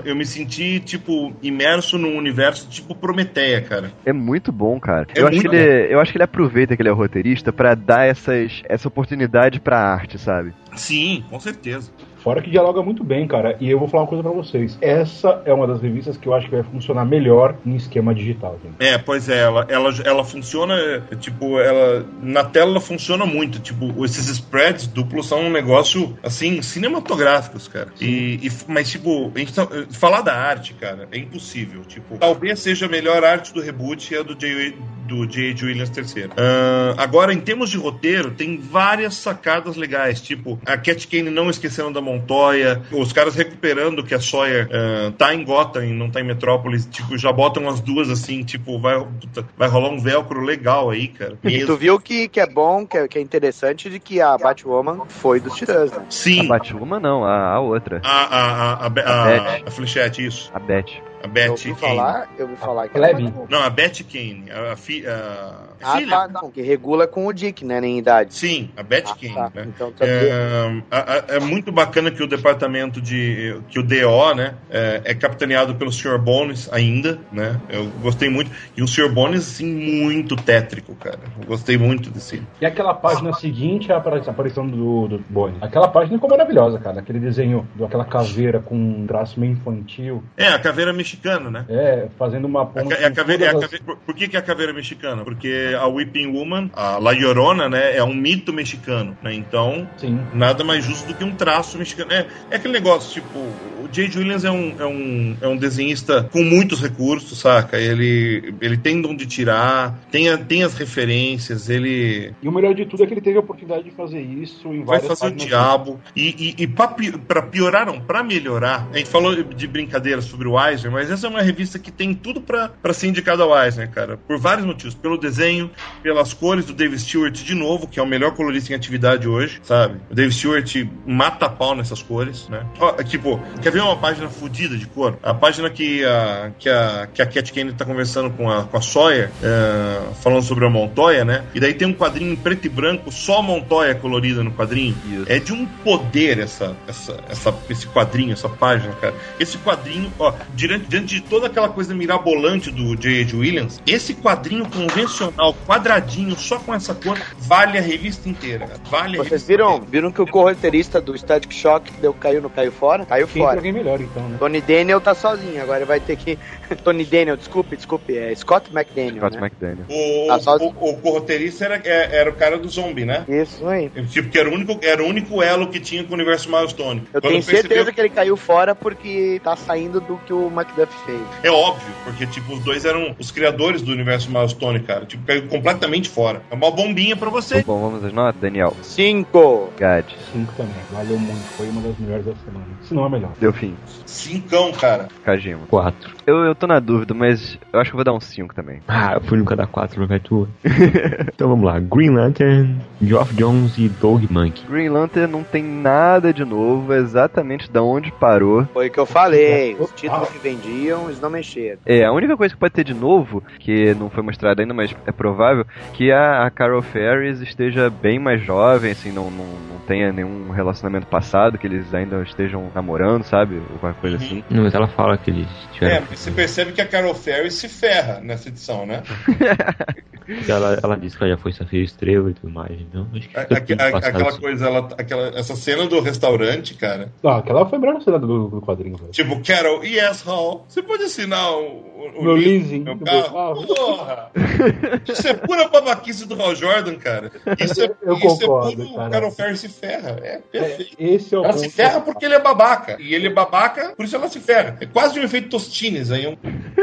[0.06, 3.92] eu- me senti, tipo, imerso num universo tipo Prometeia, cara.
[4.06, 5.06] É muito bom, cara.
[5.16, 7.76] É eu, acho que ele, eu acho que ele aproveita que ele é roteirista pra
[7.76, 10.54] dar essas, essa oportunidade pra arte, sabe?
[10.76, 11.92] Sim, com certeza.
[12.28, 13.56] Fora que dialoga muito bem, cara.
[13.62, 14.78] E eu vou falar uma coisa pra vocês.
[14.82, 18.60] Essa é uma das revistas que eu acho que vai funcionar melhor em esquema digital,
[18.62, 18.76] gente.
[18.80, 20.74] É, pois é, ela, ela, ela funciona,
[21.10, 22.06] é, tipo, ela.
[22.22, 23.60] Na tela ela funciona muito.
[23.60, 27.88] Tipo, esses spreads duplos são um negócio, assim, cinematográficos, cara.
[28.02, 31.84] E, e- mas, tipo, a gente tá- falar da arte, cara, é impossível.
[31.88, 34.76] Tipo, talvez seja a melhor arte do reboot e a do J.
[35.08, 35.66] Do J.H.
[35.66, 36.32] Williams III.
[36.36, 40.20] Ah, agora, em termos de roteiro, tem várias sacadas legais.
[40.20, 45.12] Tipo, a Cat Kane não esquecendo da Montoya, os caras recuperando que a Sawyer ah,
[45.18, 46.86] tá em Gotham e não tá em Metrópolis.
[46.86, 51.08] Tipo, já botam as duas assim, tipo, vai, puta, vai rolar um velcro legal aí,
[51.08, 51.38] cara.
[51.44, 54.38] E tu viu que, que é bom, que é, que é interessante de que a
[54.38, 56.04] Batwoman foi dos Titãs, né?
[56.08, 56.48] A Sim.
[56.48, 58.02] Batwoman não, a, a outra.
[58.04, 59.04] A, a, a, a, A Beth.
[59.06, 60.52] a, a Flechette, isso.
[60.54, 61.07] A Beth.
[61.24, 61.76] A Eu Beth ouvi Kane.
[61.80, 63.14] falar, eu ouvi falar que Kleb.
[63.16, 63.48] era Batwoman.
[63.50, 64.44] Não, a Beth Kane.
[64.52, 66.10] A, a, fi, a, Ah, filha.
[66.10, 68.34] tá, não, que regula com o Dick, né, nem idade.
[68.36, 69.52] Sim, a Beth Ah, Kane, tá.
[69.56, 69.66] né?
[69.68, 70.14] Então, sabia.
[70.14, 73.60] É, a- a- é muito bacana que o departamento de.
[73.70, 74.54] que o DO, né?
[74.70, 76.18] É, é capitaneado pelo Sr.
[76.20, 77.60] Bones ainda, né?
[77.70, 78.52] Eu gostei muito.
[78.76, 79.10] E o Sr.
[79.12, 81.20] Bones, assim, muito tétrico, cara.
[81.42, 82.42] Eu gostei muito desse.
[82.62, 85.58] E aquela página seguinte é a apari- a aparição do, do Bonnie.
[85.62, 87.00] Aquela página ficou maravilhosa, cara.
[87.00, 90.24] Aquele desenho daquela caveira com um traço meio infantil.
[90.38, 91.66] É, a caveira mexicana, né?
[91.70, 92.90] É, fazendo uma A ponte.
[92.90, 94.44] ca- é a caveira, é a todas as- caveira- por, por que, que é a
[94.44, 95.24] caveira mexicana?
[95.24, 99.34] Porque a Whipping Woman, a La Llorona, né, é um mito mexicano, né?
[99.34, 100.20] Então, Sim.
[100.34, 102.12] nada mais justo do que um traço mexicano.
[102.12, 104.20] É, é aquele negócio, tipo, o J.J.
[104.20, 107.78] Williams é um, é, um, é um desenhista com muitos recursos, saca?
[107.78, 112.86] Ele, ele tem de tirar, tem, a- tem as referências, ele E o melhor de
[112.86, 116.00] tudo é que ele teve a oportunidade de fazer isso em vai fazer o diabo.
[116.16, 116.88] E, e, e pra,
[117.28, 121.28] pra piorar, não, pra melhorar, a gente falou de brincadeira sobre o Eisner, mas essa
[121.28, 124.18] é uma revista que tem tudo pra, pra ser indicada ao Eisner, cara.
[124.18, 124.96] Por vários motivos.
[124.96, 125.70] Pelo desenho,
[126.02, 129.60] pelas cores do Dave Stewart de novo, que é o melhor colorista em atividade hoje,
[129.62, 130.00] sabe?
[130.10, 132.66] O Dave Stewart mata pau nessas cores, né?
[132.80, 135.20] Ó, tipo, quer ver uma página fodida de cor?
[135.22, 138.78] A página que a, que a, que a Cat Kane tá conversando com a, com
[138.78, 141.44] a Sawyer, é, falando sobre a Montoya, né?
[141.54, 144.98] E daí tem um quadrinho em preto e branco, só a Montoya colorida no quadrinho.
[145.06, 145.26] Isso.
[145.28, 149.14] É de um poder essa, essa, essa, esse quadrinho, essa página, cara.
[149.40, 153.36] Esse quadrinho, ó, diante, diante de toda aquela coisa mirabolante do J.H.
[153.38, 158.70] Williams, esse quadrinho convencional, quadradinho, só com essa cor, vale a revista inteira.
[158.90, 159.92] Vale a Vocês revista viram, inteira.
[159.92, 163.06] viram que o correterista do Static Shock deu, caiu no caiu fora?
[163.06, 163.58] Caiu Quem tem fora.
[163.58, 164.38] alguém melhor, então, né?
[164.40, 166.38] Tony Daniel tá sozinho, agora vai ter que.
[166.84, 169.18] Tony Daniel, desculpe, desculpe, é Scott McDaniel.
[169.18, 169.48] Scott né?
[169.48, 169.86] McDaniel.
[169.90, 173.24] O, Tá o, o corroteirista era, é- era o cara do zombie, né?
[173.28, 173.90] Isso aí.
[174.10, 177.04] Tipo, que era o único, era o único elo que tinha com o universo Milestone.
[177.14, 180.50] Eu Quando tenho percebeu- certeza que ele caiu fora porque tá saindo do que o
[180.78, 181.22] McDuff fez.
[181.44, 185.06] É óbvio, porque, tipo, os dois eram os criadores do universo Milestone, cara.
[185.06, 186.42] Tipo, caiu completamente fora.
[186.52, 187.64] É uma bombinha pra você.
[187.64, 188.76] Bom, vamos às notas, Daniel.
[188.82, 189.72] Cinco.
[189.78, 190.06] Gad.
[190.32, 190.76] Cinco também.
[190.92, 191.44] Valeu muito.
[191.58, 192.66] Foi uma das melhores da semana.
[192.84, 193.32] Se não a melhor.
[193.40, 193.76] Deu Delfim,
[194.06, 195.08] Cincão, cara.
[195.24, 195.62] Kajima.
[195.70, 196.16] 4.
[196.26, 198.82] Eu, eu tô na dúvida, mas eu acho que eu vou dar um 5 também.
[198.88, 200.48] Ah, eu fui nunca dar 4, não vai tu.
[201.34, 201.80] então vamos lá.
[201.80, 204.66] Green Lantern, Geoff Jones e Doug Monkey.
[204.68, 208.66] Green Lantern não tem nada de novo, é exatamente da onde parou.
[208.74, 209.76] Foi o que eu falei.
[209.80, 211.80] Os títulos que vendiam, eles não mexeram.
[211.86, 214.96] É, a única coisa que pode ter de novo, que não foi mostrado ainda, mas
[215.06, 219.80] é provável, que a, a Carol Ferris esteja bem mais jovem, assim, não, não, não
[219.88, 223.62] tenha nenhum relacionamento passado, que eles ainda estejam namorando, sabe?
[223.74, 224.44] Alguma coisa assim.
[224.50, 226.06] Não, mas ela fala que eles É, tiveram.
[226.10, 229.02] mas você percebe que a Carol Ferris se ferra nessa edição, né?
[230.48, 232.72] Ela, ela disse que ela já foi Safira Estrela e tudo mais.
[232.80, 234.40] Então acho que A- a- aquela assim.
[234.40, 237.12] coisa, ela, aquela, essa cena do restaurante, cara.
[237.24, 239.12] Ah, aquela foi a melhor cena do, do quadrinho, velho.
[239.12, 241.86] Tipo, Carol, yes, Hall, você pode assinar o,
[242.18, 243.22] o, Meu leasing meu carro?
[243.22, 243.68] meu carro.
[243.68, 244.32] Porra!
[245.08, 247.32] Isso é pura babaquice do Hal Jordan, cara.
[247.60, 249.10] Isso é, Eu isso concordo, é puro cara.
[249.10, 250.18] Carol Ferris se ferra.
[250.22, 250.96] É perfeito.
[251.00, 251.64] Esse é o Ela ponto.
[251.64, 252.98] se ferra porque ele é babaca.
[253.00, 254.78] E ele é babaca, por isso ela se ferra.
[254.82, 256.28] É quase um efeito Tostines aí.
[256.28, 256.36] Um...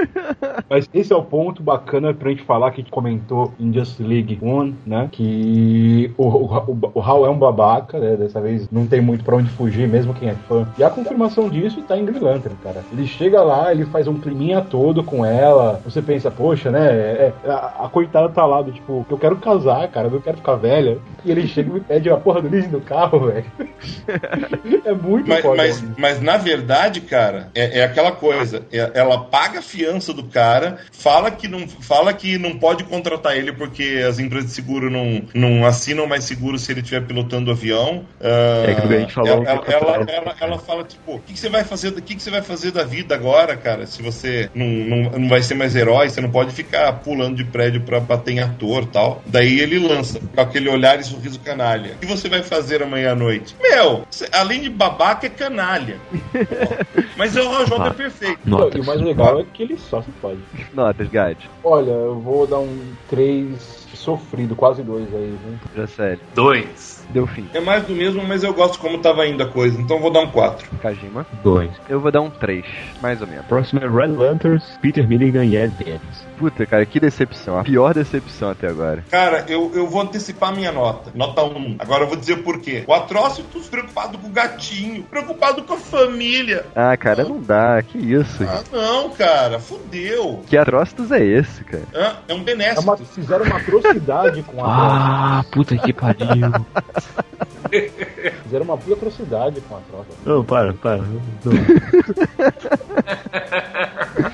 [0.69, 3.99] Mas esse é o ponto bacana pra gente falar que a gente comentou em Just
[4.01, 5.09] League One, né?
[5.11, 8.17] Que o, o, o, Hal é um babaca, né?
[8.17, 10.67] Dessa vez não tem muito pra onde fugir, mesmo quem é fã.
[10.79, 12.83] E a confirmação disso tá em Green Lantern, cara.
[12.93, 15.81] Ele chega lá, ele faz um climinha todo com ela.
[15.85, 16.85] Você pensa, poxa, né?
[16.93, 20.21] é- é- a, a coitada tá lá do tipo, eu quero casar, cara, eu não
[20.21, 20.99] quero ficar velha.
[21.25, 23.45] E ele chega e me pede a porra do leasing do carro, velho.
[24.85, 25.57] é muito Mas, foda.
[25.57, 28.63] mas, mas, na verdade, cara, é, é aquela coisa.
[28.73, 33.24] É- ela paga a fiança do cara, fala que não, fala que não pode contratar
[33.33, 37.51] ele porque as empresas de seguro não, não assinam mais seguro se ele estiver pilotando
[37.51, 38.05] o avião.
[38.21, 41.15] Ah, É, que a gente falou ela, que ela, é ela, ela- ela fala, tipo,
[41.15, 41.89] o que, que você vai fazer?
[41.89, 43.87] O que, que você vai fazer da vida agora, cara?
[43.87, 47.45] Se você não, não, não vai ser mais herói, você não pode ficar pulando de
[47.45, 49.23] prédio pra bater em ator tal.
[49.27, 51.93] Daí ele lança, com aquele olhar e sorriso canalha.
[51.95, 53.55] O que você vai fazer amanhã à noite?
[53.61, 55.97] Meu, você- além de babaca, é canalha.
[57.17, 57.95] Mas é o Jordan Ah.
[57.95, 58.39] perfeito.
[58.45, 58.77] Nota.
[58.79, 60.39] E o mais legal é que ele só se pode.
[60.73, 61.37] Notas, Gad.
[61.63, 62.79] Olha, eu vou dar um
[63.15, 65.59] 3 sofrido, quase dois aí, viu?
[65.77, 66.21] Já sério.
[66.35, 66.95] Dois.
[67.11, 67.47] Delfim.
[67.53, 70.11] É mais do mesmo, mas eu gosto como tava indo a coisa, então eu vou
[70.11, 70.67] dar um 4.
[70.81, 71.27] Kajima.
[71.43, 71.71] 2.
[71.89, 72.65] Eu vou dar um 3,
[73.03, 73.45] mais ou menos.
[73.47, 76.25] Próximo é Red Lanterns, Peter Milligan e Ed Dennis.
[76.39, 77.59] Puta, cara, que decepção.
[77.59, 79.05] A pior decepção até agora.
[79.11, 81.11] Cara, eu, eu vou antecipar minha nota.
[81.15, 81.77] Nota 1.
[81.79, 82.85] Agora eu vou dizer por quê.
[82.87, 86.65] O Atrocitus preocupado com o gatinho, preocupado com a família.
[86.75, 87.83] Ah, cara, não dá.
[87.83, 88.43] Que isso?
[88.45, 90.43] Ah, não, cara, fudeu.
[90.47, 91.85] Que atrocitos é esse, cara?
[91.95, 92.17] Hã?
[92.29, 92.81] É um É benéfico.
[92.83, 93.84] uma, fizeram uma atrocidade
[94.45, 96.51] com a Ah, puta que pariu.
[98.43, 100.09] Fizeram uma puta atrocidade com a troca.
[100.25, 100.99] Não, para, para.
[100.99, 101.53] Não.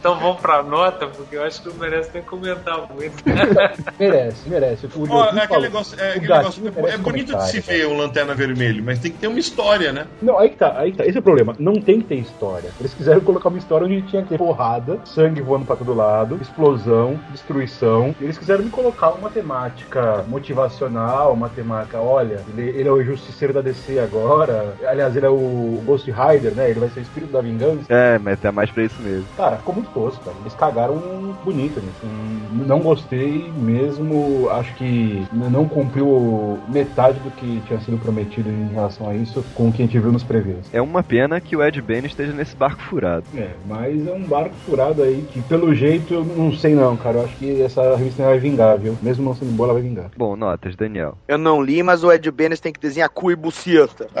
[0.00, 3.22] Então vamos pra nota, porque eu acho que não merece nem comentar muito.
[4.00, 4.86] Merece, merece.
[4.86, 7.94] O é aquele falou, negócio, é, aquele negócio merece é bonito de se ver o
[7.94, 10.06] Lanterna Vermelho, mas tem que ter uma história, né?
[10.22, 11.04] Não, aí que tá, aí que tá.
[11.04, 11.54] Esse é o problema.
[11.58, 12.70] Não tem que ter história.
[12.80, 16.38] Eles quiseram colocar uma história onde tinha que ter porrada, sangue voando pra todo lado,
[16.40, 18.14] explosão, destruição.
[18.18, 23.04] E eles quiseram me colocar uma temática motivacional, uma temática, olha, ele, ele é o
[23.04, 24.74] justiceiro da DC agora.
[24.86, 26.70] Aliás, ele é o Ghost Rider, né?
[26.70, 27.84] Ele vai ser o espírito da vingança.
[27.90, 29.26] É, mas é mais pra isso mesmo.
[29.36, 30.36] Cara, ficou muito tosco, cara.
[30.40, 30.96] Eles cagaram
[31.44, 32.00] bonito nisso.
[32.04, 34.48] Hum, Não gostei mesmo.
[34.50, 39.68] Acho que não cumpriu metade do que tinha sido prometido em relação a isso com
[39.68, 40.66] o que a gente viu nos previews.
[40.72, 43.24] É uma pena que o Ed Ben esteja nesse barco furado.
[43.34, 47.18] É, mas é um barco furado aí que, pelo jeito, eu não sei não, cara.
[47.18, 48.96] Eu acho que essa revista vai vingar, viu?
[49.02, 50.10] Mesmo não sendo boa, ela vai vingar.
[50.16, 51.16] Bom, notas, Daniel.
[51.28, 54.06] Eu não li, mas o Ed Benes tem que desenhar cu e buceta.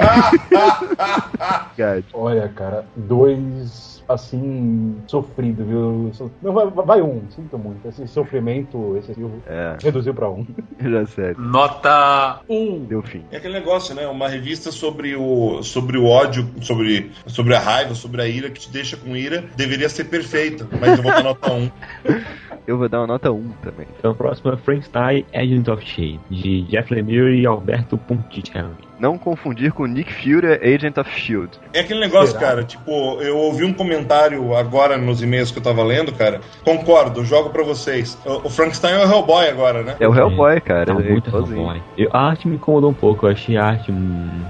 [2.12, 6.10] Olha, cara, dois assim, sofrido, viu?
[6.42, 7.86] Não, vai, vai um, sinto muito.
[7.86, 10.46] Esse sofrimento excessivo É, reduziu pra um.
[10.80, 11.40] já sério.
[11.40, 12.84] Nota 1.
[12.84, 13.24] Deu fim.
[13.30, 14.06] É aquele negócio, né?
[14.06, 18.60] Uma revista sobre o, sobre o ódio, sobre, sobre a raiva, sobre a ira, que
[18.60, 20.66] te deixa com ira, deveria ser perfeita.
[20.80, 21.70] Mas eu vou dar nota 1.
[22.66, 23.86] Eu vou dar uma nota 1 também.
[23.98, 28.89] Então, o próximo é Frankenstein, Agent of Shade, de Jeff Lemire e Alberto Ponticelli.
[29.00, 31.58] Não confundir com Nick Fury, Agent of S.H.I.E.L.D.
[31.72, 32.40] É aquele negócio, Será?
[32.40, 32.90] cara, tipo,
[33.22, 36.40] eu ouvi um comentário agora nos e-mails que eu tava lendo, cara.
[36.64, 38.18] Concordo, jogo pra vocês.
[38.26, 39.96] O, o Frankenstein é o Hellboy agora, né?
[39.98, 40.84] É o Hellboy, cara.
[40.86, 41.30] Tá é muito.
[41.34, 41.80] Hellboy.
[41.96, 43.90] Eu- A arte me incomodou um pouco, eu achei a arte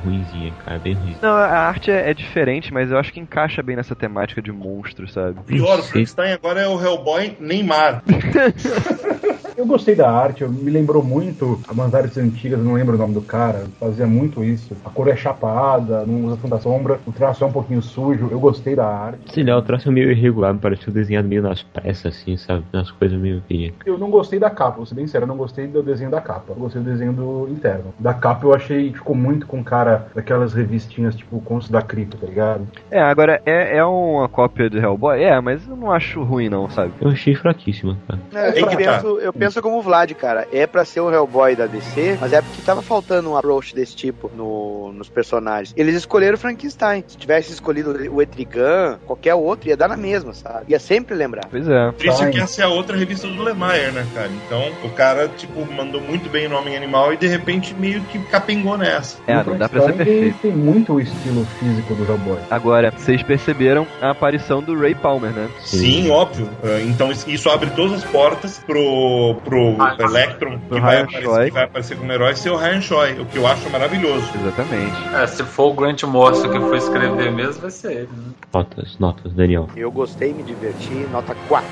[0.05, 1.18] ruinzinha, cara, bem ruimzinha.
[1.22, 4.51] Não, a arte é, é diferente, mas eu acho que encaixa bem nessa temática de
[4.51, 5.40] monstro, sabe?
[5.47, 5.82] Pior, o.
[5.82, 8.02] Frankenstein agora é o Hellboy Neymar.
[9.61, 13.12] Eu gostei da arte, me lembrou muito a Mandares antigas, eu não lembro o nome
[13.12, 14.74] do cara, fazia muito isso.
[14.82, 18.41] A cor é chapada, não usa tanta sombra, o traço é um pouquinho sujo, eu
[18.41, 19.20] gostei da arte.
[19.31, 22.65] Sei lá, o traço é meio irregular, me pareceu desenhado meio nas pressas, assim, sabe?
[22.73, 23.70] Nas coisas meio que.
[23.85, 26.23] Eu não gostei da capa, vou ser bem sério, eu não gostei do desenho da
[26.23, 26.55] capa.
[26.55, 27.93] Eu gostei do desenho do interno.
[27.99, 32.16] Da capa eu achei, ficou muito com cara daquelas revistinhas tipo o Conto da Cripta,
[32.16, 32.66] tá ligado?
[32.91, 35.23] É, agora é, é uma cópia do Hellboy?
[35.23, 36.95] É, mas eu não acho ruim não, sabe?
[36.99, 38.20] Eu achei fraquíssima, cara.
[38.32, 38.77] Não, eu, tá.
[38.77, 40.47] penso, eu penso como o Vlad, cara.
[40.52, 43.97] É pra ser o Hellboy da DC, mas é porque tava faltando um approach desse
[43.97, 45.72] tipo no- nos personagens.
[45.77, 47.02] Eles escolheram o Frankenstein.
[47.06, 50.66] Se tivesse escolhido o Etrigan, qualquer outro, ia dar na mesma, sabe?
[50.68, 51.47] Ia sempre lembrar.
[51.51, 51.90] Pois é.
[51.93, 54.31] Por isso que essa é a outra revista do Lemaier, né, cara?
[54.47, 58.18] Então, o cara, tipo, mandou muito bem no Homem Animal e de repente meio que
[58.24, 59.16] capengou nessa.
[59.27, 60.39] É, não dá pra ser perfeito.
[60.43, 62.39] Tem muito o estilo físico do Hellboy.
[62.51, 65.48] Agora, vocês perceberam a aparição do Ray Palmer, né?
[65.60, 66.48] Sim, óbvio.
[66.62, 71.45] Ah, Então isso abre todas as portas pro, pro Ah, Electron, pro que vai, aparecer,
[71.47, 74.29] que vai aparecer como herói, ser o Ryan Choi, o que eu acho maravilhoso.
[74.35, 75.15] Exatamente.
[75.15, 78.09] É, se for o Grant Morrison que for escrever mesmo, vai ser ele.
[78.17, 78.33] Né?
[78.53, 79.69] Notas, notas, Daniel.
[79.77, 80.93] Eu gostei, me diverti.
[81.12, 81.67] Nota 4.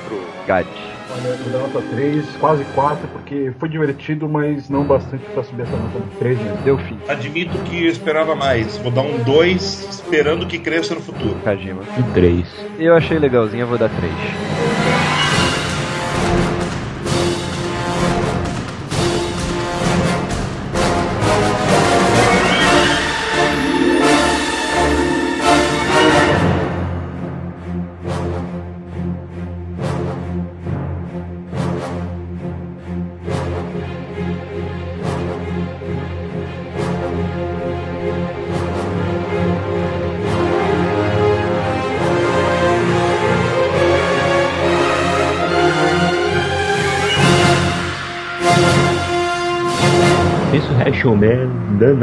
[0.47, 0.65] Gad.
[1.11, 5.43] Olha, eu vou dar nota 3, quase 4, porque foi divertido, mas não bastante pra
[5.43, 6.57] subir essa nota de 3 mesmo.
[6.57, 6.99] Deu fim.
[7.07, 8.77] Admito que eu esperava mais.
[8.77, 11.35] Vou dar um 2, esperando que cresça no futuro.
[11.43, 11.81] Kajima.
[11.97, 12.47] E três.
[12.77, 14.68] Eu achei legalzinho, eu vou dar 3.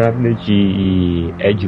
[0.00, 1.62] Abnett e Ed.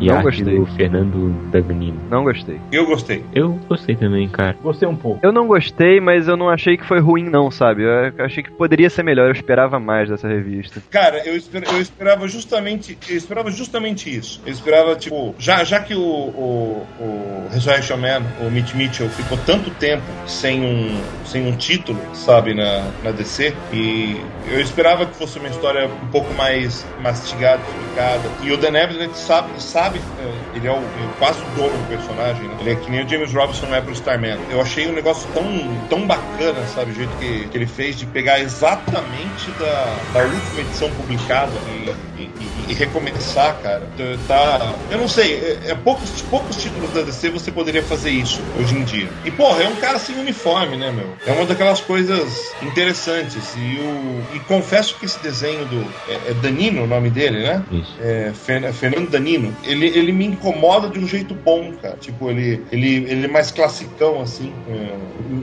[0.00, 0.44] E Não gostei.
[0.58, 1.98] do Fernando Dagnino.
[2.10, 2.60] Não gostei.
[2.72, 3.24] Eu gostei.
[3.34, 4.56] Eu gostei também, cara.
[4.62, 5.20] Gostei um pouco.
[5.22, 7.82] Eu não gostei, mas eu não achei que foi ruim, não, sabe?
[7.82, 10.82] Eu achei que poderia ser melhor, eu esperava mais dessa revista.
[10.90, 12.96] Cara, eu, esper- eu esperava justamente.
[13.08, 14.40] Eu esperava justamente isso.
[14.46, 19.38] Eu esperava, tipo, já, já que o, o, o Resurrection Man, o Mitch Mitchell, ficou
[19.46, 24.16] tanto tempo sem um, sem um título, sabe, na, na DC, e
[24.50, 28.22] eu esperava que fosse uma história um pouco mais mastigada, explicada.
[28.42, 31.84] E o Dan Abnett sabe, sabe eh, ele é o, ele quase o dono do
[31.84, 32.56] personagem, né?
[32.60, 34.38] Ele é que nem o James Robinson é pro Starman.
[34.48, 35.44] Eu achei um negócio tão,
[35.88, 40.60] tão bacana, sabe, o jeito que, que ele fez de pegar exatamente da, da última
[40.60, 43.82] edição publicada e, e- e- e recomeçar, cara.
[44.26, 48.40] Tá, eu não sei, é, é poucos, poucos títulos da DC você poderia fazer isso
[48.58, 49.08] hoje em dia.
[49.24, 51.16] E, porra, é um cara sem uniforme, né, meu?
[51.24, 53.54] É uma daquelas coisas interessantes.
[53.56, 55.80] E, o, e confesso que esse desenho do.
[56.06, 57.62] É, é Danino o nome dele, né?
[57.70, 57.96] Isso.
[58.00, 61.96] é, Fer- Fernando Danino, ele, ele me incomoda de um jeito bom, cara.
[61.96, 64.52] Tipo, ele, ele, ele é mais classicão, assim.
[64.68, 64.96] é,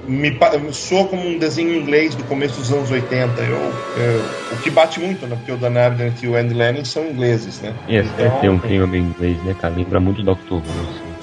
[0.08, 3.42] me, pa- soa como um desenho inglês do começo dos anos 80.
[3.42, 5.36] Eu, é, o que bate muito, né?
[5.36, 7.74] Porque o Dan Abnett e o Andy Lanning são ingleses, né?
[7.88, 9.76] E essa Então, tem um clima bem inglês, né, cara?
[9.76, 10.54] Lembra muito Dr.
[10.54, 10.62] Who.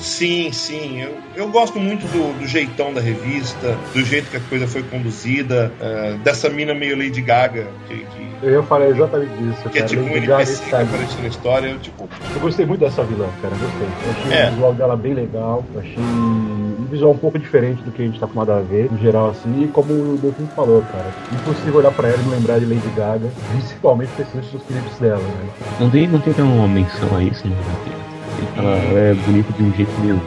[0.02, 1.00] Sim, sim.
[1.00, 4.82] Eu, eu gosto muito do, do jeitão da revista, do jeito que a coisa foi
[4.82, 9.78] conduzida, é, dessa mina meio Lady Gaga, que, que, Eu ia falar exatamente disso, que
[9.78, 9.86] é cara.
[9.86, 10.88] tipo um Lady Gaga NPC que está ali.
[10.88, 11.66] aparece na história.
[11.68, 13.54] Eu, tipo, Eu gostei muito dessa vilã, cara.
[13.54, 13.88] Gostei.
[14.04, 14.48] Eu achei É.
[14.48, 15.64] o visual dela bem legal.
[15.74, 18.90] Eu achei um visual um pouco diferente do que a gente tá acostumado a ver,
[18.90, 19.62] no geral, assim.
[19.62, 22.88] E como o Delfim falou, cara, impossível olhar pra ela e não lembrar de Lady
[22.96, 25.48] Gaga, principalmente pensando nos clipes dela, né?
[25.80, 27.56] Não tem, não tem uma menção a isso, né?
[28.56, 30.20] Ela é bonita de um jeito meio.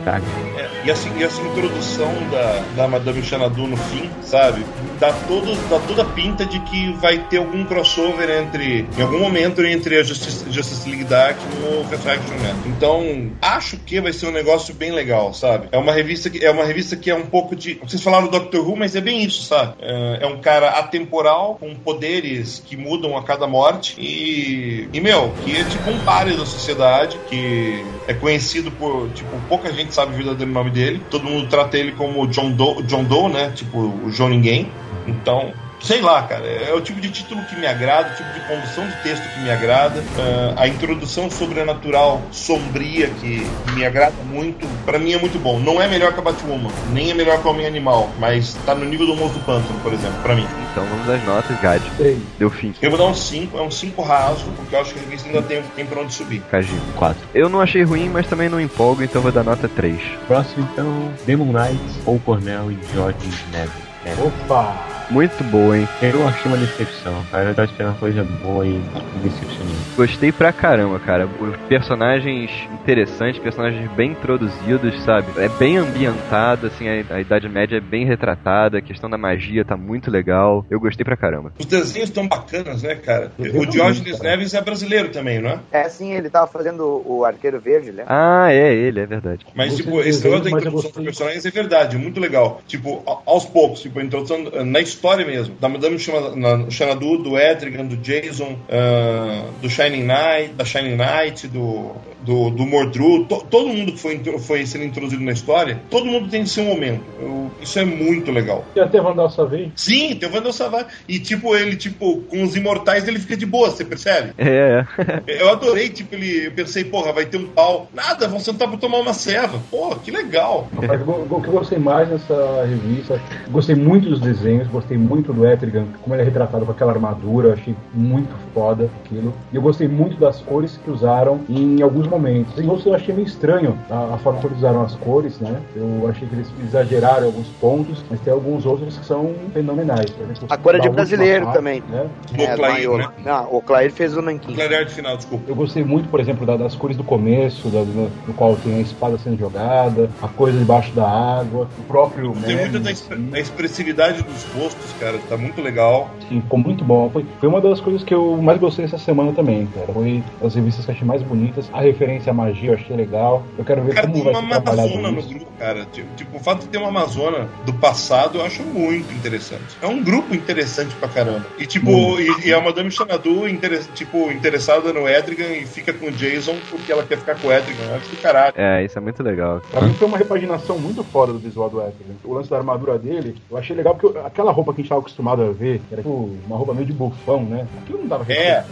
[0.86, 4.64] E, assim, e essa introdução da, da Madame Xanadu no fim, sabe?
[5.00, 8.88] Dá, todo, dá toda a pinta de que vai ter algum crossover entre.
[8.96, 12.56] Em algum momento entre a Justice, Justice League Dark e o Refraction Man.
[12.68, 15.70] Então, acho que vai ser um negócio bem legal, sabe?
[15.72, 17.80] É uma revista que é uma revista que é um pouco de.
[17.84, 19.74] Vocês falaram do Doctor Who, mas é bem isso, sabe?
[19.82, 23.96] É, é um cara atemporal, com poderes que mudam a cada morte.
[24.00, 24.88] E.
[24.94, 29.10] E, meu, que é tipo um páreo da sociedade, que é conhecido por.
[29.16, 31.02] Tipo, pouca gente sabe o verdadeiro nome dele.
[31.10, 33.52] Todo mundo trata ele como John Doe, John Doe né?
[33.56, 34.70] Tipo, o João Ninguém.
[35.08, 35.54] Então,
[35.86, 38.88] sei lá, cara, é o tipo de título que me agrada, o tipo de condução
[38.88, 44.98] de texto que me agrada, ah, a introdução sobrenatural sombria que me agrada muito, pra
[44.98, 45.60] mim é muito bom.
[45.60, 48.74] Não é melhor que a Batwoman, nem é melhor que o Homem Animal, mas tá
[48.74, 50.48] no nível do Monstro do Pântano, por exemplo, pra mim.
[50.72, 51.82] Então vamos às notas, Gad.
[51.98, 52.18] Três.
[52.40, 52.74] Deu fim.
[52.82, 55.28] Eu vou dar um 5, é um 5 raso, porque eu acho que a revista
[55.28, 56.42] ainda tem, tem pra onde subir.
[56.50, 56.82] Kajima.
[56.96, 57.22] Quatro.
[57.34, 60.00] Eu não achei ruim, mas também não empolgo, então vou dar nota 3.
[60.28, 63.18] Próximo, então, Demon Knights, Paul Cornell e George
[63.52, 63.86] Neville.
[64.04, 64.28] Neville.
[64.28, 64.96] Opa!
[65.10, 65.88] Muito boa, hein?
[66.02, 67.50] Eu achei uma decepção, cara.
[67.50, 68.82] Eu tava esperando uma coisa boa e
[69.24, 69.76] decepcionei.
[69.96, 71.28] Gostei pra caramba, cara.
[71.40, 72.52] Os personagens
[72.82, 75.28] interessantes, personagens bem introduzidos, sabe?
[75.38, 79.64] É bem ambientado, assim, a, a Idade Média é bem retratada, a questão da magia
[79.64, 80.66] tá muito legal.
[80.70, 81.54] Eu gostei pra caramba.
[81.58, 83.32] Os desenhos estão bacanas, né, cara?
[83.38, 84.20] Eu O Diógenes.
[84.20, 85.60] Neves é brasileiro também, não é?
[85.72, 88.04] É sim, ele tava fazendo o Arqueiro Verde, né?
[88.08, 89.46] Ah, é ele, é verdade.
[89.54, 92.62] Mas, tipo, esse desenho, negócio da introdução dos personagens é verdade, muito legal.
[92.68, 94.95] Tipo, aos poucos, tipo, a introdução eh, na história
[95.26, 95.56] mesmo.
[95.60, 100.96] Da Madame Xana- na- Xanadu, do Etrigan, do Jason, ah, do Shining Knight, da Shining
[100.98, 101.92] Knight, do,
[102.22, 103.26] do, do Mordru.
[103.26, 107.04] To- todo mundo que foi, foi sendo introduzido na história, todo mundo tem seu momento.
[107.20, 108.66] Eu- isso é muito legal.
[108.76, 109.72] E até Vandal Savage.
[109.76, 110.88] Sim, tem o Vandal Savage.
[111.08, 114.34] E, tipo, ele, tipo, com os imortais, ele fica de boa, você percebe?
[114.38, 115.22] É, é.
[115.46, 116.48] Eu adorei, tipo, ele.
[116.48, 117.90] Eu pensei, porra, vai ter um pau.
[117.94, 119.60] Nada, vão sentar pra tomar uma ceva.
[119.72, 120.68] Porra, que legal.
[120.76, 123.20] Rapaz, o o que eu gostei mais nessa revista,
[123.50, 127.54] gostei muito dos desenhos, gostei muito do Etrigan, como ele é retratado com aquela armadura,
[127.54, 129.34] achei muito foda aquilo.
[129.52, 132.58] E eu gostei muito das cores que usaram em alguns momentos.
[132.60, 135.60] Em outros eu achei meio estranho a, a forma como eles usaram as cores, né?
[135.76, 140.10] Eu achei que eles exageraram em alguns pontos, mas tem alguns outros que são fenomenais.
[140.12, 141.84] Por exemplo, A cor é de brasileiro parte, também.
[141.90, 142.08] Né?
[142.38, 143.08] É, do Clair, né?
[143.26, 144.54] Não, o Clair fez o Nankin.
[144.54, 145.44] Clarear de final, desculpa.
[145.48, 148.76] Eu gostei muito, por exemplo, da- das cores do começo, da, do, no qual tem
[148.76, 152.34] a espada sendo jogada, a coisa debaixo da água, o próprio.
[152.46, 153.30] Tem muita assim.
[153.30, 155.18] da expressividade dos rostos, cara.
[155.30, 156.10] Tá muito legal.
[156.28, 157.10] Sim, ficou muito bom.
[157.10, 159.92] Foi, foi uma das coisas que eu mais gostei essa semana também, cara.
[159.94, 161.70] Foi as revistas que eu achei mais bonitas.
[161.74, 163.44] A referência à magia eu achei legal.
[163.58, 165.30] Eu quero ver Cara, como vai uma ser trabalhado Amazona no isso.
[165.30, 165.86] grupo, cara.
[165.92, 169.78] Tipo, tipo, o fato de ter uma Amazona do passado eu acho muito interessante.
[169.82, 171.46] É um grupo interessante pra caramba.
[171.58, 171.90] E tipo,
[172.20, 176.56] e, e a Madame Xanadu, inter- tipo, interessada no Edrigan e fica com o Jason
[176.70, 177.84] porque ela quer ficar com o Edrigan.
[177.90, 178.54] Eu acho que caralho.
[178.56, 179.62] É, isso é muito legal.
[179.72, 182.16] Pra mim foi uma repaginação muito foda do visual do Etrigan.
[182.24, 185.02] O lance da armadura dele, eu achei legal porque aquela roupa que a gente tava
[185.02, 187.66] acostumado a ver, que era tipo uma roupa meio de bufão, né?
[187.82, 188.56] Aquilo não dava É.
[188.56, 188.66] cara.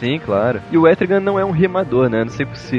[0.00, 0.60] Sim, claro.
[0.72, 2.24] E o Etrigan não é um rimador, né?
[2.24, 2.76] Não sei se,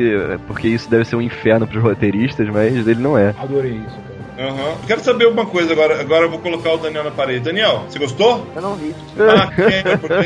[0.47, 3.34] porque isso deve ser um inferno pros roteiristas, mas ele não é.
[3.39, 3.97] Adorei isso,
[4.35, 4.49] cara.
[4.49, 4.76] Aham.
[4.85, 5.99] Quero saber uma coisa agora.
[6.01, 7.39] Agora eu vou colocar o Daniel na parede.
[7.45, 8.45] Daniel, você gostou?
[8.53, 8.93] Eu não vi.
[9.17, 10.26] Ah, é, porque.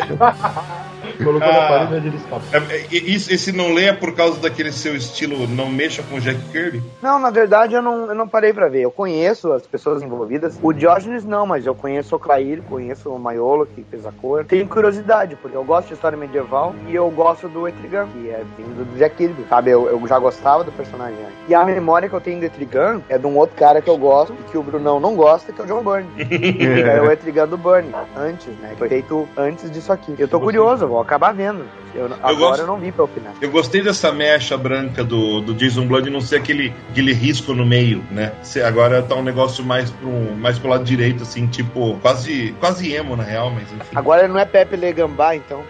[1.18, 1.52] Colocou Ah.
[1.54, 2.38] na parede mas ele está.
[2.54, 6.20] É, é, isso- esse não lê é por causa daquele seu estilo não mexa com
[6.20, 6.82] Jack Kirby?
[7.02, 8.82] Não, na verdade eu não, eu não parei pra ver.
[8.82, 10.58] Eu conheço as pessoas envolvidas.
[10.62, 14.46] O Diógenes não, mas eu conheço o Clair, conheço o Maiolo, que fez a cor.
[14.46, 18.44] Tenho curiosidade, porque eu gosto de história medieval e eu gosto do Etrigan, que é
[18.58, 19.72] vindo do Jack Kirby, sabe?
[19.72, 21.18] Eu, eu já gostava do personagem.
[21.48, 23.98] E a memória que eu tenho do Etrigan é de um outro cara que eu
[23.98, 26.10] gosto e que o Brunão não gosta, que é o John Byrne.
[26.26, 28.74] que é o Etrigan do Byrne, antes, né?
[28.78, 30.16] Foi feito antes disso aqui.
[30.18, 31.66] Eu tô curioso, eu vou acabar vendo.
[31.96, 33.34] Eu, agora gosto- eu não vi pra opinar.
[33.42, 37.66] Eu gostei dessa mecha branca do, do Jason Blood não ser aquele, aquele risco no
[37.66, 38.34] meio, né?
[38.44, 42.94] Se- Agora tá um negócio mais pro, mais pro lado direito, assim, tipo, quase, quase
[42.94, 43.96] emo na real, mas enfim.
[43.96, 45.64] Agora ele não é Pepe Legambá, então.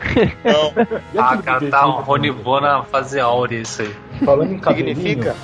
[0.44, 0.74] Não,
[1.24, 3.96] Ah, cara, tá um que- Rony Bo na fase áurea isso aí.
[4.26, 4.96] Falando em cabelinho.
[4.96, 5.36] Significa?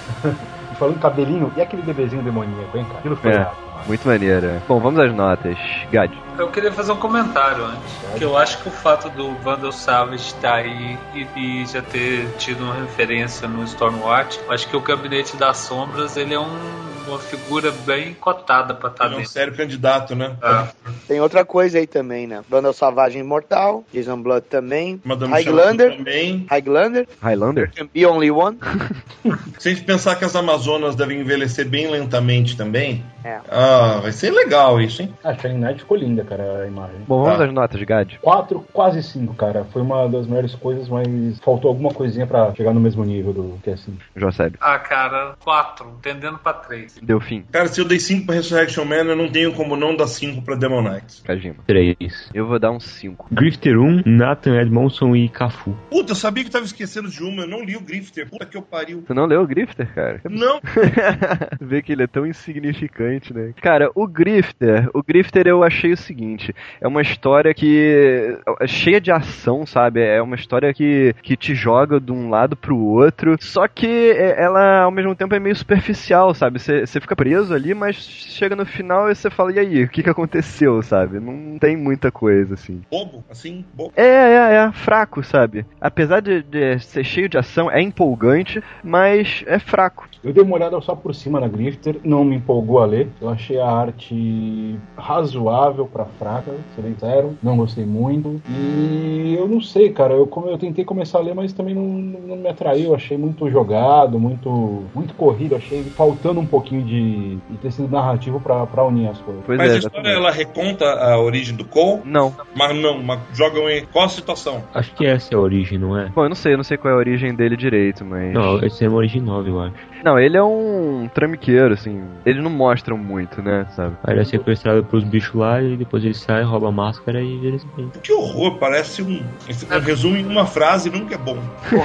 [0.77, 2.99] falando em cabelinho, e aquele bebezinho demoníaco, hein, cara?
[2.99, 3.37] Aquilo foi É.
[3.39, 3.64] mano.
[3.85, 4.61] Muito maneira.
[4.67, 5.57] Bom, vamos às notas.
[5.91, 6.11] Gad.
[6.37, 7.93] Eu queria fazer um comentário antes.
[8.17, 11.27] Que eu acho que o fato do Vandal Savage estar aí e,
[11.61, 16.17] e já ter tido uma referência no Stormwatch, eu acho que o Gabinete das Sombras
[16.17, 19.31] ele é um- uma figura bem cotada pra estar ele é um dentro.
[19.33, 20.35] sério candidato, né?
[20.41, 20.69] Ah,
[21.07, 22.41] Tem outra coisa aí também, né?
[22.49, 26.47] Vandal Savagem Imortal, Jason Blood também, Madame Highlander, também.
[26.49, 27.71] Highlander, Highlander?
[27.75, 28.57] Can Be Only One.
[29.59, 33.39] Se a gente pensar que as Amazonas devem envelhecer bem lentamente também, É.
[33.49, 35.13] ah, vai ser legal isso, hein?
[35.23, 36.97] Ah, Shining Knight ficou linda, cara, a imagem.
[37.07, 37.45] Bom, vamos Tá.
[37.45, 38.17] às notas, Gad.
[38.21, 39.65] Quatro, quase cinco, cara.
[39.73, 43.59] Foi uma das melhores coisas, mas faltou alguma coisinha pra chegar no mesmo nível do
[43.63, 43.97] que é assim.
[44.15, 44.55] Joseb.
[44.61, 46.97] ah, cara, quatro, tendendo pra três.
[47.01, 47.43] Deu fim.
[47.51, 50.41] Cara, se eu dei 5 pra Resurrection Man, eu não tenho como não dar 5
[50.43, 51.21] pra Demon Knights.
[51.25, 51.55] Kajima.
[51.65, 52.29] 3.
[52.33, 53.27] Eu vou dar um 5.
[53.31, 55.75] Grifter 1, Nathan Edmondson e Cafu.
[55.89, 58.29] Puta, eu sabia que eu tava esquecendo de uma, eu não li o Grifter.
[58.29, 59.03] Puta que eu pariu.
[59.07, 60.21] Tu não leu o Grifter, cara?
[60.29, 60.59] Não,
[61.59, 63.53] Vê que ele é tão insignificante, né?
[63.61, 68.99] Cara, o Grifter, o Grifter eu achei o seguinte, é uma história que é cheia
[69.01, 70.01] de ação, sabe?
[70.01, 74.41] É uma história que, que te joga de um lado pro outro, só que é-
[74.41, 76.59] ela ao mesmo tempo é meio superficial, sabe?
[76.59, 79.89] Você você fica preso ali, mas chega no final e você fala, e aí, o
[79.89, 81.19] que que aconteceu, sabe?
[81.19, 82.81] Não tem muita coisa, assim.
[82.89, 83.93] bobo, assim, bobo.
[83.95, 85.65] É, é, é, fraco, sabe?
[85.79, 90.07] Apesar de, de ser cheio de ação, é empolgante, mas é fraco.
[90.25, 93.09] Eu dei uma olhada só por cima na Grifter, não me empolgou a ler.
[93.21, 97.37] Eu achei a arte razoável pra fraca, ser bem sincero.
[97.43, 98.41] Não gostei muito.
[98.49, 100.15] E eu não sei, cara.
[100.15, 102.85] Eu, como eu tentei começar a ler, mas também não, não me atraiu.
[102.85, 105.55] Eu achei muito jogado, muito, muito corrido.
[105.55, 109.43] Achei faltando um pouquinho de, de tecido narrativo pra, pra unir as coisas.
[109.45, 112.33] Pois Mas é, a história ela reconta a origem do Cole, Não.
[112.55, 114.63] mas não, mas jogam em qual a situação?
[114.73, 116.09] Acho que essa é a origem, não é?
[116.09, 118.33] Bom, eu não sei, eu não sei qual é a origem dele direito, mas.
[118.33, 119.75] Não, essa é uma origem nova, eu acho.
[120.03, 122.03] Não, ele é um tramiqueiro, assim.
[122.25, 123.95] Eles não mostram muito, né, sabe?
[124.03, 127.37] Aí ele é sequestrado pelos bichos lá e depois ele sai, rouba a máscara e
[127.37, 127.91] vira esse bem.
[128.01, 129.21] Que horror, parece um.
[129.47, 131.37] Esse resumo em uma frase nunca é bom.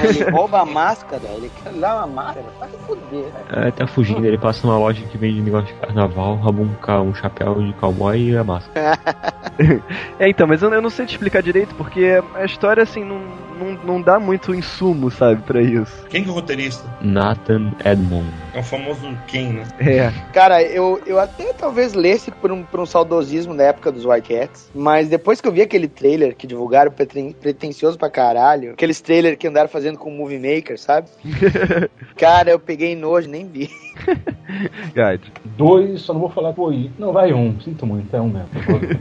[0.03, 3.25] Ele rouba a máscara, ele quer dar uma máscara pra se fuder.
[3.49, 7.01] Aí tá fugindo, ele passa numa loja que vende negócio de carnaval, rouba um, ca-
[7.01, 8.97] um chapéu de cowboy e a máscara.
[10.17, 13.19] É, então, mas eu, eu não sei te explicar direito, porque a história, assim, não,
[13.61, 16.05] não, não dá muito insumo, sabe, pra isso.
[16.09, 16.83] Quem que é o roteirista?
[17.01, 18.27] Nathan Edmond.
[18.53, 19.63] É o famoso quem, né?
[19.79, 20.11] É.
[20.33, 24.33] Cara, eu, eu até talvez lesse por um, por um saudosismo da época dos White
[24.33, 28.99] Cats, mas depois que eu vi aquele trailer que divulgaram preten- pretencioso pra caralho, aqueles
[29.01, 31.07] trailers que andaram fazendo com o Movie Maker, sabe?
[32.17, 33.69] Cara, eu peguei nojo, nem vi.
[34.93, 35.21] Gad,
[35.57, 38.49] Dois, só não vou falar, e- não, vai um, sinto muito, é um mesmo.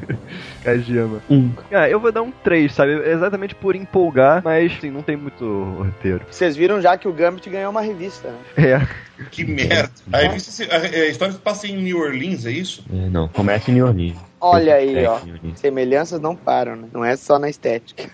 [0.62, 1.20] Kajima.
[1.30, 1.50] Um.
[1.72, 2.92] Ah, eu vou dar um 3, sabe?
[2.92, 6.22] Exatamente por empolgar, mas, assim, não tem muito roteiro.
[6.30, 8.38] Vocês viram já que o Gambit ganhou uma revista, né?
[8.70, 9.10] É.
[9.30, 9.90] Que merda.
[10.10, 12.82] A, revista a, a história se passa em New Orleans, é isso?
[12.90, 14.16] É, não, começa em New Orleans.
[14.40, 15.20] Olha aí, É, ó.
[15.54, 16.88] Semelhanças não param, né?
[16.92, 18.08] Não é só na estética.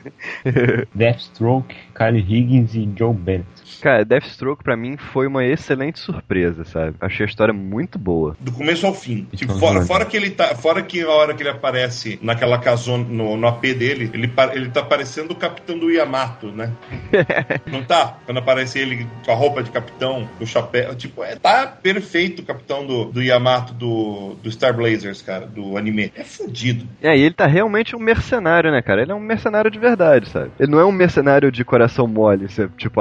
[0.94, 3.46] Deathstroke, Kyle Higgins e Joe Bennett.
[3.80, 6.96] Cara, Deathstroke pra mim foi uma excelente surpresa, sabe?
[7.00, 8.36] Achei a história muito boa.
[8.40, 9.26] Do começo ao fim.
[9.34, 9.86] Tipo, Então, fora, né?
[9.86, 10.54] fora que ele tá.
[10.54, 14.70] Fora que a hora que ele aparece naquela casona, no, no AP dele, ele, ele
[14.70, 16.72] tá parecendo o capitão do Yamato, né?
[17.66, 18.18] Não tá?
[18.24, 20.94] Quando aparece ele com a roupa de capitão, o chapéu.
[20.94, 25.76] Tipo, é, tá perfeito o capitão do, do Yamato do, do Star Blazers, cara, do
[25.76, 26.12] anime.
[26.16, 26.86] É fudido.
[27.02, 29.02] É, e ele tá realmente um mercenário, né, cara?
[29.02, 30.50] Ele é um mercenário de verdade, sabe?
[30.58, 32.46] Ele não é um mercenário de coração mole,
[32.76, 33.00] tipo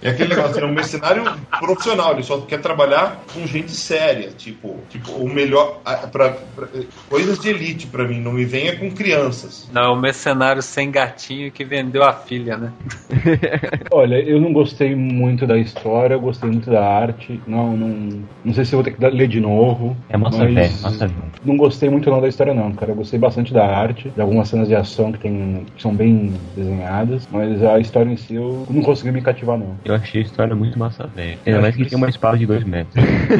[0.00, 1.24] É aquele negócio, ele é um mercenário
[1.60, 6.68] profissional, ele só quer trabalhar com gente séria, tipo, tipo o melhor, pra, pra-
[7.08, 9.68] coisas de elite pra mim, não me venha com crianças.
[9.72, 12.72] Não, o mercenário sem gatinho que vendeu a filha, né?
[13.90, 17.40] Olha, eu não gostei muito da história, eu gostei muito da arte.
[17.46, 19.96] Não, não, não sei se eu vou ter que ler de novo.
[20.08, 21.10] É massa mas velha, massa.
[21.44, 22.92] Não gostei muito não da história não, cara.
[22.92, 26.32] Eu gostei bastante da arte, de algumas cenas de ação que, tem, que são bem
[26.56, 29.61] desenhadas, mas a história em si eu não consegui me cativar não.
[29.84, 31.38] Eu achei a história muito massa velha.
[31.46, 32.94] Ainda mais que tem uma espada de 2 metros.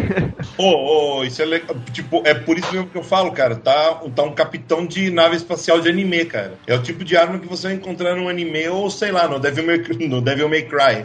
[0.58, 1.76] Ô, ô, isso é legal.
[1.92, 3.56] Tipo, é por isso mesmo que eu falo, cara.
[3.56, 6.54] Tá, tá um capitão de nave espacial de anime, cara.
[6.66, 9.38] É o tipo de arma que você vai encontrar no anime ou, sei lá, no
[9.38, 11.04] Devil May, no Devil May Cry.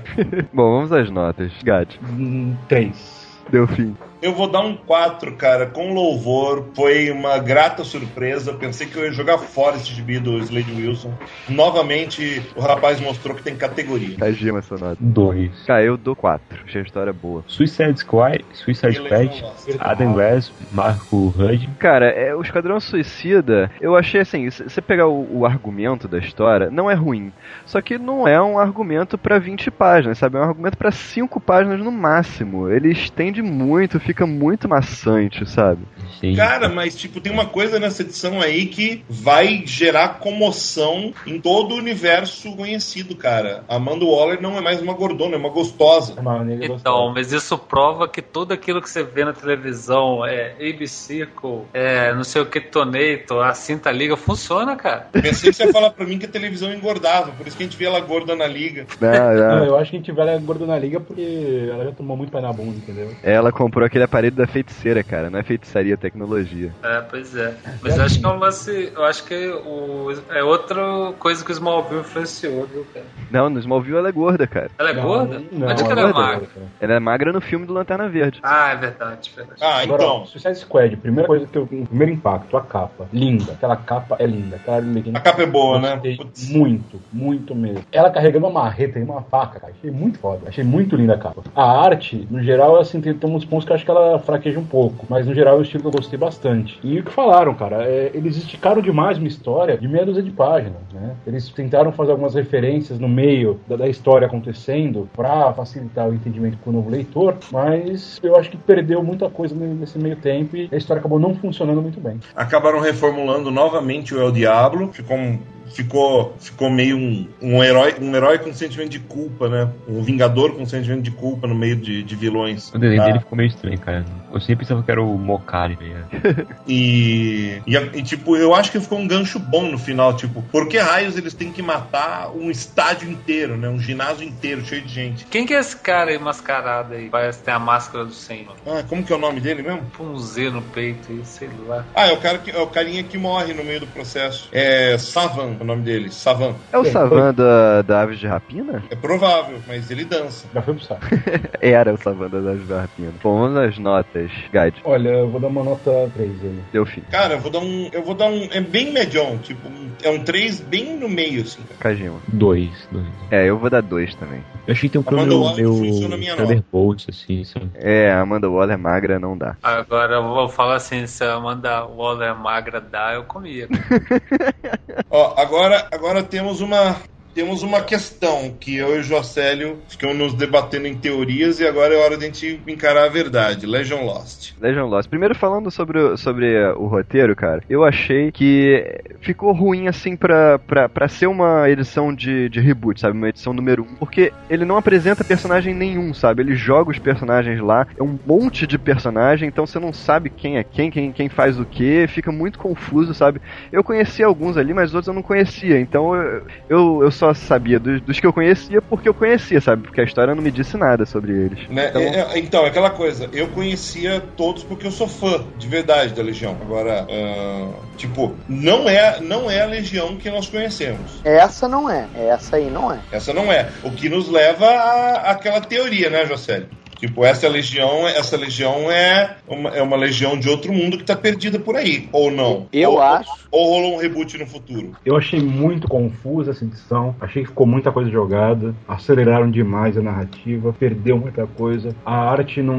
[0.53, 1.51] Bom, vamos às notas.
[1.63, 3.27] Gad, Hum, três.
[3.51, 3.95] deu fim.
[4.21, 6.65] Eu vou dar um 4, cara, com louvor.
[6.75, 8.53] Foi uma grata surpresa.
[8.53, 11.13] Pensei que eu ia jogar fora esse gibi do Slade Wilson.
[11.47, 14.17] Novamente, o rapaz mostrou que tem categoria.
[14.17, 14.97] Kajima, essa nota.
[14.99, 15.65] 2.
[15.65, 16.63] Cara, eu dou 4.
[16.65, 17.43] Achei a história boa.
[17.47, 19.77] Suicide Squad, Suicide gosta.
[19.79, 21.67] Adam West, Marco Rudd.
[21.77, 26.17] Cara, é, o Esquadrão Suicida, eu achei assim, se você pegar o, o argumento da
[26.17, 27.31] história, não é ruim.
[27.65, 30.37] Só que não é um argumento pra 20 páginas, sabe?
[30.37, 32.69] É um argumento pra 5 páginas no máximo.
[32.69, 35.81] Ele estende muito, fica muito maçante, sabe?
[36.07, 41.39] Achei- Cara, mas tipo, tem uma coisa nessa edição aí que vai gerar comoção em
[41.39, 43.63] todo o universo conhecido, cara.
[43.67, 46.13] Amanda Waller não é mais uma gordona, é uma gostosa.
[46.17, 47.13] É uma Então, gostosa.
[47.13, 52.13] mas isso prova que tudo aquilo que você vê na televisão, é AB Circle, é
[52.13, 55.07] não sei o que, Tonator, a cinta liga, funciona, cara.
[55.11, 57.65] Pensei que você ia falar pra mim que a televisão engordava, por isso que a
[57.65, 58.85] gente vê ela gorda na liga.
[59.01, 59.65] Não, Não, não.
[59.65, 62.39] eu acho que a gente vai gordo na liga porque ela já tomou muito pé
[62.41, 63.09] na bunda, entendeu?
[63.21, 65.29] Ela comprou aquele aparelho da feiticeira, cara.
[65.29, 66.71] Não é feitiçaria, é tecnologia.
[66.83, 67.55] É, pois é.
[67.81, 68.91] Mas eu acho que é um lance.
[68.95, 73.05] Eu acho que o, é outra coisa que o Smallville influenciou, viu, cara?
[73.31, 74.69] Não, no Smallville ela é gorda, cara.
[74.77, 75.41] Ela é Não, gorda?
[75.51, 76.47] Não, Onde que ela é gorda, magra?
[76.79, 78.39] Ela é magra no filme do Lanterna Verde.
[78.43, 79.59] Ah, é verdade, verdade.
[79.63, 80.25] Ah, Agora, então.
[80.25, 81.67] Suicide Squad, primeira coisa que eu.
[81.67, 83.07] Primeiro impacto, a capa.
[83.11, 83.53] Linda.
[83.53, 84.55] Aquela capa é linda.
[84.55, 84.77] Aquela.
[84.77, 85.97] A capa é boa, né?
[86.17, 86.49] Putz.
[86.49, 87.83] Muito, muito mesmo.
[87.91, 89.73] Ela carregando uma marreta e uma faca, cara.
[89.77, 90.47] Achei muito foda.
[90.47, 91.43] Achei muito linda a capa.
[91.55, 94.59] A arte, no geral, assim, tem, tem uns pontos que eu acho que ela fraqueja
[94.59, 95.05] um pouco.
[95.09, 96.77] Mas no geral é um estilo que eu gostei bastante.
[96.83, 100.31] E o que falaram, cara, é, eles esticaram demais uma história de meia dúzia de
[100.31, 101.15] páginas, né?
[101.25, 106.57] Eles tentaram fazer algumas referências no meio da, da história acontecendo pra facilitar o entendimento
[106.63, 110.69] com o novo leitor, mas eu acho que perdeu muita coisa nesse meio tempo e
[110.71, 112.19] a história acabou não funcionando muito bem.
[112.35, 114.89] Acabaram reformulando novamente o El Diablo.
[114.91, 115.39] Ficou um-
[115.73, 119.69] ficou, ficou meio um, um, herói, um herói com sentimento de culpa, né?
[119.87, 122.71] Um vingador com sentimento de culpa no meio de, de vilões.
[122.73, 123.05] O desenho Ah.
[123.05, 124.05] dele ficou meio estranho, cara.
[124.31, 126.05] Eu sempre pensava que era o Mokari, velho.
[126.67, 130.67] E, e, e, tipo, eu acho que ficou um gancho bom no final, tipo, por
[130.67, 133.69] que raios eles têm que matar um estádio inteiro, né?
[133.69, 135.25] Um ginásio inteiro, cheio de gente.
[135.25, 137.09] Quem que é esse cara aí mascarado aí?
[137.09, 138.55] Parece que tem a máscara do Senhor.
[138.65, 139.81] Ah, como que é o nome dele mesmo?
[139.97, 141.85] Com um Z no peito aí, sei lá.
[141.95, 144.49] Ah, é o cara que é o carinha que morre no meio do processo.
[144.51, 146.55] É Savan, o nome dele, Savan.
[146.71, 148.83] É o Savan da, da Aves de Rapina?
[148.89, 150.47] É provável, mas ele dança.
[150.53, 151.01] Já foi pro saco.
[151.61, 153.13] Era o Savan das Aves de Rapina.
[153.23, 154.31] Bom, vamos às notas.
[154.51, 156.63] Guide, Olha, eu vou dar uma nota 3 ele.
[156.71, 157.01] deu fim.
[157.11, 160.09] Cara, eu vou dar um, eu vou dar um, é bem medião, tipo, um- é
[160.09, 161.61] um 3 bem no meio assim.
[161.79, 162.19] Kajima.
[162.27, 163.05] Dois, dois.
[163.31, 164.43] É, eu vou dar dois também.
[164.67, 166.43] Eu achei que tem um Amanda plano Waller meu, funciona a minha nota.
[166.47, 167.69] Thunderbolts, assim, sabe?
[167.75, 169.55] É, a Amanda Waller magra não dá.
[169.63, 173.67] Agora eu vou falar assim, se a Amanda Waller magra dá, eu comia.
[175.09, 175.46] Ó, agora,
[175.91, 176.97] agora temos uma
[177.37, 181.93] temos uma questão que eu e o Jocélio ficamos nos debatendo em teorias e agora
[181.93, 183.67] é hora de a gente encarar a verdade.
[183.67, 184.53] Legion Lost.
[184.59, 185.07] Legend Lost.
[185.07, 190.89] Primeiro falando sobre, sobre o roteiro, cara, eu achei que ficou ruim assim pra, pra,
[190.89, 193.15] pra ser uma edição de, de reboot, sabe?
[193.15, 193.85] Uma edição número 1.
[193.85, 196.41] Um, porque ele não apresenta personagem nenhum, sabe?
[196.41, 200.57] Ele joga os personagens lá, é um monte de personagem, então você não sabe quem
[200.57, 203.39] é quem, quem, quem faz o que, fica muito confuso, sabe?
[203.71, 207.79] Eu conhecia alguns ali, mas outros eu não conhecia, então eu, eu, eu só sabia
[207.79, 209.83] dos, dos que eu conhecia porque eu conhecia, sabe?
[209.83, 211.67] Porque a história não me disse nada sobre eles.
[211.69, 211.89] Né?
[211.89, 215.67] Então- É- é- Então, é aquela coisa, eu conhecia todos porque eu sou fã de
[215.67, 216.57] verdade da Legião.
[216.61, 221.19] Agora, ah, tipo, não é, não é a Legião que nós conhecemos.
[221.23, 222.07] Essa não é.
[222.15, 222.99] Essa aí não é.
[223.11, 223.69] Essa não é.
[223.83, 226.67] O que nos leva à- àquela teoria, né, Jocélio?
[226.97, 231.15] Tipo, essa legião, essa legião é uma, é uma legião de outro mundo que tá
[231.15, 232.67] perdida por aí, ou não?
[232.73, 233.47] Eu ou, acho.
[233.51, 234.91] Ou rolou um reboot no futuro.
[235.05, 240.01] Eu achei muito confusa essa edição, achei que ficou muita coisa jogada, aceleraram demais a
[240.01, 242.77] narrativa, perdeu muita coisa, a arte não,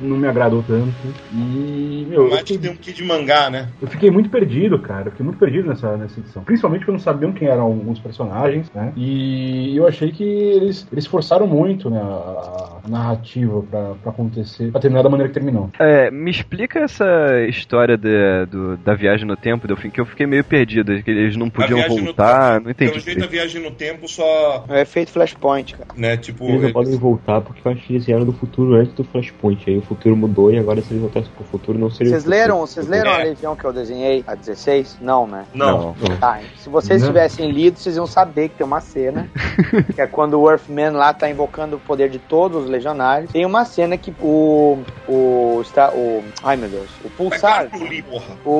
[0.00, 0.92] não me agradou tanto.
[1.32, 3.68] E, meu, Mate fiquei, tem um kit de mangá, né?
[3.80, 5.06] eu fiquei muito perdido, cara.
[5.06, 6.42] Eu fiquei muito perdido nessa, nessa edição.
[6.42, 8.92] Principalmente porque eu não sabiam quem eram alguns personagens, né?
[8.96, 14.70] E eu achei que eles, eles forçaram muito né, a, a narrativa pra, pra acontecer,
[14.70, 15.70] pra terminar da maneira que terminou.
[15.78, 17.06] É, me explica essa
[17.48, 21.36] história de- do- da viagem no tempo, Delfim, que eu fiquei meio perdido, que eles
[21.36, 22.90] não podiam voltar, não entendi.
[22.92, 25.88] Pelo jeito, a viagem no tempo só, É o efeito Flashpoint, cara.
[25.96, 26.44] né, tipo...
[26.48, 29.68] Eles não podem voltar porque eu acho que eles vieram do futuro antes do Flashpoint.
[29.68, 32.24] Aí o futuro mudou e agora se eles voltassem pro futuro não seria o Vocês
[32.24, 33.24] leram, vocês leram a É.
[33.24, 34.98] Legião que eu desenhei, a 16?
[35.00, 35.44] Não, né?
[35.54, 35.94] Não.
[36.20, 37.08] Tá, se vocês Não.
[37.08, 39.28] tivessem lido, vocês iam saber que tem uma cena,
[39.94, 43.31] que é quando o Earthman lá tá invocando o poder de todos os legionários.
[43.32, 44.84] Tem uma cena que o.
[45.08, 45.60] O.
[45.62, 46.90] Está, o ai meu Deus.
[47.02, 47.68] O Pulsar.
[47.72, 48.36] eu li, porra.
[48.44, 48.50] O,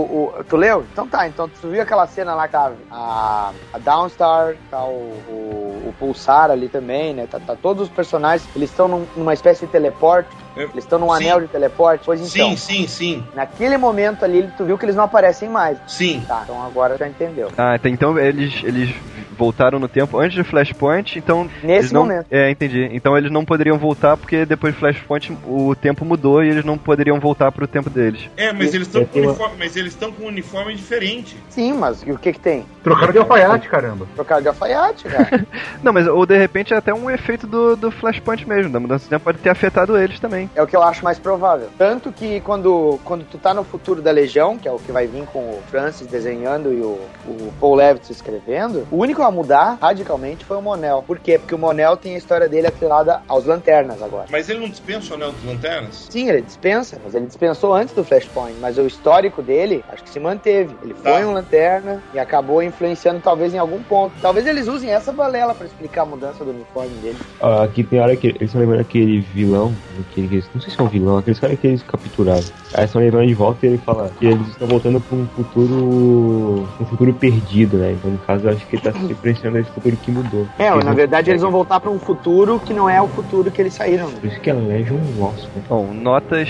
[0.41, 0.87] o, tu leu?
[0.91, 4.91] Então tá, então tu viu aquela cena lá que tá a, a Downstar, tá o,
[5.29, 7.27] o, o Pulsar ali também, né?
[7.27, 11.11] Tá, tá todos os personagens, eles estão num- numa espécie de teleporte, eles estão num
[11.11, 11.25] Sim.
[11.25, 12.05] anel de teleporte.
[12.07, 13.25] Pois então, Sim, sim, sim.
[13.35, 15.79] naquele momento ali, tu viu que eles não aparecem mais.
[15.87, 16.25] Sim.
[16.27, 17.51] Tá, então agora já entendeu.
[17.59, 18.91] Ah, então eles, eles
[19.37, 21.49] voltaram no tempo antes do Flashpoint, então.
[21.63, 22.27] eles Nesse não, momento.
[22.31, 22.89] É, entendi.
[22.93, 26.79] Então eles não poderiam voltar porque depois do Flashpoint o tempo mudou e eles não
[26.79, 28.29] poderiam voltar pro tempo deles.
[28.37, 31.37] É, mas eles estão com uniforme, mas eles estão com um uniforme diferente.
[31.49, 32.65] Sim, mas e o que que tem?
[32.83, 34.07] Trocaram de alfaiate, caramba.
[34.15, 35.47] Trocar de alfaiate, cara.
[35.83, 39.05] Não, mas ou de repente é até um efeito do, do Flashpoint mesmo, da mudança
[39.05, 40.51] de tempo pode ter afetado eles também.
[40.55, 41.69] é o que eu acho mais provável.
[41.79, 45.07] Tanto que quando, quando tu tá no futuro da Legião, que é o que vai
[45.07, 50.45] vir com o Francis desenhando e o, o Paul Levitt escrevendo, o único mudar radicalmente
[50.45, 51.03] foi o Monel.
[51.07, 51.39] Por quê?
[51.39, 54.27] Porque o Monel tem a história dele atrelada aos Lanternas agora.
[54.31, 56.07] Mas ele não dispensa o anel das lanternas?
[56.11, 58.57] Sim, ele dispensa, mas ele dispensou antes do Flashpoint.
[58.61, 60.75] Mas o histórico dele, acho que se manteve.
[60.83, 61.19] Ele foi Tá.
[61.27, 64.13] um lanterna e acabou influenciando talvez em algum ponto.
[64.21, 67.17] Talvez eles usem essa balela pra explicar a mudança do uniforme dele.
[67.41, 69.75] Ah, aqui tem hora que eles estão lembrando aquele vilão,
[70.11, 72.45] aquele, não sei se é um vilão, aqueles caras que eles capturaram.
[72.75, 76.69] Aí estão lembrando de volta e ele fala que eles estão voltando pra um futuro.
[76.81, 77.93] um futuro perdido, né?
[77.93, 80.47] Então, no caso, eu acho que ele tá se referenciando a esse futuro que mudou.
[80.59, 83.51] É, Eles na verdade eles vão voltar pra um futuro que não é o futuro
[83.51, 84.11] que eles saíram.
[84.11, 85.63] Por isso que é Legion Lost, né?
[85.69, 86.49] Bom, notas,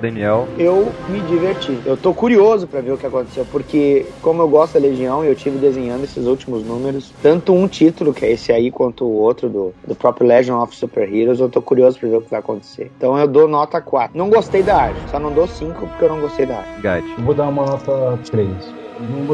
[0.00, 0.48] Daniel.
[0.58, 1.78] Eu me diverti.
[1.84, 5.28] Eu tô curioso pra ver o que aconteceu, porque como eu gosto da Legião e
[5.28, 9.12] eu tive desenhando esses últimos números, tanto um título, que é esse aí, quanto o
[9.12, 12.30] outro do, do próprio Legion of Super Heroes, eu tô curioso pra ver o que
[12.30, 12.90] vai acontecer.
[12.96, 14.16] Então eu dou nota 4.
[14.16, 17.14] Não gostei da arte, só não dou 5 porque eu não gostei da arte.
[17.18, 18.48] Eu vou dar uma nota 3.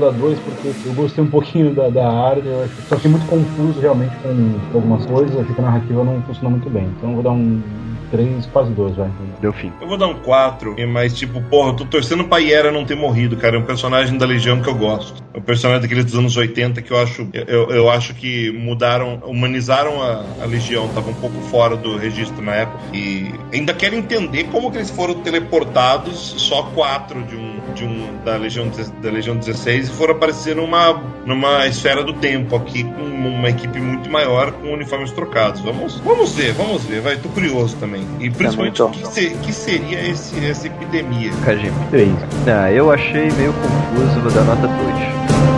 [0.00, 3.26] Dar 2 porque eu gostei um pouquinho da, da arte, eu acho, só fiquei muito
[3.26, 6.86] confuso realmente com algumas coisas, achei que a narrativa não funcionou muito bem.
[6.96, 7.62] Então eu vou dar um
[8.10, 9.10] três, quase dois, vai.
[9.40, 9.72] Deu fim.
[9.80, 12.96] Eu vou dar um 4, mas tipo, porra, eu tô torcendo pra Yera não ter
[12.96, 13.56] morrido, cara.
[13.56, 15.22] É um personagem da Legião que eu gosto.
[15.32, 17.28] É um personagem daqueles dos anos 80 que eu acho.
[17.32, 22.42] Eu, eu acho que mudaram, humanizaram a, a Legião, tava um pouco fora do registro
[22.42, 22.80] na época.
[22.92, 28.10] E ainda quero entender como que eles foram teleportados, só quatro de um, de um
[28.24, 33.02] da, Legião, da Legião 16 e foram aparecer numa, numa esfera do tempo aqui com
[33.02, 35.60] uma equipe muito maior com uniformes trocados.
[35.60, 37.99] Vamos, vamos ver, vamos ver, vai, tô curioso também.
[38.20, 41.30] E principalmente o que, se- que seria esse, essa epidemia.
[41.44, 41.74] Kajima.
[41.90, 42.10] Três.
[42.46, 45.49] Ah, eu achei meio confuso, vou dar nota 2.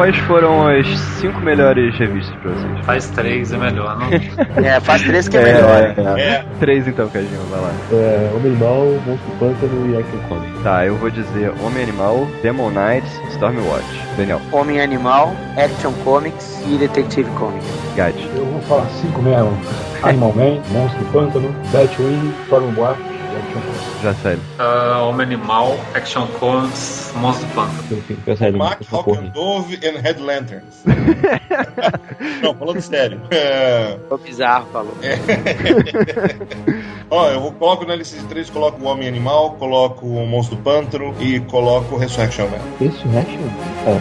[0.00, 0.86] Quais foram as
[1.20, 2.86] cinco melhores revistas pra vocês?
[2.86, 4.08] Faz três, é melhor, não?
[4.64, 5.94] É, faz três que é melhor.
[6.18, 7.70] É, Três então, Kajima, vai lá.
[7.92, 10.62] É, Homem Animal, Monstro Pântano e Action Comics.
[10.62, 13.84] Tá, eu vou dizer Homem Animal, Demon Knights, Stormwatch.
[14.16, 17.66] Daniel, Homem Animal, Action Comics e Detective Comics.
[17.94, 18.14] Gad.
[18.34, 19.52] Eu vou falar cinco mesmo.
[20.02, 24.02] Animal Man, Monstro Pântano, Batwing, Stormwatch e Action Comics.
[24.02, 24.40] Já sério.
[24.58, 27.46] Ah, Homem Animal, Action Comics, Monstro
[27.88, 29.20] do em Mac, porra.
[29.20, 30.84] Hawk Dove and Red Lanterns.
[32.42, 33.20] Não, falando sério.
[33.30, 34.96] É, O bizarro falou.
[37.10, 40.56] Ó, eu vou, coloco na lista de três, coloco o Homem Animal, coloco o Monstro
[40.56, 42.58] do Pântano e coloco o Resurrection Man.
[42.80, 43.40] Esse Reaction?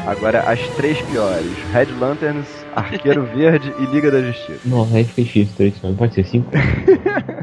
[0.06, 4.60] Agora as três piores: Red Lanterns, Arqueiro Verde e Liga da Justiça.
[4.66, 6.52] Não, aí fica difícil, três, não pode ser cinco.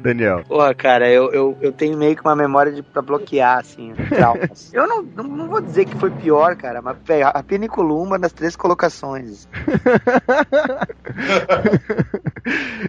[0.00, 0.42] Daniel.
[0.48, 4.69] Porra, cara, eu, eu, eu tenho meio que uma memória de, pra bloquear, assim, traumas.
[4.72, 8.32] Eu não, não, não vou dizer que foi pior, cara, mas velho, a Peniculumba nas
[8.32, 9.48] três colocações.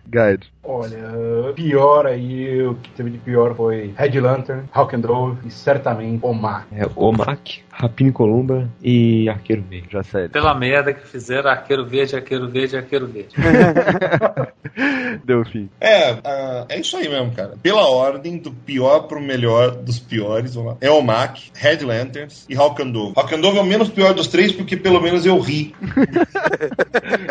[0.08, 0.52] Guide.
[0.64, 5.52] Olha, pior aí, o que teve de pior foi Red Lantern, Hawk and Dove e
[5.52, 6.68] certamente Omar.
[6.72, 9.88] É Omak, Rapine Columba e Arqueiro Verde.
[9.92, 10.30] Já sério.
[10.30, 13.36] Pela merda que fizeram, arqueiro verde, arqueiro verde, arqueiro verde.
[15.26, 15.70] Deu fim.
[15.80, 17.56] É, ah, é isso aí mesmo, cara.
[17.62, 20.78] Pela ordem, do pior pro melhor dos piores, vamos lá.
[20.82, 23.14] É o Mac, Red Lanterns e Hawk and Dove.
[23.16, 25.76] Hawk and Dove é o menos pior dos três, porque pelo menos eu ri.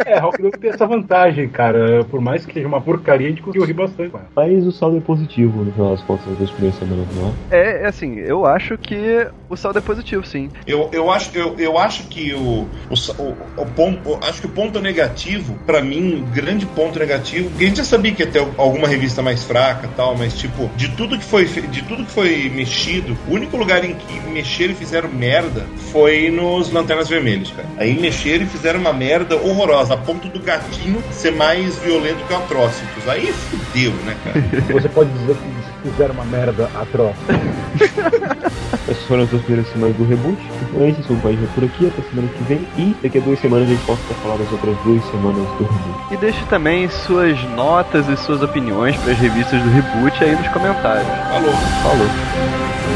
[0.05, 2.05] É, Hawk and Dove tem essa vantagem, cara.
[2.05, 4.27] Por mais que seja uma porcaria, a gente conseguiu rir bastante ela.
[4.35, 7.33] Mas o saldo é positivo no final das contas duas primeiras semanas, não é?
[7.51, 10.51] É, é assim, eu acho que o saldo é positivo, sim.
[10.67, 14.19] Eu, eu, acho, eu, eu acho que o, o, o, o ponto.
[14.23, 17.85] acho que o ponto negativo, pra mim, o grande ponto negativo, porque a gente já
[17.85, 21.45] sabia que ia ter alguma revista mais fraca tal, mas tipo, de tudo que foi
[21.45, 26.31] de tudo que foi mexido, o único lugar em que mexeram e fizeram merda foi
[26.31, 27.69] nos Lanternas Vermelhas, cara.
[27.77, 32.33] Aí mexeram e fizeram uma merda horrorosa, a ponto do gatinho ser mais violento que
[32.33, 33.09] o Atrocitus.
[33.09, 34.41] Aí fudeu, né, cara?
[34.81, 37.15] Você pode dizer que fizeram uma merda atroz.
[38.89, 40.39] Essas foram as duas primeiras semanas do reboot.
[40.63, 42.67] Então é isso, isso vai por aqui até semana que vem.
[42.77, 45.65] E daqui a duas semanas a gente volta pra falar das outras duas semanas do
[45.65, 46.15] reboot.
[46.15, 50.49] E deixe também suas notas e suas opiniões para as revistas do Reboot aí nos
[50.49, 51.07] comentários.
[51.07, 51.53] Falou.
[51.83, 52.90] Falou.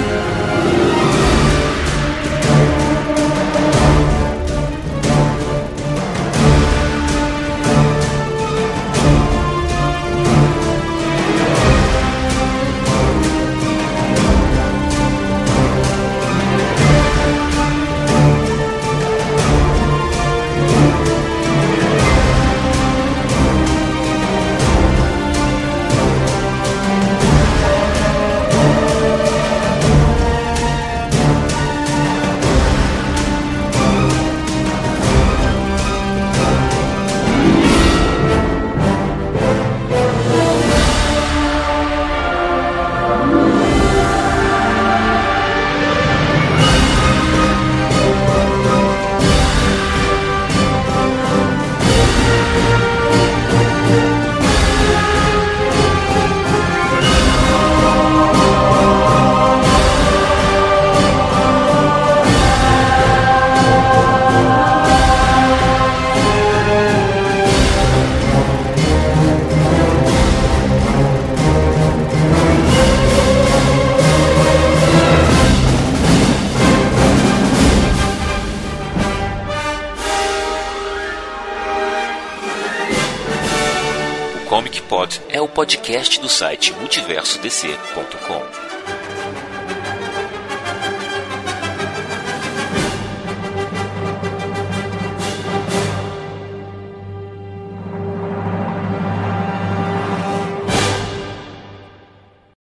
[85.65, 88.64] Podcast do site multiversodc.com.